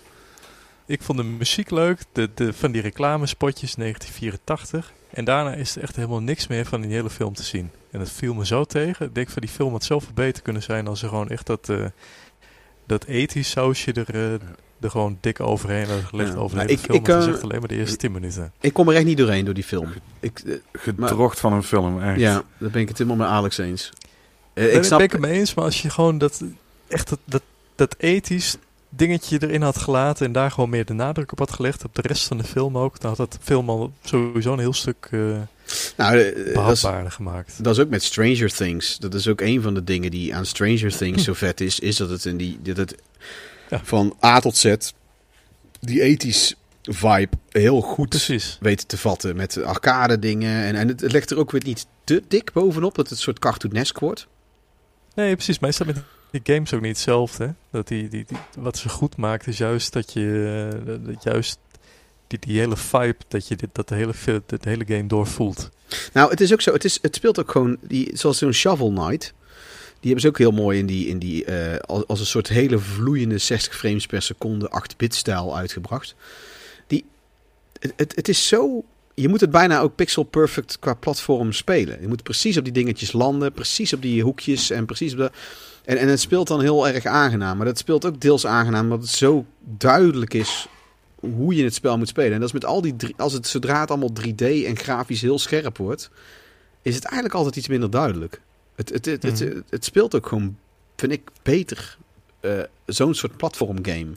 Ik 0.91 1.03
vond 1.03 1.19
de 1.19 1.25
muziek 1.25 1.71
leuk, 1.71 1.99
de, 2.13 2.31
de, 2.35 2.53
van 2.53 2.73
die 2.73 2.83
reclamespotjes 2.83 3.75
1984. 3.75 4.93
En 5.11 5.25
daarna 5.25 5.55
is 5.55 5.77
er 5.77 5.83
echt 5.83 5.97
helemaal 5.97 6.21
niks 6.21 6.47
meer 6.47 6.65
van 6.67 6.81
die 6.81 6.91
hele 6.93 7.11
film 7.11 7.35
te 7.35 7.43
zien. 7.43 7.71
En 7.91 8.01
het 8.01 8.11
viel 8.11 8.35
me 8.35 8.47
zo 8.47 8.65
tegen. 8.65 9.07
Ik 9.07 9.15
denk 9.15 9.29
van 9.31 9.43
die 9.43 9.51
film 9.51 9.73
had 9.73 9.85
zoveel 9.85 10.13
beter 10.15 10.43
kunnen 10.43 10.63
zijn 10.63 10.87
als 10.87 10.99
ze 11.01 11.09
gewoon 11.09 11.29
echt 11.29 11.47
dat, 11.47 11.69
eh 11.69 11.85
dat 12.87 13.05
ethisch 13.05 13.51
sausje 13.51 13.93
er, 13.93 14.15
eh, 14.15 14.33
er 14.81 14.91
gewoon 14.91 15.19
dik 15.21 15.41
overheen 15.41 15.87
hadden 15.87 16.05
gelegd 16.07 16.33
Ja. 16.33 16.37
over 16.39 16.49
de 16.51 16.65
Nou, 16.65 16.67
hele 16.69 16.81
ik- 16.81 16.85
film. 16.87 16.99
ik, 16.99 17.07
Het 17.07 17.23
is 17.23 17.27
echt 17.35 17.43
alleen 17.43 17.59
maar 17.59 17.69
de 17.69 17.77
eerste 17.77 17.97
10 17.97 18.13
minuten. 18.13 18.53
Ik 18.61 18.73
kom 18.73 18.89
er 18.89 18.95
echt 18.95 19.05
niet 19.05 19.19
doorheen 19.19 19.45
door 19.45 19.55
die 19.55 19.65
film. 19.65 19.89
Ik, 20.21 20.61
Gedrocht 20.73 21.41
van 21.41 21.53
een 21.53 21.63
film, 21.63 22.03
echt. 22.03 22.21
ja, 22.21 22.43
daar 22.59 22.71
ben 22.71 22.81
ik 22.83 22.89
het 22.89 22.99
helemaal 22.99 23.19
met 23.19 23.29
Alex 23.29 23.59
eens. 23.59 23.93
Eh, 24.55 24.67
ik 24.67 24.73
ik 24.73 24.85
snap... 24.85 24.99
ben 24.99 25.07
ik 25.07 25.13
het 25.13 25.21
mee 25.21 25.33
eens, 25.39 25.55
maar 25.55 25.65
als 25.65 25.83
je 25.83 25.91
gewoon 25.91 26.19
dat 26.19 26.43
echt 26.89 27.09
dat, 27.09 27.19
dat, 27.25 27.43
dat 27.75 27.95
ethisch 27.99 28.57
dingetje 28.91 29.39
erin 29.43 29.63
had 29.63 29.79
gelaten 29.79 30.27
en 30.27 30.33
daar 30.33 30.51
gewoon 30.51 30.71
meer 30.71 30.85
de 30.85 30.93
nadruk 30.93 31.33
op 31.33 31.39
had 31.39 31.53
gelegd, 31.53 31.85
op 31.85 31.95
de 31.95 32.03
rest 32.03 32.27
van 32.27 32.37
de 32.39 32.45
film 32.45 32.79
ook, 32.79 33.01
dan 33.01 33.09
had 33.09 33.31
dat 33.31 33.39
film 33.43 33.69
al 33.71 33.93
sowieso 34.05 34.53
een 34.53 34.59
heel 34.59 34.73
stuk 34.73 35.09
eh 35.11 35.21
nou, 35.97 36.19
eh, 36.19 36.27
is, 36.47 36.53
behapbaarder 36.53 37.13
gemaakt. 37.13 37.65
dat 37.65 37.75
is 37.77 37.83
ook 37.83 37.89
met 37.89 38.03
Stranger 38.03 38.53
Things. 38.55 38.99
Dat 38.99 39.15
is 39.15 39.29
ook 39.29 39.41
een 39.41 39.63
van 39.63 39.75
de 39.75 39.85
dingen 39.85 40.11
die 40.11 40.35
aan 40.35 40.47
Stranger 40.47 40.97
Things 40.97 41.25
zo 41.29 41.33
vet 41.33 41.61
is. 41.61 41.81
Is 41.81 41.97
dat 41.97 42.11
het, 42.11 42.25
in 42.25 42.37
die, 42.37 42.59
dat 42.63 42.77
het 42.77 42.95
Ja. 43.71 43.81
van 43.85 44.17
A 44.25 44.41
tot 44.41 44.57
Z 44.57 44.75
die 45.81 46.03
ethisch 46.03 46.55
vibe 46.83 47.37
heel 47.49 47.81
goed 47.81 48.09
Precies. 48.09 48.59
weten 48.61 48.87
te 48.87 48.99
vatten. 48.99 49.37
Met 49.37 49.63
arcade 49.63 50.19
dingen. 50.19 50.65
En, 50.65 50.75
en 50.75 50.89
het, 50.89 51.01
het 51.01 51.13
legt 51.13 51.31
er 51.31 51.39
ook 51.39 51.51
weer 51.51 51.65
niet 51.65 51.87
te 52.05 52.23
dik 52.29 52.53
bovenop. 52.53 52.95
Dat 52.95 53.09
het 53.09 53.17
een 53.17 53.23
soort 53.23 53.39
cartoonesk 53.39 53.99
wordt. 53.99 54.27
Nee, 55.15 55.35
precies. 55.35 55.59
Maar 55.59 55.69
is 55.71 55.77
dat 55.77 55.87
met 55.87 55.97
die 56.31 56.41
games 56.55 56.73
ook 56.75 56.81
niet 56.81 56.91
hetzelfde? 56.91 57.55
Dat 57.71 57.89
die, 57.89 58.09
die, 58.09 58.27
wat 58.59 58.79
ze 58.79 58.89
goed 58.89 59.17
maakt 59.17 59.47
is 59.47 59.59
juist 59.59 59.93
dat 59.93 60.13
je 60.13 60.69
eh, 60.73 60.87
dat- 60.87 61.07
dat 61.07 61.23
juist 61.23 61.59
die, 62.27 62.39
die 62.39 62.59
hele 62.59 62.77
vibe, 62.77 63.17
dat 63.29 63.49
je 63.49 63.57
dit, 63.57 63.69
dat 63.73 63.89
de 63.89 63.95
hele, 63.95 64.15
fi- 64.15 64.41
de 64.47 64.59
hele 64.61 64.85
game 64.87 65.07
doorvoelt. 65.07 65.71
Nou, 66.13 66.31
het 66.31 66.41
is 66.41 66.53
ook 66.53 66.61
zo. 66.61 66.73
Het, 66.73 66.85
is, 66.85 66.99
het 67.03 67.15
speelt 67.15 67.41
ook 67.41 67.51
gewoon, 67.51 67.77
die, 67.81 68.11
zoals 68.17 68.39
zo'n 68.39 68.53
Shovel 68.53 68.91
Knight. 68.93 69.33
Die 70.01 70.11
hebben 70.13 70.21
ze 70.21 70.29
ook 70.29 70.39
heel 70.39 70.63
mooi 70.63 70.79
in 70.79 70.87
die, 70.87 71.07
in 71.07 71.19
die 71.19 71.45
eh, 71.45 71.79
als, 71.79 72.07
als 72.07 72.21
een 72.21 72.27
soort 72.27 72.49
hele 72.49 72.79
vloeiende 72.79 73.39
60 73.39 73.77
frames 73.77 74.07
per 74.07 74.23
seconde 74.23 74.71
8-bit 74.85 75.15
stijl 75.15 75.57
uitgebracht. 75.57 76.15
Die, 76.87 77.05
het, 77.81 77.93
het, 77.97 78.17
het 78.17 78.29
is 78.29 78.49
zo, 78.49 78.85
je 79.15 79.29
moet 79.29 79.41
het 79.41 79.51
bijna 79.51 79.81
ook 79.81 79.95
pixel 79.95 80.23
perfect 80.23 80.79
qua 80.79 80.95
platform 80.95 81.53
spelen. 81.53 82.01
Je 82.01 82.09
moet 82.09 82.23
precies 82.23 82.57
op 82.57 82.65
die 82.65 82.73
dingetjes 82.73 83.13
landen, 83.13 83.53
precies 83.53 83.93
op 83.93 84.03
die 84.03 84.23
hoekjes 84.23 84.71
en 84.71 84.87
precies 84.87 85.13
op 85.13 85.19
de... 85.19 85.31
En, 85.85 85.97
en 85.97 86.09
het 86.09 86.21
speelt 86.21 86.49
dan 86.49 86.61
heel 86.61 86.89
erg 86.89 87.05
aangenaam. 87.05 87.57
Maar 87.57 87.67
dat 87.67 87.79
speelt 87.79 88.05
ook 88.07 88.21
deels 88.21 88.47
aangenaam 88.47 88.85
omdat 88.85 89.01
het 89.01 89.11
zo 89.11 89.47
duidelijk 89.61 90.35
is 90.35 90.69
hoe 91.21 91.55
je 91.55 91.65
het 91.65 91.75
spel 91.75 91.99
moet 91.99 92.09
spelen. 92.09 92.33
En 92.33 92.39
dat 92.39 92.49
is 92.49 92.55
met 92.55 92.65
al 92.65 92.81
die 92.81 92.97
drie, 92.97 93.15
als 93.17 93.33
het 93.33 93.47
zodra 93.47 93.81
het 93.81 93.91
allemaal 93.91 94.13
3D 94.21 94.45
en 94.67 94.77
grafisch 94.77 95.21
heel 95.21 95.39
scherp 95.39 95.77
wordt, 95.77 96.11
is 96.83 96.95
het 96.95 97.05
eigenlijk 97.05 97.35
altijd 97.35 97.57
iets 97.57 97.69
minder 97.69 97.91
duidelijk. 97.91 98.41
Het, 98.75 98.89
het, 98.89 99.05
het, 99.05 99.23
het, 99.23 99.63
het, 99.71 99.85
speelt 99.85 100.15
ook 100.15 100.27
gewoon, 100.27 100.57
vind 100.97 101.13
ik, 101.13 101.31
beter. 101.43 101.97
eh, 102.41 102.59
Zo'n 102.87 103.15
soort 103.15 103.37
platformgame. 103.37 104.11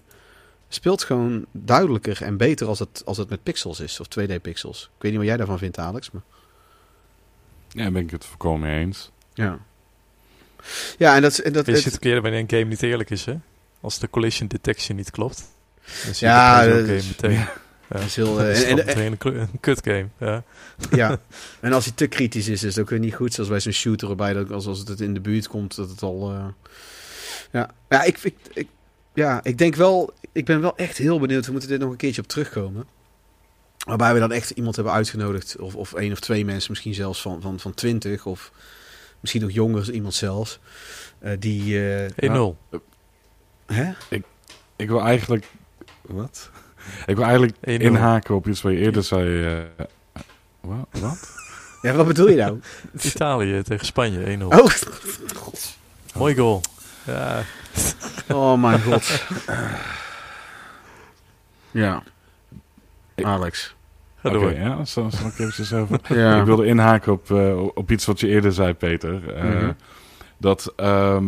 Speelt 0.68 1.04
gewoon 1.04 1.46
duidelijker 1.52 2.22
en 2.22 2.38
beter 2.38 2.68
als 2.68 2.80
het, 2.80 3.02
als 3.06 3.18
het 3.18 3.30
met 3.30 3.44
pixels 3.44 3.80
is, 3.80 4.00
of 4.00 4.08
2D-pixels. 4.08 4.84
Ik 4.96 5.02
weet 5.02 5.12
niet 5.12 5.16
wat 5.20 5.26
jij 5.28 5.38
daarvan 5.38 5.58
vindt, 5.58 5.78
Alex. 5.78 6.12
Maar... 6.12 6.22
Ja, 7.70 7.82
daar 7.84 7.92
ben 7.92 8.02
ik 8.02 8.12
het 8.12 8.26
volkomen 8.26 8.70
eens. 8.70 9.12
Ja. 9.34 9.60
Ja, 10.98 11.16
en 11.16 11.22
dat, 11.22 11.38
en 11.38 11.54
dat 11.54 11.66
Je 11.66 11.72
het- 11.72 12.00
keer 12.00 12.22
wanneer 12.22 12.40
een 12.40 12.50
game 12.50 12.64
niet 12.64 12.82
eerlijk 12.84 13.10
is, 13.10 13.26
hè? 13.26 13.36
Als 13.82 14.00
de 14.00 14.10
collision 14.10 14.48
detection 14.48 14.98
niet 14.98 15.12
klopt. 15.12 15.44
Dan 16.06 16.16
zie 16.16 16.28
Ja, 16.28 16.66
dat 16.66 16.74
game 16.80 16.96
is- 16.96 17.08
meteen. 17.08 17.46
dat 17.88 18.02
is 18.02 18.16
heel... 18.16 18.40
eh, 18.40 18.46
Dat 18.48 18.56
is 18.58 18.64
en, 18.64 18.70
en, 18.70 18.86
meteen 18.86 19.16
een, 19.20 19.36
een 19.40 19.60
kut 19.60 19.80
game. 19.84 20.08
Ja. 20.20 20.44
Ja, 20.92 21.20
en 21.62 21.74
als 21.74 21.86
hij 21.86 21.94
te 21.96 22.08
kritisch 22.08 22.48
is, 22.48 22.64
is 22.64 22.76
het 22.76 22.80
ook 22.84 22.90
weer 22.90 23.00
niet 23.00 23.16
goed. 23.16 23.34
Zoals 23.34 23.50
bij 23.50 23.60
zo'n 23.60 23.72
shooter, 23.72 24.08
waarbij 24.08 24.34
dat 24.34 24.52
als, 24.52 24.66
als 24.66 24.80
het 24.80 25.00
in 25.02 25.14
de 25.14 25.20
buurt 25.22 25.48
komt, 25.48 25.76
dat 25.76 25.90
het 25.90 26.02
al... 26.02 26.32
eh, 26.32 26.46
Ja, 27.52 27.70
ja 27.90 28.04
ik, 28.04 28.18
ik, 28.24 28.36
ik, 28.54 28.68
ja, 29.14 29.40
ik 29.44 29.58
denk 29.58 29.76
wel... 29.76 30.14
Ik 30.32 30.46
ben 30.46 30.62
wel 30.62 30.78
echt 30.78 30.98
heel 30.98 31.20
benieuwd. 31.20 31.46
We 31.46 31.52
moeten 31.52 31.70
dit 31.70 31.80
nog 31.80 31.92
een 31.92 31.98
keertje 31.98 32.22
op 32.22 32.28
terugkomen. 32.28 32.86
Waarbij 33.78 34.14
we 34.14 34.20
dan 34.20 34.32
echt 34.32 34.50
iemand 34.50 34.76
hebben 34.76 34.94
uitgenodigd. 34.94 35.58
Of, 35.60 35.76
of 35.76 35.94
één 35.94 36.12
of 36.12 36.20
twee 36.20 36.46
mensen, 36.46 36.72
misschien 36.72 36.94
zelfs 36.94 37.22
van, 37.22 37.42
van, 37.42 37.60
van 37.60 37.74
twintig. 37.74 38.26
Of 38.26 38.52
misschien 39.24 39.42
nog 39.42 39.52
jonger, 39.52 39.92
iemand 39.92 40.14
zelfs. 40.14 40.60
eh, 41.20 41.32
die... 41.40 41.94
eh, 42.06 42.30
1-0. 42.30 42.32
nou, 42.32 42.56
hè? 43.66 43.92
Ik 44.76 44.88
wil 44.90 45.02
eigenlijk... 45.02 45.46
Wat? 46.02 46.50
Ik 47.06 47.16
wil 47.16 47.24
eigenlijk 47.26 47.56
1-0. 47.56 47.60
inhaken 47.62 48.36
op 48.36 48.48
iets 48.48 48.62
wat 48.62 48.72
je 48.72 48.78
eerder 48.78 49.04
zei. 49.04 49.46
eh, 49.46 49.86
wat? 50.60 50.88
wat? 50.92 51.30
Ja, 51.82 51.94
wat 51.94 52.08
bedoel 52.08 52.30
je 52.30 52.36
nou? 52.36 52.60
Italië 53.02 53.62
tegen 53.62 53.86
Spanje 53.86 54.38
1-0. 54.38 54.44
Oh, 54.44 54.66
Mooi 56.16 56.36
goal. 56.36 56.62
Ja, 57.06 57.44
oh 58.28 58.62
mijn 58.62 58.82
god. 58.82 59.24
Ja. 61.72 62.04
Alex. 63.16 63.76
Ga 64.24 64.38
Oké, 64.38 64.50
ja, 64.50 64.86
zal, 64.86 65.12
zal 65.12 65.28
ik 65.28 65.40
eventjes 65.40 65.74
over... 65.74 66.00
Ja. 66.16 66.40
Ik 66.40 66.46
wilde 66.46 66.66
inhaken 66.66 67.12
op, 67.12 67.32
eh, 67.32 67.62
op 67.74 67.92
iets 67.92 68.06
wat 68.06 68.20
je 68.20 68.28
eerder 68.28 68.54
zei, 68.54 68.74
Peter. 68.74 69.34
Eh, 69.36 69.44
Mhm. 69.44 69.72
Dat 70.38 70.74
ehm, 70.76 71.26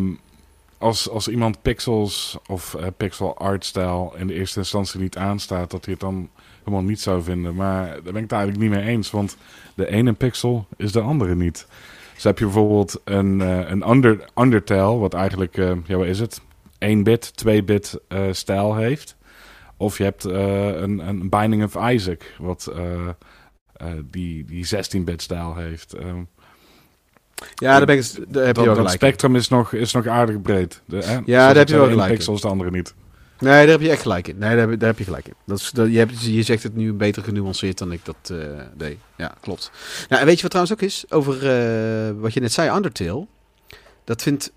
als, 0.78 1.10
als 1.10 1.28
iemand 1.28 1.62
pixels 1.62 2.38
of 2.48 2.74
eh, 2.76 2.88
pixel 2.98 3.38
art 3.38 3.66
style 3.66 4.12
in 4.16 4.28
de 4.28 4.34
eerste 4.34 4.60
instantie 4.60 5.00
niet 5.00 5.18
aanstaat, 5.18 5.72
dat 5.72 5.86
hij 5.86 5.94
het 5.94 6.02
dan 6.02 6.30
helemaal 6.64 6.84
niet 6.84 7.02
zou 7.02 7.24
vinden. 7.24 7.56
Maar 7.56 7.86
daar 7.86 8.02
ben 8.02 8.16
ik 8.16 8.22
het 8.22 8.32
eigenlijk 8.32 8.62
niet 8.62 8.72
mee 8.72 8.88
eens, 8.88 9.12
want 9.12 9.38
de 9.74 9.88
ene 9.88 10.14
pixel 10.14 10.66
is 10.78 10.92
de 10.92 11.02
andere 11.02 11.36
niet. 11.36 11.68
Dus 12.14 12.24
heb 12.24 12.40
je 12.40 12.46
bijvoorbeeld 12.46 13.02
een, 13.04 13.42
eh, 13.42 13.70
een 13.70 13.90
under, 13.90 14.30
Undertale, 14.36 14.98
wat 14.98 15.14
eigenlijk, 15.14 15.58
eh, 15.58 15.72
ja, 15.86 15.98
wat 15.98 16.08
is 16.08 16.20
het? 16.20 16.42
1-bit, 16.80 17.32
2-bit 17.36 18.00
eh, 18.08 18.22
stijl 18.32 18.76
heeft. 18.76 19.16
Of 19.78 19.98
je 19.98 20.04
hebt 20.04 20.26
eh, 20.26 20.82
een, 20.82 21.08
een 21.08 21.30
Binding 21.30 21.64
of 21.64 21.92
Isaac, 21.92 22.34
wat 22.38 22.72
eh, 22.76 23.08
eh, 23.74 23.88
die, 24.10 24.46
die 24.46 24.68
16-bit 24.76 25.22
stijl 25.22 25.56
heeft. 25.56 25.94
Ehm, 25.94 26.22
Ja, 27.56 27.78
daar, 27.78 27.86
ben 27.86 27.98
ik, 27.98 28.04
daar 28.28 28.46
heb 28.46 28.56
je 28.56 28.64
wel 28.64 28.76
gelijk. 28.76 28.92
in. 28.92 29.00
spectrum 29.00 29.36
is 29.36 29.48
nog, 29.48 29.74
is 29.74 29.94
nog 29.94 30.08
aardig 30.08 30.42
breed. 30.42 30.82
De, 30.86 30.96
hè? 30.96 31.22
daar 31.26 31.56
heb 31.56 31.68
je 31.68 31.76
wel 31.76 31.88
gelijk 31.88 32.10
in. 32.10 32.16
pixel 32.16 32.34
is 32.34 32.42
de 32.42 32.48
andere 32.48 32.72
niet. 32.72 32.94
Nee, 33.40 33.52
daar 33.52 33.68
heb 33.68 33.82
je 33.82 33.90
echt 33.90 34.02
gelijk 34.02 34.28
in. 34.28 34.38
Nee, 34.38 34.56
daar 34.56 34.70
heb, 34.70 34.80
daar 34.80 34.90
heb 34.90 34.98
je 34.98 35.04
gelijk 35.04 35.28
in. 35.28 35.34
Dat 35.46 35.60
is, 35.60 35.72
dat, 35.72 35.92
je, 35.92 35.98
hebt, 35.98 36.22
je 36.22 36.44
zegt 36.44 36.64
het 36.64 36.76
nu 36.76 36.94
beter 36.94 37.24
genuanceerd 37.24 37.78
dan 37.78 37.92
ik 37.92 38.06
dat 38.06 38.34
deed. 38.78 38.98
Ja, 39.16 39.36
klopt. 39.42 39.72
Nou, 40.10 40.22
en 40.22 40.28
weet 40.28 40.36
je 40.36 40.42
wat 40.42 40.52
trouwens 40.52 40.76
ook 40.78 40.88
is? 40.88 41.06
Over 41.10 42.20
wat 42.20 42.34
je 42.34 42.40
net 42.40 42.52
zei, 42.52 42.76
Undertale. 42.76 43.28
Dat, 44.04 44.22
vindt, 44.22 44.52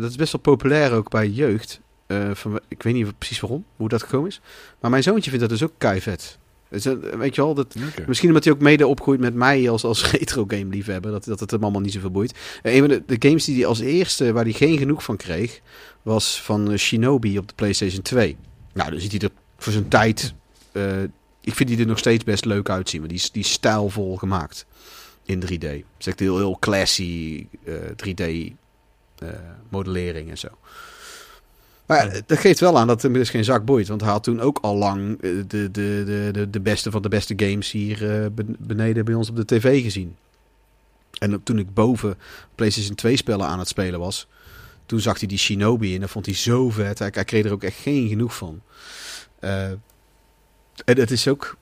dat 0.00 0.10
is 0.10 0.16
best 0.16 0.32
wel 0.32 0.40
populair 0.40 0.92
ook 0.92 1.10
bij 1.10 1.28
jeugd. 1.28 1.80
Eh, 2.10 2.30
van, 2.32 2.60
ik 2.68 2.82
weet 2.82 2.94
niet 2.94 3.18
precies 3.18 3.40
waarom, 3.40 3.64
hoe 3.76 3.88
dat 3.88 4.02
gekomen 4.02 4.28
is. 4.28 4.40
Maar 4.80 4.90
mijn 4.90 5.02
zoontje 5.02 5.30
vindt 5.30 5.48
dat 5.48 5.58
dus 5.58 5.68
ook 5.68 5.74
kei 5.78 6.00
vet. 6.00 6.38
Dus, 6.68 6.84
eh, 6.84 6.92
weet 6.94 7.34
je 7.34 7.40
wel, 7.40 7.54
dat. 7.54 7.74
Misschien 8.06 8.28
omdat 8.28 8.44
hij 8.44 8.52
ook 8.52 8.60
mede 8.60 8.86
opgroeit 8.86 9.20
met 9.20 9.34
mij 9.34 9.70
als, 9.70 9.84
als 9.84 10.10
retro 10.10 10.44
game 10.46 10.64
liefhebber. 10.64 11.10
Dat, 11.10 11.24
dat 11.24 11.40
het 11.40 11.50
hem 11.50 11.62
allemaal 11.62 11.80
niet 11.80 11.92
zoveel 11.92 12.10
boeit. 12.10 12.34
Eh, 12.62 12.74
een 12.74 12.80
van 12.80 12.88
de, 12.88 13.02
de 13.06 13.28
games 13.28 13.44
die 13.44 13.54
hij 13.54 13.66
als 13.66 13.80
eerste, 13.80 14.32
waar 14.32 14.44
hij 14.44 14.52
geen 14.52 14.78
genoeg 14.78 15.02
van 15.02 15.16
kreeg, 15.16 15.60
was 16.02 16.42
van 16.42 16.78
Shinobi 16.78 17.38
op 17.38 17.48
de 17.48 17.54
PlayStation 17.54 18.02
2. 18.02 18.36
Nou, 18.72 18.90
dan 18.90 19.00
ziet 19.00 19.10
hij 19.10 19.20
er 19.20 19.30
voor 19.56 19.72
zijn 19.72 19.88
tijd. 19.88 20.34
ik 21.40 21.54
vind 21.54 21.68
die 21.68 21.78
er 21.78 21.86
nog 21.86 21.98
steeds 21.98 22.24
best 22.24 22.44
leuk 22.44 22.68
uitzien. 22.68 23.00
Maar 23.00 23.08
die 23.08 23.18
is, 23.18 23.30
die 23.30 23.42
is 23.42 23.52
stijlvol 23.52 24.16
gemaakt 24.16 24.66
in 25.24 25.42
3D. 25.44 25.68
Het 25.68 25.84
is 25.98 26.06
echt 26.06 26.20
heel, 26.20 26.36
heel 26.36 26.56
classy 26.60 27.46
eh, 27.64 27.74
3D 27.74 28.52
eh, 29.18 29.28
modellering 29.68 30.30
en 30.30 30.38
zo. 30.38 30.48
Maar 31.90 32.14
Ja. 32.14 32.20
dat 32.26 32.38
geeft 32.38 32.60
wel 32.60 32.78
aan 32.78 32.86
dat 32.86 33.02
hem 33.02 33.12
dus 33.12 33.30
geen 33.30 33.44
zak 33.44 33.64
boeit. 33.64 33.88
Want 33.88 34.00
hij 34.00 34.10
had 34.10 34.22
toen 34.22 34.40
ook 34.40 34.58
al 34.62 34.76
lang 34.76 35.22
eh, 35.22 35.30
de, 35.30 35.44
de, 35.46 35.70
de, 35.70 36.28
de, 36.32 36.50
de 36.50 36.60
beste 36.60 36.90
van 36.90 37.02
de 37.02 37.08
beste 37.08 37.34
games 37.36 37.70
hier 37.70 38.10
eh, 38.22 38.26
ben- 38.32 38.56
beneden 38.58 39.04
bij 39.04 39.14
ons 39.14 39.28
op 39.30 39.36
de 39.36 39.44
tv 39.44 39.82
gezien. 39.82 40.16
En 41.18 41.42
toen 41.42 41.58
ik 41.58 41.74
boven 41.74 42.18
PlayStation 42.54 42.94
2 42.94 43.16
spellen 43.16 43.46
aan 43.46 43.58
het 43.58 43.68
spelen 43.68 44.00
was, 44.00 44.26
toen 44.86 45.00
zag 45.00 45.18
hij 45.18 45.28
die 45.28 45.38
Shinobi 45.38 45.94
en 45.94 46.00
dat 46.00 46.10
vond 46.10 46.26
hij 46.26 46.34
zo 46.34 46.70
vet. 46.70 46.98
Hij, 46.98 47.08
hij 47.12 47.24
kreeg 47.24 47.44
er 47.44 47.52
ook 47.52 47.62
echt 47.62 47.76
geen 47.78 48.08
genoeg 48.08 48.36
van. 48.36 48.60
Eh, 49.38 49.64
en 50.84 50.98
het 50.98 51.10
is 51.10 51.28
ook. 51.28 51.56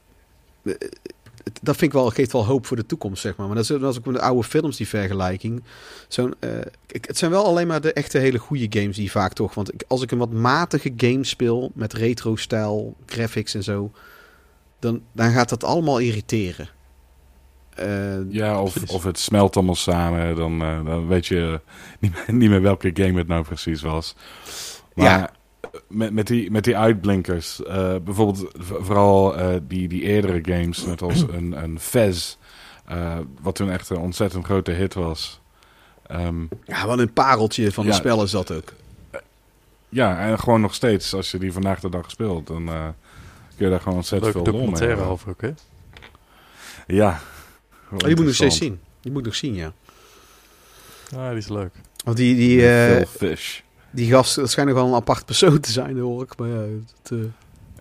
Eh, 1.49 1.55
Dat 1.63 1.77
vind 1.77 1.93
ik 1.93 1.99
wel, 1.99 2.11
geeft 2.11 2.33
wel 2.33 2.47
hoop 2.47 2.67
voor 2.67 2.77
de 2.77 2.87
toekomst, 2.87 3.23
zeg 3.23 3.37
maar. 3.37 3.47
Maar 3.47 3.57
dat 3.57 3.65
is 3.65 3.73
ook 3.99 4.05
met 4.07 4.15
de 4.15 4.21
oude 4.21 4.43
films, 4.49 4.77
die 4.77 4.89
vergelijking. 4.89 5.63
Zo'n, 6.09 6.35
eh, 6.39 6.51
kijk, 6.87 7.07
het 7.07 7.19
zijn 7.19 7.31
wel 7.31 7.45
alleen 7.45 7.67
maar 7.67 7.81
de 7.81 7.93
echte 7.93 8.19
hele 8.19 8.39
goede 8.39 8.67
games 8.81 8.97
die 8.97 9.11
vaak 9.11 9.33
toch... 9.33 9.55
Want 9.55 9.73
ik- 9.75 9.85
als 9.89 10.03
ik 10.03 10.11
een 10.11 10.19
wat 10.19 10.33
matige 10.33 10.93
game 10.97 11.25
speel 11.25 11.71
met 11.75 11.93
retro-stijl, 11.93 12.97
graphics 13.07 13.55
en 13.55 13.63
zo... 13.63 13.93
Dan, 14.81 15.03
dan 15.13 15.31
gaat 15.31 15.49
dat 15.49 15.65
allemaal 15.65 15.99
irriteren. 15.99 16.69
Eh, 17.75 18.31
Ja, 18.33 18.63
of, 18.63 18.77
of 18.91 19.05
het 19.05 19.19
smelt 19.19 19.57
allemaal 19.57 19.75
samen. 19.75 20.37
Dan, 20.37 20.63
eh, 20.63 20.85
dan 20.85 21.07
weet 21.09 21.27
je 21.27 21.61
niet 22.01 22.13
meer, 22.13 22.35
niet 22.35 22.51
meer 22.51 22.63
welke 22.63 22.91
game 22.95 23.19
het 23.19 23.29
nou 23.29 23.45
precies 23.45 23.83
was. 23.83 24.15
Maar 24.95 25.07
Ja. 25.07 25.31
Met, 25.89 26.13
met, 26.13 26.27
die, 26.27 26.51
met 26.51 26.65
die 26.65 26.77
uitblinkers. 26.77 27.63
eh, 27.65 27.95
bijvoorbeeld 28.05 28.47
vooral 28.59 29.37
eh, 29.37 29.57
die, 29.63 29.89
die 29.89 30.03
eerdere 30.03 30.55
games. 30.55 30.85
Net 30.85 31.03
als 31.03 31.21
een, 31.37 31.63
een 31.63 31.81
Fez. 31.81 32.37
eh, 32.87 33.19
wat 33.41 33.55
toen 33.55 33.71
echt 33.71 33.91
een 33.91 33.97
ontzettend 33.99 34.45
grote 34.45 34.71
hit 34.71 34.95
was. 34.95 35.41
Ehm, 36.07 36.41
Ja, 36.65 36.87
wat 36.87 36.99
een 36.99 37.13
pareltje 37.13 37.73
van 37.73 37.85
een 37.85 37.91
Ja. 37.91 37.97
spel 37.97 38.23
is 38.23 38.31
dat 38.31 38.51
ook. 38.53 38.73
ja, 39.89 40.19
en 40.19 40.39
gewoon 40.39 40.61
nog 40.61 40.75
steeds, 40.75 41.15
als 41.15 41.31
je 41.31 41.39
die 41.39 41.53
vandaag 41.53 41.81
de 41.81 41.89
dag 41.91 42.11
speelt, 42.11 42.47
dan 42.47 42.69
eh, 42.69 42.87
kun 43.57 43.65
je 43.67 43.71
daar 43.71 43.81
gewoon 43.81 43.97
ontzettend 43.99 44.33
veel 44.33 44.45
lol 44.45 44.67
mee 44.71 44.83
hebben. 44.89 45.07
over 45.07 45.29
ook, 45.31 45.41
hè? 45.41 45.51
Ja. 46.87 47.21
Oh, 47.93 47.99
die 47.99 48.17
moet 48.17 48.25
nog 48.25 48.35
steeds 48.35 48.57
zien. 48.57 48.81
Die 49.01 49.13
moet 49.13 49.25
nog 49.25 49.35
zien, 49.35 49.55
ja. 49.55 49.73
Ja, 51.11 51.29
die 51.29 51.39
is 51.39 51.49
leuk. 51.49 51.75
Want 52.05 52.17
die, 52.17 52.35
die, 52.37 52.69
eh, 52.71 53.07
Fish. 53.07 53.61
Die 53.91 54.11
gast, 54.13 54.35
dat 54.35 54.51
schijnt 54.51 54.71
nog 54.71 54.79
wel 54.79 54.89
een 54.89 54.95
apart 54.95 55.25
persoon 55.25 55.61
te 55.61 55.73
zijn, 55.73 55.99
hoor 55.99 56.23
ik. 56.23 56.37
Maar 56.37 56.49
ja, 56.49 56.55
dat 56.57 56.93
had, 57.03 57.19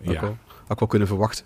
ik 0.00 0.10
Ja. 0.12 0.20
wel, 0.20 0.36
had 0.62 0.70
ik 0.70 0.78
wel 0.78 0.88
kunnen 0.88 1.08
verwachten. 1.08 1.44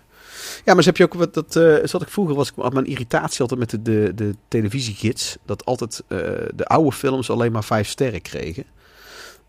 Ja, 0.65 0.73
maar 0.73 0.83
ze 0.83 0.89
heb 0.89 0.97
je 0.97 1.03
ook 1.03 1.13
wat 1.13 1.33
dat. 1.33 1.55
eh 1.55 1.75
zat 1.83 2.01
ik 2.01 2.09
vroeger 2.09 2.35
was 2.35 2.49
ik 2.49 2.53
had 2.55 2.73
mijn 2.73 2.85
irritatie 2.85 3.41
altijd 3.41 3.59
met 3.59 3.69
de, 3.69 3.81
de, 3.81 4.11
de 4.15 4.35
televisiegids. 4.47 5.37
Dat 5.45 5.65
altijd 5.65 6.03
eh, 6.07 6.17
de 6.55 6.65
oude 6.65 6.91
films 6.91 7.29
alleen 7.29 7.51
maar 7.51 7.63
vijf 7.63 7.87
sterren 7.87 8.21
kregen. 8.21 8.65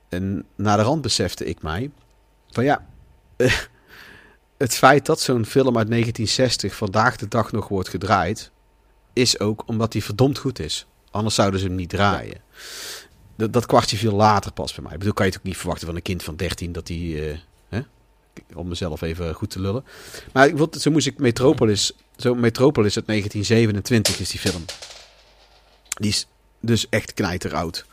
En 0.09 0.45
na 0.57 0.77
de 0.77 0.83
rand 0.83 1.03
besefte 1.03 1.45
ik 1.45 1.63
mij 1.63 1.91
van 2.51 2.65
ja, 2.65 2.87
het 4.57 4.75
feit 4.75 5.07
dat 5.07 5.21
zo'n 5.21 5.47
film 5.47 5.77
uit 5.79 5.89
1960 5.89 6.75
vandaag 6.75 7.17
de 7.17 7.29
dag 7.29 7.53
nog 7.53 7.69
wordt 7.69 7.89
gedraaid, 7.89 8.51
is 9.13 9.39
ook 9.41 9.63
omdat 9.67 9.93
die 9.93 10.05
verdomd 10.05 10.39
goed 10.39 10.59
is. 10.59 10.87
Anders 11.11 11.35
zouden 11.35 11.61
ze 11.61 11.67
hem 11.67 11.75
niet 11.75 11.89
draaien. 11.89 12.41
Dat, 13.37 13.53
dat 13.53 13.67
kwartje 13.67 13.97
viel 13.97 14.13
later 14.13 14.53
pas 14.53 14.75
bij 14.75 14.83
mij. 14.85 14.93
Ik 14.93 14.99
bedoel, 14.99 15.15
kan 15.15 15.27
je 15.27 15.33
ook 15.37 15.43
niet 15.43 15.57
verwachten 15.57 15.87
van 15.87 15.97
een 15.97 16.03
kind 16.03 16.23
van 16.23 16.37
13 16.37 16.73
dat 16.73 16.87
die. 16.87 17.29
eh, 17.31 17.39
hè? 17.69 17.81
Om 18.55 18.69
mezelf 18.69 19.03
even 19.03 19.35
goed 19.35 19.51
te 19.51 19.61
lullen. 19.61 19.85
Maar 20.33 20.47
ik, 20.49 20.57
zo 20.79 20.91
moest 20.91 21.07
ik 21.07 21.19
Metropolis. 21.19 21.93
Zo 22.17 22.35
Metropolis 22.35 22.97
uit 22.97 23.07
1927 23.07 24.21
is 24.21 24.31
die 24.31 24.41
film. 24.41 24.65
Die 25.89 26.11
is 26.11 26.27
dus 26.61 26.89
echt 26.89 27.15
knijteroud. 27.15 27.85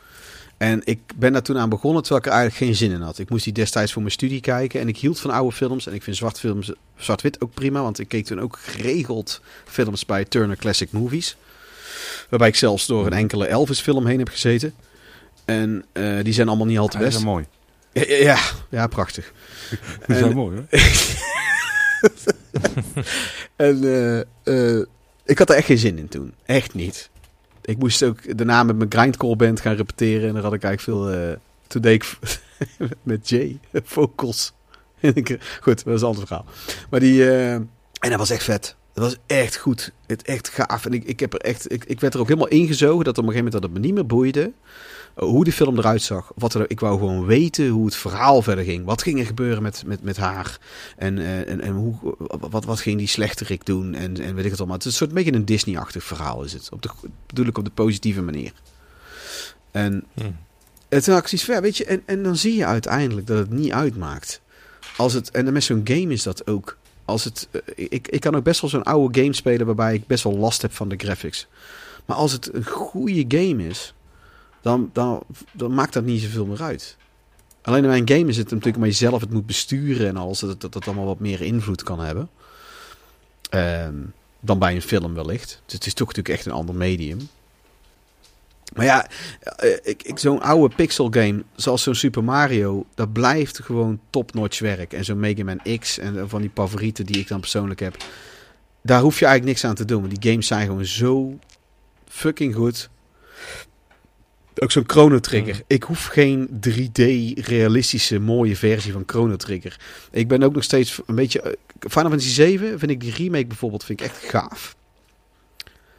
En 0.58 0.82
ik 0.84 1.00
ben 1.16 1.34
daar 1.34 1.42
toen 1.42 1.58
aan 1.58 1.70
begonnen 1.70 2.02
terwijl 2.02 2.22
ik 2.22 2.32
er 2.32 2.38
eigenlijk 2.38 2.66
geen 2.66 2.76
zin 2.76 2.96
in 2.96 3.02
had. 3.02 3.20
Ik 3.20 3.30
moest 3.30 3.44
die 3.44 3.54
destijds 3.54 3.92
voor 3.92 4.02
mijn 4.02 4.14
studie 4.14 4.42
kijken. 4.42 4.80
En 4.80 4.88
ik 4.88 4.98
hield 4.98 5.20
van 5.20 5.32
oude 5.32 5.56
films. 5.56 5.88
En 5.88 5.94
ik 5.94 6.04
vind 6.04 6.16
zwart 6.16 6.39
films, 6.39 6.72
zwart-wit 6.96 7.42
ook 7.42 7.54
prima. 7.54 7.82
Want 7.82 8.00
ik 8.00 8.08
keek 8.08 8.26
toen 8.26 8.39
ook 8.42 8.60
geregeld 8.62 9.42
films 9.66 10.06
bij 10.06 10.26
Turner 10.26 10.58
Classic 10.58 10.92
Movies. 10.92 11.36
Waarbij 12.30 12.48
ik 12.48 12.56
zelfs 12.56 12.86
door 12.86 13.06
een 13.06 13.14
enkele 13.14 13.46
Elvis 13.48 13.80
film 13.80 14.06
heen 14.06 14.20
heb 14.20 14.30
gezeten. 14.30 14.74
En 15.46 15.86
eh, 15.92 16.24
die 16.24 16.34
zijn 16.34 16.48
allemaal 16.48 16.66
niet 16.68 16.80
al 16.80 16.88
te 16.88 16.98
Ja, 16.98 17.04
best. 17.04 17.14
zijn 17.16 17.26
mooi. 17.30 17.46
Ja, 17.94 18.04
ja, 18.08 18.38
ja, 18.70 18.88
prachtig. 18.88 19.32
Die 20.08 20.16
zijn 20.16 20.30
En- 20.30 20.36
mooi, 20.36 20.56
hoor. 20.56 20.66
En 23.56 23.84
eh, 23.84 24.20
eh, 24.80 24.86
ik 25.26 25.38
had 25.38 25.50
er 25.50 25.56
echt 25.56 25.66
geen 25.66 25.78
zin 25.78 25.98
in 25.98 26.08
toen. 26.08 26.34
Echt 26.46 26.74
niet. 26.74 27.10
Ik 27.62 27.78
moest 27.78 28.04
ook 28.04 28.38
daarna 28.38 28.64
met 28.64 28.78
mijn 28.78 28.92
grindcore 28.92 29.36
band 29.36 29.60
gaan 29.62 29.76
repeteren. 29.76 30.28
En 30.28 30.34
daar 30.34 30.44
had 30.44 30.54
ik 30.54 30.64
eigenlijk 30.64 31.00
veel... 31.08 31.14
eh, 31.30 31.36
toen 31.68 31.82
deed 31.82 32.04
ik 32.04 32.18
met 33.04 33.30
Jay 33.30 33.60
vocals. 33.84 34.52
En 35.00 35.16
ik- 35.16 35.58
Goed, 35.62 35.84
dat 35.84 35.94
is 35.96 36.02
een 36.02 36.08
ander 36.08 36.28
verhaal. 36.28 36.46
Maar 36.89 37.00
die... 37.00 37.30
eh, 37.32 37.54
en 37.54 37.70
dat 38.10 38.16
was 38.18 38.30
echt 38.30 38.44
vet. 38.44 38.76
Dat 38.94 39.04
was 39.04 39.18
echt 39.28 39.56
goed. 39.58 39.92
Het 40.08 40.22
echt 40.22 40.50
gaaf. 40.50 40.86
En 40.86 40.94
ik, 40.94 41.04
ik, 41.04 41.20
heb 41.20 41.34
er 41.34 41.39
echt, 41.39 41.72
ik, 41.72 41.86
ik 41.86 42.00
werd 42.00 42.14
er 42.14 42.20
ook 42.20 42.28
helemaal 42.28 42.48
ingezogen 42.50 43.06
dat 43.06 43.18
op 43.18 43.24
een 43.24 43.30
gegeven 43.32 43.46
moment 43.46 43.54
dat 43.54 43.64
het 43.64 43.74
me 43.74 43.80
niet 43.80 43.94
meer 43.94 44.06
boeide. 44.06 44.52
Hoe 45.16 45.43
de 45.43 45.51
film 45.51 45.78
eruit 45.78 46.01
zag. 46.01 46.32
Wat 46.36 46.53
er, 46.53 46.70
ik 46.70 46.80
wou 46.80 46.99
gewoon 46.99 47.26
weten 47.26 47.68
hoe 47.68 47.86
het 47.86 47.95
verhaal 47.95 48.41
verder 48.41 48.64
ging. 48.64 48.86
Wat 48.86 49.01
ging 49.01 49.20
er 49.20 49.26
gebeuren 49.26 49.64
met, 49.64 49.84
met, 49.86 50.03
met 50.03 50.18
haar? 50.18 50.59
En, 50.97 51.18
eh, 51.18 51.49
en, 51.49 51.62
en 51.62 51.74
hoe, 51.74 52.16
wat, 52.49 52.66
wat 52.66 52.80
ging 52.80 52.97
die 52.97 53.07
slechterik 53.07 53.66
doen? 53.66 53.93
En, 53.93 54.22
en 54.22 54.36
weet 54.36 54.45
ik 54.45 54.51
het 54.51 54.59
allemaal. 54.59 54.78
Het 54.78 54.86
is 54.86 54.91
een 54.91 54.97
soort 54.97 55.14
beetje 55.14 55.34
een 55.34 55.45
Disney-achtig 55.45 56.03
verhaal 56.03 56.43
is 56.43 56.53
het. 56.53 56.70
Op 56.72 56.82
de, 56.82 56.89
bedoel 57.28 57.45
ik 57.45 57.57
op 57.57 57.66
de 57.66 57.72
positieve 57.72 58.22
manier. 58.22 58.51
En 59.72 60.03
Hm. 60.14 60.22
toen 60.89 61.14
had 61.14 61.22
ik 61.22 61.28
zoiets 61.28 61.43
van, 61.43 61.55
ja, 61.55 61.62
weet 61.62 61.78
je, 61.78 61.86
en, 61.86 62.01
en 62.05 62.24
dan 62.24 62.36
zie 62.36 62.55
je 62.55 62.66
uiteindelijk 62.66 63.28
dat 63.28 63.38
het 63.38 63.49
niet 63.49 63.72
uitmaakt. 63.72 64.41
Als 64.97 65.14
het, 65.14 65.32
en 65.32 65.53
met 65.53 65.64
zo'n 65.64 65.82
game 65.84 66.14
is 66.14 66.24
dat 66.24 66.47
ook. 66.47 66.78
Als 67.05 67.24
het, 67.24 67.47
eh, 67.51 67.62
ik, 67.76 68.07
ik 68.07 68.20
kan 68.20 68.36
ook 68.36 68.43
best 68.43 68.62
wel 68.62 68.70
zo'n 68.70 68.84
oude 68.84 69.22
game 69.22 69.34
spelen 69.34 69.66
waarbij 69.66 69.93
ik 69.93 70.07
best 70.07 70.24
wel 70.24 70.38
last 70.38 70.62
heb 70.62 70.74
van 70.74 70.89
de 70.89 70.97
graphics. 70.97 71.47
Maar 72.05 72.18
als 72.18 72.32
het 72.32 72.53
een 72.53 72.66
goede 72.66 73.26
game 73.28 73.68
is, 73.68 73.93
dan, 74.62 74.89
dan, 74.93 75.24
dan 75.51 75.74
maakt 75.74 75.93
dat 75.93 76.03
niet 76.03 76.22
zoveel 76.22 76.45
meer 76.45 76.62
uit. 76.62 76.97
Alleen 77.62 77.82
bij 77.82 77.97
een 77.97 78.09
game 78.09 78.30
is 78.30 78.38
het 78.38 78.49
natuurlijk 78.49 78.78
maar 78.78 78.88
jezelf 78.88 79.22
het 79.22 79.34
moet 79.34 79.45
besturen 79.45 80.07
en 80.07 80.18
alles, 80.18 80.39
dat 80.39 80.62
dat, 80.62 80.74
dat 80.74 80.86
allemaal 80.86 81.05
wat 81.05 81.20
meer 81.20 81.41
invloed 81.41 81.84
kan 81.84 81.99
hebben. 81.99 82.30
Ehm, 83.49 83.95
dan 84.39 84.59
bij 84.59 84.76
een 84.76 84.82
film 84.82 85.14
wellicht. 85.14 85.62
Dus 85.66 85.74
het 85.74 85.86
is 85.86 85.93
toch 85.93 86.07
natuurlijk 86.07 86.36
echt 86.36 86.45
een 86.45 86.51
ander 86.51 86.76
medium. 86.76 87.30
Maar 88.76 88.86
ja, 88.86 89.07
eh, 89.41 89.78
ik, 89.84 90.03
ik, 90.03 90.20
zo'n 90.20 90.41
oude 90.41 90.76
pixel 90.76 91.07
game, 91.12 91.43
zoals 91.55 91.84
zo'n 91.84 91.95
Super 91.95 92.24
Mario, 92.24 92.86
dat 92.95 93.14
blijft 93.14 93.59
gewoon 93.59 93.99
top-notch 94.09 94.59
werk. 94.59 94.93
En 94.93 95.05
zo'n 95.05 95.20
Mega 95.20 95.43
Man 95.43 95.80
X 95.80 95.97
en 95.97 96.30
van 96.30 96.41
die 96.41 96.51
favorieten 96.53 97.05
die 97.05 97.20
ik 97.20 97.28
dan 97.28 97.39
persoonlijk 97.39 97.80
heb. 97.80 97.97
Daar 98.82 99.01
hoef 99.01 99.20
je 99.20 99.26
eigenlijk 99.26 99.53
niks 99.55 99.70
aan 99.70 99.76
te 99.76 99.86
doen. 99.86 100.01
Want 100.01 100.22
die 100.22 100.32
games 100.32 100.47
zijn 100.47 100.66
gewoon 100.66 100.86
zo 100.86 101.39
fucking 102.07 102.55
goed. 102.55 102.89
Ook 104.56 104.72
zo'n 104.72 104.84
Chrono 104.88 105.20
Trigger. 105.20 105.54
Mhm. 105.54 105.64
Ik 105.68 105.84
hoef 105.84 106.06
geen 106.06 106.47
3D-realistische 106.68 108.20
mooie 108.20 108.56
versie 108.56 108.91
van 108.91 109.04
Chrono 109.06 109.36
Trigger. 109.36 109.80
Ik 110.12 110.28
ben 110.28 110.43
ook 110.43 110.54
nog 110.54 110.64
steeds 110.64 110.99
een 111.06 111.16
beetje... 111.16 111.41
eh, 111.41 111.52
Final 111.80 112.10
Fantasy 112.10 112.30
7 112.30 112.80
vind 112.80 112.91
ik 112.91 112.99
die 112.99 113.14
remake 113.14 113.45
bijvoorbeeld 113.47 113.84
vind 113.84 113.99
ik 113.99 114.06
echt 114.06 114.18
gaaf. 114.24 114.76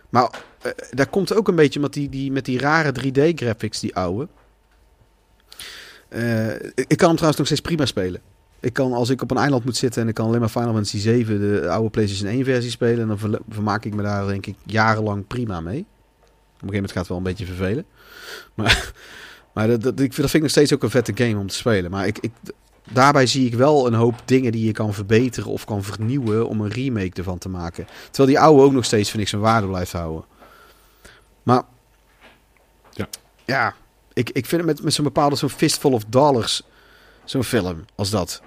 Maar 0.08 0.30
eh, 0.62 0.70
daar 0.90 1.06
komt 1.06 1.34
ook 1.34 1.48
een 1.48 1.54
beetje 1.54 1.80
met 1.80 1.92
die, 1.92 2.08
die, 2.08 2.32
met 2.32 2.44
die 2.44 2.58
rare 2.58 2.92
3D-graphics, 3.00 3.80
die 3.80 3.94
oude. 3.96 4.28
Eh, 6.08 6.48
ik 6.74 6.96
kan 6.96 7.06
hem 7.08 7.16
trouwens 7.16 7.36
nog 7.36 7.46
steeds 7.46 7.60
prima 7.60 7.86
spelen. 7.86 8.20
Ik 8.60 8.72
kan, 8.72 8.92
als 8.92 9.08
ik 9.10 9.22
op 9.22 9.30
een 9.30 9.36
eiland 9.36 9.64
moet 9.64 9.76
zitten 9.76 10.02
en 10.02 10.08
ik 10.08 10.14
kan 10.14 10.26
alleen 10.26 10.40
maar 10.40 10.48
Final 10.48 10.72
Fantasy 10.72 10.98
7, 10.98 11.40
de 11.40 11.68
oude 11.68 11.90
PlayStation 11.90 12.28
1 12.28 12.44
versie 12.44 12.70
spelen, 12.70 13.08
dan 13.08 13.18
verle- 13.18 13.40
vermaak 13.48 13.84
ik 13.84 13.94
me 13.94 14.02
daar 14.02 14.26
denk 14.26 14.46
ik 14.46 14.54
jarenlang 14.66 15.26
prima 15.26 15.60
mee. 15.60 15.78
Op 15.78 16.68
een 16.68 16.68
gegeven 16.68 16.74
moment 16.74 16.90
gaat 16.92 16.98
het 17.00 17.08
wel 17.08 17.16
een 17.16 17.22
beetje 17.22 17.46
vervelen. 17.46 17.84
Maar, 18.54 18.92
maar 19.54 19.66
dat, 19.68 19.82
dat, 19.82 19.92
ik, 19.92 19.98
vind- 19.98 20.16
dat 20.16 20.30
vind 20.30 20.34
ik 20.34 20.40
nog 20.42 20.50
steeds 20.50 20.72
ook 20.74 20.82
een 20.82 20.90
vette 20.90 21.12
game 21.24 21.38
om 21.38 21.46
te 21.46 21.54
spelen. 21.54 21.90
Maar 21.90 22.06
ik, 22.06 22.18
ik, 22.18 22.32
daarbij 22.92 23.26
zie 23.26 23.46
ik 23.46 23.54
wel 23.54 23.86
een 23.86 23.94
hoop 23.94 24.14
dingen 24.24 24.52
die 24.52 24.66
je 24.66 24.72
kan 24.72 24.94
verbeteren 24.94 25.50
of 25.50 25.64
kan 25.64 25.82
vernieuwen 25.82 26.48
om 26.48 26.60
een 26.60 26.70
remake 26.70 27.10
ervan 27.14 27.38
te 27.38 27.48
maken. 27.48 27.86
Terwijl 28.10 28.28
die 28.28 28.40
oude 28.40 28.62
ook 28.62 28.72
nog 28.72 28.84
steeds, 28.84 29.10
vind 29.10 29.22
ik, 29.22 29.28
zijn 29.28 29.40
waarde 29.40 29.66
blijft 29.66 29.92
houden. 29.92 30.24
Maar 31.42 31.62
Ja. 32.90 33.08
ja 33.44 33.74
ik, 34.12 34.30
ik 34.30 34.46
vind 34.46 34.60
het 34.62 34.70
met, 34.70 34.82
met 34.82 34.92
zo'n 34.94 35.04
bepaalde 35.04 35.36
zo'n 35.36 35.48
Fistful 35.50 35.92
of 35.92 36.04
Dollars, 36.08 36.62
zo'n 37.24 37.44
film 37.44 37.84
als 37.94 38.10
dat. 38.10 38.42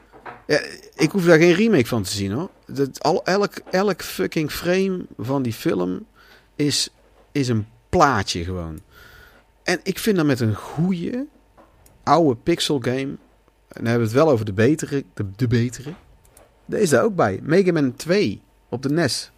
Ja, 0.48 0.60
ik 0.96 1.12
hoef 1.12 1.26
daar 1.26 1.38
geen 1.38 1.54
remake 1.54 1.86
van 1.86 2.04
te 2.04 2.12
zien 2.12 2.32
hoor. 2.32 2.50
Dat, 2.68 3.04
al, 3.04 3.24
elk, 3.26 3.54
elk 3.72 4.02
fucking 4.02 4.52
frame 4.52 5.06
van 5.18 5.42
die 5.42 5.54
film 5.54 6.06
is, 6.56 6.90
is 7.32 7.48
een 7.48 7.68
plaatje 7.90 8.44
gewoon. 8.44 8.80
En 9.66 9.80
ik 9.84 10.00
vind 10.00 10.16
dat 10.16 10.26
met 10.26 10.40
een 10.40 10.56
goede 10.56 11.26
oude 12.04 12.36
pixel 12.44 12.80
game. 12.80 13.00
En 13.00 13.18
dan 13.68 13.86
hebben 13.86 14.08
we 14.08 14.14
het 14.14 14.24
wel 14.24 14.30
over 14.30 14.46
de 14.46 14.54
betere. 14.54 15.04
De, 15.36 15.48
betere. 15.48 15.94
Daar 16.66 16.80
is 16.80 16.90
daar 16.90 17.04
ook 17.04 17.16
bij. 17.16 17.40
Mega 17.42 17.72
Man 17.72 17.96
2 17.96 18.42
op 18.70 18.82
de 18.82 18.90
NES. 18.90 19.32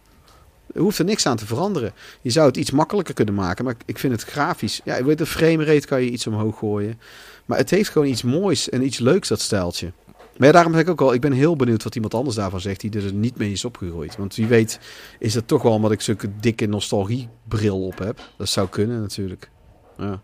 Er 0.74 0.80
hoeft 0.80 0.98
er 0.98 1.04
niks 1.04 1.26
aan 1.26 1.36
te 1.36 1.46
veranderen. 1.46 1.92
Je 2.20 2.30
zou 2.30 2.46
het 2.46 2.56
iets 2.56 2.70
makkelijker 2.70 3.14
kunnen 3.14 3.34
maken. 3.34 3.64
Maar 3.64 3.74
ik 3.84 3.98
vind 3.98 4.12
het 4.12 4.22
grafisch. 4.22 4.80
Ja, 4.84 5.04
weet 5.04 5.18
de 5.18 5.26
frame 5.26 5.64
rate 5.64 5.86
kan 5.86 6.02
je 6.02 6.10
iets 6.10 6.26
omhoog 6.26 6.58
gooien. 6.58 7.00
Maar 7.44 7.58
het 7.58 7.70
heeft 7.70 7.90
gewoon 7.90 8.08
iets 8.08 8.22
moois 8.22 8.68
en 8.68 8.84
iets 8.84 8.98
leuks, 8.98 9.28
dat 9.28 9.40
stijltje. 9.40 9.92
Maar 10.36 10.52
daarom 10.52 10.72
zeg 10.72 10.82
ik 10.82 10.88
ook 10.88 11.00
al, 11.00 11.14
ik 11.14 11.20
ben 11.20 11.32
heel 11.32 11.56
benieuwd 11.56 11.82
wat 11.82 11.94
iemand 11.94 12.14
anders 12.14 12.36
daarvan 12.36 12.60
zegt 12.60 12.80
die 12.80 12.90
er 12.90 13.12
niet 13.12 13.36
mee 13.36 13.52
is 13.52 13.64
opgegroeid. 13.64 14.16
Want 14.16 14.34
wie 14.34 14.46
weet 14.46 14.80
is 15.18 15.32
dat 15.32 15.48
toch 15.48 15.62
wel 15.62 15.72
omdat 15.72 15.92
ik 15.92 16.00
zulke 16.00 16.30
dikke 16.40 16.66
nostalgiebril 16.66 17.84
op 17.84 17.98
heb. 17.98 18.20
Dat 18.36 18.48
zou 18.48 18.68
kunnen 18.68 19.00
natuurlijk. 19.00 19.50
Ja. 19.98 20.20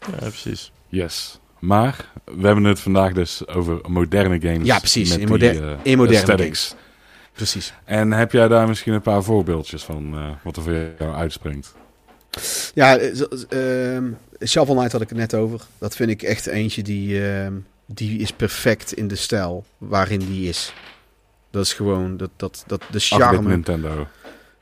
Ja, 0.00 0.16
precies. 0.18 0.72
Yes. 0.88 1.38
Maar 1.58 2.10
we 2.24 2.46
hebben 2.46 2.64
het 2.64 2.80
vandaag 2.80 3.12
dus 3.12 3.46
over 3.48 3.78
moderne 3.88 4.40
games. 4.40 4.66
Ja, 4.66 4.78
precies. 4.78 5.08
met 5.10 5.18
In, 5.18 5.26
die, 5.26 5.52
moder- 5.54 5.72
eh, 5.72 5.78
in 5.82 5.98
moderne 5.98 6.18
aesthetics. 6.18 6.68
games. 6.68 6.82
Precies. 7.32 7.72
En 7.84 8.12
heb 8.12 8.32
jij 8.32 8.48
daar 8.48 8.68
misschien 8.68 8.92
een 8.92 9.00
paar 9.02 9.22
voorbeeldjes 9.22 9.82
van 9.84 10.14
eh, 10.14 10.28
wat 10.42 10.56
er 10.56 10.62
voor 10.62 10.72
jou 10.98 11.14
uitspringt? 11.14 11.74
Ja, 12.74 12.96
ehm, 12.98 14.10
Shovel 14.46 14.74
Knight 14.74 14.92
had 14.92 15.00
ik 15.00 15.08
het 15.08 15.18
net 15.18 15.34
over. 15.34 15.60
Dat 15.78 15.96
vind 15.96 16.10
ik 16.10 16.22
echt 16.22 16.46
eentje 16.46 16.82
die, 16.82 17.28
ehm, 17.28 17.52
die 17.86 18.18
is 18.18 18.30
perfect 18.32 18.92
in 18.92 19.08
de 19.08 19.14
stijl 19.16 19.64
waarin 19.78 20.18
die 20.18 20.48
is. 20.48 20.72
Dat 21.50 21.64
is 21.64 21.72
gewoon 21.72 22.16
dat, 22.16 22.30
dat, 22.36 22.64
dat, 22.66 22.80
de 22.80 22.86
8-bit 22.86 23.02
charme. 23.02 23.48
Nintendo. 23.48 24.06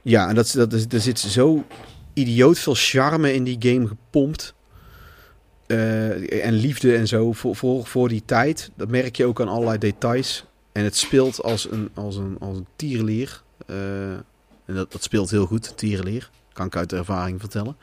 Ja, 0.02 0.28
en 0.28 0.34
dat, 0.34 0.44
is- 0.44 0.52
dat 0.52 0.72
is, 0.72 0.84
er 0.90 1.00
zit 1.00 1.18
zo 1.18 1.64
idioot 2.14 2.58
veel 2.58 2.74
charme 2.74 3.34
in 3.34 3.44
die 3.44 3.56
game 3.58 3.86
gepompt. 3.86 4.54
Eh, 5.66 6.44
en 6.44 6.52
liefde 6.52 6.96
en 6.96 7.06
zo 7.06 7.32
voor, 7.32 7.56
voor, 7.56 7.86
voor 7.86 8.08
die 8.08 8.22
tijd. 8.24 8.70
Dat 8.76 8.88
merk 8.88 9.16
je 9.16 9.24
ook 9.24 9.40
aan 9.40 9.48
allerlei 9.48 9.78
details. 9.78 10.44
En 10.72 10.84
het 10.84 10.96
speelt 10.96 11.42
als 11.42 11.70
een, 11.70 11.90
als 11.94 12.16
een, 12.16 12.36
als 12.40 12.56
een 12.56 12.66
tierenlier. 12.76 13.42
Eh, 13.66 14.12
en 14.64 14.74
dat, 14.74 14.92
dat 14.92 15.02
speelt 15.02 15.30
heel 15.30 15.46
goed, 15.46 15.76
tierenlier. 15.76 16.30
Kan 16.52 16.66
ik 16.66 16.76
uit 16.76 16.92
ervaring 16.92 17.40
vertellen. 17.40 17.76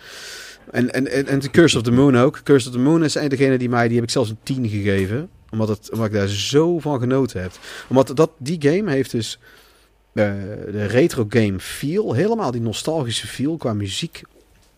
En, 0.72 0.94
en, 0.94 1.08
en, 1.08 1.28
en 1.28 1.40
The 1.40 1.50
Curse 1.50 1.78
of 1.78 1.84
the 1.84 1.92
Moon 1.92 2.18
ook. 2.18 2.42
Curse 2.44 2.68
of 2.68 2.74
the 2.74 2.80
Moon 2.80 3.04
is 3.04 3.14
degene 3.14 3.58
die 3.58 3.70
mij, 3.70 3.88
die 3.88 3.96
heb 3.96 4.06
ik 4.06 4.12
zelfs 4.12 4.30
een 4.30 4.40
10 4.44 4.70
gegeven. 4.70 5.30
Omdat, 5.50 5.68
het, 5.68 5.92
omdat 5.92 6.08
ik 6.08 6.14
daar 6.14 6.28
zo 6.28 6.80
van 6.80 7.00
genoten 7.00 7.42
heb. 7.42 7.52
Omdat 7.88 8.12
dat, 8.16 8.32
die 8.38 8.62
game 8.62 8.92
heeft 8.92 9.12
dus 9.12 9.40
de 10.12 10.86
retro 10.86 11.26
game 11.30 11.60
feel. 11.60 12.14
Helemaal 12.14 12.52
die 12.52 12.62
nostalgische 12.62 13.28
feel 13.28 13.58
qua 13.58 13.74
muziek 13.74 14.22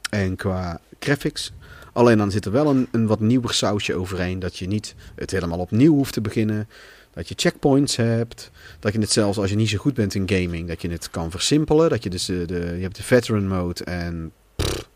en 0.10 0.36
qua 0.36 0.80
graphics. 1.00 1.52
Alleen 1.94 2.18
dan 2.18 2.32
zit 2.32 2.46
er 2.46 2.52
wel 2.52 2.68
een, 2.68 2.88
een 2.92 3.08
wat 3.08 3.20
nieuwer 3.20 3.54
sausje 3.54 3.96
overheen. 3.96 4.40
Dat 4.40 4.58
je 4.58 4.68
niet 4.68 4.96
het 5.16 5.32
helemaal 5.32 5.60
opnieuw 5.60 5.94
hoeft 5.94 6.14
te 6.14 6.22
beginnen. 6.22 6.68
Dat 7.14 7.28
je 7.28 7.36
checkpoints 7.38 7.96
hebt. 7.96 8.52
Dat 8.80 8.94
je 8.94 9.00
het 9.00 9.12
zelfs 9.12 9.38
als 9.38 9.50
je 9.50 9.56
niet 9.56 9.70
zo 9.70 9.78
goed 9.78 9.94
bent 9.94 10.16
in 10.16 10.30
gaming, 10.30 10.68
dat 10.68 10.82
je 10.82 10.90
het 10.90 11.10
kan 11.10 11.32
versimpelen. 11.32 11.90
Dat 11.90 12.04
je 12.04 12.10
dus 12.10 12.26
de, 12.26 12.46
je 12.76 12.82
hebt 12.82 12.96
de 12.96 13.04
veteran 13.04 13.48
mode 13.48 13.84
en 13.84 14.32
pff, 14.56 14.90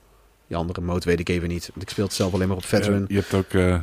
die 0.47 0.57
andere 0.57 0.81
mode 0.81 1.05
weet 1.05 1.19
ik 1.19 1.29
even 1.29 1.47
niet. 1.47 1.69
Want 1.69 1.81
ik 1.81 1.89
speel 1.89 2.05
het 2.05 2.13
zelf 2.13 2.33
alleen 2.33 2.47
maar 2.47 2.57
op 2.57 2.65
veteran. 2.65 3.05
Je 3.07 3.15
hebt 3.15 3.33
ook 3.33 3.53
uh, 3.53 3.79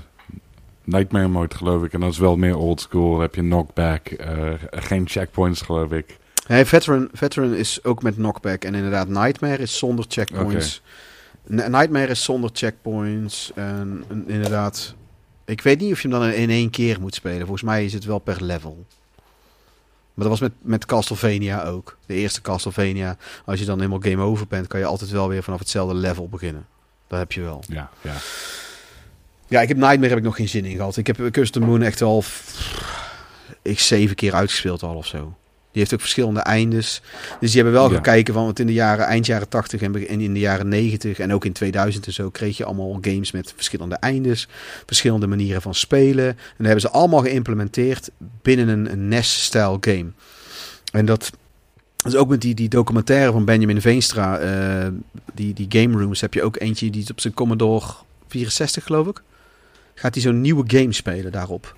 Nightmare 0.84 1.28
mode 1.28 1.56
geloof 1.56 1.84
ik. 1.84 1.92
En 1.92 2.00
dat 2.00 2.12
is 2.12 2.18
wel 2.18 2.36
meer 2.36 2.56
old 2.56 2.80
school. 2.80 3.12
Dan 3.12 3.20
heb 3.20 3.34
je 3.34 3.40
knockback. 3.40 4.10
Uh, 4.10 4.52
geen 4.70 5.08
checkpoints 5.08 5.60
geloof 5.60 5.92
ik. 5.92 6.18
Nee, 6.48 6.64
veteran, 6.64 7.08
veteran 7.12 7.54
is 7.54 7.84
ook 7.84 8.02
met 8.02 8.14
knockback. 8.14 8.64
En 8.64 8.74
inderdaad, 8.74 9.08
Nightmare 9.08 9.62
is 9.62 9.78
zonder 9.78 10.04
checkpoints. 10.08 10.82
Okay. 11.50 11.68
Nightmare 11.68 12.06
is 12.06 12.24
zonder 12.24 12.50
checkpoints. 12.52 13.52
En, 13.54 14.04
en 14.08 14.24
inderdaad, 14.26 14.94
ik 15.44 15.60
weet 15.60 15.80
niet 15.80 15.92
of 15.92 16.02
je 16.02 16.08
hem 16.08 16.18
dan 16.18 16.28
in 16.28 16.50
één 16.50 16.70
keer 16.70 17.00
moet 17.00 17.14
spelen. 17.14 17.40
Volgens 17.40 17.62
mij 17.62 17.84
is 17.84 17.92
het 17.92 18.04
wel 18.04 18.18
per 18.18 18.44
level. 18.44 18.86
Maar 20.14 20.28
dat 20.28 20.40
was 20.40 20.40
met, 20.40 20.52
met 20.60 20.86
Castlevania 20.86 21.64
ook. 21.64 21.96
De 22.06 22.14
eerste 22.14 22.40
Castlevania. 22.40 23.16
Als 23.44 23.58
je 23.58 23.64
dan 23.64 23.78
helemaal 23.78 24.00
game 24.00 24.22
over 24.22 24.46
bent, 24.46 24.66
kan 24.66 24.80
je 24.80 24.86
altijd 24.86 25.10
wel 25.10 25.28
weer 25.28 25.42
vanaf 25.42 25.58
hetzelfde 25.58 25.94
level 25.94 26.28
beginnen. 26.28 26.66
Dat 27.06 27.18
heb 27.18 27.32
je 27.32 27.40
wel. 27.40 27.64
Ja, 27.68 27.90
ja. 28.00 28.14
Ja, 29.48 29.60
ik 29.60 29.68
heb 29.68 29.76
Nightmare 29.76 30.08
heb 30.08 30.18
ik 30.18 30.24
nog 30.24 30.36
geen 30.36 30.48
zin 30.48 30.64
in 30.64 30.76
gehad. 30.76 30.96
Ik 30.96 31.06
heb 31.06 31.30
Custom 31.30 31.64
Moon 31.64 31.82
echt 31.82 32.02
al... 32.02 32.24
Ik 33.62 33.78
zeven 33.78 34.16
keer 34.16 34.34
uitgespeeld 34.34 34.82
al 34.82 34.94
of 34.94 35.06
zo. 35.06 35.36
Die 35.72 35.80
heeft 35.80 35.94
ook 35.94 36.00
verschillende 36.00 36.40
eindes. 36.40 37.02
Dus 37.40 37.52
die 37.52 37.62
hebben 37.62 37.80
wel 37.80 37.90
ja. 37.90 37.96
gekeken 37.96 38.34
van, 38.34 38.44
want 38.44 38.58
in 38.58 38.66
de 38.66 38.72
jaren, 38.72 39.04
eind 39.06 39.26
jaren 39.26 39.48
80 39.48 39.82
en 39.82 40.20
in 40.20 40.34
de 40.34 40.40
jaren 40.40 40.68
90 40.68 41.18
en 41.18 41.32
ook 41.32 41.44
in 41.44 41.52
2000 41.52 42.06
en 42.06 42.12
zo 42.12 42.30
kreeg 42.30 42.56
je 42.56 42.64
allemaal 42.64 42.98
games 43.00 43.30
met 43.30 43.52
verschillende 43.54 43.94
eindes, 43.94 44.48
verschillende 44.86 45.26
manieren 45.26 45.62
van 45.62 45.74
spelen. 45.74 46.26
En 46.26 46.36
dat 46.56 46.66
hebben 46.66 46.80
ze 46.80 46.90
allemaal 46.90 47.20
geïmplementeerd 47.20 48.10
binnen 48.42 48.68
een, 48.68 48.92
een 48.92 49.08
NES-stijl 49.08 49.76
game. 49.80 50.10
En 50.92 51.06
dat 51.06 51.30
is 52.06 52.14
ook 52.14 52.28
met 52.28 52.40
die, 52.40 52.54
die 52.54 52.68
documentaire 52.68 53.32
van 53.32 53.44
Benjamin 53.44 53.80
Veenstra, 53.80 54.40
uh, 54.40 54.88
die, 55.34 55.54
die 55.54 55.66
Game 55.68 55.98
Rooms, 55.98 56.20
heb 56.20 56.34
je 56.34 56.42
ook 56.42 56.60
eentje 56.60 56.90
die 56.90 57.06
op 57.10 57.20
zijn 57.20 57.34
Commodore 57.34 57.86
64 58.28 58.84
geloof 58.84 59.06
ik. 59.06 59.22
Gaat 59.94 60.14
hij 60.14 60.22
zo'n 60.22 60.40
nieuwe 60.40 60.64
game 60.66 60.92
spelen 60.92 61.32
daarop. 61.32 61.76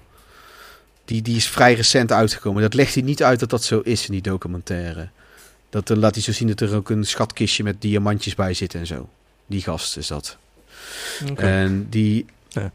Die, 1.04 1.22
die 1.22 1.36
is 1.36 1.48
vrij 1.48 1.74
recent 1.74 2.12
uitgekomen. 2.12 2.62
Dat 2.62 2.74
legt 2.74 2.94
hij 2.94 3.02
niet 3.02 3.22
uit 3.22 3.40
dat 3.40 3.50
dat 3.50 3.64
zo 3.64 3.80
is 3.80 4.06
in 4.06 4.12
die 4.12 4.22
documentaire. 4.22 5.08
Dat 5.70 5.90
uh, 5.90 5.96
laat 5.96 6.14
hij 6.14 6.22
zo 6.22 6.32
zien 6.32 6.48
dat 6.48 6.60
er 6.60 6.74
ook 6.74 6.90
een 6.90 7.04
schatkistje 7.04 7.62
met 7.62 7.80
diamantjes 7.80 8.34
bij 8.34 8.54
zit 8.54 8.74
en 8.74 8.86
zo. 8.86 9.08
Die 9.46 9.62
gast 9.62 9.96
is 9.96 10.06
dat. 10.06 10.36
Okay. 11.30 11.50
En 11.50 11.86
die... 11.90 12.26
Ja. 12.48 12.72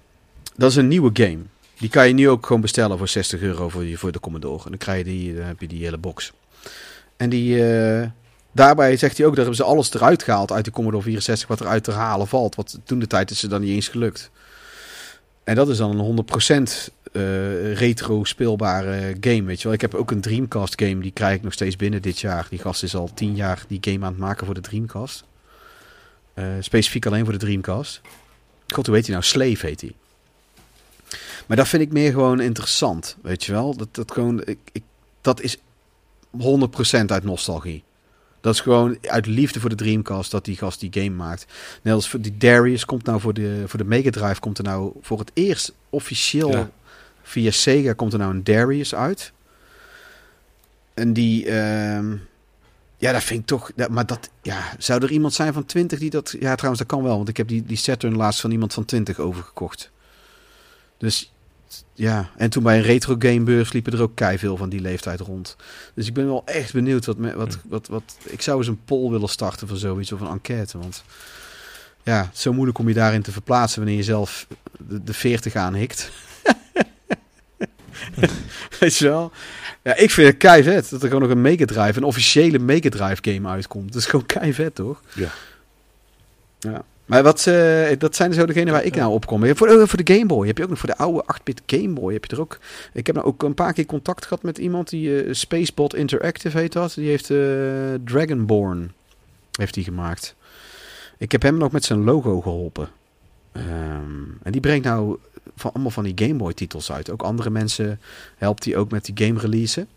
Dat 0.55 0.69
is 0.69 0.75
een 0.75 0.87
nieuwe 0.87 1.09
game. 1.13 1.39
Die 1.77 1.89
kan 1.89 2.07
je 2.07 2.13
nu 2.13 2.29
ook 2.29 2.45
gewoon 2.45 2.61
bestellen 2.61 2.97
voor 2.97 3.07
60 3.07 3.41
euro 3.41 3.69
voor, 3.69 3.85
voor 3.93 4.11
de 4.11 4.19
Commodore. 4.19 4.63
En 4.63 4.69
dan, 4.69 4.77
krijg 4.77 4.97
je 4.97 5.03
die, 5.03 5.35
dan 5.35 5.45
heb 5.45 5.61
je 5.61 5.67
die 5.67 5.83
hele 5.83 5.97
box. 5.97 6.31
En 7.17 7.29
die... 7.29 7.55
Uh, 7.55 8.07
daarbij 8.51 8.97
zegt 8.97 9.17
hij 9.17 9.25
ook, 9.25 9.35
dat 9.35 9.45
hebben 9.45 9.65
ze 9.65 9.71
alles 9.71 9.93
eruit 9.93 10.23
gehaald 10.23 10.51
uit 10.51 10.65
de 10.65 10.71
Commodore 10.71 11.03
64 11.03 11.47
wat 11.47 11.61
eruit 11.61 11.83
te 11.83 11.91
halen 11.91 12.27
valt. 12.27 12.55
Wat 12.55 12.79
toen 12.83 12.99
de 12.99 13.07
tijd 13.07 13.31
is 13.31 13.39
ze 13.39 13.47
dan 13.47 13.61
niet 13.61 13.69
eens 13.69 13.87
gelukt. 13.87 14.31
En 15.49 15.55
dat 15.55 15.69
is 15.69 15.77
dan 15.77 15.99
een 15.99 16.25
100% 16.59 16.93
uh, 17.11 17.73
retro 17.73 18.23
speelbare 18.23 19.15
game, 19.19 19.43
weet 19.43 19.57
je 19.57 19.63
wel. 19.63 19.73
Ik 19.73 19.81
heb 19.81 19.93
ook 19.93 20.11
een 20.11 20.21
Dreamcast 20.21 20.81
game, 20.81 21.01
die 21.01 21.11
krijg 21.11 21.35
ik 21.35 21.43
nog 21.43 21.53
steeds 21.53 21.75
binnen 21.75 22.01
dit 22.01 22.19
jaar. 22.19 22.47
Die 22.49 22.59
gast 22.59 22.83
is 22.83 22.95
al 22.95 23.09
tien 23.13 23.35
jaar 23.35 23.63
die 23.67 23.77
game 23.81 24.05
aan 24.05 24.11
het 24.11 24.21
maken 24.21 24.45
voor 24.45 24.55
de 24.55 24.61
Dreamcast. 24.61 25.23
Uh, 26.35 26.45
specifiek 26.59 27.05
alleen 27.05 27.23
voor 27.23 27.33
de 27.33 27.39
Dreamcast. 27.39 28.01
God, 28.67 28.85
hoe 28.85 28.95
heet 28.95 29.05
hij 29.05 29.15
nou? 29.15 29.27
Slave 29.27 29.65
heet 29.65 29.81
hij. 29.81 29.93
Maar 31.45 31.57
dat 31.57 31.67
vind 31.67 31.81
ik 31.81 31.91
meer 31.91 32.11
gewoon 32.11 32.39
interessant, 32.39 33.17
weet 33.21 33.43
je 33.43 33.51
wel. 33.51 33.75
Dat, 33.75 33.87
dat, 33.91 34.11
gewoon, 34.11 34.41
ik, 34.45 34.59
ik, 34.71 34.83
dat 35.21 35.41
is 35.41 35.57
100% 35.57 35.59
uit 37.05 37.23
nostalgie. 37.23 37.83
Dat 38.41 38.53
is 38.53 38.59
gewoon 38.59 38.97
uit 39.01 39.25
liefde 39.25 39.59
voor 39.59 39.69
de 39.69 39.75
Dreamcast 39.75 40.31
dat 40.31 40.45
die 40.45 40.57
gast 40.57 40.79
die 40.79 40.93
game 40.93 41.15
maakt. 41.15 41.45
Net 41.81 41.93
als 41.93 42.09
voor 42.09 42.21
die 42.21 42.37
Darius 42.37 42.85
komt 42.85 43.05
nou 43.05 43.19
voor 43.19 43.33
de, 43.33 43.63
voor 43.65 43.79
de 43.79 43.85
Mega 43.85 44.09
Drive 44.09 44.39
komt 44.39 44.57
er 44.57 44.63
nou 44.63 44.93
voor 45.01 45.19
het 45.19 45.31
eerst 45.33 45.73
officieel 45.89 46.51
ja. 46.51 46.69
via 47.21 47.51
Sega 47.51 47.93
komt 47.93 48.13
er 48.13 48.19
nou 48.19 48.33
een 48.33 48.43
Darius 48.43 48.95
uit. 48.95 49.31
En 50.93 51.13
die, 51.13 51.45
uh, 51.45 52.11
ja, 52.97 53.11
dat 53.11 53.23
vind 53.23 53.39
ik 53.39 53.45
toch, 53.45 53.71
dat, 53.75 53.89
maar 53.89 54.05
dat, 54.05 54.29
ja, 54.41 54.73
zou 54.77 55.03
er 55.03 55.11
iemand 55.11 55.33
zijn 55.33 55.53
van 55.53 55.65
20 55.65 55.99
die 55.99 56.09
dat, 56.09 56.35
ja 56.39 56.55
trouwens 56.55 56.83
dat 56.83 56.91
kan 56.95 57.03
wel, 57.03 57.15
want 57.15 57.29
ik 57.29 57.37
heb 57.37 57.47
die, 57.47 57.63
die 57.65 57.77
Saturn 57.77 58.15
laatst 58.15 58.41
van 58.41 58.51
iemand 58.51 58.73
van 58.73 58.85
20 58.85 59.19
overgekocht. 59.19 59.91
Dus 60.97 61.31
ja, 61.93 62.29
en 62.37 62.49
toen 62.49 62.63
bij 62.63 62.77
een 62.77 62.83
retro 62.83 63.15
gamebeurs 63.19 63.71
liepen 63.71 63.93
er 63.93 64.01
ook 64.01 64.15
kei 64.15 64.37
veel 64.37 64.57
van 64.57 64.69
die 64.69 64.81
leeftijd 64.81 65.19
rond. 65.19 65.55
Dus 65.93 66.07
ik 66.07 66.13
ben 66.13 66.25
wel 66.25 66.41
echt 66.45 66.73
benieuwd 66.73 67.05
wat, 67.05 67.17
me, 67.17 67.35
wat, 67.35 67.57
wat, 67.67 67.87
wat. 67.87 68.17
Ik 68.23 68.41
zou 68.41 68.57
eens 68.57 68.67
een 68.67 68.83
poll 68.85 69.11
willen 69.11 69.29
starten 69.29 69.67
van 69.67 69.77
zoiets 69.77 70.11
of 70.11 70.21
een 70.21 70.27
enquête. 70.27 70.77
Want 70.77 71.03
ja, 72.03 72.21
het 72.21 72.35
is 72.35 72.41
zo 72.41 72.53
moeilijk 72.53 72.77
om 72.77 72.87
je 72.87 72.93
daarin 72.93 73.21
te 73.21 73.31
verplaatsen 73.31 73.79
wanneer 73.79 73.97
je 73.97 74.03
zelf 74.03 74.47
de, 74.77 75.03
de 75.03 75.13
40 75.13 75.55
aanhikt. 75.55 76.11
Weet 78.79 78.95
je 78.95 79.07
wel? 79.07 79.31
Ja, 79.83 79.95
ik 79.95 80.11
vind 80.11 80.27
het 80.27 80.37
kei 80.37 80.63
vet 80.63 80.89
dat 80.89 81.01
er 81.01 81.07
gewoon 81.07 81.23
nog 81.23 81.31
een 81.31 81.41
Mega 81.41 81.65
Drive, 81.65 81.97
een 81.97 82.03
officiële 82.03 82.59
Mega 82.59 82.89
Drive 82.89 83.33
game 83.33 83.49
uitkomt. 83.49 83.93
Dat 83.93 84.01
is 84.01 84.07
gewoon 84.07 84.25
kei 84.25 84.53
vet, 84.53 84.75
toch? 84.75 85.01
Ja. 85.13 85.29
Ja. 86.59 86.83
Maar 87.09 87.23
wat, 87.23 87.45
uh, 87.45 87.89
dat 87.97 88.15
zijn 88.15 88.33
zo 88.33 88.45
degenen 88.45 88.73
waar 88.73 88.83
ik 88.83 88.95
nou 88.95 89.13
op 89.13 89.25
kom. 89.25 89.55
Voor, 89.55 89.87
voor 89.87 90.03
de 90.03 90.13
Game 90.13 90.25
Boy 90.25 90.47
heb 90.47 90.57
je 90.57 90.63
ook 90.63 90.69
nog 90.69 90.79
voor 90.79 90.89
de 90.89 90.97
oude 90.97 91.23
8-bit 91.35 91.61
Game 91.65 91.89
Boy. 91.89 92.13
Heb 92.13 92.25
je 92.25 92.35
er 92.35 92.41
ook. 92.41 92.59
Ik 92.93 93.05
heb 93.05 93.15
nou 93.15 93.27
ook 93.27 93.43
een 93.43 93.53
paar 93.53 93.73
keer 93.73 93.85
contact 93.85 94.25
gehad 94.25 94.43
met 94.43 94.57
iemand 94.57 94.89
die 94.89 95.25
uh, 95.25 95.33
Spacebot 95.33 95.95
Interactive 95.95 96.57
heet 96.57 96.73
dat. 96.73 96.93
Die 96.93 97.09
heeft 97.09 97.31
Dragonborn 98.05 98.91
heeft 99.51 99.73
die 99.73 99.83
gemaakt. 99.83 100.35
Ik 101.17 101.31
heb 101.31 101.41
hem 101.41 101.57
nog 101.57 101.71
met 101.71 101.85
zijn 101.85 102.03
logo 102.03 102.41
geholpen. 102.41 102.89
Um, 103.53 104.37
en 104.43 104.51
die 104.51 104.61
brengt 104.61 104.85
nou 104.85 105.17
van, 105.55 105.71
allemaal 105.73 105.91
van 105.91 106.03
die 106.03 106.27
Game 106.27 106.33
Boy 106.33 106.53
titels 106.53 106.91
uit. 106.91 107.09
Ook 107.09 107.21
andere 107.21 107.49
mensen 107.49 107.99
helpt 108.37 108.65
hij 108.65 108.75
ook 108.75 108.91
met 108.91 109.05
die 109.05 109.25
game 109.25 109.39
releasen. 109.39 109.87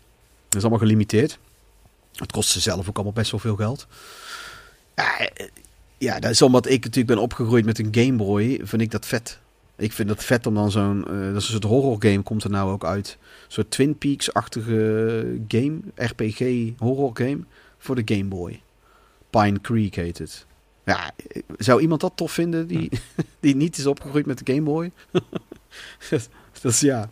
Dat 0.47 0.55
is 0.55 0.61
allemaal 0.61 0.79
gelimiteerd. 0.79 1.37
Het 2.15 2.31
kost 2.31 2.49
ze 2.49 2.59
zelf 2.59 2.89
ook 2.89 2.95
allemaal 2.95 3.13
best 3.13 3.31
wel 3.31 3.39
veel 3.39 3.55
geld. 3.55 3.87
Ja, 4.95 5.29
ja, 6.03 6.19
dat 6.19 6.31
is 6.31 6.41
omdat 6.41 6.65
ik 6.65 6.83
natuurlijk 6.83 7.07
ben 7.07 7.23
opgegroeid 7.23 7.65
met 7.65 7.79
een 7.79 7.87
Game 7.91 8.13
Boy, 8.13 8.61
vind 8.63 8.81
ik 8.81 8.91
dat 8.91 9.05
vet. 9.05 9.39
Ik 9.75 9.91
vind 9.91 10.07
dat 10.07 10.23
vet 10.23 10.47
om 10.47 10.53
dan 10.55 10.71
zo'n, 10.71 10.97
uh, 10.97 11.05
dat 11.05 11.27
is 11.27 11.33
een 11.33 11.41
soort 11.41 11.63
horror 11.63 11.95
game 11.99 12.21
komt 12.21 12.43
er 12.43 12.49
nou 12.49 12.71
ook 12.71 12.85
uit. 12.85 13.17
Een 13.21 13.51
soort 13.51 13.71
Twin 13.71 13.97
Peaks-achtige 13.97 15.39
game, 15.47 15.79
RPG 15.95 16.71
horror 16.77 17.11
game 17.13 17.39
voor 17.77 17.95
de 17.95 18.15
Game 18.15 18.25
Boy. 18.25 18.61
Pine 19.29 19.61
Creek 19.61 19.95
heet 19.95 20.17
het. 20.17 20.45
Ja, 20.85 21.11
zou 21.57 21.81
iemand 21.81 22.01
dat 22.01 22.11
tof 22.15 22.31
vinden 22.31 22.67
die, 22.67 22.89
die 23.39 23.55
niet 23.55 23.77
is 23.77 23.85
opgegroeid 23.85 24.25
met 24.25 24.45
de 24.45 24.53
Game 24.53 24.65
Boy? 24.65 24.91
dat, 26.09 26.29
dat, 26.61 26.71
is 26.71 26.79
ja. 26.79 27.09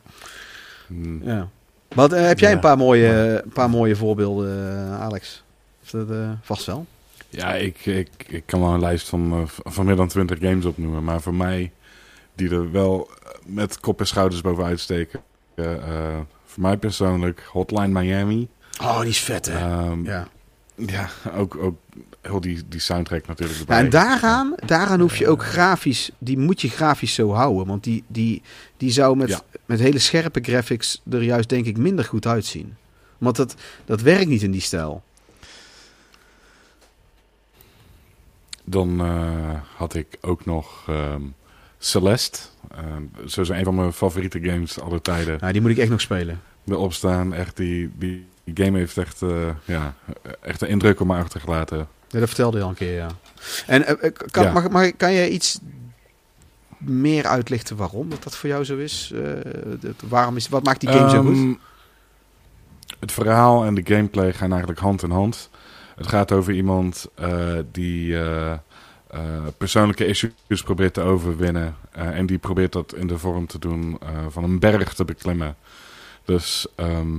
Hmm. 0.88 1.24
ja. 1.24 1.50
Wat, 1.88 2.14
uh, 2.14 2.26
heb 2.26 2.40
jij 2.40 2.50
ja. 2.50 2.56
een 2.56 2.62
paar 2.62 2.78
mooie, 2.78 3.44
paar 3.54 3.70
mooie 3.70 3.96
voorbeelden, 3.96 4.50
uh, 4.58 5.02
Alex? 5.02 5.44
Of 5.84 5.90
dat, 5.90 6.08
vast 6.42 6.66
wel. 6.66 6.86
Ja, 7.32 7.54
ik, 7.54 7.86
ik, 7.86 8.10
ik 8.28 8.44
kan 8.46 8.62
wel 8.62 8.74
een 8.74 8.80
lijst 8.80 9.10
van, 9.10 9.40
uh, 9.40 9.42
van 9.48 9.86
meer 9.86 9.96
dan 9.96 10.08
20 10.08 10.40
games 10.40 10.66
opnoemen. 10.66 11.04
Maar 11.04 11.22
voor 11.22 11.34
mij, 11.34 11.72
die 12.36 12.50
er 12.50 12.72
wel 12.72 13.10
met 13.46 13.80
kop 13.80 14.00
en 14.00 14.08
schouders 14.08 14.42
bovenuit 14.42 14.80
steken. 14.80 15.22
Uh, 15.56 15.72
uh, 15.72 16.18
voor 16.46 16.62
mij 16.62 16.78
persoonlijk, 16.78 17.44
Hotline 17.52 18.02
Miami. 18.02 18.48
Oh, 18.82 19.00
die 19.00 19.10
is 19.10 19.20
vet, 19.20 19.46
hè? 19.46 19.90
Um, 19.90 20.06
ja. 20.06 20.28
Ja, 20.76 21.10
ook, 21.36 21.56
ook 21.56 21.76
heel 22.22 22.42
die, 22.42 22.62
die 22.68 22.80
soundtrack 22.80 23.28
natuurlijk 23.28 23.60
erbij. 23.60 23.78
Ja, 23.78 23.84
en 23.84 23.90
daaraan, 23.90 24.56
daaraan 24.66 25.00
hoef 25.00 25.18
je 25.18 25.28
ook 25.28 25.44
grafisch, 25.44 26.12
die 26.18 26.38
moet 26.38 26.62
je 26.62 26.70
grafisch 26.70 27.14
zo 27.14 27.32
houden. 27.32 27.68
Want 27.68 27.84
die, 27.84 28.04
die, 28.08 28.42
die 28.78 28.92
zou 28.92 29.18
met, 29.18 29.30
ja. 29.30 29.42
met 29.66 29.80
hele 29.80 30.00
scherpe 30.00 30.40
graphics 30.42 31.02
er 31.10 31.24
juist 31.24 31.50
denk 31.50 31.66
ik 31.66 31.78
minder 31.78 32.06
goed 32.06 32.28
uitzien. 32.28 32.76
Want 33.18 33.36
dat, 33.36 33.56
dat 33.86 34.02
werkt 34.02 34.28
niet 34.28 34.42
in 34.42 34.52
die 34.52 34.62
stijl. 34.62 35.04
Dan 38.64 39.06
uh, 39.06 39.50
had 39.76 39.94
ik 39.94 40.18
ook 40.22 40.46
nog 40.46 40.88
um, 40.90 41.34
Celeste. 41.78 42.40
Zo 43.28 43.42
is 43.42 43.50
een 43.50 43.64
van 43.64 43.76
mijn 43.76 43.94
favoriete 43.94 44.40
games 44.42 44.80
aller 44.80 45.02
tijden. 45.02 45.38
Nou, 45.40 45.52
die 45.52 45.62
moet 45.62 45.72
ik 45.72 45.78
echt 45.78 45.90
nog 45.90 46.02
spelen. 46.02 46.42
Erop 46.68 46.94
staan. 46.94 47.34
Echt 47.34 47.58
die, 47.58 47.92
die, 47.98 48.28
game 48.54 48.78
heeft 48.78 48.98
echt, 48.98 49.22
uh, 49.22 49.50
ja, 49.66 49.94
echt 50.42 50.62
een 50.62 50.68
indruk 50.68 51.00
op 51.00 51.08
me 51.08 51.16
achtergelaten. 51.16 51.78
Ja, 52.10 52.20
dat 52.20 52.28
vertelde 52.28 52.58
je 52.58 52.64
al 52.64 52.70
een 52.70 52.76
keer, 52.76 52.94
ja. 52.96 53.08
En 53.68 53.86
eh, 53.86 54.04
eh, 54.08 54.12
kan, 54.32 54.44
Ja. 54.44 54.52
mag, 54.52 54.70
mag, 54.70 54.92
kan 54.98 55.12
je 55.14 55.30
iets 55.30 55.60
meer 56.78 57.26
uitlichten 57.26 57.76
waarom 57.76 58.10
dat, 58.10 58.24
dat 58.24 58.36
voor 58.36 58.50
jou 58.50 58.64
zo 58.64 58.78
is? 58.78 59.12
Eh, 59.16 59.22
dat- 59.80 60.02
waarom 60.10 60.36
is 60.36 60.50
wat 60.50 60.64
maakt 60.64 60.80
die 60.80 60.90
game 60.90 61.10
zo 61.10 61.22
goed? 61.22 61.36
Ehm, 61.36 61.54
Het 63.00 63.12
verhaal 63.12 63.66
en 63.66 63.74
de 63.76 63.82
gameplay 63.86 64.34
gaan 64.34 64.50
eigenlijk 64.50 64.80
hand 64.80 65.04
in 65.04 65.10
hand. 65.12 65.50
Het 66.02 66.10
gaat 66.10 66.32
over 66.32 66.54
iemand 66.54 67.08
eh, 67.16 67.58
die 67.72 68.18
eh, 68.18 68.52
eh, 68.52 68.60
persoonlijke 69.58 70.06
issues 70.06 70.64
probeert 70.64 70.94
te 70.94 71.02
overwinnen. 71.02 71.76
en 71.92 72.26
die 72.26 72.38
probeert 72.38 72.72
dat 72.72 72.96
in 72.96 73.08
de 73.08 73.18
vorm 73.18 73.48
te 73.48 73.60
doen 73.60 74.00
van 74.30 74.44
een 74.44 74.60
berg 74.60 74.94
te 74.94 75.06
beklimmen. 75.06 75.56
Dus 76.26 76.68
ehm, 76.76 77.18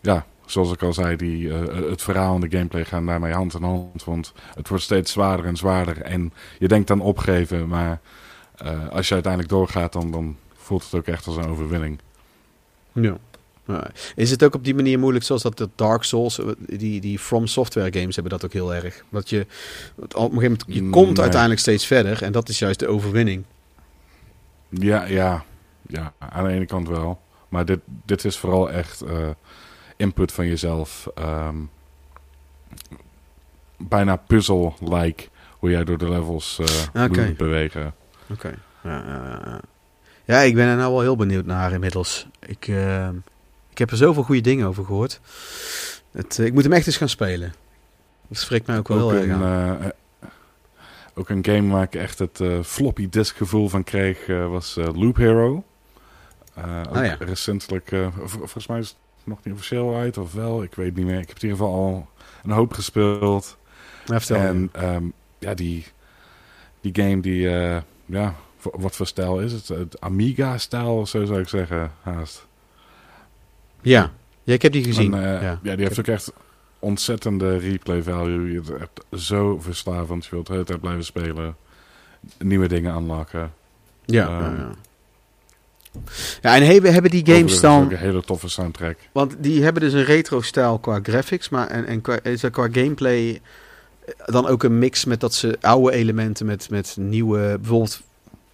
ja, 0.00 0.26
zoals 0.46 0.72
ik 0.72 0.82
al 0.82 0.92
zei, 0.92 1.16
die, 1.16 1.52
het 1.52 2.02
verhaal 2.02 2.34
en 2.34 2.40
de 2.40 2.56
gameplay 2.56 2.84
gaan 2.84 3.06
daarmee 3.06 3.32
hand 3.32 3.54
in 3.54 3.62
hand. 3.62 4.04
Want 4.04 4.32
het 4.54 4.68
wordt 4.68 4.84
steeds 4.84 5.12
zwaarder 5.12 5.46
en 5.46 5.56
zwaarder. 5.56 6.02
En 6.02 6.32
je 6.58 6.68
denkt 6.68 6.90
aan 6.90 7.00
opgeven, 7.00 7.68
maar 7.68 8.00
als 8.90 9.08
je 9.08 9.14
uiteindelijk 9.14 9.52
doorgaat, 9.52 9.92
dan, 9.92 10.10
dan 10.10 10.36
voelt 10.56 10.84
het 10.84 10.94
ook 10.94 11.06
echt 11.06 11.26
als 11.26 11.36
een 11.36 11.48
overwinning. 11.48 11.98
Ja. 12.92 13.16
Is 14.14 14.30
het 14.30 14.44
ook 14.44 14.54
op 14.54 14.64
die 14.64 14.74
manier 14.74 14.98
moeilijk 14.98 15.24
zoals 15.24 15.42
dat 15.42 15.58
de 15.58 15.68
Dark 15.74 16.02
Souls, 16.02 16.38
eh, 16.38 16.46
die, 16.58 17.00
die 17.00 17.18
From 17.18 17.46
Software 17.46 17.92
games 17.98 18.14
hebben 18.14 18.32
dat 18.32 18.44
ook 18.44 18.52
heel 18.52 18.74
erg. 18.74 19.04
Dat 19.08 19.30
je 19.30 19.46
op 19.96 20.12
een 20.12 20.20
gegeven 20.20 20.32
moment, 20.42 20.64
je 20.66 20.90
komt 20.90 21.06
Nee. 21.12 21.20
uiteindelijk 21.20 21.60
steeds 21.60 21.86
verder 21.86 22.22
en 22.22 22.32
dat 22.32 22.48
is 22.48 22.58
juist 22.58 22.78
de 22.78 22.86
overwinning. 22.88 23.44
Ja, 24.68 25.04
ja, 25.04 25.44
ja, 25.86 26.12
aan 26.18 26.44
de 26.44 26.50
ene 26.52 26.66
kant 26.66 26.88
wel. 26.88 27.20
Maar 27.48 27.64
dit, 27.64 27.80
dit 28.04 28.24
is 28.24 28.38
vooral 28.38 28.70
echt 28.70 29.00
eh, 29.00 29.28
input 29.96 30.32
van 30.32 30.46
jezelf. 30.46 31.08
ehm, 31.14 31.56
bijna 33.76 34.16
puzzle-like 34.16 35.28
hoe 35.58 35.70
jij 35.70 35.84
door 35.84 35.98
de 35.98 36.08
levels 36.08 36.60
Oké. 36.94 37.24
moet 37.26 37.36
bewegen. 37.36 37.94
Oké. 38.30 38.54
Ja, 38.82 39.02
ja, 39.06 39.24
ja, 39.24 39.40
ja. 39.44 39.60
ja, 40.24 40.38
ik 40.40 40.54
ben 40.54 40.66
er 40.66 40.76
nou 40.76 40.92
wel 40.92 41.00
heel 41.00 41.16
benieuwd 41.16 41.46
naar 41.46 41.72
inmiddels. 41.72 42.26
Ik, 42.40 42.68
eh, 42.68 43.08
ik 43.78 43.84
heb 43.84 43.90
er 43.98 44.04
zoveel 44.06 44.22
goede 44.22 44.40
dingen 44.40 44.66
over 44.66 44.84
gehoord. 44.84 45.20
Het, 46.10 46.38
eh, 46.38 46.46
ik 46.46 46.52
moet 46.52 46.62
hem 46.62 46.72
echt 46.72 46.86
eens 46.86 46.96
gaan 46.96 47.08
spelen. 47.08 47.54
Dat 48.28 48.38
spreekt 48.38 48.66
mij 48.66 48.78
ook 48.78 48.88
wel 48.88 48.98
Ook 49.00 49.10
heel 49.10 49.20
erg 49.20 49.30
aan. 49.30 49.42
eh, 49.42 49.86
eh, 49.86 49.92
ook 51.14 51.28
een 51.28 51.44
game 51.44 51.72
waar 51.72 51.82
ik 51.82 51.94
echt 51.94 52.18
het 52.18 52.40
floppy 52.64 53.08
disk 53.08 53.36
gevoel 53.36 53.68
van 53.68 53.84
kreeg 53.84 54.26
was 54.26 54.76
Loop 54.94 55.16
Hero. 55.16 55.64
Ook 56.56 56.96
Ah, 56.96 57.04
ja. 57.04 57.16
recentelijk, 57.18 57.96
volgens 58.24 58.66
mij 58.66 58.78
is 58.78 58.88
het 58.88 58.96
nog 59.24 59.38
niet 59.44 59.54
officieel 59.54 59.94
uit 59.96 60.18
of 60.18 60.32
wel, 60.32 60.62
ik 60.62 60.74
weet 60.74 60.96
niet 60.96 61.06
meer. 61.06 61.20
Ik 61.20 61.28
heb 61.28 61.36
in 61.36 61.42
ieder 61.48 61.58
geval 61.58 61.74
al 61.74 62.08
een 62.44 62.50
hoop 62.50 62.72
gespeeld. 62.72 63.56
Ja. 64.04 64.18
En 64.36 64.68
ehm, 64.72 65.04
ja, 65.38 65.54
die, 65.54 65.84
die 66.80 67.02
game 67.04 67.20
die, 67.20 67.40
ja, 68.06 68.34
wat 68.62 68.96
voor 68.96 69.06
stijl 69.06 69.40
is 69.40 69.52
het? 69.52 69.68
Het 69.68 70.00
Amiga-stijl 70.00 71.06
zo 71.06 71.24
zou 71.24 71.40
ik 71.40 71.48
zeggen, 71.48 71.92
haast. 72.02 72.46
Ja. 73.82 74.12
ja, 74.42 74.54
ik 74.54 74.62
heb 74.62 74.72
die 74.72 74.84
gezien. 74.84 75.14
En, 75.14 75.36
eh, 75.36 75.42
ja. 75.42 75.58
ja. 75.62 75.76
die 75.76 75.86
heeft 75.86 75.98
ook 75.98 76.06
echt 76.06 76.32
ontzettende 76.78 77.56
replay 77.56 78.02
value. 78.02 78.52
Je 78.52 78.62
hebt 78.78 79.22
zo 79.22 79.58
verslavend, 79.60 80.24
je 80.24 80.30
wilt 80.30 80.46
de 80.46 80.52
hele 80.52 80.64
tijd 80.64 80.80
blijven 80.80 81.04
spelen. 81.04 81.56
Nieuwe 82.38 82.68
dingen 82.68 82.92
aanlakken. 82.92 83.52
Ja, 84.04 84.26
ehm, 84.26 84.56
ja, 84.56 84.56
ja. 84.56 84.70
ja, 86.42 86.56
en 86.56 86.66
hebben, 86.66 86.92
hebben 86.92 87.10
die 87.10 87.26
games 87.26 87.40
Overigens 87.40 87.64
ook 87.64 87.90
dan... 87.90 87.92
een 87.92 88.04
hele 88.04 88.22
toffe 88.22 88.48
soundtrack. 88.48 88.98
Want 89.12 89.36
die 89.38 89.62
hebben 89.62 89.82
dus 89.82 89.92
een 89.92 90.04
retro-stijl 90.04 90.78
qua 90.78 91.00
graphics, 91.02 91.48
maar 91.48 91.66
en, 91.66 91.86
en 91.86 92.00
qua, 92.00 92.22
is 92.22 92.40
dat 92.40 92.52
qua 92.52 92.68
gameplay 92.72 93.40
eh, 94.04 94.14
dan 94.26 94.46
ook 94.46 94.62
een 94.62 94.78
mix 94.78 95.04
met 95.04 95.20
dat 95.20 95.34
ze 95.34 95.58
oude 95.60 95.92
elementen 95.92 96.46
met, 96.46 96.70
met 96.70 96.96
nieuwe, 96.98 97.58
bijvoorbeeld, 97.60 98.02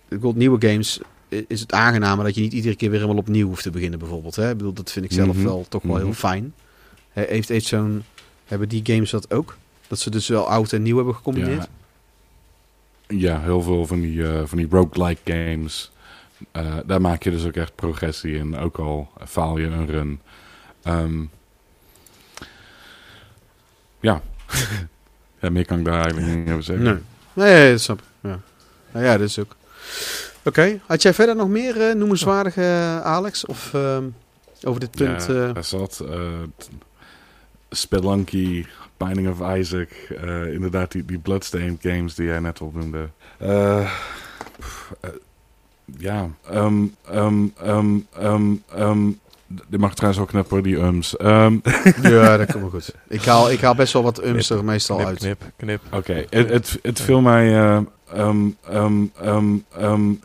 bijvoorbeeld 0.08 0.36
nieuwe 0.36 0.68
games, 0.68 1.00
is 1.48 1.60
het 1.60 1.72
aangenamer 1.72 2.24
dat 2.24 2.34
je 2.34 2.40
niet 2.40 2.52
iedere 2.52 2.74
keer 2.76 2.90
weer 2.90 3.00
helemaal 3.00 3.20
opnieuw 3.22 3.46
hoeft 3.46 3.62
te 3.62 3.70
beginnen 3.70 3.98
bijvoorbeeld. 3.98 4.36
Hè? 4.36 4.50
Ik 4.50 4.56
bedoel, 4.56 4.72
dat 4.72 4.90
vind 4.90 5.04
ik 5.04 5.12
zelf 5.12 5.34
Mhm. 5.36 5.44
wel 5.44 5.66
toch 5.68 5.82
wel 5.82 5.96
heel 5.96 6.06
Mhm. 6.06 6.14
fijn. 6.16 6.54
He- 7.12 7.26
Heeft, 7.28 7.48
heeft 7.48 7.66
zo'n, 7.66 8.04
hebben 8.44 8.68
die 8.68 8.80
games 8.84 9.10
dat 9.10 9.32
ook? 9.34 9.56
Dat 9.88 9.98
ze 9.98 10.10
dus 10.10 10.28
wel 10.28 10.48
oud 10.48 10.72
en 10.72 10.82
nieuw 10.82 10.96
hebben 10.96 11.14
gecombineerd? 11.14 11.68
Ja, 13.08 13.16
ja 13.18 13.40
heel 13.40 13.62
veel 13.62 13.86
van 13.86 14.00
die, 14.00 14.28
eh, 14.28 14.42
van 14.44 14.58
die 14.58 14.66
roguelike 14.70 15.20
games. 15.32 15.90
Eh, 16.52 16.76
daar 16.86 17.00
maak 17.00 17.22
je 17.22 17.30
dus 17.30 17.44
ook 17.44 17.54
echt 17.56 17.74
progressie 17.74 18.36
in. 18.36 18.56
Ook 18.56 18.78
al 18.78 19.10
faal 19.26 19.58
je 19.58 19.66
een 19.66 19.86
run. 19.86 20.20
Ehm, 20.82 21.22
ja. 24.00 24.22
ja, 25.40 25.50
meer 25.50 25.64
kan 25.66 25.78
ik 25.78 25.84
daar 25.84 26.04
eigenlijk 26.04 26.36
niet 26.38 26.50
over 26.50 26.62
zeggen. 26.62 26.84
Nee. 26.84 26.98
Nee, 27.32 27.70
dat 27.70 27.80
snap 27.80 27.98
ik. 27.98 28.04
Ja, 28.20 28.40
nou 28.92 29.04
ja 29.04 29.18
dat 29.18 29.28
is 29.28 29.38
ook. 29.38 29.56
Oké, 30.44 30.80
had 30.86 31.02
jij 31.02 31.14
verder 31.14 31.36
nog 31.36 31.48
meer 31.48 31.88
eh, 31.88 31.94
noemenswaardige, 31.94 32.60
eh, 32.60 33.00
Alex? 33.00 33.46
Of 33.46 33.74
ehm, 33.74 34.04
over 34.64 34.80
dit 34.80 34.90
punt? 34.90 35.26
Ja, 35.28 35.46
eh, 35.48 35.54
daar 35.54 35.64
zat 35.64 36.02
eh, 36.10 36.18
Spelunky, 37.70 38.64
Binding 38.96 39.28
of 39.28 39.56
Isaac, 39.56 39.88
eh, 39.90 40.52
inderdaad 40.52 40.92
die, 40.92 41.04
die 41.04 41.18
Bloodstained 41.18 41.78
games 41.82 42.14
die 42.14 42.26
jij 42.26 42.38
net 42.40 42.60
al 42.60 42.72
noemde. 42.74 43.08
Eh, 43.38 43.90
pff, 44.60 44.92
eh, 45.00 45.10
ja, 45.98 46.28
ehm 46.50 46.86
um, 47.12 47.52
um, 47.66 48.06
um, 48.22 48.62
um, 48.78 49.20
die 49.68 49.78
mag 49.78 49.94
trouwens 49.94 50.22
ook 50.22 50.28
knippen, 50.28 50.62
die 50.62 50.78
ums. 50.78 51.16
Ehm, 51.16 51.56
Ja, 52.02 52.36
dat 52.36 52.50
komt 52.50 52.60
wel 52.62 52.70
goed. 52.70 52.94
Ik 53.08 53.24
haal, 53.24 53.50
ik 53.50 53.60
haal 53.60 53.74
best 53.74 53.92
wel 53.92 54.02
wat 54.02 54.24
ums 54.24 54.50
er 54.50 54.64
meestal 54.64 54.96
knip, 54.96 55.08
uit. 55.08 55.18
knip, 55.18 55.42
knip. 55.56 55.80
Oké, 55.90 56.24
het, 56.30 56.48
het, 56.50 56.78
het 56.82 57.00
viel 57.00 57.20
mij. 57.20 57.54
eh, 57.54 57.76
ehm, 58.12 58.48
ehm, 58.68 59.04
ehm, 59.20 59.56
ehm, 59.76 60.10
eh, 60.10 60.18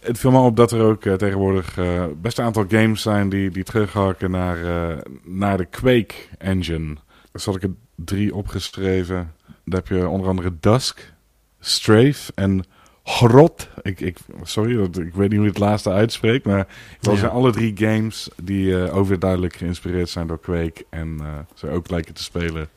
het 0.00 0.18
viel 0.18 0.30
me 0.30 0.38
op 0.38 0.56
dat 0.56 0.72
er 0.72 0.80
ook 0.82 1.04
eh, 1.04 1.14
tegenwoordig 1.14 1.78
eh, 1.78 2.04
best 2.16 2.38
een 2.38 2.44
aantal 2.44 2.64
games 2.68 3.02
zijn 3.02 3.28
die, 3.28 3.50
die 3.50 3.64
terughaken 3.64 4.30
naar, 4.30 4.64
eh, 4.90 4.96
naar 5.24 5.56
de 5.56 5.64
Quake 5.64 6.14
engine. 6.38 6.96
Dus 7.32 7.44
had 7.44 7.56
ik 7.56 7.62
er 7.62 7.70
drie 7.94 8.34
opgeschreven. 8.34 9.32
Daar 9.64 9.80
heb 9.84 9.88
je 9.88 10.08
onder 10.08 10.28
andere 10.28 10.52
Dusk, 10.60 11.12
Strafe 11.60 12.32
en 12.34 12.64
Grot. 13.04 13.68
Ik, 13.82 14.00
ik, 14.00 14.16
sorry, 14.42 14.82
ik 14.82 15.14
weet 15.14 15.28
niet 15.28 15.32
hoe 15.38 15.42
je 15.42 15.48
het 15.52 15.58
laatste 15.58 15.90
uitspreekt, 15.90 16.44
maar 16.46 16.66
dat 17.00 17.12
Ja. 17.14 17.18
zijn 17.20 17.30
alle 17.30 17.52
drie 17.52 17.72
games 17.76 18.28
die 18.42 18.82
eh, 18.84 18.96
overduidelijk 18.96 19.56
geïnspireerd 19.56 20.08
zijn 20.08 20.26
door 20.26 20.40
Quake 20.40 20.84
en 20.90 21.16
eh, 21.20 21.26
ze 21.54 21.68
ook 21.68 21.90
lijken 21.90 22.14
te 22.14 22.22
spelen. 22.22 22.68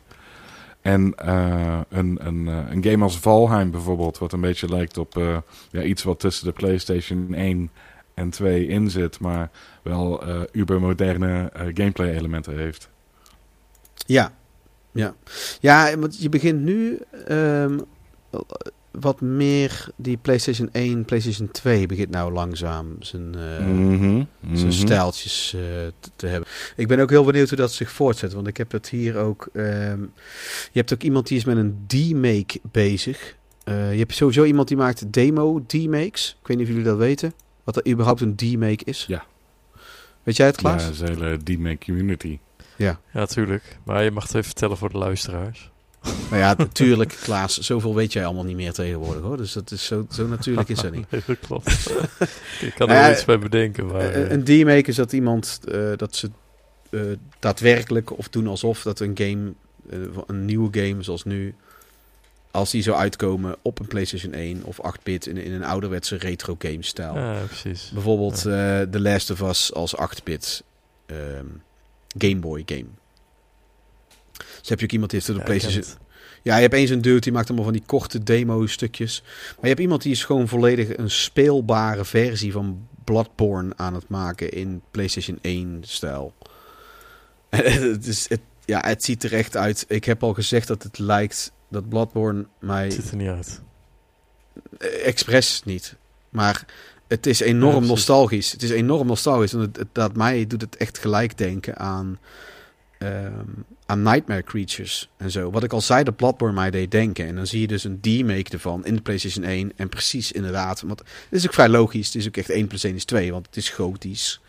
En 0.84 1.14
eh, 1.16 1.80
een, 1.90 2.28
een, 2.28 2.48
eh, 2.48 2.58
een 2.70 2.84
game 2.84 3.04
als 3.04 3.20
Valheim 3.20 3.72
bijvoorbeeld, 3.72 4.18
wat 4.18 4.34
een 4.34 4.42
beetje 4.42 4.70
lijkt 4.70 4.98
op 4.98 5.18
eh, 5.18 5.38
ja, 5.72 5.82
iets 5.82 6.04
wat 6.04 6.20
tussen 6.20 6.46
de 6.46 6.52
PlayStation 6.52 7.34
1 7.34 7.72
en 8.14 8.30
2 8.30 8.68
in 8.68 8.90
zit, 8.90 9.20
maar 9.20 9.50
wel 9.82 10.24
ubermoderne 10.52 11.50
eh, 11.54 11.62
gameplay 11.74 12.14
elementen 12.14 12.58
heeft. 12.58 12.90
Ja, 14.06 14.34
ja. 14.92 15.16
Ja, 15.60 15.98
want 15.98 16.22
je 16.22 16.30
begint 16.30 16.62
nu 16.62 17.00
ehm, 17.28 17.80
wat 19.00 19.22
meer 19.22 19.88
die 19.96 20.18
PlayStation 20.18 20.70
1, 20.72 21.06
PlayStation 21.06 21.52
2 21.52 21.86
begint 21.86 22.10
nou 22.10 22.34
langzaam 22.34 22.96
zijn, 23.00 23.36
zijn 23.36 24.28
mhm. 24.42 24.72
stijltjes 24.72 25.54
eh, 25.54 25.62
te, 26.00 26.10
te 26.16 26.28
hebben. 26.28 26.50
Ik 26.76 26.88
ben 26.88 27.00
ook 27.00 27.10
heel 27.10 27.24
benieuwd 27.24 27.50
hoe 27.50 27.58
dat 27.58 27.74
zich 27.74 27.92
voortzet, 27.92 28.34
want 28.34 28.48
ik 28.48 28.58
heb 28.58 28.72
het 28.72 28.90
hier 28.90 29.18
ook... 29.18 29.50
ehm, 29.54 30.02
je 30.72 30.80
hebt 30.80 30.94
ook 30.94 31.02
iemand 31.02 31.28
die 31.28 31.38
is 31.38 31.46
met 31.46 31.58
een 31.58 31.84
D-make 31.88 32.60
bezig. 32.72 33.36
Eh, 33.64 33.92
je 33.92 34.00
hebt 34.00 34.14
sowieso 34.14 34.44
iemand 34.44 34.68
die 34.68 34.78
maakt 34.78 35.14
demo 35.14 35.64
D-makes. 35.68 36.38
Ik 36.42 36.48
weet 36.48 36.58
niet 36.58 36.66
of 36.68 36.74
jullie 36.74 36.88
dat 36.88 36.98
weten. 36.98 37.34
Wat 37.64 37.76
er 37.76 37.88
überhaupt 37.88 38.22
een 38.22 38.36
D-make 38.36 38.86
is. 38.86 39.06
Ja. 39.08 39.26
Weet 40.24 40.36
jij 40.36 40.46
het, 40.46 40.56
Ja, 40.56 40.62
Klaas? 40.62 40.84
dat 40.84 40.94
is 40.94 41.00
een 41.00 41.08
hele 41.08 41.38
D-Make 41.44 41.86
community. 41.86 42.40
Ja. 42.76 43.00
Ja, 43.14 43.26
tuurlijk. 43.26 43.78
Maar 43.84 44.04
je 44.04 44.12
mag 44.12 44.24
het 44.24 44.32
even 44.34 44.46
vertellen 44.46 44.78
voor 44.78 44.90
de 44.90 44.98
luisteraars. 44.98 45.72
Nou 46.30 46.46
ja, 46.46 46.54
natuurlijk, 46.58 47.18
Klaas. 47.22 47.58
Zoveel 47.58 47.96
weet 47.96 48.14
jij 48.14 48.26
allemaal 48.26 48.44
niet 48.44 48.56
meer 48.56 48.74
tegenwoordig, 48.74 49.22
hoor. 49.22 49.38
Dus 49.38 49.54
dat 49.54 49.72
is 49.72 49.86
zo, 49.86 50.06
zo 50.12 50.28
natuurlijk 50.28 50.70
is 50.70 50.80
dat 50.80 50.92
niet. 50.92 51.06
Nee, 51.12 51.22
dat 51.26 51.38
klopt. 51.40 51.70
ik 52.62 52.74
kan 52.76 52.88
Nou 52.88 53.00
er 53.00 53.06
ja, 53.06 53.12
iets 53.12 53.26
bij 53.26 53.40
bedenken. 53.40 53.86
Maar, 53.86 54.00
Eh, 54.00 54.22
eh, 54.22 54.32
een 54.32 54.44
D-make 54.44 54.90
is 54.90 54.96
dat 54.96 55.14
iemand 55.14 55.60
eh, 55.72 55.92
dat 55.96 56.16
ze 56.16 56.30
daadwerkelijk 57.40 58.18
of 58.18 58.30
doen 58.30 58.48
alsof 58.48 58.84
dat 58.84 59.00
een 59.00 59.18
game, 59.18 59.54
een 60.28 60.46
nieuwe 60.46 60.80
game 60.80 61.04
zoals 61.04 61.24
nu, 61.24 61.56
als 62.52 62.72
die 62.72 62.82
zou 62.82 62.98
uitkomen 62.98 63.56
op 63.62 63.80
een 63.80 63.88
PlayStation 63.88 64.34
1 64.34 64.64
of 64.64 64.80
8-bit 64.88 65.26
in, 65.26 65.38
in 65.38 65.54
een 65.54 65.64
ouderwetse 65.64 66.16
retro 66.16 66.56
game 66.60 66.84
stijl. 66.84 67.16
ja, 67.16 67.44
precies. 67.46 67.92
Bijvoorbeeld 67.94 68.36
eh 68.46 68.82
The 68.82 69.00
Last 69.00 69.32
of 69.32 69.42
Us 69.42 69.74
als 69.74 69.96
8-bit 69.96 70.64
ehm, 71.06 71.46
Game 72.18 72.40
Boy 72.40 72.64
game. 72.66 72.86
Dus 74.64 74.70
heb 74.72 74.80
je 74.80 74.86
ook 74.86 74.92
iemand 74.92 75.12
die 75.12 75.20
heeft 75.20 75.32
ken 75.36 75.44
PlayStation. 75.46 75.84
Ja, 76.44 76.56
je 76.56 76.62
hebt 76.62 76.74
eens 76.74 76.90
een 76.90 77.02
dude 77.02 77.20
die 77.20 77.32
maakt 77.32 77.46
allemaal 77.48 77.66
van 77.66 77.74
die 77.74 77.84
korte 77.86 78.24
demo-stukjes. 78.24 79.22
Maar 79.24 79.62
je 79.62 79.68
hebt 79.68 79.80
iemand 79.80 80.02
die 80.02 80.12
is 80.12 80.24
gewoon 80.24 80.48
volledig 80.48 80.98
een 80.98 81.10
speelbare 81.12 82.06
versie 82.06 82.52
van 82.52 82.88
Bloodborne 83.04 83.74
aan 83.76 83.94
het 83.94 84.08
maken 84.08 84.50
in 84.52 84.82
PlayStation 84.92 85.38
1-stijl. 85.82 86.34
het, 87.50 88.08
is, 88.08 88.30
het, 88.30 88.40
ja, 88.66 88.82
het 88.86 89.04
ziet 89.04 89.24
er 89.24 89.34
echt 89.34 89.58
uit. 89.58 89.86
Ik 89.88 90.04
heb 90.06 90.24
al 90.24 90.34
gezegd 90.34 90.68
dat 90.68 90.84
het 90.84 91.00
lijkt 91.00 91.52
dat 91.70 91.90
Bloodborne 91.90 92.46
mij 92.60 92.84
Het 92.84 92.94
ziet 92.94 93.10
er 93.10 93.16
niet 93.16 93.30
uit. 93.30 93.62
eh, 94.78 95.08
expres 95.08 95.62
niet. 95.66 95.96
Maar 96.30 96.66
het 97.08 97.26
is 97.26 97.40
enorm 97.40 97.82
Ja, 97.84 97.90
nostalgisch. 97.90 98.52
Het 98.52 98.64
is 98.64 98.70
enorm 98.70 99.08
nostalgisch. 99.08 99.54
En 99.54 99.60
het, 99.60 99.78
het- 99.78 99.88
dat 99.92 100.16
mij 100.16 100.48
doet 100.48 100.62
het 100.62 100.78
echt 100.78 100.98
gelijk 100.98 101.38
denken 101.38 101.78
aan, 101.78 102.20
ehm, 102.98 103.44
Nightmare 104.02 104.44
Creatures 104.44 105.10
en 105.18 105.32
zo. 105.32 105.52
Wat 105.52 105.64
ik 105.64 105.74
al 105.74 105.82
zei, 105.82 106.04
dat 106.04 106.16
Bloodborne 106.16 106.54
mij 106.56 106.72
deed 106.72 106.92
denken. 106.92 107.26
En 107.26 107.36
dan 107.36 107.48
zie 107.48 107.62
je 107.62 107.68
dus 107.68 107.84
een 107.84 107.98
remake 108.02 108.52
ervan 108.52 108.86
in 108.86 108.96
de 108.96 109.02
PlayStation 109.02 109.44
1. 109.46 109.72
En 109.76 109.90
precies 109.90 110.32
inderdaad. 110.32 110.82
Want 110.82 111.00
het 111.00 111.08
is 111.30 111.46
ook 111.46 111.54
vrij 111.54 111.70
logisch. 111.70 112.06
Het 112.06 112.16
is 112.16 112.28
ook 112.28 112.38
echt 112.38 112.50
1 112.50 112.68
plus 112.68 112.84
1 112.84 112.96
is 112.96 113.06
2. 113.06 113.32
Want 113.32 113.46
het 113.46 113.56
is 113.58 113.70
gotisch. 113.70 114.42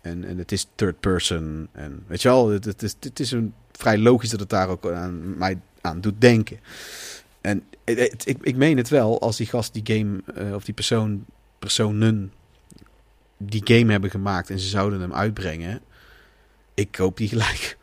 En, 0.00 0.24
en 0.24 0.38
het 0.38 0.52
is 0.52 0.66
third 0.74 1.00
person. 1.00 1.68
En 1.72 2.02
weet 2.06 2.22
je 2.22 2.28
wel, 2.28 2.48
het, 2.50 2.82
is, 2.82 2.94
het 3.00 3.20
is 3.20 3.30
een 3.30 3.54
vrij 3.72 3.98
logisch 3.98 4.30
dat 4.30 4.40
het 4.40 4.48
daar 4.50 4.68
ook 4.68 4.90
aan 4.92 5.38
mij 5.38 5.58
aan 5.80 6.00
doet 6.00 6.20
denken. 6.20 6.58
En 7.40 7.62
het- 7.84 7.98
het- 7.98 8.26
ik, 8.28 8.36
ik 8.42 8.56
meen 8.56 8.76
het 8.76 8.88
wel, 8.88 9.20
als 9.20 9.36
die 9.36 9.46
gast 9.46 9.72
die 9.72 9.96
game, 9.96 10.20
eh, 10.34 10.54
of 10.54 10.64
die 10.64 10.74
persoon, 10.74 11.24
personen, 11.58 12.32
die 13.38 13.60
game 13.64 13.92
hebben 13.92 14.10
gemaakt 14.10 14.50
en 14.50 14.58
ze 14.58 14.68
zouden 14.68 15.00
hem 15.00 15.14
uitbrengen, 15.14 15.80
ik 16.74 16.90
koop 16.92 17.16
die 17.16 17.28
gelijk. 17.28 17.76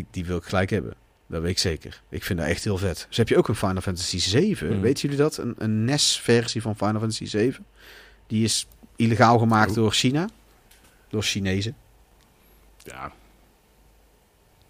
Ik, 0.00 0.06
die 0.10 0.24
wil 0.24 0.36
ik 0.36 0.44
gelijk 0.44 0.70
hebben. 0.70 0.94
Dat 1.26 1.42
weet 1.42 1.50
ik 1.50 1.58
zeker. 1.58 2.02
Ik 2.08 2.24
vind 2.24 2.38
dat 2.38 2.48
echt 2.48 2.64
heel 2.64 2.78
vet. 2.78 3.04
Dus 3.08 3.16
heb 3.16 3.28
je 3.28 3.36
ook 3.36 3.48
een 3.48 3.54
Final 3.56 3.80
Fantasy 3.80 4.18
7. 4.18 4.68
Hmm. 4.68 4.80
Weten 4.80 5.02
jullie 5.02 5.16
dat? 5.16 5.36
Een, 5.36 5.54
een 5.58 5.84
NES-versie 5.84 6.62
van 6.62 6.76
Final 6.76 7.00
Fantasy 7.00 7.24
7. 7.26 7.66
Die 8.26 8.44
is 8.44 8.66
illegaal 8.96 9.38
gemaakt 9.38 9.70
Oh. 9.70 9.76
door 9.76 9.92
China. 9.92 10.28
Door 11.08 11.22
Chinezen. 11.22 11.76
Ja, 12.84 13.12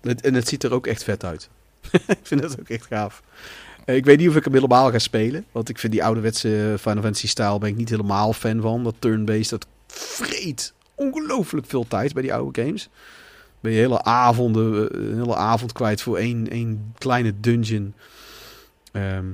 Het, 0.01 0.20
en 0.20 0.35
het 0.35 0.48
ziet 0.48 0.62
er 0.65 0.73
ook 0.73 0.86
echt 0.86 1.05
vet 1.05 1.24
uit. 1.24 1.48
ik 2.07 2.19
vind 2.23 2.43
dat 2.43 2.61
ook 2.61 2.69
echt 2.69 2.86
gaaf. 2.86 3.23
Eh, 3.85 3.97
ik 3.97 4.05
weet 4.05 4.19
niet 4.19 4.28
of 4.28 4.36
ik 4.36 4.44
hem 4.44 4.52
helemaal 4.55 4.90
ga 4.90 4.98
spelen. 4.98 5.44
Want 5.52 5.69
ik 5.69 5.78
vind 5.78 5.93
die 5.93 6.05
ouderwetse 6.05 6.77
Final 6.81 7.02
Fantasy 7.02 7.28
stijl 7.28 7.59
ben 7.59 7.69
ik 7.69 7.77
niet 7.77 7.89
helemaal 7.89 8.32
fan 8.32 8.61
van. 8.61 8.85
Dat 8.85 8.94
turn-based, 8.98 9.51
dat 9.51 9.66
vreet 9.86 10.73
ongelooflijk 10.94 11.66
veel 11.66 11.86
tijd 11.89 12.12
bij 12.12 12.23
die 12.23 12.35
oude 12.35 12.62
games. 12.62 12.89
Ben 13.61 13.73
je 13.73 13.78
hele 13.78 14.03
avonden, 14.03 14.91
eh, 14.91 15.01
een 15.01 15.19
hele 15.19 15.37
avond 15.37 15.73
kwijt 15.73 16.03
voor 16.03 16.16
één, 16.16 16.51
één 16.51 16.95
kleine 16.99 17.41
dungeon. 17.41 17.95
Ehm, 18.93 19.28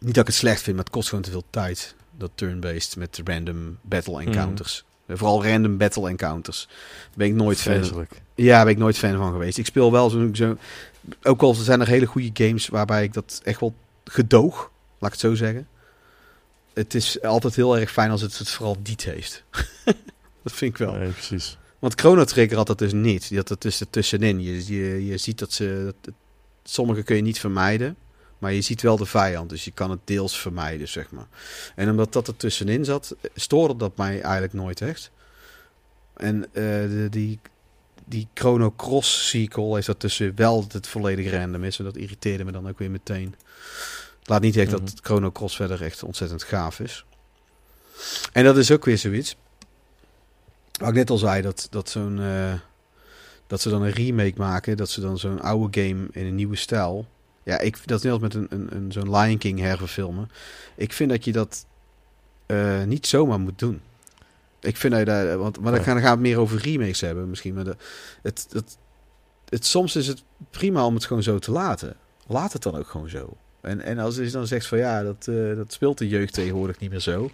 niet 0.00 0.14
dat 0.14 0.22
ik 0.22 0.26
het 0.26 0.34
slecht 0.34 0.62
vind, 0.62 0.76
maar 0.76 0.84
het 0.84 0.94
kost 0.94 1.08
gewoon 1.08 1.24
te 1.24 1.30
veel 1.30 1.44
tijd. 1.50 1.94
Dat 2.16 2.30
turn-based 2.34 2.96
met 2.96 3.20
random 3.24 3.78
battle 3.82 4.20
encounters. 4.20 4.84
Eh, 5.06 5.16
Vooral 5.16 5.44
random 5.44 5.76
battle 5.76 6.08
encounters. 6.08 6.66
Daar 6.68 7.10
ben 7.14 7.26
ik 7.26 7.34
nooit 7.34 7.60
fan 7.60 8.06
ja, 8.34 8.62
ben 8.62 8.72
ik 8.72 8.78
nooit 8.78 8.98
fan 8.98 9.16
van 9.16 9.32
geweest. 9.32 9.58
Ik 9.58 9.66
speel 9.66 9.92
wel 9.92 10.10
zo'n... 10.10 10.36
Zo, 10.36 10.56
ook 11.22 11.42
al 11.42 11.54
zijn 11.54 11.80
er 11.80 11.88
hele 11.88 12.06
goede 12.06 12.30
games 12.32 12.68
waarbij 12.68 13.02
ik 13.02 13.12
dat 13.12 13.40
echt 13.44 13.60
wel 13.60 13.74
gedoog. 14.04 14.70
Laat 14.98 15.14
ik 15.14 15.20
het 15.20 15.30
zo 15.30 15.34
zeggen. 15.34 15.68
Het 16.72 16.94
is 16.94 17.22
altijd 17.22 17.56
heel 17.56 17.78
erg 17.78 17.90
fijn 17.92 18.10
als 18.10 18.20
het 18.20 18.38
het 18.38 18.50
vooral 18.50 18.76
diet 18.82 19.04
heeft. 19.04 19.44
dat 20.42 20.52
vind 20.52 20.72
ik 20.72 20.76
wel. 20.76 20.92
Nee, 20.92 21.10
precies. 21.10 21.58
Want 21.80 22.00
Chrono 22.00 22.24
Trigger 22.24 22.56
had 22.56 22.66
dat 22.66 22.78
dus 22.78 22.92
niet. 22.92 23.28
Die 23.28 23.38
had 23.38 23.48
dat 23.48 23.62
dus 23.62 23.80
ertussenin. 23.80 24.40
Je, 24.42 24.66
je, 24.74 25.06
je 25.06 25.16
ziet 25.16 25.38
dat 25.38 25.52
ze... 25.52 25.94
Dat, 26.00 26.14
sommige 26.64 27.02
kun 27.02 27.16
je 27.16 27.22
niet 27.22 27.40
vermijden. 27.40 27.96
Maar 28.38 28.52
je 28.52 28.60
ziet 28.60 28.82
wel 28.82 28.96
de 28.96 29.06
vijand. 29.06 29.50
Dus 29.50 29.64
je 29.64 29.70
kan 29.70 29.90
het 29.90 30.00
deels 30.04 30.38
vermijden, 30.40 30.88
zeg 30.88 31.10
maar. 31.10 31.26
En 31.76 31.90
omdat 31.90 32.12
dat 32.12 32.28
er 32.28 32.36
tussenin 32.36 32.84
zat, 32.84 33.16
stoorde 33.34 33.76
dat 33.76 33.96
mij 33.96 34.20
eigenlijk 34.20 34.52
nooit 34.52 34.80
echt. 34.80 35.10
En 36.16 36.44
eh, 36.44 36.62
de, 36.62 37.06
die, 37.10 37.38
die 38.04 38.28
Chrono 38.34 38.72
Cross 38.76 39.28
sequel 39.28 39.74
heeft 39.74 39.86
dat 39.86 40.00
tussen 40.00 40.32
wel 40.36 40.64
het 40.72 40.86
volledig 40.86 41.32
random 41.32 41.64
is. 41.64 41.78
En 41.78 41.84
dat 41.84 41.96
irriteerde 41.96 42.44
me 42.44 42.52
dan 42.52 42.68
ook 42.68 42.78
weer 42.78 42.90
meteen. 42.90 43.34
Laat 44.22 44.40
niet 44.40 44.56
echt 44.56 44.70
Mhm. 44.70 44.80
dat 44.84 44.94
Chrono 45.02 45.30
Cross 45.30 45.56
verder 45.56 45.82
echt 45.82 46.02
ontzettend 46.02 46.42
gaaf 46.42 46.80
is. 46.80 47.04
En 48.32 48.44
dat 48.44 48.56
is 48.56 48.70
ook 48.70 48.84
weer 48.84 48.98
zoiets. 48.98 49.36
Wat 50.80 50.88
ik 50.88 50.94
net 50.94 51.10
al 51.10 51.18
zei, 51.18 51.42
dat, 51.42 51.66
dat 51.70 51.88
zo'n... 51.88 52.20
eh, 52.20 52.52
dat 53.46 53.60
ze 53.60 53.68
dan 53.70 53.82
een 53.82 53.90
remake 53.90 54.34
maken. 54.36 54.76
Dat 54.76 54.90
ze 54.90 55.00
dan 55.00 55.18
zo'n 55.18 55.40
oude 55.40 55.80
game 55.80 56.06
in 56.10 56.26
een 56.26 56.34
nieuwe 56.34 56.56
stijl. 56.56 57.06
Ja, 57.42 57.58
ik, 57.58 57.86
dat 57.86 57.98
is 57.98 58.04
net 58.04 58.12
als 58.12 58.22
met 58.22 58.34
een, 58.34 58.46
een, 58.50 58.68
een, 58.76 58.92
zo'n 58.92 59.16
Lion 59.16 59.38
King 59.38 59.58
herverfilmen. 59.58 60.30
Ik 60.76 60.92
vind 60.92 61.10
dat 61.10 61.24
je 61.24 61.32
dat 61.32 61.66
eh, 62.46 62.82
niet 62.84 63.06
zomaar 63.06 63.40
moet 63.40 63.58
doen. 63.58 63.80
Ik 64.60 64.76
vind 64.76 64.92
dat 64.92 65.02
je 65.02 65.06
daar... 65.08 65.38
Want, 65.38 65.56
maar 65.60 65.64
dan 65.64 65.72
Nee. 65.74 65.82
gaan, 65.82 65.94
dan 65.94 66.02
gaan 66.02 66.12
we 66.18 66.28
het 66.28 66.28
meer 66.28 66.38
over 66.38 66.60
remakes 66.60 67.00
hebben 67.00 67.28
misschien. 67.28 67.54
Maar 67.54 67.64
de, 67.64 67.76
het, 68.22 68.46
het, 68.52 68.76
het, 69.48 69.66
soms 69.66 69.96
is 69.96 70.06
het 70.06 70.22
prima 70.50 70.86
om 70.86 70.94
het 70.94 71.04
gewoon 71.04 71.22
zo 71.22 71.38
te 71.38 71.50
laten. 71.50 71.96
Laat 72.26 72.52
het 72.52 72.62
dan 72.62 72.76
ook 72.76 72.88
gewoon 72.88 73.08
zo. 73.08 73.36
En, 73.60 73.80
en 73.80 73.98
als 73.98 74.16
je 74.16 74.30
dan 74.30 74.46
zegt 74.46 74.66
van 74.66 74.78
ja, 74.78 75.02
dat, 75.02 75.26
eh, 75.28 75.56
dat 75.56 75.72
speelt 75.72 75.98
de 75.98 76.08
jeugd 76.08 76.34
tegenwoordig 76.34 76.78
niet 76.78 76.90
meer 76.90 77.00
zo. 77.00 77.30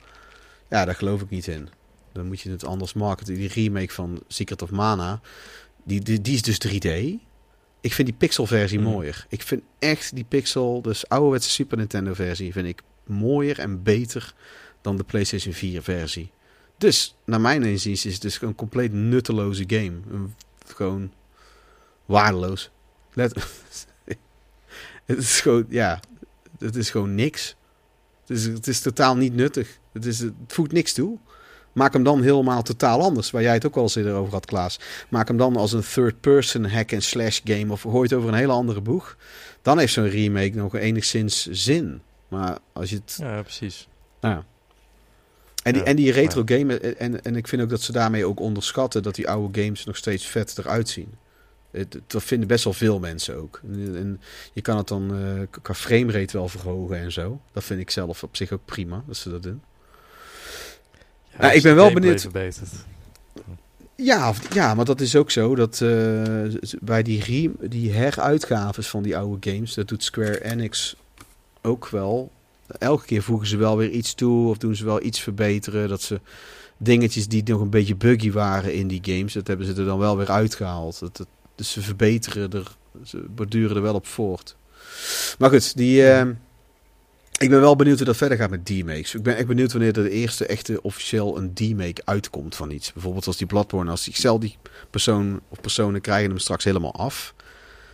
Ja, 0.68 0.84
daar 0.84 0.94
geloof 0.94 1.20
ik 1.20 1.30
niet 1.30 1.46
in. 1.46 1.68
Dan 2.16 2.26
moet 2.26 2.40
je 2.40 2.50
het 2.50 2.64
anders 2.64 2.92
marketen. 2.92 3.34
Die 3.34 3.48
remake 3.48 3.92
van 3.92 4.22
Secret 4.28 4.62
of 4.62 4.70
Mana, 4.70 5.20
die, 5.84 6.00
die, 6.00 6.20
die 6.20 6.34
is 6.34 6.42
dus 6.42 6.58
3D. 6.66 6.88
Ik 7.80 7.92
vind 7.92 8.08
die 8.08 8.16
pixel-versie 8.16 8.78
Mhm. 8.78 8.88
mooier. 8.88 9.26
Ik 9.28 9.42
vind 9.42 9.62
echt 9.78 10.14
die 10.14 10.24
pixel, 10.24 10.82
dus 10.82 11.08
ouderwetse 11.08 11.50
Super 11.50 11.76
Nintendo-versie, 11.78 12.52
vind 12.52 12.66
ik 12.66 12.82
mooier 13.04 13.58
en 13.58 13.82
beter 13.82 14.34
dan 14.80 14.96
de 14.96 15.04
PlayStation 15.04 15.54
4-versie. 15.54 16.30
Dus, 16.78 17.16
naar 17.24 17.40
mijn 17.40 17.62
inziens, 17.62 18.06
is 18.06 18.12
het 18.12 18.22
dus 18.22 18.40
een 18.42 18.54
compleet 18.54 18.92
nutteloze 18.92 19.64
game. 19.66 19.92
Een- 20.10 20.34
gewoon 20.66 21.12
waardeloos. 22.04 22.70
Let, 23.12 23.34
het 25.06 25.18
is 25.18 25.40
gewoon, 25.40 25.66
ja, 25.68 26.00
het 26.58 26.76
is 26.76 26.90
gewoon 26.90 27.14
niks. 27.14 27.56
Het 28.26 28.36
is, 28.36 28.44
het 28.44 28.66
is 28.66 28.80
totaal 28.80 29.16
niet 29.16 29.34
nuttig. 29.34 29.78
Het, 29.92 30.06
is, 30.06 30.18
het 30.18 30.32
voegt 30.46 30.72
niks 30.72 30.92
toe. 30.92 31.18
Maak 31.76 31.92
hem 31.92 32.02
dan 32.02 32.22
helemaal 32.22 32.62
totaal 32.62 33.00
anders. 33.02 33.30
Waar 33.30 33.42
jij 33.42 33.52
het 33.54 33.66
ook 33.66 33.76
al 33.76 33.82
eens 33.82 33.94
eerder 33.94 34.14
over 34.14 34.32
had, 34.32 34.46
Klaas. 34.46 34.78
Maak 35.08 35.28
hem 35.28 35.36
dan 35.36 35.56
als 35.56 35.72
een 35.72 35.82
third-person 35.92 36.64
hack-and-slash 36.70 37.40
game. 37.44 37.72
Of 37.72 37.82
gooi 37.82 38.02
het 38.02 38.12
over 38.12 38.28
een 38.28 38.34
hele 38.34 38.52
andere 38.52 38.80
boeg. 38.80 39.16
Dan 39.62 39.78
heeft 39.78 39.92
zo'n 39.92 40.08
remake 40.08 40.50
nog 40.56 40.74
enigszins 40.76 41.46
zin. 41.46 42.00
Maar 42.28 42.58
als 42.72 42.90
je 42.90 42.96
het... 42.96 43.16
Ja, 43.20 43.42
precies. 43.42 43.88
Nou 44.20 44.34
ja. 44.34 44.44
En 45.62 45.72
die, 45.72 45.82
Ja, 45.82 45.88
en 45.88 45.96
die 45.96 46.12
retro 46.12 46.42
game, 46.44 46.78
en, 46.78 47.24
en 47.24 47.36
ik 47.36 47.48
vind 47.48 47.62
ook 47.62 47.68
dat 47.68 47.80
ze 47.82 47.92
daarmee 47.92 48.24
ook 48.26 48.40
onderschatten 48.40 49.02
dat 49.02 49.14
die 49.14 49.28
oude 49.28 49.62
games 49.62 49.84
nog 49.84 49.96
steeds 49.96 50.26
vet 50.26 50.58
eruit 50.58 50.88
zien. 50.88 51.08
Het- 51.70 52.00
Dat 52.06 52.22
vinden 52.22 52.48
best 52.48 52.64
wel 52.64 52.72
veel 52.72 52.98
mensen 52.98 53.36
ook. 53.36 53.60
En, 53.72 53.96
en 53.96 54.20
je 54.52 54.60
kan 54.62 54.76
het 54.76 54.88
dan 54.88 55.10
eh, 55.50 55.60
qua 55.62 55.74
framerate 55.74 56.36
wel 56.36 56.48
verhogen 56.48 56.96
en 56.98 57.12
zo. 57.12 57.40
Dat 57.52 57.64
vind 57.64 57.80
ik 57.80 57.90
zelf 57.90 58.22
op 58.22 58.36
zich 58.36 58.52
ook 58.52 58.64
prima, 58.64 59.02
dat 59.06 59.16
ze 59.16 59.30
dat 59.30 59.42
doen. 59.42 59.62
Ja, 61.36 61.42
Nou, 61.42 61.54
ik 61.54 61.62
ben 61.62 61.74
wel 61.74 61.84
benieuwd-. 61.94 62.22
Ja, 63.96 64.28
of- 64.28 64.54
ja, 64.54 64.74
maar 64.74 64.84
dat 64.84 65.00
is 65.00 65.16
ook 65.16 65.30
zo. 65.30 65.54
Dat 65.54 65.80
eh, 65.80 66.22
bij 66.80 67.02
die, 67.02 67.22
re- 67.24 67.68
die 67.68 67.92
heruitgaves 67.92 68.88
van 68.88 69.02
die 69.02 69.16
oude 69.16 69.50
games, 69.52 69.74
dat 69.74 69.88
doet 69.88 70.04
Square 70.04 70.44
Enix 70.44 70.96
ook 71.62 71.88
wel. 71.88 72.30
Elke 72.78 73.04
keer 73.06 73.22
voegen 73.22 73.46
ze 73.46 73.56
wel 73.56 73.76
weer 73.76 73.90
iets 73.90 74.14
toe 74.14 74.48
of 74.48 74.58
doen 74.58 74.76
ze 74.76 74.84
wel 74.84 75.02
iets 75.02 75.20
verbeteren. 75.20 75.88
Dat 75.88 76.02
ze 76.02 76.20
dingetjes 76.76 77.28
die 77.28 77.42
nog 77.44 77.60
een 77.60 77.70
beetje 77.70 77.94
buggy 77.96 78.30
waren 78.32 78.74
in 78.74 78.88
die 78.88 79.00
games, 79.02 79.32
dat 79.32 79.46
hebben 79.46 79.66
ze 79.66 79.74
er 79.74 79.84
dan 79.84 79.98
wel 79.98 80.16
weer 80.16 80.30
uitgehaald. 80.30 80.98
Dat, 81.00 81.16
dat- 81.16 81.26
dus 81.54 81.70
ze 81.72 81.80
verbeteren 81.82 82.50
er, 82.52 82.76
ze 83.04 83.24
borduren 83.34 83.76
er 83.76 83.82
wel 83.82 83.94
op 83.94 84.06
voort. 84.06 84.56
Maar 85.38 85.50
goed, 85.50 85.76
die, 85.76 86.10
eh, 86.10 86.26
ik 87.38 87.50
ben 87.50 87.60
wel 87.60 87.76
benieuwd 87.76 87.96
hoe 87.96 88.06
dat 88.06 88.16
verder 88.16 88.38
gaat 88.38 88.50
met 88.50 88.64
D-makes. 88.64 89.14
Ik 89.14 89.22
ben 89.22 89.36
echt 89.36 89.46
benieuwd 89.46 89.72
wanneer 89.72 89.96
er 89.96 90.02
de 90.02 90.10
eerste 90.10 90.46
echte 90.46 90.82
officieel 90.82 91.38
een 91.38 91.54
D-make 91.54 92.02
uitkomt 92.04 92.56
van 92.56 92.70
iets. 92.70 92.92
Bijvoorbeeld 92.92 93.26
als 93.26 93.36
die 93.36 93.46
Bloodborne, 93.46 93.90
als 93.90 94.08
stel 94.12 94.38
die 94.38 94.56
persoon 94.90 95.40
of 95.48 95.60
personen 95.60 96.00
krijgen 96.00 96.28
hem 96.30 96.38
straks 96.38 96.64
helemaal 96.64 96.94
af. 96.94 97.34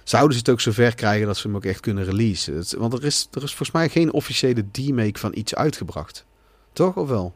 Zouden 0.05 0.33
ze 0.33 0.39
het 0.39 0.49
ook 0.49 0.61
zover 0.61 0.95
krijgen 0.95 1.27
dat 1.27 1.37
ze 1.37 1.47
hem 1.47 1.57
ook 1.57 1.65
echt 1.65 1.81
kunnen 1.81 2.05
releasen? 2.05 2.57
Het- 2.57 2.73
want 2.79 2.93
er 2.93 3.05
is, 3.05 3.29
er 3.33 3.43
is 3.43 3.49
volgens 3.49 3.71
mij 3.71 3.89
geen 3.89 4.13
officiële 4.13 4.65
D-make 4.71 5.19
van 5.19 5.31
iets 5.35 5.55
uitgebracht. 5.55 6.25
Toch 6.73 6.97
of 6.97 7.09
wel? 7.09 7.35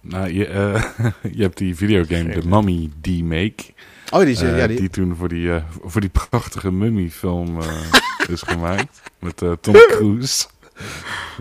nou, 0.00 0.32
je, 0.32 0.46
eh, 0.46 0.84
je 1.36 1.42
hebt 1.42 1.58
die 1.58 1.76
videogame, 1.76 2.40
de 2.40 2.46
Mummy 2.48 2.90
D-Make. 3.00 3.64
Oh, 4.10 4.20
die, 4.20 4.28
is, 4.30 4.42
eh, 4.42 4.58
ja, 4.58 4.66
die... 4.66 4.76
die, 4.80 4.90
toen 4.90 5.16
voor 5.16 5.28
die, 5.28 5.52
eh, 5.54 5.64
voor 5.84 6.00
die 6.00 6.10
prachtige 6.10 6.72
Mummy-film 6.72 7.60
eh, 7.60 7.92
is 8.36 8.42
gemaakt. 8.42 9.00
Met 9.18 9.42
eh, 9.42 9.52
Tom 9.60 9.74
Cruise. 9.74 10.46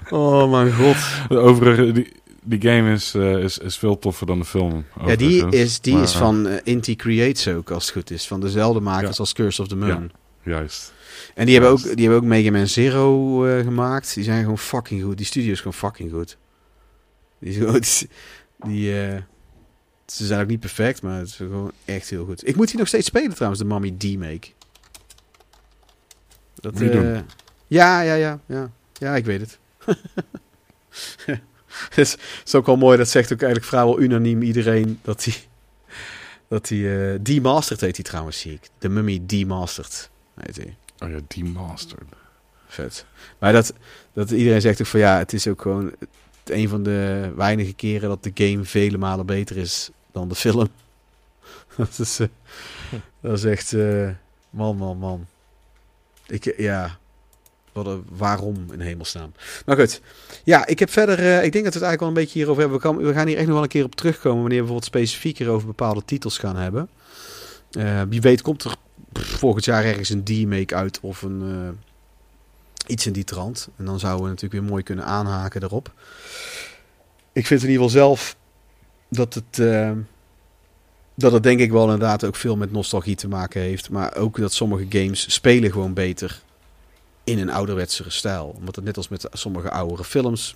Oh 0.10 0.51
mijn 0.51 0.73
god. 0.73 0.95
De 1.30 1.38
overige, 1.38 1.91
die, 1.91 2.11
die 2.43 2.61
game 2.61 2.91
is, 2.91 3.14
eh, 3.14 3.38
is, 3.38 3.57
is 3.57 3.77
veel 3.77 3.99
toffer 3.99 4.27
dan 4.27 4.39
de 4.39 4.45
film. 4.45 4.85
Ja, 5.05 5.15
die 5.15 5.27
overigens. 5.27 5.55
is, 5.55 5.80
die 5.81 5.93
Maar, 5.93 6.03
is 6.03 6.14
eh, 6.14 6.19
van 6.19 6.47
eh, 6.47 6.60
Inti 6.64 6.95
Creates 6.95 7.47
ook, 7.47 7.72
als 7.72 7.84
het 7.85 7.93
goed 7.93 8.11
is. 8.11 8.27
Van 8.27 8.39
dezelfde 8.41 8.80
makers 8.80 9.11
Ja. 9.11 9.18
als 9.18 9.34
Curse 9.34 9.61
of 9.61 9.68
the 9.68 9.76
Moon. 9.76 10.11
Juist. 10.43 10.93
En 11.35 11.45
die 11.45 11.53
hebben, 11.53 11.72
ook, 11.72 11.81
die 11.81 11.95
hebben 11.99 12.15
ook 12.18 12.23
Mega 12.23 12.51
Man 12.51 12.68
Zero 12.68 13.45
eh, 13.45 13.64
gemaakt. 13.64 14.14
Die 14.14 14.23
zijn 14.23 14.41
gewoon 14.41 14.57
fucking 14.57 15.03
goed. 15.03 15.18
Die 15.18 15.26
studio 15.26 15.51
is 15.51 15.57
gewoon 15.57 15.73
fucking 15.73 16.11
goed. 16.11 16.38
Die, 17.39 17.60
die, 17.72 18.10
die, 18.57 19.01
eh, 19.01 19.18
ze 20.05 20.26
zijn 20.26 20.41
ook 20.41 20.47
niet 20.47 20.60
perfect, 20.60 21.01
maar 21.01 21.18
het 21.18 21.27
is 21.27 21.35
gewoon 21.35 21.72
echt 21.85 22.10
heel 22.10 22.26
goed. 22.26 22.47
Ik 22.47 22.55
moet 22.55 22.68
die 22.69 22.77
nog 22.77 22.88
steeds 22.88 23.07
spelen 23.07 23.34
trouwens, 23.34 23.61
de 23.61 23.68
Mommy 23.68 23.91
D-Make. 23.97 24.47
Dat, 26.64 26.81
eh, 26.81 26.91
doen. 26.91 27.26
ja, 27.68 28.02
ja, 28.02 28.14
ja, 28.14 28.40
ja. 28.45 28.72
Ja, 28.94 29.15
ik 29.15 29.26
weet 29.26 29.41
het. 29.41 29.60
het, 31.26 31.98
is, 31.98 32.18
is 32.45 32.56
ook 32.56 32.65
wel 32.65 32.77
mooi, 32.77 32.98
dat 32.98 33.10
zegt 33.10 33.34
ook 33.34 33.41
eigenlijk 33.41 33.72
vrijwel 33.72 33.99
unaniem 34.02 34.41
iedereen 34.41 34.99
dat 35.02 35.23
hij 35.23 35.34
dat 36.48 36.69
hij 36.69 37.14
eh 37.14 37.19
demastered 37.22 37.81
heet 37.81 37.95
hij 37.95 38.06
trouwens, 38.06 38.40
zie 38.40 38.53
ik. 38.53 38.69
De 38.77 38.90
Mummy 38.90 39.19
demastered 39.26 40.10
heet 40.40 40.56
hij. 40.56 40.76
Oh 40.99 41.10
ja, 41.10 41.19
demastered. 41.27 42.03
Vet. 42.68 43.06
Maar 43.40 43.53
dat, 43.53 43.73
dat 44.14 44.31
iedereen 44.31 44.61
zegt 44.61 44.81
ook 44.81 44.88
van 44.88 44.99
ja, 44.99 45.18
het 45.18 45.34
is 45.34 45.48
ook 45.48 45.61
gewoon 45.61 45.85
het- 45.99 46.10
een 46.45 46.69
van 46.69 46.84
de 46.84 47.31
weinige 47.35 47.73
keren 47.73 48.10
dat 48.10 48.23
de 48.23 48.31
game 48.34 48.64
vele 48.64 48.98
malen 48.98 49.26
beter 49.26 49.57
is 49.57 49.90
dan 50.11 50.30
de 50.30 50.35
film. 50.35 50.68
dat, 51.77 51.99
is, 51.99 52.19
eh, 52.19 52.27
dat 53.22 53.38
is 53.38 53.44
echt, 53.44 53.73
eh, 53.73 54.10
man, 54.49 54.76
man, 54.77 54.98
man. 54.98 55.26
Ik, 56.34 56.45
eh, 56.45 56.57
ja, 56.57 56.97
wat 57.72 57.85
een, 57.85 58.05
waarom 58.10 58.65
in 58.72 58.80
hemelsnaam. 58.80 59.31
Maar 59.65 59.77
goed, 59.77 60.01
ja, 60.43 60.65
ik 60.65 60.80
heb 60.80 60.89
verder, 60.89 61.19
eh, 61.19 61.43
ik 61.43 61.51
denk 61.51 61.64
dat 61.64 61.73
we 61.73 61.80
het 61.80 61.88
eigenlijk 61.88 61.99
wel 61.99 62.10
een 62.10 62.14
beetje 62.14 62.39
hierover 62.39 62.61
hebben. 62.61 62.97
We, 62.97 63.07
we 63.07 63.14
gaan 63.14 63.27
hier 63.27 63.38
echt 63.38 63.45
nog 63.45 63.53
wel 63.53 63.64
een 63.64 63.69
keer 63.69 63.84
op 63.84 63.95
terugkomen 63.95 64.39
wanneer 64.39 64.61
we 64.61 64.65
bijvoorbeeld 64.65 64.95
specifieker 64.95 65.49
over 65.49 65.68
bepaalde 65.68 66.05
titels 66.05 66.38
gaan 66.38 66.55
hebben. 66.55 66.89
Eh, 67.72 68.01
wie 68.10 68.22
weet 68.22 68.41
komt 68.41 68.64
er 68.64 68.76
volgend 69.14 69.65
jaar 69.65 69.85
ergens 69.85 70.10
een 70.10 70.23
D-make 70.23 70.76
uit 70.76 70.99
of 70.99 71.22
een... 71.22 71.77
iets 72.88 73.05
in 73.05 73.14
die 73.14 73.23
trant. 73.23 73.69
En 73.77 73.85
dan 73.85 73.99
zouden 73.99 74.23
we 74.23 74.30
natuurlijk 74.30 74.61
weer 74.61 74.69
mooi 74.72 74.84
kunnen 74.84 75.05
aanhaken 75.05 75.64
erop. 75.64 75.91
Ik 77.31 77.47
vind 77.47 77.64
in 77.64 77.69
ieder 77.69 77.84
geval 77.84 77.99
zelf 78.01 78.35
dat 79.10 79.34
het, 79.34 79.57
dat 81.15 81.31
het 81.31 81.44
denk 81.44 81.60
ik 81.60 81.72
wel 81.72 81.84
inderdaad 81.84 82.23
ook 82.26 82.35
veel 82.35 82.56
met 82.57 82.72
nostalgie 82.72 83.15
te 83.15 83.27
maken 83.27 83.61
heeft. 83.61 83.90
Maar 83.90 84.15
ook 84.15 84.38
dat 84.38 84.53
sommige 84.53 84.85
games 84.90 85.34
spelen 85.34 85.72
gewoon 85.72 85.94
beter 85.94 86.41
in 87.23 87.40
een 87.40 87.49
ouderwetsere 87.49 88.10
stijl. 88.10 88.53
Omdat 88.57 88.76
het 88.76 88.85
net 88.85 88.98
als 88.98 89.07
met 89.07 89.27
sommige 89.31 89.72
oudere 89.72 90.03
films... 90.03 90.56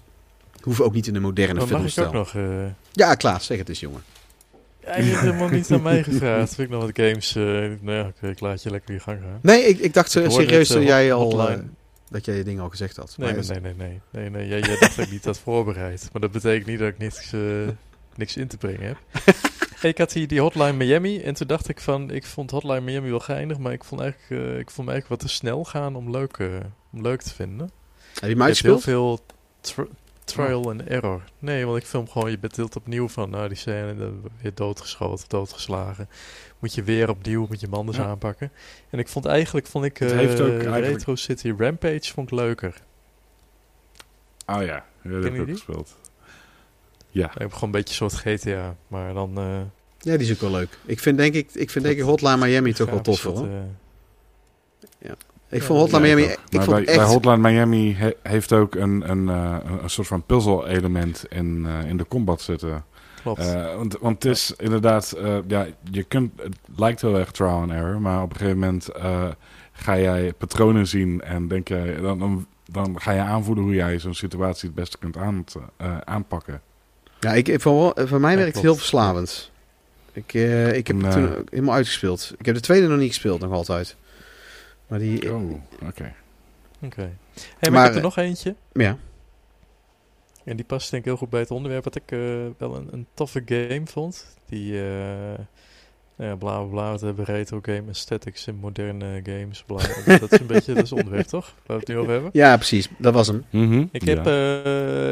hoeven 0.61 0.85
ook 0.85 0.93
niet 0.93 1.07
in 1.07 1.15
een 1.15 1.21
moderne 1.21 1.53
Maar 1.53 1.61
mag 1.61 1.69
ik 1.71 1.77
filmstijl. 1.77 2.07
ook 2.07 2.13
nog... 2.13 2.33
eh, 2.35 2.65
Ja, 2.91 3.15
Klaas, 3.15 3.45
zeg 3.45 3.57
het 3.57 3.69
eens 3.69 3.79
jongen. 3.79 4.01
Ja, 4.83 4.97
je 4.97 5.03
hebt 5.03 5.19
helemaal 5.21 5.49
niet 5.49 5.71
aan 5.71 5.81
mij 5.81 6.03
gevraagd. 6.09 6.55
Vind 6.55 6.67
ik 6.67 6.73
nog 6.73 6.83
wat 6.83 6.91
games... 6.93 7.35
eh 7.35 7.43
nou 7.81 8.11
ja, 8.21 8.27
ik 8.29 8.39
laat 8.39 8.63
je 8.63 8.69
lekker 8.71 8.93
je 8.93 8.99
gang 8.99 9.19
gaan. 9.21 9.39
Nee, 9.41 9.63
ik, 9.63 9.79
ik 9.79 9.93
dacht 9.93 10.15
eh, 10.15 10.23
Ik 10.23 10.31
serieus 10.31 10.67
dat 10.67 10.83
jij 10.83 11.13
al... 11.13 11.49
dat 12.09 12.25
jij 12.25 12.35
je 12.35 12.43
dingen 12.43 12.63
al 12.63 12.69
gezegd 12.69 12.97
had. 12.97 13.15
Nee, 13.17 13.33
Maar 13.33 13.43
nee, 13.47 13.59
nee, 13.61 13.73
nee, 13.77 13.99
nee. 14.11 14.29
nee. 14.29 14.47
Jij, 14.47 14.59
jij 14.59 14.77
dacht 14.79 14.95
dat 14.95 15.05
ik 15.05 15.11
niet 15.11 15.25
had 15.25 15.39
voorbereid. 15.39 16.09
Maar 16.11 16.21
dat 16.21 16.31
betekent 16.31 16.65
niet 16.67 16.79
dat 16.79 16.87
ik 16.87 16.97
niks, 16.97 17.31
niks 18.15 18.37
in 18.37 18.47
te 18.47 18.57
brengen 18.57 18.81
heb. 18.87 18.97
Ik 19.81 19.97
had 19.97 20.13
hier 20.13 20.27
die 20.27 20.39
Hotline 20.41 20.73
Miami. 20.73 21.21
En 21.21 21.33
toen 21.33 21.47
dacht 21.47 21.69
ik 21.69 21.79
van... 21.81 22.11
Ik 22.11 22.25
vond 22.25 22.51
Hotline 22.51 22.81
Miami 22.81 23.09
wel 23.09 23.19
geinig. 23.19 23.57
Maar 23.57 23.71
ik 23.73 23.83
vond 23.83 24.01
eigenlijk, 24.01 24.43
eh, 24.43 24.59
ik 24.59 24.71
vond 24.71 24.87
me 24.87 24.93
eigenlijk 24.93 25.21
wat 25.21 25.29
te 25.31 25.35
snel 25.35 25.63
gaan 25.63 25.95
om 25.95 26.11
leuk, 26.11 26.37
eh, 26.37 26.47
om 26.93 27.01
leuk 27.01 27.21
te 27.21 27.33
vinden. 27.33 27.71
Heb 28.19 28.29
je 28.37 28.59
heel 28.61 28.79
veel 28.79 29.19
tr- 29.61 29.81
trial 30.23 30.69
and 30.69 30.81
error. 30.83 31.23
Nee, 31.39 31.65
want 31.65 31.77
ik 31.77 31.85
film 31.85 32.09
gewoon, 32.09 32.31
je 32.31 32.39
bent 32.39 32.55
deelt 32.55 32.75
opnieuw 32.75 33.07
van, 33.07 33.29
nou 33.29 33.47
die 33.47 33.57
scène, 33.57 34.11
weer 34.41 34.51
doodgeschoten, 34.53 35.29
doodgeslagen. 35.29 36.09
Moet 36.59 36.73
je 36.73 36.83
weer 36.83 37.09
opnieuw, 37.09 37.45
moet 37.47 37.59
je 37.59 37.67
manders 37.67 37.97
Ja. 37.97 38.03
aanpakken. 38.05 38.51
En 38.89 38.99
ik 38.99 39.07
vond 39.07 39.25
eigenlijk, 39.25 39.67
vond 39.67 39.85
ik 39.85 39.97
Het 39.97 40.11
eh, 40.11 40.17
heeft 40.17 40.39
ook 40.41 40.47
eigenlijk- 40.49 40.85
Retro 40.85 41.15
City 41.15 41.53
Rampage 41.57 42.13
vond 42.13 42.31
ik 42.31 42.37
leuker. 42.37 42.81
Oh 44.45 44.61
ja, 44.61 44.85
ja 45.01 45.09
dat 45.11 45.23
heb 45.23 45.33
ik 45.33 45.41
ook 45.41 45.49
gespeeld. 45.49 45.95
Ja. 47.17 47.31
Ik 47.33 47.37
heb 47.37 47.53
gewoon 47.53 47.63
een 47.69 47.71
beetje 47.71 48.03
een 48.03 48.09
soort 48.09 48.21
GTA, 48.41 48.75
maar 48.87 49.13
dan... 49.13 49.37
eh 49.37 49.43
Ja, 49.99 50.17
die 50.17 50.27
is 50.27 50.31
ook 50.31 50.41
wel 50.41 50.51
leuk. 50.51 50.77
Ik 50.85 50.99
vind 50.99 51.17
denk 51.17 51.33
ik, 51.33 51.49
ik 51.53 51.69
vind 51.69 51.85
denk 51.85 51.97
ik 51.97 52.03
Hotline 52.03 52.37
Miami 52.37 52.73
toch 52.73 52.89
wel 52.89 53.01
wat, 53.03 53.19
hoor. 53.19 53.47
eh, 53.47 55.11
Ik 55.49 55.59
Ja, 55.59 55.65
vond 55.65 55.79
Hotline 55.79 56.07
Ja, 56.07 56.15
Miami, 56.15 56.31
ik 56.31 56.37
Maar 56.51 56.63
vond 56.63 56.77
bij, 56.77 56.85
echt... 56.85 56.97
bij 56.97 57.05
Hotline 57.05 57.37
Miami 57.37 57.93
he- 57.95 58.13
heeft 58.23 58.53
ook 58.53 58.75
een, 58.75 59.09
een, 59.09 59.29
eh, 59.29 59.57
een, 59.65 59.83
een 59.83 59.89
soort 59.89 60.07
van 60.07 60.23
puzzel-element 60.25 61.25
in, 61.29 61.65
eh, 61.65 61.89
in 61.89 61.97
de 61.97 62.07
combat 62.07 62.41
zitten. 62.41 62.85
klopt. 63.21 63.39
Eh, 63.39 63.75
want, 63.75 63.97
want 63.97 64.23
het 64.23 64.31
is 64.33 64.53
inderdaad, 64.57 65.11
eh, 65.11 65.37
ja, 65.47 65.65
je 65.91 66.03
kunt, 66.03 66.41
het 66.41 66.55
lijkt 66.75 67.01
heel 67.01 67.17
erg 67.17 67.31
trial 67.31 67.61
and 67.61 67.71
error, 67.71 68.01
maar 68.01 68.21
op 68.21 68.29
een 68.29 68.35
gegeven 68.37 68.59
moment 68.59 68.87
eh, 68.89 69.27
ga 69.71 69.97
jij 69.99 70.33
patronen 70.33 70.87
zien 70.87 71.21
en 71.21 71.47
denk 71.47 71.67
jij, 71.67 71.95
dan, 71.95 72.19
dan, 72.19 72.47
dan 72.71 73.01
ga 73.01 73.11
je 73.11 73.21
aanvoelen 73.21 73.63
hoe 73.63 73.73
jij 73.73 73.99
zo'n 73.99 74.13
situatie 74.13 74.67
het 74.67 74.75
beste 74.77 74.97
kunt 74.97 75.17
aan, 75.17 75.43
eh, 75.77 75.97
aanpakken. 75.97 76.61
Ja, 77.19 77.33
ik, 77.33 77.63
wel- 77.63 77.93
voor 77.95 78.19
mij 78.19 78.31
Ja, 78.31 78.37
werkt 78.37 78.53
het 78.53 78.63
heel 78.63 78.75
verslavend. 78.75 79.51
Ik, 80.11 80.33
eh, 80.33 80.73
ik 80.73 80.87
heb 80.87 80.95
En, 80.95 81.05
het 81.05 81.15
eh, 81.15 81.21
toen 81.23 81.37
ook 81.37 81.49
helemaal 81.49 81.75
uitgespeeld. 81.75 82.33
Ik 82.37 82.45
heb 82.45 82.55
de 82.55 82.61
tweede 82.61 82.87
nog 82.87 82.97
niet 82.99 83.07
gespeeld, 83.07 83.39
nog 83.39 83.51
altijd. 83.51 83.95
Maar 84.87 84.99
die... 84.99 85.33
Oh, 85.33 85.51
oké. 85.87 86.13
Oké. 86.81 87.01
Hey, 87.01 87.11
maar, 87.59 87.71
maar, 87.71 87.79
ik 87.79 87.85
heb 87.85 87.91
er 87.91 87.97
eh, 87.97 88.03
nog 88.03 88.17
eentje. 88.17 88.55
Ja. 88.73 88.97
En 90.43 90.55
die 90.55 90.65
past 90.65 90.91
denk 90.91 91.03
ik 91.03 91.09
heel 91.09 91.17
goed 91.19 91.29
bij 91.29 91.39
het 91.39 91.51
onderwerp. 91.51 91.83
Wat 91.83 91.95
ik 91.95 92.11
eh, 92.11 92.19
wel 92.57 92.75
een, 92.75 92.87
een 92.91 93.07
toffe 93.13 93.41
game 93.45 93.81
vond. 93.85 94.25
Die, 94.45 94.81
ja, 96.17 96.35
bla 96.35 96.63
bla 96.63 96.97
hebben 96.99 97.25
retro 97.25 97.59
game 97.61 97.83
aesthetics 97.87 98.47
in 98.47 98.55
moderne 98.55 99.21
games. 99.23 99.63
Bla. 99.63 99.77
dat 100.19 100.31
is 100.31 100.39
een 100.39 100.47
beetje 100.47 100.73
dat 100.73 100.83
is 100.83 100.91
onderwerp, 100.91 101.25
toch? 101.27 101.45
Waar 101.65 101.77
we 101.77 101.83
het 101.83 101.87
nu 101.87 101.97
over 101.97 102.11
hebben. 102.11 102.29
ja, 102.33 102.55
precies. 102.55 102.89
Dat 102.97 103.13
was 103.13 103.27
hem. 103.27 103.45
Mhm, 103.49 103.85
Ik 103.91 104.03
ja. 104.03 104.13
heb 104.21 104.25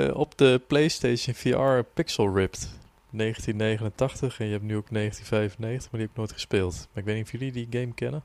eh, 0.10 0.18
op 0.18 0.38
de 0.38 0.62
PlayStation 0.68 1.36
VR 1.36 1.84
Pixel 1.94 2.34
Ripped 2.36 2.70
1989 3.10 4.40
en 4.40 4.46
je 4.46 4.52
hebt 4.52 4.64
nu 4.64 4.76
ook 4.76 4.90
1995, 4.90 5.92
maar 5.92 6.00
die 6.00 6.02
heb 6.02 6.10
ik 6.10 6.18
nooit 6.18 6.32
gespeeld. 6.32 6.88
Maar 6.92 7.04
ik 7.04 7.10
weet 7.10 7.16
niet 7.16 7.26
of 7.26 7.32
jullie 7.32 7.52
die 7.52 7.68
game 7.70 7.94
kennen. 7.94 8.24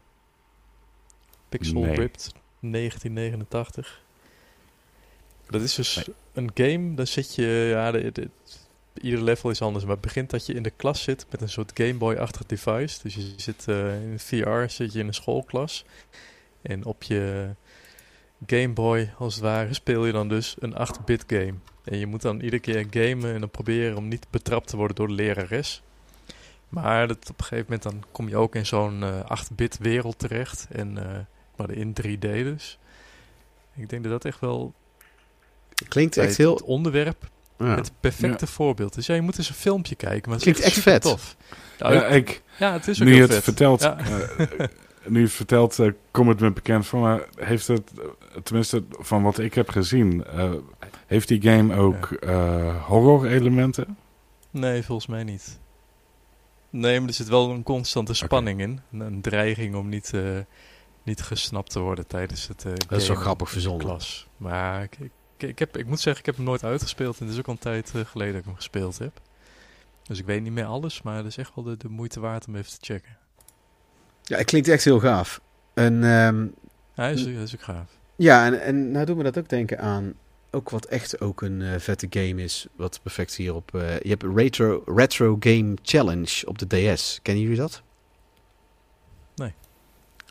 Pixel 1.49 1.81
Nee. 1.81 1.95
Ripped 1.95 2.33
1989. 2.61 4.01
Dat 5.49 5.61
is 5.61 5.75
dus 5.75 6.09
een 6.33 6.51
game, 6.55 6.95
dan 6.95 7.07
zit 7.07 7.35
je, 7.35 7.67
ja, 7.71 7.91
de, 7.91 8.13
de- 8.13 8.29
ieder 9.01 9.23
level 9.23 9.51
is 9.51 9.63
anders, 9.63 9.85
maar 9.85 9.93
het 9.93 10.03
begint 10.05 10.31
dat 10.31 10.47
je 10.47 10.55
in 10.55 10.63
de 10.63 10.71
klas 10.71 11.03
zit 11.03 11.27
met 11.31 11.41
een 11.41 11.49
soort 11.49 11.71
Game 11.75 11.95
Boy-achtig 11.95 12.47
device. 12.47 12.99
Dus 13.03 13.15
je 13.15 13.33
zit 13.37 13.69
eh, 13.69 14.03
in 14.03 14.19
VR, 14.19 14.65
zit 14.67 14.93
je 14.93 14.99
in 14.99 15.07
een 15.07 15.15
schoolklas. 15.15 15.85
En 16.63 16.85
op 16.85 17.03
je 17.03 17.49
Game 18.47 18.73
Boy, 18.73 19.13
als 19.19 19.35
het 19.35 19.43
ware, 19.43 19.75
speel 19.75 20.07
je 20.07 20.13
dan 20.13 20.29
dus 20.29 20.57
een 20.59 20.75
8-bit 20.75 21.25
game. 21.27 21.55
En 21.85 21.99
je 21.99 22.07
moet 22.07 22.23
dan 22.23 22.41
iedere 22.41 22.63
keer 22.63 22.87
gamen 22.91 23.35
en 23.35 23.41
dan 23.41 23.51
proberen 23.51 23.97
om 23.97 24.09
niet 24.09 24.27
betrapt 24.31 24.69
te 24.69 24.77
worden 24.77 24.97
door 24.97 25.09
de 25.09 25.15
lerares. 25.15 25.83
Maar 26.69 27.09
dat, 27.09 27.31
op 27.31 27.39
een 27.39 27.45
gegeven 27.45 27.65
moment 27.65 27.83
dan 27.83 28.05
kom 28.13 28.29
je 28.29 28.37
ook 28.37 28.55
in 28.55 28.67
zo'n 28.67 29.03
eh 29.03 29.43
8-bit 29.43 29.79
wereld 29.79 30.19
terecht. 30.19 30.67
En 30.71 30.99
eh, 30.99 31.19
maar 31.57 31.71
in 31.71 31.95
3D 32.03 32.19
dus. 32.19 32.79
Ik 33.75 33.89
denk 33.89 34.03
dat 34.03 34.13
dat 34.13 34.25
echt 34.25 34.41
wel 34.41 34.75
Klinkt 35.89 36.17
echt 36.17 36.29
het 36.29 36.37
heel... 36.37 36.55
onderwerp 36.55 37.29
Ja. 37.69 37.75
het 37.75 37.93
perfecte 38.01 38.47
voorbeeld. 38.47 38.95
Dus 38.95 39.07
ja, 39.07 39.15
je 39.15 39.21
moet 39.21 39.39
eens 39.39 39.49
een 39.49 39.55
filmpje 39.55 39.95
kijken. 39.95 40.31
Maar 40.31 40.39
het 40.39 40.47
is 40.47 40.53
Klinkt 40.53 40.61
echt 40.61 40.75
super 40.75 40.93
vet. 40.93 41.03
Tof. 41.03 41.37
Ja, 41.79 41.93
Ja, 41.93 42.05
ik- 42.07 42.43
ja, 42.59 42.73
het 42.73 42.89
is 42.89 43.01
ook 43.01 43.07
nu 43.07 43.13
heel 43.13 43.23
het 43.23 43.33
vet. 43.35 43.43
vertelt, 43.43 43.83
Ja. 43.83 43.99
eh, 43.99 44.67
nu 45.07 45.19
je 45.19 45.25
het 45.25 45.35
vertelt, 45.35 45.79
eh, 45.79 45.91
komt 46.11 46.29
het 46.29 46.41
me 46.41 46.53
bekend 46.53 46.87
voor. 46.87 47.01
Maar 47.01 47.21
heeft 47.37 47.67
het, 47.67 47.91
eh, 47.99 48.41
tenminste 48.43 48.85
van 48.91 49.23
wat 49.23 49.39
ik 49.39 49.55
heb 49.55 49.69
gezien, 49.69 50.25
eh, 50.25 50.53
heeft 51.07 51.29
die 51.29 51.43
game 51.43 51.77
ook 51.77 52.11
eh, 52.13 52.85
horror 52.87 53.27
elementen? 53.27 53.97
Nee, 54.51 54.83
volgens 54.83 55.07
mij 55.07 55.25
niet. 55.25 55.59
Nee, 56.71 56.99
maar 57.01 57.09
er 57.09 57.15
zit 57.15 57.29
wel 57.29 57.51
een 57.51 57.63
constante 57.63 58.15
spanning 58.15 58.61
in. 58.61 58.81
Een, 58.93 59.21
dreiging 59.21 59.75
om 59.75 59.89
niet, 59.89 60.11
eh, 60.15 60.21
niet 61.03 61.23
gesnapt 61.23 61.71
te 61.71 61.79
worden 61.81 62.07
tijdens 62.07 62.49
het 62.49 62.65
eh 62.65 62.73
Dat 62.89 63.01
is 63.01 63.09
wel 63.09 63.17
grappig 63.17 63.51
verzonnen. 63.51 63.87
klas. 63.87 64.27
Maar 64.37 64.83
ik, 64.83 64.97
ik, 64.99 65.11
ik, 65.43 65.59
heb, 65.59 65.77
ik 65.77 65.87
moet 65.87 66.01
zeggen, 66.01 66.21
ik 66.21 66.27
heb 66.27 66.37
hem 66.37 66.45
nooit 66.45 66.65
uitgespeeld. 66.65 67.19
En 67.19 67.25
het 67.25 67.35
is 67.35 67.41
ook 67.41 67.47
al 67.47 67.53
een 67.53 67.59
tijd 67.59 67.93
eh, 67.95 68.01
geleden 68.05 68.33
dat 68.33 68.41
ik 68.41 68.47
hem 68.47 68.57
gespeeld 68.57 68.99
heb. 68.99 69.21
Dus 70.03 70.19
ik 70.19 70.27
weet 70.27 70.43
niet 70.43 70.53
meer 70.53 70.65
alles, 70.65 71.03
maar 71.03 71.17
het 71.17 71.27
is 71.27 71.37
echt 71.37 71.55
wel 71.55 71.65
de, 71.65 71.77
de 71.77 71.89
moeite 71.89 72.21
waard 72.21 72.47
om 72.47 72.57
even 72.57 72.71
te 72.71 72.79
checken. 72.81 73.17
Ja, 74.23 74.37
het 74.37 74.47
klinkt 74.47 74.69
echt 74.69 74.85
heel 74.85 75.01
gaaf. 75.01 75.41
En 75.75 76.05
ehm, 76.05 76.43
Ja, 76.43 76.51
hij 76.95 77.13
is, 77.13 77.25
hij 77.25 77.33
is 77.33 77.55
ook 77.55 77.63
gaaf. 77.63 77.91
ja, 78.17 78.47
en, 78.47 78.63
en 78.63 78.91
nou 78.91 79.07
doet 79.07 79.17
me 79.17 79.23
dat 79.23 79.39
ook 79.39 79.49
denken 79.49 79.79
aan... 79.79 80.15
Ook 80.53 80.71
wat 80.71 80.85
echt 80.85 81.21
ook 81.21 81.43
een 81.43 81.63
eh, 81.63 81.79
vette 81.79 82.07
game 82.11 82.43
is. 82.43 82.67
Wat 82.77 83.01
perfect 83.03 83.35
hierop... 83.35 83.75
eh 83.75 84.01
je 84.01 84.09
hebt 84.09 84.23
Retro, 84.35 84.83
Retro 84.87 85.37
Game 85.41 85.75
Challenge 85.83 86.47
op 86.47 86.59
de 86.59 86.67
DS. 86.67 87.19
Kennen 87.23 87.43
jullie 87.43 87.59
dat? 87.59 87.83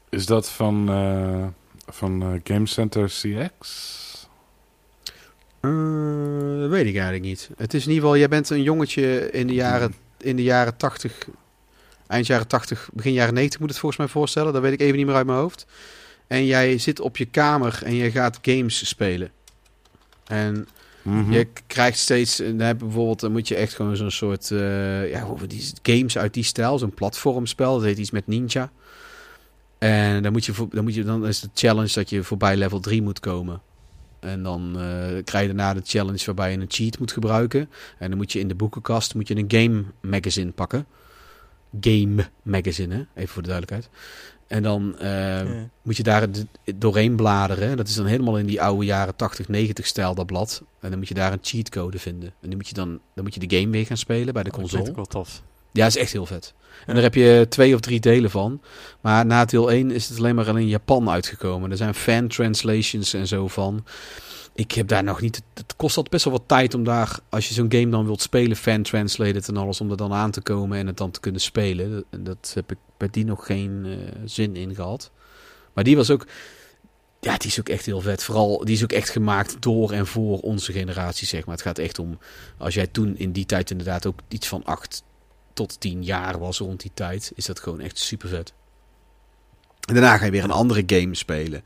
Is 0.10 0.26
dat 0.26 0.50
van, 0.50 0.90
eh, 0.90 1.48
van 1.88 2.42
Game 2.44 2.66
Center 2.66 3.08
CX? 3.08 4.09
Eh, 5.62 6.60
dat 6.60 6.70
weet 6.70 6.86
ik 6.86 6.94
eigenlijk 6.94 7.24
niet. 7.24 7.50
Het 7.58 7.74
is 7.74 7.82
in 7.84 7.88
ieder 7.90 8.04
geval... 8.04 8.18
Jij 8.20 8.28
bent 8.28 8.50
een 8.50 8.62
jongetje 8.64 9.32
in 9.32 9.48
de 9.48 9.54
jaren, 9.54 9.94
in 10.18 10.36
de 10.36 10.44
jaren 10.44 10.78
80... 10.78 11.28
Eind 12.08 12.28
jaren 12.28 12.48
80, 12.48 12.90
begin 12.94 13.14
jaren 13.14 13.34
90 13.34 13.60
moet 13.60 13.70
het 13.70 13.78
volgens 13.80 14.02
mij 14.02 14.10
voorstellen. 14.12 14.54
Dat 14.54 14.62
weet 14.62 14.74
ik 14.74 14.82
even 14.82 14.96
niet 14.98 15.06
meer 15.06 15.16
uit 15.16 15.26
mijn 15.26 15.38
hoofd. 15.38 15.66
En 16.28 16.46
jij 16.46 16.78
zit 16.78 17.00
op 17.00 17.18
je 17.18 17.26
kamer 17.26 17.80
en 17.84 17.94
je 17.96 18.12
gaat 18.12 18.40
games 18.42 18.88
spelen. 18.88 19.32
En 20.28 20.68
Mhm. 21.02 21.32
Je 21.32 21.48
krijgt 21.68 21.98
steeds, 21.98 22.40
eh, 22.40 22.48
dan 22.48 22.60
heb 22.60 22.78
bijvoorbeeld, 22.80 23.20
dan 23.20 23.32
moet 23.32 23.48
je 23.48 23.56
echt 23.56 23.74
gewoon 23.74 23.96
zo'n 23.96 24.12
soort, 24.12 24.52
eh, 24.52 25.10
ja, 25.12 25.22
hoe- 25.24 25.48
die 25.48 25.72
games 25.82 26.18
uit 26.18 26.34
die 26.34 26.44
stijl, 26.44 26.78
zo'n 26.78 26.94
platformspel, 26.94 27.74
dat 27.74 27.84
heet 27.84 27.98
iets 27.98 28.12
met 28.12 28.28
ninja. 28.28 28.72
En 29.78 30.24
dan, 30.24 30.32
moet 30.32 30.46
je, 30.46 30.54
dan, 30.70 30.84
moet 30.84 30.96
je, 30.96 31.04
dan 31.04 31.28
is 31.28 31.40
de 31.40 31.50
challenge 31.54 31.94
dat 31.94 32.10
je 32.10 32.24
voorbij 32.24 32.58
level 32.58 32.80
3 32.80 33.02
moet 33.02 33.20
komen. 33.20 33.62
En 34.20 34.44
dan 34.44 34.80
eh, 34.80 35.24
krijg 35.24 35.48
je 35.48 35.54
daarna 35.56 35.74
de 35.74 35.82
challenge 35.84 36.26
waarbij 36.26 36.52
je 36.52 36.58
een 36.58 36.66
cheat 36.68 37.00
moet 37.00 37.12
gebruiken. 37.12 37.70
En 38.00 38.10
dan 38.10 38.18
moet 38.18 38.32
je 38.32 38.40
in 38.40 38.48
de 38.48 38.56
boekenkast 38.56 39.16
moet 39.16 39.28
je 39.28 39.36
een 39.38 39.46
game 39.48 39.84
magazine 40.02 40.52
pakken. 40.52 40.86
Game 41.82 42.26
magazine, 42.42 42.94
hè? 42.96 43.06
even 43.16 43.34
voor 43.34 43.42
de 43.44 43.48
duidelijkheid. 43.50 43.90
En 44.48 44.64
dan 44.64 44.98
eh, 45.00 45.10
Ja. 45.10 45.70
moet 45.82 45.98
je 45.98 46.04
daar 46.04 46.28
doorheen 46.76 47.16
bladeren. 47.16 47.78
Dat 47.78 47.88
is 47.88 47.96
dan 47.96 48.06
helemaal 48.06 48.38
in 48.38 48.46
die 48.46 48.62
oude 48.62 48.86
jaren 48.86 49.16
80, 49.16 49.48
90 49.48 49.86
stijl, 49.88 50.16
dat 50.16 50.26
blad. 50.26 50.64
En 50.80 50.90
dan 50.90 51.00
moet 51.00 51.08
je 51.08 51.14
daar 51.14 51.32
een 51.32 51.40
cheatcode 51.42 52.00
vinden. 52.00 52.30
En 52.42 52.48
dan 52.50 52.56
moet 52.58 52.68
je, 52.68 52.74
dan, 52.74 53.00
dan 53.16 53.24
moet 53.24 53.34
je 53.34 53.48
de 53.48 53.58
game 53.58 53.72
weer 53.72 53.86
gaan 53.86 53.98
spelen 53.98 54.34
bij 54.34 54.44
de 54.44 54.50
Oh, 54.50 54.56
dat 54.56 54.62
console. 54.62 54.82
klinkt 54.84 55.00
ook 55.00 55.14
wel 55.14 55.24
tof. 55.24 55.42
Ja, 55.72 55.86
is 55.86 55.98
echt 55.98 56.12
heel 56.12 56.26
vet. 56.26 56.54
En 56.86 56.94
daar 56.94 57.04
heb 57.04 57.14
je 57.14 57.46
twee 57.50 57.74
of 57.74 57.80
drie 57.80 58.00
delen 58.00 58.32
van. 58.32 58.62
Maar 59.02 59.26
na 59.26 59.46
deel 59.46 59.72
1 59.72 59.92
is 59.92 60.10
het 60.10 60.18
alleen 60.18 60.36
maar 60.36 60.48
in 60.48 60.68
Japan 60.68 61.10
uitgekomen. 61.10 61.72
Er 61.72 61.78
zijn 61.78 61.94
fan 61.94 62.28
translations 62.28 63.14
en 63.14 63.28
zo 63.28 63.48
van. 63.48 63.86
Ik 64.56 64.72
heb 64.72 64.88
daar 64.88 65.04
nog 65.04 65.22
niet... 65.22 65.42
Het 65.54 65.76
kost 65.76 65.98
altijd 65.98 66.14
best 66.14 66.26
wel 66.26 66.34
wat 66.34 66.48
tijd 66.48 66.74
om 66.74 66.84
daar... 66.84 67.20
Als 67.30 67.48
je 67.48 67.54
zo'n 67.54 67.72
game 67.72 67.90
dan 67.90 68.06
wilt 68.06 68.22
spelen, 68.22 68.58
fan 68.58 68.82
translated 68.82 69.48
en 69.48 69.58
alles... 69.58 69.82
om 69.82 69.92
er 69.92 69.98
dan 69.98 70.14
aan 70.14 70.32
te 70.32 70.42
komen 70.42 70.78
en 70.78 70.88
het 70.88 70.98
dan 70.98 71.12
te 71.12 71.20
kunnen 71.20 71.42
spelen. 71.42 72.04
Dat, 72.10 72.52
heb 72.54 72.72
ik 72.72 72.78
bij 72.98 73.08
die 73.12 73.26
nog 73.26 73.46
geen 73.46 73.86
eh, 73.86 74.22
zin 74.26 74.56
in 74.56 74.76
gehad. 74.76 75.12
Maar 75.74 75.84
die 75.84 75.96
was 75.96 76.10
ook... 76.10 76.26
Ja, 77.20 77.38
die 77.38 77.50
is 77.50 77.60
ook 77.60 77.70
echt 77.70 77.86
heel 77.86 78.02
vet. 78.02 78.24
Vooral, 78.24 78.66
die 78.66 78.76
is 78.76 78.84
ook 78.84 78.92
echt 78.92 79.10
gemaakt 79.10 79.62
door 79.62 79.92
en 79.92 80.08
voor 80.08 80.40
onze 80.40 80.72
generatie, 80.72 81.28
zeg 81.28 81.46
maar. 81.46 81.56
Het 81.56 81.64
gaat 81.64 81.78
echt 81.78 82.00
om... 82.00 82.18
Als 82.58 82.74
jij 82.74 82.88
toen 82.88 83.18
in 83.18 83.32
die 83.32 83.46
tijd 83.46 83.72
inderdaad 83.72 84.06
ook 84.06 84.20
iets 84.28 84.48
van 84.48 84.64
acht 84.66 85.04
tot 85.60 85.80
10 85.80 86.04
jaar 86.04 86.40
was 86.40 86.58
rond 86.58 86.82
die 86.82 86.92
tijd, 86.94 87.32
is 87.36 87.46
dat 87.46 87.60
gewoon 87.60 87.80
echt 87.80 87.98
super 87.98 88.30
vet. 88.30 88.54
En 89.88 89.94
daarna 89.94 90.18
ga 90.18 90.26
je 90.26 90.32
weer 90.32 90.44
een 90.44 90.52
andere 90.52 90.84
game 90.86 91.16
spelen. 91.16 91.64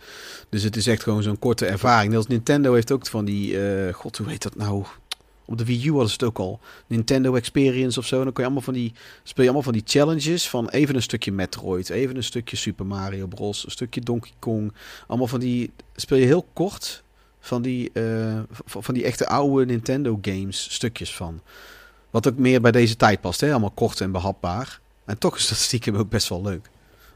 Dus 0.50 0.64
het 0.64 0.76
is 0.76 0.88
echt 0.88 1.04
gewoon 1.04 1.24
zo'n 1.24 1.40
korte 1.40 1.66
ervaring. 1.66 2.14
Net 2.14 2.28
Nintendo 2.28 2.74
heeft 2.74 2.92
ook 2.92 3.08
van 3.08 3.26
die, 3.26 3.62
eh, 3.62 3.94
god 3.94 4.18
hoe 4.18 4.30
heet 4.30 4.42
dat 4.44 4.56
nou? 4.56 4.86
Op 5.46 5.58
de 5.58 5.66
Wii 5.66 5.88
U 5.88 6.06
ze 6.06 6.12
het 6.12 6.24
ook 6.24 6.40
al. 6.40 6.60
Nintendo 6.88 7.36
Experience 7.36 8.00
of 8.00 8.06
zo. 8.06 8.24
Dan 8.24 8.34
kun 8.34 8.44
je 8.44 8.50
allemaal 8.50 8.64
van 8.64 8.74
die, 8.74 8.94
speel 9.24 9.44
je 9.44 9.50
allemaal 9.50 9.72
van 9.72 9.74
die 9.74 9.84
challenges 9.86 10.50
van 10.50 10.70
even 10.70 10.96
een 10.96 11.02
stukje 11.02 11.32
Metroid, 11.32 11.90
even 11.90 12.16
een 12.16 12.24
stukje 12.24 12.58
Super 12.58 12.86
Mario 12.86 13.28
Bros, 13.28 13.66
een 13.66 13.72
stukje 13.72 14.02
Donkey 14.02 14.32
Kong. 14.40 14.74
Allemaal 15.08 15.28
van 15.28 15.40
die, 15.40 15.72
speel 15.96 16.18
je 16.18 16.26
heel 16.26 16.48
kort 16.54 17.04
van 17.40 17.62
die, 17.62 17.92
eh, 17.94 18.40
van 18.66 18.94
die 18.94 19.04
echte 19.04 19.28
oude 19.28 19.66
Nintendo 19.66 20.20
games 20.22 20.74
stukjes 20.74 21.16
van. 21.16 21.42
Wat 22.14 22.28
ook 22.28 22.38
meer 22.38 22.62
bij 22.62 22.72
deze 22.72 22.96
tijd 22.96 23.22
past. 23.22 23.42
Hè? 23.42 23.52
Allemaal 23.52 23.72
kort 23.72 24.02
en 24.02 24.12
behapbaar. 24.12 24.80
En 25.06 25.18
toch 25.18 25.38
is 25.38 25.48
dat 25.48 25.58
stiekem 25.68 25.96
ook 25.96 26.10
best 26.10 26.30
wel 26.30 26.42
leuk. 26.42 26.70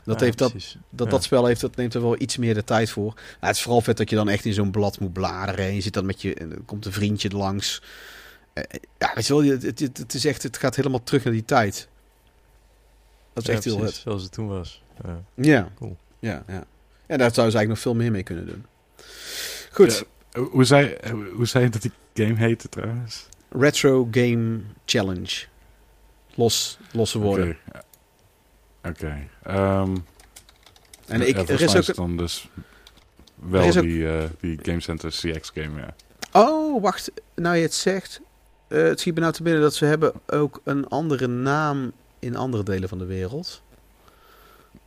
Dat, 0.03 0.19
Ja, 0.19 0.25
heeft 0.25 0.37
dat, 0.37 0.51
precies. 0.51 0.77
dat, 0.89 1.05
Ja. 1.05 1.11
dat 1.11 1.23
spel 1.23 1.45
heeft, 1.45 1.61
dat 1.61 1.75
neemt 1.75 1.93
er 1.93 2.01
wel 2.01 2.21
iets 2.21 2.37
meer 2.37 2.53
de 2.53 2.63
tijd 2.63 2.89
voor. 2.89 3.13
Nou, 3.13 3.25
het 3.39 3.55
is 3.55 3.61
vooral 3.61 3.81
vet 3.81 3.97
dat 3.97 4.09
je 4.09 4.15
dan 4.15 4.29
echt 4.29 4.45
in 4.45 4.53
zo'n 4.53 4.71
blad 4.71 4.99
moet 4.99 5.13
bladeren. 5.13 5.65
En 5.65 5.75
je 5.75 5.81
zit 5.81 5.93
dan 5.93 6.05
met 6.05 6.21
je... 6.21 6.33
En 6.33 6.65
komt 6.65 6.85
een 6.85 6.91
vriendje 6.91 7.29
langs. 7.29 7.81
Eh, 8.53 8.63
eh, 8.67 8.79
ja, 8.97 9.11
weet 9.15 9.27
je 9.27 9.33
wel, 9.33 9.43
het, 9.43 9.63
het, 9.63 9.97
het 9.97 10.13
is 10.13 10.25
echt... 10.25 10.43
Het 10.43 10.57
gaat 10.57 10.75
helemaal 10.75 11.03
terug 11.03 11.23
naar 11.23 11.33
die 11.33 11.45
tijd. 11.45 11.87
Dat 13.33 13.43
is 13.43 13.49
Ja, 13.49 13.55
echt 13.55 13.63
heel 13.63 13.79
vet. 13.79 13.93
Zoals 13.93 14.23
het 14.23 14.31
toen 14.31 14.47
was. 14.47 14.83
Ja. 15.03 15.23
Ja. 15.35 15.71
Cool. 15.75 15.97
Ja, 16.19 16.43
ja. 16.47 16.63
En 17.05 17.17
daar 17.17 17.33
zouden 17.33 17.51
ze 17.51 17.57
eigenlijk 17.57 17.67
nog 17.67 17.79
veel 17.79 17.95
meer 17.95 18.11
mee 18.11 18.23
kunnen 18.23 18.45
doen. 18.45 18.65
Goed. 19.71 20.05
Ja, 20.31 20.41
hoe, 20.41 20.63
zei, 20.63 20.97
hoe 21.35 21.45
zei 21.45 21.63
je 21.63 21.69
dat 21.69 21.81
die 21.81 21.91
game 22.13 22.35
heette 22.35 22.69
trouwens? 22.69 23.25
Retro 23.49 24.07
Game 24.11 24.59
Challenge. 24.85 25.45
Los, 26.35 26.77
losse 26.91 27.19
woorden. 27.19 27.57
Oké. 27.67 27.81
Oké. 28.89 29.27
Ehm, 29.43 29.97
En 31.07 31.27
ik, 31.27 31.37
er 31.37 31.61
is 31.61 31.75
ook... 31.89 31.95
dan 31.95 32.17
dus 32.17 32.49
wel 33.35 33.65
ook- 33.67 33.81
die, 33.81 34.17
eh, 34.17 34.29
die 34.39 34.59
Game 34.61 34.79
Center 34.81 35.09
CX 35.09 35.51
game, 35.53 35.79
ja. 35.79 35.95
Oh, 36.31 36.81
wacht. 36.81 37.11
Nou 37.35 37.55
je 37.55 37.61
het 37.61 37.73
zegt. 37.73 38.21
eh, 38.67 38.81
het 38.83 38.99
schiet 38.99 39.13
me 39.13 39.19
nou 39.19 39.33
te 39.33 39.43
binnen 39.43 39.61
dat 39.61 39.75
ze 39.75 39.85
hebben 39.85 40.11
ook 40.27 40.61
een 40.63 40.87
andere 40.87 41.27
naam 41.27 41.91
in 42.19 42.35
andere 42.35 42.63
delen 42.63 42.89
van 42.89 42.97
de 42.97 43.05
wereld. 43.05 43.61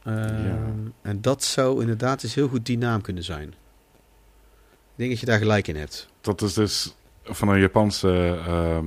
Ehm, 0.05 0.47
Ja. 0.47 0.59
En 1.03 1.20
dat 1.20 1.45
zou 1.45 1.81
inderdaad 1.81 2.23
eens 2.23 2.35
heel 2.35 2.49
goed 2.49 2.66
die 2.66 2.78
naam 2.78 3.01
kunnen 3.01 3.24
zijn. 3.24 3.49
Ik 3.49 5.07
denk 5.07 5.11
dat 5.11 5.20
je 5.20 5.27
daar 5.27 5.39
gelijk 5.39 5.69
in 5.69 5.77
hebt. 5.77 6.09
Dat 6.20 6.43
is 6.43 6.53
dus 6.55 6.95
van 7.31 7.48
een 7.48 7.61
Japanse 7.61 8.40
ehm, 8.47 8.85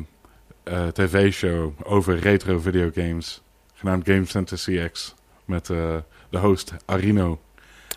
eh, 0.63 0.87
tv-show 0.87 1.73
over 1.83 2.15
retro 2.19 2.59
videogames, 2.59 3.43
genaamd 3.73 4.05
Game 4.07 4.25
Center 4.25 4.57
CX, 4.57 5.15
met 5.45 5.69
eh, 5.69 5.95
de 6.29 6.37
host 6.37 6.73
Arino. 6.85 7.39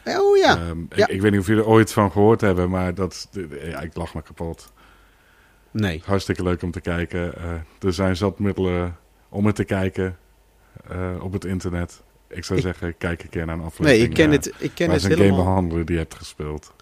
Oh 0.04 0.36
ja. 0.36 0.56
Ehm, 0.56 0.78
Ja. 0.94 1.06
ik, 1.06 1.14
ik 1.14 1.20
weet 1.20 1.30
niet 1.30 1.40
of 1.40 1.46
jullie 1.46 1.62
er 1.62 1.68
ooit 1.68 1.92
van 1.92 2.12
gehoord 2.12 2.40
hebben, 2.40 2.70
maar 2.70 2.94
dat, 2.94 3.28
ja, 3.64 3.80
ik 3.80 3.96
lach 3.96 4.14
me 4.14 4.22
kapot. 4.22 4.72
nee. 5.70 6.02
Hartstikke 6.04 6.42
leuk 6.42 6.62
om 6.62 6.70
te 6.70 6.80
kijken. 6.80 7.34
Eh, 7.36 7.52
er 7.80 7.92
zijn 7.92 8.16
zat 8.16 8.38
middelen 8.38 8.96
om 9.28 9.46
het 9.46 9.54
te 9.56 9.64
kijken 9.64 10.18
op 11.20 11.32
het 11.32 11.44
internet. 11.44 12.02
Ik 12.28 12.44
zou 12.44 12.58
Ik- 12.58 12.64
zeggen, 12.64 12.96
kijk 12.98 13.22
een 13.22 13.28
keer 13.28 13.46
naar 13.46 13.54
een 13.54 13.60
Nee, 13.60 13.68
aflevering. 13.70 14.08
ik 14.08 14.14
ken 14.14 14.30
dit, 14.30 14.46
ik 14.58 14.70
ken 14.74 14.86
waar 14.86 14.94
dit 14.96 15.04
ze 15.04 15.10
een 15.10 15.16
game 15.16 15.24
helemaal. 15.30 15.44
behandelen 15.46 15.86
die 15.86 15.94
je 15.94 16.00
hebt 16.00 16.14
gespeeld. 16.14 16.74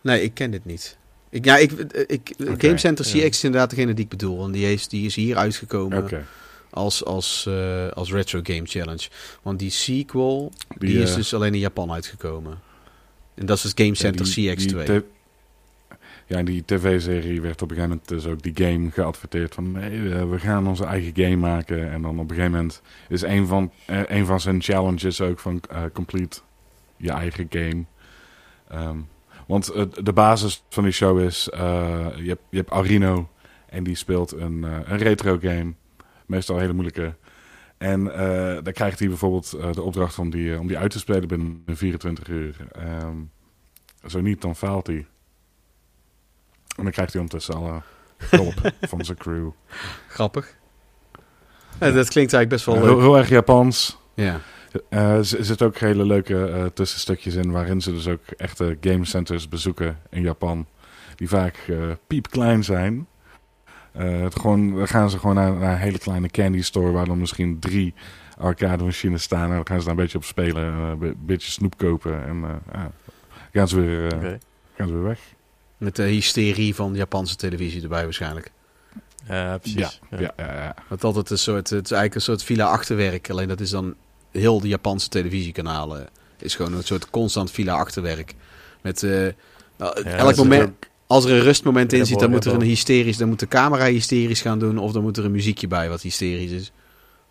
Nee, 0.00 0.22
ik 0.22 0.34
ken 0.34 0.50
dit 0.50 0.64
niet. 0.64 0.98
Ik, 1.30 1.44
ja, 1.44 1.56
ik, 1.56 1.72
ik, 2.06 2.34
Game 2.58 2.78
Center 2.78 3.04
ja. 3.06 3.10
CX 3.26 3.36
is 3.36 3.44
inderdaad 3.44 3.70
degene 3.70 3.94
die 3.94 4.04
ik 4.04 4.10
bedoel. 4.10 4.44
En 4.44 4.50
die 4.52 4.72
is, 4.72 4.88
die 4.88 5.06
is 5.06 5.14
hier 5.14 5.36
uitgekomen 5.36 6.24
als, 6.70 7.04
als, 7.04 7.46
eh, 7.48 7.88
als 7.88 8.12
Retro 8.12 8.40
Game 8.42 8.66
Challenge. 8.66 9.08
Want 9.42 9.58
die 9.58 9.70
sequel, 9.70 10.52
die, 10.78 10.88
Die, 10.90 11.02
is 11.02 11.10
eh, 11.10 11.16
dus 11.16 11.34
alleen 11.34 11.54
in 11.54 11.60
Japan 11.60 11.92
uitgekomen. 11.92 12.58
En 13.34 13.46
dat 13.46 13.56
is 13.56 13.62
dus 13.62 13.72
Game 13.74 13.88
ja, 13.88 13.94
Center 13.94 14.24
die- 14.34 14.50
CX2. 14.56 14.56
die 14.76 14.84
te- 14.84 15.04
ja, 16.26 16.38
in 16.38 16.44
die 16.44 16.62
tv-serie 16.66 17.40
werd 17.40 17.62
op 17.62 17.70
een 17.70 17.76
gegeven 17.76 17.88
moment 17.88 18.08
dus 18.08 18.26
ook 18.32 18.42
die 18.42 18.52
game 18.66 18.90
geadverteerd 18.90 19.54
van 19.54 19.72
nee, 19.72 20.00
we 20.14 20.38
gaan 20.38 20.66
onze 20.66 20.84
eigen 20.84 21.12
game 21.14 21.36
maken. 21.36 21.90
En 21.90 22.02
dan 22.02 22.18
op 22.18 22.30
een 22.30 22.36
gegeven 22.36 22.50
moment 22.50 22.82
is 23.08 23.22
een 23.22 23.46
van, 23.46 23.70
eh, 23.86 24.00
een 24.06 24.26
van 24.26 24.40
zijn 24.40 24.62
challenges 24.62 25.20
ook 25.20 25.38
van 25.38 25.60
complete 25.92 26.40
je 26.96 27.10
eigen 27.10 27.46
game. 27.50 27.84
Ehm, 28.68 28.96
want 29.50 29.68
eh, 29.68 29.84
de 30.02 30.12
basis 30.12 30.64
van 30.68 30.82
die 30.82 30.92
show 30.92 31.20
is, 31.20 31.48
eh, 31.48 31.60
je, 32.16 32.28
hebt, 32.28 32.42
je 32.50 32.56
hebt 32.56 32.70
Arino 32.70 33.28
en 33.66 33.84
die 33.84 33.94
speelt 33.94 34.32
een, 34.32 34.64
eh, 34.64 34.78
een 34.84 34.98
retro 34.98 35.38
game. 35.40 35.74
Meestal 36.26 36.54
een 36.54 36.60
hele 36.60 36.72
moeilijke. 36.72 37.14
En 37.78 38.14
eh, 38.14 38.62
dan 38.62 38.72
krijgt 38.72 38.98
hij 38.98 39.08
bijvoorbeeld 39.08 39.50
de 39.50 39.82
opdracht 39.82 40.18
om 40.18 40.30
die, 40.30 40.58
om 40.58 40.66
die 40.66 40.78
uit 40.78 40.90
te 40.90 40.98
spelen 40.98 41.28
binnen 41.28 41.62
24 41.66 42.28
uur. 42.28 42.56
Ehm, 42.72 43.16
zo 44.06 44.20
niet, 44.20 44.40
dan 44.40 44.56
faalt 44.56 44.86
hij. 44.86 45.06
En 46.76 46.82
dan 46.82 46.92
krijgt 46.92 47.12
hij 47.12 47.22
ondertussen 47.22 47.54
alle 47.54 47.82
hulp 48.16 48.72
van 48.90 49.04
zijn 49.04 49.18
crew. 49.18 49.50
Grappig. 50.08 50.58
Ja, 51.80 51.90
dat 51.90 52.08
klinkt 52.08 52.32
eigenlijk 52.32 52.48
best 52.48 52.64
wel 52.64 52.98
heel 52.98 53.18
erg 53.18 53.28
Japans. 53.28 53.98
Ja. 54.14 54.40
Eh, 54.88 55.16
er 55.16 55.24
zitten 55.24 55.66
ook 55.66 55.78
hele 55.78 56.04
leuke 56.04 56.46
eh, 56.46 56.64
tussenstukjes 56.64 57.34
in 57.34 57.50
waarin 57.50 57.80
ze 57.80 57.92
dus 57.92 58.08
ook 58.08 58.26
echte 58.36 58.76
game 58.80 59.04
centers 59.04 59.48
bezoeken 59.48 59.98
in 60.10 60.22
Japan. 60.22 60.66
Die 61.16 61.28
vaak 61.28 61.56
eh, 61.68 61.76
piepklein 62.06 62.64
zijn. 62.64 63.06
Eh, 63.92 64.20
het 64.20 64.36
gewoon, 64.40 64.74
dan 64.74 64.88
gaan 64.88 65.10
ze 65.10 65.18
gewoon 65.18 65.34
naar, 65.34 65.52
naar 65.52 65.72
een 65.72 65.78
hele 65.78 65.98
kleine 65.98 66.28
candy 66.28 66.62
store 66.62 66.90
waar 66.90 67.06
dan 67.06 67.18
misschien 67.18 67.58
drie 67.58 67.94
arcade 68.38 68.84
machines 68.84 69.22
staan. 69.22 69.48
En 69.48 69.54
dan 69.54 69.66
gaan 69.66 69.78
ze 69.78 69.84
daar 69.84 69.94
een 69.94 70.00
beetje 70.02 70.18
op 70.18 70.24
spelen. 70.24 70.64
en, 70.64 71.06
een 71.08 71.16
beetje 71.18 71.50
snoep 71.50 71.76
kopen. 71.78 72.24
En 72.24 72.44
eh, 72.44 72.50
ja, 72.72 72.90
gaan, 73.52 73.68
ze 73.68 73.80
weer, 73.80 74.12
eh, 74.12 74.18
Oké. 74.18 74.38
gaan 74.76 74.86
ze 74.86 74.92
weer 74.92 75.02
weg. 75.02 75.20
Met 75.76 75.96
de 75.96 76.02
hysterie 76.02 76.74
van 76.74 76.92
de 76.92 76.98
Japanse 76.98 77.36
televisie 77.36 77.82
erbij 77.82 78.04
waarschijnlijk. 78.04 78.50
Ja, 79.24 79.58
precies. 79.58 80.00
Ja, 80.10 80.18
ja, 80.18 80.32
ja, 80.36 80.52
ja. 80.54 80.74
Want 80.88 81.04
altijd 81.04 81.30
een 81.30 81.38
soort, 81.38 81.70
het 81.70 81.84
is 81.84 81.90
eigenlijk 81.90 82.14
een 82.14 82.20
soort 82.20 82.42
villa 82.42 82.66
achterwerk. 82.66 83.30
Alleen 83.30 83.48
dat 83.48 83.60
is 83.60 83.70
dan 83.70 83.94
heel 84.30 84.60
de 84.60 84.68
Japanse 84.68 85.08
televisiekanalen. 85.08 86.08
Is 86.38 86.54
gewoon 86.54 86.72
een 86.72 86.84
soort 86.84 87.10
constant 87.10 87.50
villa 87.50 87.74
achterwerk. 87.76 88.34
Met 88.82 89.02
eh, 89.02 89.10
nou, 89.76 90.02
Ja, 90.04 90.16
elk 90.16 90.36
moment, 90.36 90.68
ook- 90.68 90.88
als 91.06 91.24
er 91.24 91.30
een 91.30 91.40
rustmoment 91.42 91.92
in 91.92 91.98
Ja, 91.98 92.04
zit, 92.04 92.18
dan 92.18 92.30
moet 92.30 92.44
er 92.44 92.50
ja, 92.52 92.56
een 92.56 92.64
hysterisch, 92.64 93.16
dan 93.16 93.28
moet 93.28 93.40
de 93.40 93.48
camera 93.48 93.84
hysterisch 93.84 94.40
gaan 94.40 94.58
doen. 94.58 94.78
Of 94.78 94.92
dan 94.92 95.02
moet 95.02 95.16
er 95.16 95.24
een 95.24 95.30
muziekje 95.30 95.66
bij 95.68 95.88
wat 95.88 96.02
hysterisch 96.02 96.50
is. 96.50 96.72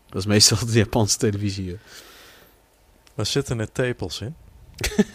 Dat 0.09 0.19
is 0.21 0.25
meestal 0.27 0.57
de 0.65 0.71
Japanse 0.77 1.17
televisie. 1.17 1.77
Waar 3.15 3.25
zitten 3.25 3.59
er 3.59 3.71
tepels 3.71 4.21
in? 4.21 4.35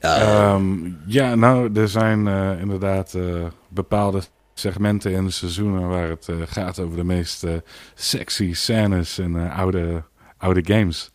Ehm, 0.00 0.90
ja, 1.06 1.34
nou, 1.34 1.70
er 1.74 1.88
zijn 1.88 2.28
eh, 2.28 2.60
inderdaad 2.60 3.14
eh, 3.14 3.44
bepaalde 3.68 4.22
segmenten 4.54 5.12
in 5.12 5.24
de 5.24 5.30
seizoenen 5.30 5.88
waar 5.88 6.08
het 6.08 6.28
gaat 6.46 6.78
over 6.78 6.96
de 6.96 7.04
meest 7.04 7.44
sexy 7.94 8.54
scènes 8.54 9.18
in 9.18 9.36
eh, 9.36 9.58
oude, 9.58 10.02
oude 10.36 10.74
games. 10.74 11.10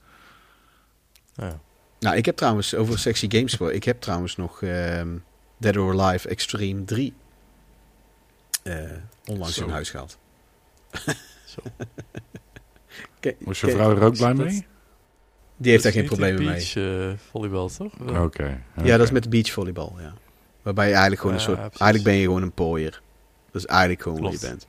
Ja. 1.36 1.60
Nou, 2.00 2.16
ik 2.18 2.26
heb 2.26 2.36
trouwens 2.36 2.76
over 2.76 3.00
sexy 3.00 3.30
games 3.30 3.50
gesproken. 3.50 3.76
Ik 3.76 3.84
heb 3.84 4.02
trouwens 4.02 4.36
nog 4.36 4.62
ehm, 4.62 5.18
Dead 5.58 5.78
or 5.78 6.02
Alive 6.02 6.28
Extreme 6.30 6.84
3 6.84 7.14
eh, 8.64 8.92
onlangs 9.26 9.56
Zo. 9.56 9.64
in 9.64 9.70
huis 9.70 9.90
gehaald. 9.90 10.18
Zo. 11.46 11.62
Was 13.40 13.60
je 13.62 13.72
vrouw 13.72 13.96
er 13.96 14.02
ook 14.04 14.18
blij 14.18 14.34
dat- 14.34 14.46
mee? 14.46 14.66
Die 15.58 15.72
heeft 15.72 15.84
daar 15.84 15.92
geen 15.92 16.06
problemen 16.06 16.40
die 16.40 16.50
mee. 16.50 16.56
beach, 16.74 16.76
eh, 17.12 17.18
volleybal, 17.30 17.70
toch? 17.70 17.94
Oké. 18.24 18.62
Ja, 18.84 18.98
dat 18.98 19.06
is 19.06 19.12
met 19.12 19.24
de 19.24 19.30
beachvolleybal, 19.30 19.96
ja. 20.00 20.14
Waarbij 20.62 20.86
je 20.86 20.92
eigenlijk 20.92 21.22
gewoon 21.22 21.36
een 21.36 21.42
soort... 21.42 21.60
precies. 21.60 21.80
Eigenlijk 21.80 22.04
ben 22.12 22.20
je 22.20 22.26
gewoon 22.26 22.42
een 22.42 22.52
pooier. 22.52 23.02
Dat 23.52 23.62
is 23.62 23.66
eigenlijk 23.68 24.02
gewoon 24.02 24.22
wie 24.22 24.32
je 24.32 24.38
Klopt. 24.38 24.48
bent. 24.50 24.68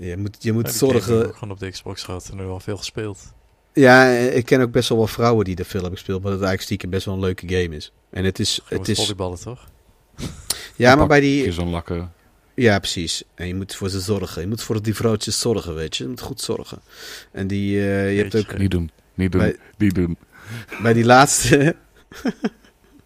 Je 0.00 0.16
moet, 0.16 0.36
je 0.42 0.52
moet 0.52 0.62
heb 0.62 0.72
ik 0.72 0.78
zorgen... 0.78 1.26
ook 1.26 1.34
gewoon 1.34 1.50
op 1.50 1.58
de 1.58 1.70
Xbox 1.70 2.02
gehad 2.02 2.28
en 2.28 2.36
nu 2.36 2.44
al 2.46 2.60
veel 2.60 2.76
gespeeld. 2.76 3.32
Ja, 3.80 4.08
ik 4.10 4.44
ken 4.44 4.60
ook 4.60 4.70
best 4.70 4.88
wel 4.88 4.98
wat 4.98 5.10
vrouwen 5.10 5.44
die 5.44 5.54
de 5.54 5.64
film 5.64 5.80
hebben 5.82 5.98
gespeeld, 5.98 6.22
maar 6.22 6.30
dat 6.30 6.40
het 6.40 6.48
eigenlijk 6.48 6.62
stiekem 6.62 6.90
best 6.90 7.04
wel 7.04 7.14
een 7.14 7.20
leuke 7.20 7.48
game 7.48 7.76
is. 7.76 7.92
En 8.10 8.24
het 8.24 8.38
is... 8.38 8.60
Het 8.64 8.88
is 8.88 8.98
volleyballen, 8.98 9.40
toch? 9.40 9.66
ja, 10.76 10.94
maar 10.96 11.06
bij 11.06 11.20
die... 11.20 11.44
Is 11.44 11.54
zo'n 11.54 11.68
lakken. 11.70 12.12
Ja, 12.54 12.78
precies. 12.78 13.22
En 13.34 13.46
je 13.46 13.54
moet 13.54 13.74
voor 13.74 13.88
ze 13.88 14.00
zorgen. 14.00 14.42
Je 14.42 14.48
moet 14.48 14.62
voor 14.62 14.82
die 14.82 14.94
vrouwtjes 14.94 15.38
zorgen, 15.40 15.74
weet 15.74 15.96
je. 15.96 16.02
Je 16.02 16.08
moet 16.10 16.20
goed 16.20 16.40
zorgen. 16.40 16.80
En 17.32 17.46
die... 17.46 17.78
eh, 17.80 18.12
je 18.16 18.22
hebt 18.22 18.34
ook... 18.36 18.58
Niet 18.58 18.70
doen. 18.70 18.90
Niet 19.14 19.32
doen. 19.32 19.40
Bij- 19.40 19.56
Niet 19.78 19.94
doen. 19.94 20.16
Bij 20.82 20.92
die 20.92 21.04
laatste. 21.04 21.76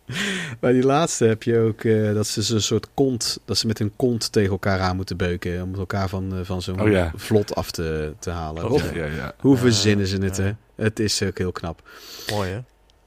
bij 0.60 0.72
die 0.72 0.82
laatste 0.82 1.24
heb 1.24 1.42
je 1.42 1.58
ook 1.58 1.84
eh, 1.84 2.14
dat 2.14 2.26
ze 2.26 2.42
zo'n 2.42 2.60
soort 2.60 2.88
kont. 2.94 3.40
Dat 3.44 3.58
ze 3.58 3.66
met 3.66 3.78
hun 3.78 3.96
kont 3.96 4.32
tegen 4.32 4.50
elkaar 4.50 4.80
aan 4.80 4.96
moeten 4.96 5.16
beuken. 5.16 5.62
Om 5.62 5.74
elkaar 5.74 6.08
van, 6.08 6.34
eh, 6.34 6.40
van 6.42 6.62
zo'n 6.62 6.80
Oh 6.80 6.90
ja. 6.90 7.12
vlot 7.16 7.54
af 7.54 7.70
te, 7.70 8.14
te 8.18 8.30
halen. 8.30 8.70
Oh, 8.70 8.82
Ja, 8.82 8.92
ja, 8.94 9.04
ja. 9.06 9.34
Hoe 9.38 9.56
verzinnen 9.56 10.06
ze 10.06 10.16
het, 10.16 10.36
hè? 10.36 10.52
Het 10.74 11.00
is 11.00 11.22
ook 11.22 11.38
heel 11.38 11.52
knap. 11.52 11.88
Mooi, 12.30 12.50
hè? 12.50 12.60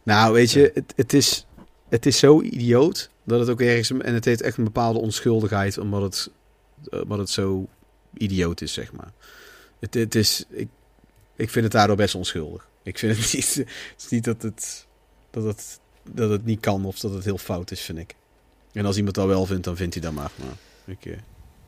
Nou, 0.04 0.34
weet 0.34 0.52
je, 0.52 0.72
het, 0.74 0.94
het, 0.96 1.14
is, 1.14 1.46
het 1.90 2.06
is 2.06 2.20
zo 2.20 2.42
idioot. 2.42 3.10
Dat 3.24 3.40
het 3.40 3.50
ook 3.50 3.62
ergens. 3.62 3.92
En 3.92 4.14
het 4.14 4.26
heeft 4.26 4.42
echt 4.42 4.58
een 4.58 4.64
bepaalde 4.64 5.00
onschuldigheid. 5.00 5.78
Omdat 5.78 6.02
het, 6.02 6.32
omdat 7.04 7.18
het 7.18 7.30
zo 7.30 7.68
idioot 8.14 8.62
is, 8.62 8.74
zeg 8.74 8.92
maar. 8.92 9.12
Het, 9.80 9.94
het 9.94 10.16
is. 10.16 10.46
Ik, 10.50 10.68
ik 11.36 11.50
vind 11.50 11.64
het 11.64 11.74
daardoor 11.74 11.96
best 11.96 12.16
onschuldig. 12.16 12.68
Ik 12.84 12.98
vind 12.98 13.18
het 13.18 13.22
niet. 13.34 13.56
Het 13.56 13.68
is 13.98 14.10
niet 14.10 14.24
dat 14.24 14.42
het, 14.42 14.88
dat 15.32 15.44
het. 15.44 15.80
Dat 16.12 16.30
het 16.30 16.46
niet 16.46 16.60
kan 16.60 16.86
of 16.86 17.00
dat 17.00 17.14
het 17.14 17.24
heel 17.24 17.38
fout 17.38 17.72
is, 17.72 17.82
vind 17.82 17.98
ik. 17.98 18.16
En 18.74 18.86
als 18.86 18.98
iemand 18.98 19.16
dat 19.16 19.28
wel 19.28 19.46
vindt, 19.46 19.64
dan 19.64 19.76
vindt 19.76 19.94
hij 19.94 20.04
dat 20.04 20.14
maar. 20.14 20.32
maar 20.36 20.54
ik, 20.86 21.06
eh, 21.06 21.12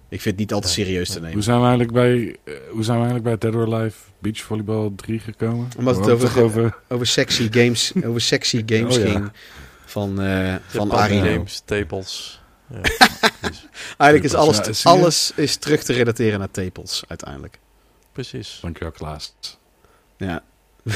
ik 0.09 0.21
vind 0.21 0.23
het 0.23 0.37
niet 0.37 0.53
altijd 0.53 0.73
serieus 0.73 1.09
te 1.09 1.19
nemen. 1.19 1.33
Hoe 1.33 1.41
zijn 1.43 1.57
we 1.61 1.65
eigenlijk 1.67 1.93
bij, 1.93 2.37
eh, 2.43 2.53
hoe 2.71 2.83
zijn 2.83 2.97
we 2.99 3.05
eigenlijk 3.05 3.23
bij 3.23 3.51
Dead 3.51 3.55
or 3.67 3.73
Alive 3.75 3.97
Beach 4.19 4.41
Volleybal 4.41 4.93
3 4.95 5.19
gekomen? 5.19 5.67
Omdat 5.77 5.95
het 5.95 6.05
We 6.05 6.11
hadden 6.11 6.27
over- 6.27 6.27
toch 6.29 6.43
over... 6.43 6.75
Over 6.87 7.07
sexy 7.07 7.47
games, 7.51 7.91
over 8.07 8.21
sexy 8.21 8.63
games 8.65 8.97
Oh, 8.97 9.03
ja. 9.03 9.09
ging. 9.11 9.31
Van, 9.85 10.21
eh 10.21 10.55
van 10.67 10.91
Arino. 10.91 11.23
games, 11.33 11.61
tables. 11.65 12.41
Ja. 12.73 12.81
Eigenlijk 13.97 14.23
is 14.23 14.33
alles, 14.33 14.61
te- 14.81 14.89
alles 14.89 15.31
is 15.35 15.55
terug 15.55 15.83
te 15.83 15.93
relateren 15.93 16.39
naar 16.39 16.51
tepels, 16.51 17.03
uiteindelijk. 17.07 17.59
precies. 18.11 18.57
Dankjewel 18.61 18.91
Klaas. 18.91 19.33
Ja. 20.17 20.43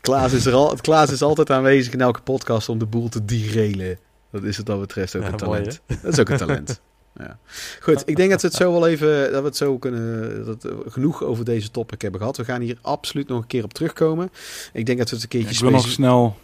Klaas, 0.00 0.32
is 0.32 0.46
er 0.46 0.52
al, 0.52 0.76
Klaas 0.80 1.10
is 1.10 1.22
altijd 1.22 1.50
aanwezig 1.50 1.92
in 1.92 2.00
elke 2.00 2.20
podcast 2.20 2.68
om 2.68 2.78
de 2.78 2.86
boel 2.86 3.08
te 3.08 3.24
derailen. 3.24 3.98
Dat 4.32 4.42
is 4.42 4.56
wat 4.56 4.66
dat 4.66 4.80
betreft 4.80 5.16
ook 5.16 5.22
Ja, 5.22 5.28
een 5.28 5.34
mooi, 5.46 5.62
talent. 5.62 5.80
dat 6.02 6.12
is 6.12 6.18
ook 6.20 6.28
een 6.28 6.36
talent. 6.36 6.80
Ja. 7.18 7.38
Goed, 7.80 8.02
ik 8.06 8.16
denk 8.16 8.30
dat 8.30 8.40
we 8.42 8.46
het 8.46 8.56
zo 8.56 8.72
wel 8.72 8.86
even, 8.88 9.32
dat 9.32 9.40
we 9.40 9.46
het 9.46 9.56
zo 9.56 9.78
kunnen, 9.78 10.44
dat 10.46 10.62
we 10.62 10.82
genoeg 10.88 11.22
over 11.22 11.44
deze 11.44 11.70
topic 11.70 12.02
hebben 12.02 12.20
gehad. 12.20 12.36
We 12.36 12.44
gaan 12.44 12.60
hier 12.60 12.78
absoluut 12.82 13.28
nog 13.28 13.40
een 13.40 13.46
keer 13.46 13.64
op 13.64 13.74
terugkomen. 13.74 14.30
Ik 14.72 14.86
denk 14.86 14.98
dat 14.98 15.08
we 15.10 15.14
het 15.14 15.24
een 15.24 15.30
keertje 15.30 15.54
Ik 15.54 15.60
wil 15.60 15.70
nog 15.70 15.88
snel... 15.88 16.36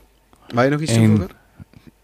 Waar 0.54 0.64
je 0.64 0.70
nog 0.70 0.80
iets 0.80 0.92
toevoegen? 0.94 1.28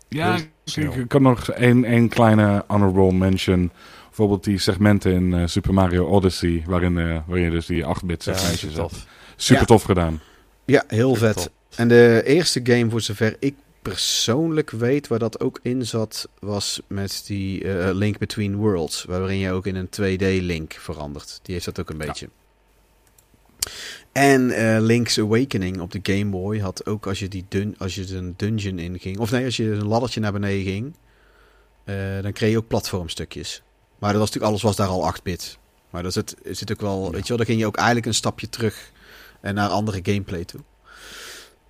Ja, 0.09 0.39
ik, 0.75 1.05
kan 1.09 1.23
nog 1.23 1.51
één, 1.51 1.85
één 1.85 2.09
kleine 2.09 2.65
honorable 2.67 3.13
mention. 3.13 3.71
Bijvoorbeeld 4.07 4.45
die 4.45 4.59
segmenten 4.59 5.13
in 5.13 5.35
eh, 5.35 5.47
Super 5.47 5.75
Mario 5.75 6.07
Odyssey, 6.07 6.63
waarin, 6.67 6.99
eh, 6.99 7.19
waarin 7.27 7.45
je 7.45 7.51
dus 7.51 7.67
die 7.67 7.85
8-bit 7.85 8.25
Ja, 8.25 8.33
segmentjes 8.35 8.61
super 8.61 8.77
hebt. 8.81 8.91
tof. 8.93 9.07
Super 9.37 9.61
Ja. 9.61 9.67
tof 9.67 9.83
gedaan. 9.83 10.21
Ja, 10.69 10.85
heel 10.87 11.15
vet. 11.15 11.51
En 11.77 11.89
de 11.89 12.23
eerste 12.25 12.61
game, 12.63 12.91
voor 12.91 13.01
zover 13.01 13.37
ik 13.39 13.55
persoonlijk 13.83 14.71
weet, 14.71 15.09
waar 15.09 15.19
dat 15.19 15.41
ook 15.41 15.61
in 15.63 15.87
zat, 15.87 16.29
was 16.39 16.81
met 16.87 17.23
die 17.27 17.65
eh, 17.65 17.95
Link 17.95 18.19
Between 18.19 18.57
Worlds. 18.57 19.05
Waarin 19.05 19.39
je 19.39 19.53
ook 19.53 19.67
in 19.67 19.75
een 19.77 19.89
2D-link 19.89 20.73
verandert. 20.73 21.41
Die 21.43 21.55
heeft 21.55 21.67
dat 21.67 21.81
ook 21.81 21.91
een 21.91 21.99
beetje. 21.99 22.29
En 24.13 24.51
eh, 24.51 24.81
Link's 24.81 25.19
Awakening 25.19 25.81
op 25.81 25.91
de 25.93 26.01
Game 26.03 26.31
Boy 26.31 26.59
had 26.59 26.87
ook 26.87 27.07
als 27.07 27.19
je, 27.19 27.29
die 27.29 27.45
dun 27.49 27.75
als 27.79 27.95
je 27.95 28.15
een 28.15 28.35
dungeon 28.37 28.79
in 28.79 28.99
ging. 28.99 29.19
Of 29.19 29.31
nee, 29.31 29.45
als 29.45 29.57
je 29.57 29.71
een 29.71 29.87
laddertje 29.87 30.21
naar 30.21 30.33
beneden 30.33 30.65
ging. 30.73 30.95
eh, 31.85 32.23
dan 32.23 32.33
kreeg 32.33 32.51
je 32.51 32.57
ook 32.57 32.69
platformstukjes. 32.69 33.63
Maar 33.99 34.13
dat 34.13 34.21
was 34.21 34.31
natuurlijk 34.31 34.53
alles 34.53 34.63
was 34.63 34.77
daar 34.77 34.89
al 34.89 35.15
8-bit. 35.19 35.59
Maar 35.91 36.03
dat 36.03 36.13
zit, 36.13 36.35
zit 36.45 36.73
ook 36.73 36.81
wel, 36.81 37.11
weet 37.11 37.23
je 37.23 37.29
wel, 37.29 37.37
dan 37.37 37.47
ging 37.47 37.59
je 37.59 37.67
ook 37.67 37.77
eigenlijk 37.77 38.07
een 38.07 38.15
stapje 38.15 38.49
terug 38.49 38.91
en 39.41 39.55
naar 39.55 39.69
andere 39.69 40.01
gameplay 40.03 40.45
toe. 40.45 40.61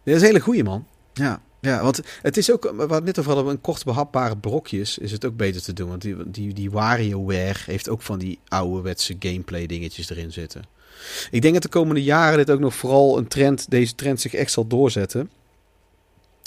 Dat 0.04 0.14
is 0.14 0.20
een 0.20 0.26
hele 0.26 0.40
goeie, 0.40 0.64
man. 0.64 0.86
Ja, 1.12 1.40
ja, 1.60 1.82
want 1.82 2.00
het 2.22 2.36
is 2.36 2.52
ook, 2.52 2.62
we 2.62 2.78
hadden 2.78 3.04
net 3.04 3.18
over 3.18 3.32
hadden, 3.32 3.52
een 3.52 3.60
kort 3.60 3.84
behapbare 3.84 4.36
brokjes 4.36 4.98
is 4.98 5.12
het 5.12 5.24
ook 5.24 5.36
beter 5.36 5.62
te 5.62 5.72
doen. 5.72 5.88
Want 5.88 6.02
die, 6.02 6.30
die, 6.30 6.54
die 6.54 6.70
WarioWare 6.70 7.58
heeft 7.64 7.88
ook 7.88 8.02
van 8.02 8.18
die 8.18 8.38
ouderwetse 8.48 9.16
gameplay 9.18 9.66
dingetjes 9.66 10.10
erin 10.10 10.32
zitten. 10.32 10.62
Ik 11.30 11.42
denk 11.42 11.54
dat 11.54 11.62
de 11.62 11.68
komende 11.68 12.02
jaren 12.02 12.36
dit 12.36 12.50
ook 12.50 12.60
nog 12.60 12.74
vooral 12.74 13.18
een 13.18 13.28
trend, 13.28 13.70
deze 13.70 13.94
trend 13.94 14.20
zich 14.20 14.34
echt 14.34 14.52
zal 14.52 14.66
doorzetten. 14.66 15.30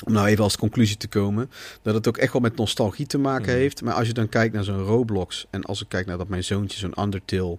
Om 0.06 0.14
nou 0.14 0.28
even 0.28 0.44
als 0.44 0.58
conclusie 0.58 0.98
te 0.98 1.08
komen, 1.08 1.50
dat 1.82 1.94
het 1.94 2.08
ook 2.08 2.18
echt 2.18 2.34
wel 2.34 2.42
met 2.42 2.56
nostalgie 2.56 3.06
te 3.06 3.18
maken 3.18 3.50
Mhm. 3.52 3.58
heeft. 3.58 3.82
Maar 3.82 3.94
als 3.94 4.08
je 4.08 4.14
dan 4.14 4.30
kijkt 4.30 4.54
naar 4.54 4.64
zo'n 4.64 4.84
Roblox 4.84 5.46
en 5.50 5.64
als 5.64 5.82
ik 5.82 5.90
kijk 5.90 6.06
naar 6.06 6.18
dat 6.18 6.28
mijn 6.28 6.44
zoontje 6.44 6.80
zo'n 6.80 7.02
Undertale 7.04 7.58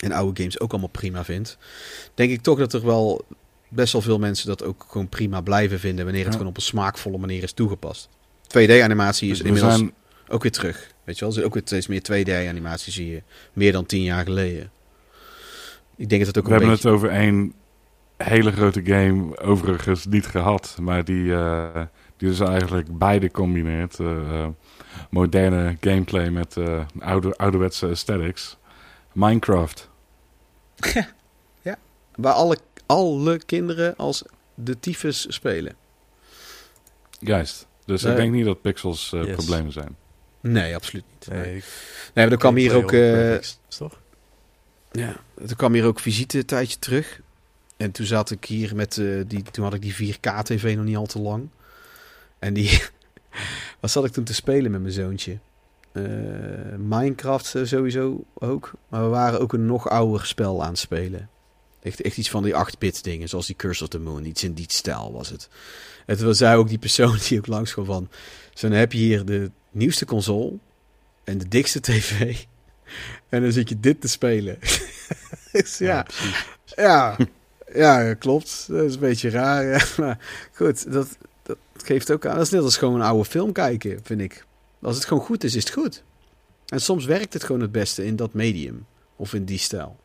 en 0.00 0.12
oude 0.12 0.40
games 0.40 0.60
ook 0.60 0.70
allemaal 0.70 0.88
prima 0.88 1.24
vindt, 1.24 1.58
denk 2.14 2.30
ik 2.30 2.42
toch 2.42 2.58
dat 2.58 2.72
er 2.72 2.84
wel 2.86 3.24
best 3.68 3.92
wel 3.92 4.02
veel 4.02 4.18
mensen 4.18 4.46
dat 4.46 4.64
ook 4.64 4.86
gewoon 4.88 5.08
prima 5.08 5.40
blijven 5.40 5.80
vinden 5.80 6.04
wanneer 6.04 6.22
het 6.22 6.32
Ja. 6.32 6.38
gewoon 6.38 6.52
op 6.52 6.56
een 6.56 6.68
smaakvolle 6.68 7.18
manier 7.18 7.42
is 7.42 7.52
toegepast. 7.52 8.08
2D-animatie 8.46 9.30
is 9.30 9.40
inmiddels 9.40 9.76
zijn, 9.76 9.92
ook 10.28 10.42
weer 10.42 10.52
terug. 10.52 10.92
Weet 11.04 11.18
je 11.18 11.24
wel, 11.24 11.34
er 11.34 11.40
is 11.40 11.46
ook 11.46 11.54
weer 11.54 11.62
steeds 11.66 11.86
meer 11.86 12.02
2D-animatie 12.02 12.92
zie 12.92 13.10
je. 13.10 13.22
Meer 13.52 13.72
dan 13.72 13.86
tien 13.86 14.02
jaar 14.02 14.24
geleden. 14.24 14.70
Ik 15.96 16.08
denk 16.08 16.24
dat 16.24 16.34
het 16.34 16.38
ook 16.38 16.50
we 16.50 16.54
een 16.54 16.58
hebben 16.58 16.74
beetje... 16.74 16.88
het 16.88 16.96
over 16.96 17.08
één 17.08 17.54
hele 18.16 18.52
grote 18.52 18.84
game, 18.84 19.38
overigens 19.38 20.06
niet 20.06 20.26
gehad, 20.26 20.76
maar 20.80 21.04
die, 21.04 21.34
eh, 21.34 21.82
die 22.16 22.28
dus 22.28 22.40
eigenlijk 22.40 22.98
beide 22.98 23.30
combineert. 23.30 24.00
Eh, 24.00 24.06
eh, 24.10 24.48
moderne 25.10 25.76
gameplay 25.80 26.30
met 26.30 26.56
oude, 26.98 27.36
ouderwetse 27.36 27.86
aesthetics. 27.86 28.58
Minecraft. 29.12 29.89
Waar 32.14 32.32
alle, 32.32 32.58
alle 32.86 33.38
kinderen 33.38 33.96
als 33.96 34.22
de 34.54 34.80
tyfus 34.80 35.26
spelen. 35.28 35.74
Juist. 37.18 37.66
Dus 37.84 38.02
Nee. 38.02 38.12
ik 38.12 38.18
denk 38.18 38.32
niet 38.32 38.44
dat 38.44 38.60
pixels 38.60 39.12
eh, 39.12 39.24
Yes. 39.24 39.34
problemen 39.34 39.72
zijn. 39.72 39.96
Nee, 40.40 40.74
absoluut 40.74 41.04
niet. 41.12 41.26
Nee, 41.28 41.40
Nee, 41.40 41.56
ik- 41.56 41.64
nee 42.14 42.24
maar 42.24 42.32
er 42.32 42.38
kwam 42.38 42.56
hier 42.56 42.74
ook... 42.74 42.92
eh, 42.92 43.12
graphics, 43.12 43.58
toch? 43.68 44.00
Ja, 44.92 45.16
er 45.48 45.56
kwam 45.56 45.72
hier 45.72 45.84
ook 45.84 46.00
visite 46.00 46.38
een 46.38 46.44
tijdje 46.46 46.78
terug. 46.78 47.20
En 47.76 47.90
toen 47.90 48.06
zat 48.06 48.30
ik 48.30 48.44
hier 48.44 48.76
met 48.76 48.98
eh, 48.98 49.20
die, 49.26 49.42
toen 49.42 49.64
had 49.64 49.74
ik 49.74 49.82
die 49.82 50.14
4K-tv 50.14 50.74
nog 50.76 50.84
niet 50.84 50.96
al 50.96 51.06
te 51.06 51.18
lang. 51.20 51.48
En 52.38 52.54
die, 52.54 52.82
wat 53.80 53.90
zat 53.90 54.04
ik 54.04 54.12
toen 54.12 54.24
te 54.24 54.34
spelen 54.34 54.70
met 54.70 54.80
mijn 54.80 54.92
zoontje? 54.92 55.38
Eh, 55.92 56.02
Minecraft 56.78 57.54
eh, 57.54 57.64
sowieso 57.64 58.24
ook. 58.34 58.72
Maar 58.88 59.02
we 59.02 59.08
waren 59.08 59.40
ook 59.40 59.52
een 59.52 59.66
nog 59.66 59.88
ouder 59.88 60.26
spel 60.26 60.62
aan 60.62 60.70
het 60.70 60.78
spelen. 60.78 61.28
Echt, 61.82 62.00
echt 62.00 62.16
iets 62.16 62.30
van 62.30 62.42
die 62.42 62.54
8-bit 62.54 63.04
dingen, 63.04 63.28
zoals 63.28 63.46
die 63.46 63.56
Curse 63.56 63.82
of 63.82 63.88
the 63.88 63.98
Moon. 63.98 64.24
Iets 64.24 64.44
in 64.44 64.52
die 64.52 64.66
stijl 64.68 65.12
was 65.12 65.28
het. 65.28 65.48
En 66.06 66.16
toen 66.16 66.34
zei 66.34 66.56
ook 66.56 66.68
die 66.68 66.78
persoon 66.78 67.18
die 67.28 67.38
ook 67.38 67.46
langs 67.46 67.72
kwam 67.72 67.84
van... 67.84 68.08
Zo, 68.54 68.68
dan 68.68 68.78
heb 68.78 68.92
je 68.92 68.98
hier 68.98 69.24
de 69.24 69.50
nieuwste 69.70 70.04
console 70.04 70.52
en 71.24 71.38
de 71.38 71.48
dikste 71.48 71.80
tv. 71.80 72.36
En 73.28 73.42
dan 73.42 73.52
zit 73.52 73.68
je 73.68 73.80
dit 73.80 74.00
te 74.00 74.08
spelen. 74.08 74.58
dus 75.52 75.78
ja, 75.78 76.02
precies. 76.02 76.44
ja, 76.76 77.16
ja, 77.74 78.14
klopt. 78.14 78.64
Dat 78.68 78.84
is 78.84 78.94
een 78.94 79.00
beetje 79.00 79.30
raar. 79.30 79.64
Ja. 79.64 79.84
Maar 79.96 80.18
goed, 80.52 80.92
dat, 80.92 81.16
dat 81.42 81.56
geeft 81.74 82.10
ook 82.12 82.26
aan. 82.26 82.34
Dat 82.34 82.44
is 82.44 82.50
net 82.50 82.62
als 82.62 82.76
gewoon 82.76 82.94
een 82.94 83.06
oude 83.06 83.24
film 83.24 83.52
kijken, 83.52 84.00
vind 84.02 84.20
ik. 84.20 84.44
Als 84.82 84.96
het 84.96 85.04
gewoon 85.04 85.22
goed 85.22 85.44
is, 85.44 85.54
is 85.54 85.64
het 85.64 85.72
goed. 85.72 86.02
En 86.66 86.80
soms 86.80 87.04
werkt 87.04 87.32
het 87.32 87.44
gewoon 87.44 87.60
het 87.60 87.72
beste 87.72 88.04
in 88.04 88.16
dat 88.16 88.32
medium. 88.32 88.86
Of 89.16 89.34
in 89.34 89.44
die 89.44 89.58
stijl. 89.58 89.96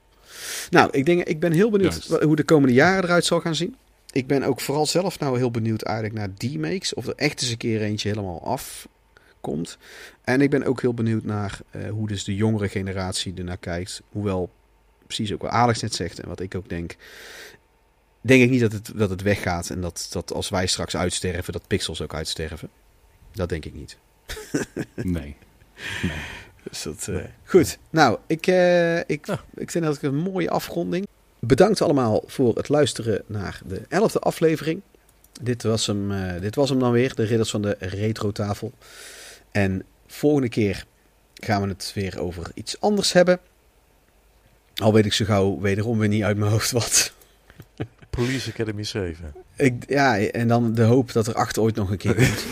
Nou, 0.69 0.89
ik, 0.91 1.05
denk, 1.05 1.23
ik 1.23 1.39
ben 1.39 1.51
heel 1.51 1.69
benieuwd 1.69 2.05
Juist. 2.07 2.23
hoe 2.23 2.35
de 2.35 2.43
komende 2.43 2.73
jaren 2.73 3.03
eruit 3.03 3.25
zal 3.25 3.39
gaan 3.39 3.55
zien. 3.55 3.75
Ik 4.11 4.27
ben 4.27 4.43
ook 4.43 4.61
vooral 4.61 4.85
zelf 4.85 5.19
nou 5.19 5.37
heel 5.37 5.51
benieuwd 5.51 5.81
eigenlijk 5.81 6.15
naar 6.15 6.33
D-makes. 6.33 6.93
Of 6.93 7.07
er 7.07 7.15
echt 7.15 7.41
eens 7.41 7.51
een 7.51 7.57
keer 7.57 7.81
eentje 7.81 8.09
helemaal 8.09 8.43
afkomt. 8.43 9.77
En 10.23 10.41
ik 10.41 10.49
ben 10.49 10.63
ook 10.63 10.81
heel 10.81 10.93
benieuwd 10.93 11.23
naar 11.23 11.59
eh, 11.71 11.89
hoe 11.89 12.07
dus 12.07 12.23
de 12.23 12.35
jongere 12.35 12.69
generatie 12.69 13.33
ernaar 13.35 13.57
kijkt. 13.57 14.01
Hoewel, 14.09 14.49
precies 15.05 15.33
ook 15.33 15.41
wat 15.41 15.51
Alex 15.51 15.81
net 15.81 15.93
zegt 15.93 16.19
en 16.19 16.27
wat 16.27 16.39
ik 16.39 16.55
ook 16.55 16.69
denk. 16.69 16.95
Denk 18.21 18.43
ik 18.43 18.49
niet 18.49 18.61
dat 18.61 18.71
het, 18.71 18.91
dat 18.95 19.09
het 19.09 19.21
weggaat 19.21 19.69
en 19.69 19.81
dat, 19.81 20.07
dat 20.11 20.33
als 20.33 20.49
wij 20.49 20.67
straks 20.67 20.95
uitsterven, 20.95 21.53
dat 21.53 21.67
pixels 21.67 22.01
ook 22.01 22.13
uitsterven. 22.13 22.69
Dat 23.31 23.49
denk 23.49 23.65
ik 23.65 23.73
niet. 23.73 23.97
Nee. 24.95 25.35
Dus 26.63 26.83
dat, 26.83 27.07
eh, 27.07 27.15
Nee. 27.15 27.27
Goed, 27.45 27.77
nou, 27.89 28.17
ik, 28.27 28.47
eh, 28.47 28.97
ik, 28.99 29.25
Ja. 29.25 29.43
ik 29.55 29.71
vind 29.71 29.85
dat 29.85 29.95
ik 29.95 30.01
een 30.01 30.15
mooie 30.15 30.49
afronding. 30.49 31.07
Bedankt 31.39 31.81
allemaal 31.81 32.23
voor 32.25 32.55
het 32.55 32.69
luisteren 32.69 33.23
naar 33.27 33.61
de 33.65 33.81
elfde 33.89 34.19
aflevering. 34.19 34.81
Dit 35.41 35.63
was, 35.63 35.87
hem, 35.87 36.11
eh, 36.11 36.41
dit 36.41 36.55
was 36.55 36.69
hem 36.69 36.79
dan 36.79 36.91
weer, 36.91 37.15
de 37.15 37.23
Ridders 37.23 37.49
van 37.49 37.61
de 37.61 37.75
Retro 37.79 38.31
Tafel. 38.31 38.71
En 39.51 39.83
volgende 40.07 40.49
keer 40.49 40.85
gaan 41.33 41.61
we 41.61 41.67
het 41.67 41.91
weer 41.95 42.19
over 42.19 42.51
iets 42.53 42.79
anders 42.79 43.13
hebben. 43.13 43.39
Al 44.75 44.93
weet 44.93 45.05
ik 45.05 45.13
zo 45.13 45.25
gauw 45.25 45.59
wederom 45.59 45.97
weer 45.97 46.07
niet 46.09 46.23
uit 46.23 46.37
mijn 46.37 46.51
hoofd 46.51 46.71
wat. 46.71 47.13
Police 48.09 48.49
Academy 48.51 48.83
7. 48.83 49.33
Ik, 49.55 49.83
ja, 49.89 50.19
en 50.19 50.47
dan 50.47 50.73
de 50.73 50.83
hoop 50.83 51.11
dat 51.11 51.27
er 51.27 51.33
achter 51.35 51.61
ooit 51.61 51.75
nog 51.75 51.91
een 51.91 51.97
keer 51.97 52.15
komt. 52.21 52.45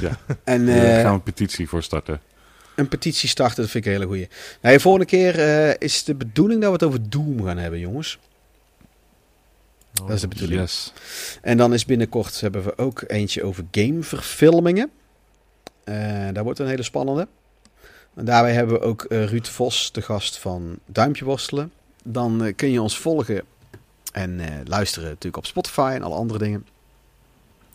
Ja. 0.00 0.18
En, 0.44 0.66
Daar 0.66 1.00
gaan 1.00 1.04
we 1.04 1.08
een 1.08 1.22
petitie 1.22 1.68
voor 1.68 1.82
starten. 1.82 2.20
Een 2.74 2.88
petitie 2.88 3.28
starten, 3.28 3.62
dat 3.62 3.70
vind 3.70 3.84
ik 3.84 3.90
een 3.92 3.96
hele 3.96 4.10
goeie. 4.10 4.28
Nee, 4.60 4.78
volgende 4.78 5.06
keer 5.06 5.38
eh, 5.38 5.74
is 5.78 6.04
de 6.04 6.14
bedoeling 6.14 6.60
dat 6.60 6.68
we 6.68 6.74
het 6.74 6.84
over 6.84 7.10
Doom 7.10 7.44
gaan 7.44 7.58
hebben, 7.58 7.80
jongens. 7.80 8.18
Dat 9.92 10.10
is 10.10 10.20
de 10.20 10.28
bedoeling. 10.28 10.60
Yes. 10.60 10.92
En 11.42 11.56
dan 11.56 11.74
is 11.74 11.84
binnenkort 11.84 12.40
hebben 12.40 12.64
we 12.64 12.78
ook 12.78 13.04
eentje 13.06 13.42
over 13.42 13.64
gameverfilmingen. 13.70 14.90
Eh 15.84 16.28
daar 16.32 16.44
wordt 16.44 16.58
een 16.58 16.66
hele 16.66 16.82
spannende. 16.82 17.28
En 18.14 18.24
daarbij 18.24 18.52
hebben 18.52 18.74
we 18.74 18.80
ook 18.80 19.02
eh, 19.02 19.24
Ruud 19.24 19.46
Vos, 19.46 19.92
de 19.92 20.02
gast 20.02 20.38
van 20.38 20.78
Duimpje 20.86 21.24
Worstelen. 21.24 21.72
Dan 22.02 22.52
kun 22.56 22.70
je 22.70 22.82
ons 22.82 22.98
volgen 22.98 23.42
en 24.12 24.40
luisteren 24.64 25.08
natuurlijk 25.08 25.36
op 25.36 25.46
Spotify 25.46 25.92
en 25.94 26.02
alle 26.02 26.14
andere 26.14 26.38
dingen. 26.38 26.66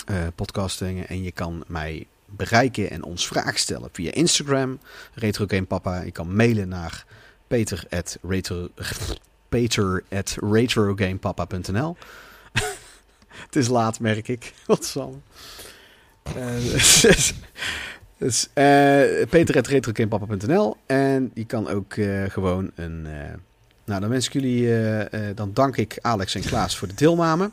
Eh 0.06 0.18
podcastdingen. 0.36 1.08
En 1.08 1.24
je 1.24 1.32
kan 1.32 1.64
mij 1.68 2.08
bereiken 2.26 2.90
en 2.90 3.04
ons 3.04 3.28
vragen 3.28 3.60
stellen 3.60 3.90
via 3.92 4.12
Instagram, 4.12 4.80
RetroGamePapa. 5.14 6.02
Je 6.02 6.12
kan 6.12 6.36
mailen 6.36 6.68
naar 6.68 7.06
peter 7.48 7.84
at 7.90 8.18
retro, 8.22 8.70
peter 9.50 10.04
at 10.12 10.38
retrogamepapa.nl 10.42 11.98
Het 13.46 13.56
is 13.56 13.68
laat, 13.68 14.00
merk 14.00 14.28
ik. 14.28 14.54
Wat 14.68 14.86
zal. 14.86 15.22
dus 16.34 17.02
dus 18.18 18.48
eh 18.54 19.28
peter.retrogamepapa.nl 19.30 20.78
En 20.86 21.32
je 21.34 21.46
kan 21.46 21.68
ook 21.68 21.94
eh, 21.94 22.24
gewoon 22.30 22.72
een... 22.76 23.06
eh, 23.06 23.34
nou, 23.86 24.02
dan 24.02 24.10
wens 24.10 24.26
ik 24.26 24.34
jullie... 24.34 24.68
eh, 24.68 25.30
eh, 25.30 25.36
dan 25.36 25.54
dank 25.54 25.78
ik 25.78 25.98
Alex 26.02 26.36
en 26.36 26.42
Klaas 26.42 26.78
voor 26.78 26.88
de 26.88 26.94
deelname. 26.94 27.52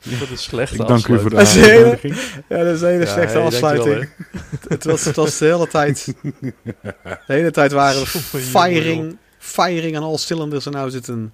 Dat 0.00 0.30
is 0.30 0.42
slecht. 0.42 0.72
Ik 0.74 0.86
dank 0.86 1.06
u 1.06 1.20
voor 1.20 1.30
de 1.30 1.36
aankondiging. 1.36 2.16
Ja, 2.48 2.64
dat 2.64 2.74
is 2.74 2.80
een 2.80 2.88
hele 2.88 3.04
Ja, 3.04 3.12
slechte 3.12 3.36
hey, 3.36 3.46
afsluiting. 3.46 4.08
Het, 4.68 4.84
was, 4.84 5.04
het 5.04 5.16
was 5.16 5.38
de 5.38 5.44
hele 5.44 5.68
tijd... 5.68 6.04
De 7.02 7.18
hele 7.26 7.50
tijd 7.50 7.72
waren 7.72 8.00
we 8.00 8.06
firing, 8.38 9.16
firing 9.38 9.96
aan 9.96 10.02
alle 10.02 10.18
cylinders. 10.18 10.66
En 10.66 10.72
nou 10.72 10.90
zit 10.90 11.08
een, 11.08 11.32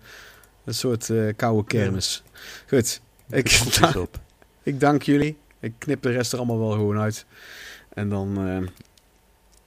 een 0.64 0.74
soort 0.74 1.10
eh, 1.10 1.18
koude 1.36 1.64
kermis. 1.66 2.22
Goed. 2.68 3.01
Ik, 3.30 3.60
op. 3.97 4.18
ik 4.62 4.80
dank 4.80 5.02
jullie. 5.02 5.36
Ik 5.60 5.72
knip 5.78 6.02
de 6.02 6.10
rest 6.10 6.32
er 6.32 6.38
allemaal 6.38 6.59
wel 6.59 6.70
gewoon 6.70 6.98
uit. 6.98 7.26
En 7.94 8.09
dan, 8.09 8.48
eh, 8.48 8.68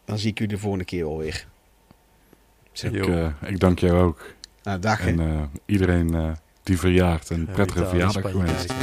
dan 0.05 0.19
zie 0.19 0.29
ik 0.29 0.39
jullie 0.39 0.53
de 0.53 0.61
volgende 0.61 0.85
keer 0.85 1.05
wel 1.05 1.17
weer. 1.17 1.45
Zo. 2.71 2.87
Ik, 2.87 3.07
eh, 3.07 3.27
ik 3.45 3.59
dank 3.59 3.79
jou 3.79 3.99
ook. 4.01 4.33
Nou, 4.63 4.79
dag. 4.79 5.07
En 5.07 5.19
eh, 5.19 5.41
iedereen 5.65 6.13
eh, 6.13 6.31
die 6.69 6.79
verjaagt 6.79 7.29
een 7.29 7.45
prettige 7.45 7.85
verjaardag 7.85 8.31
gewenst. 8.31 8.73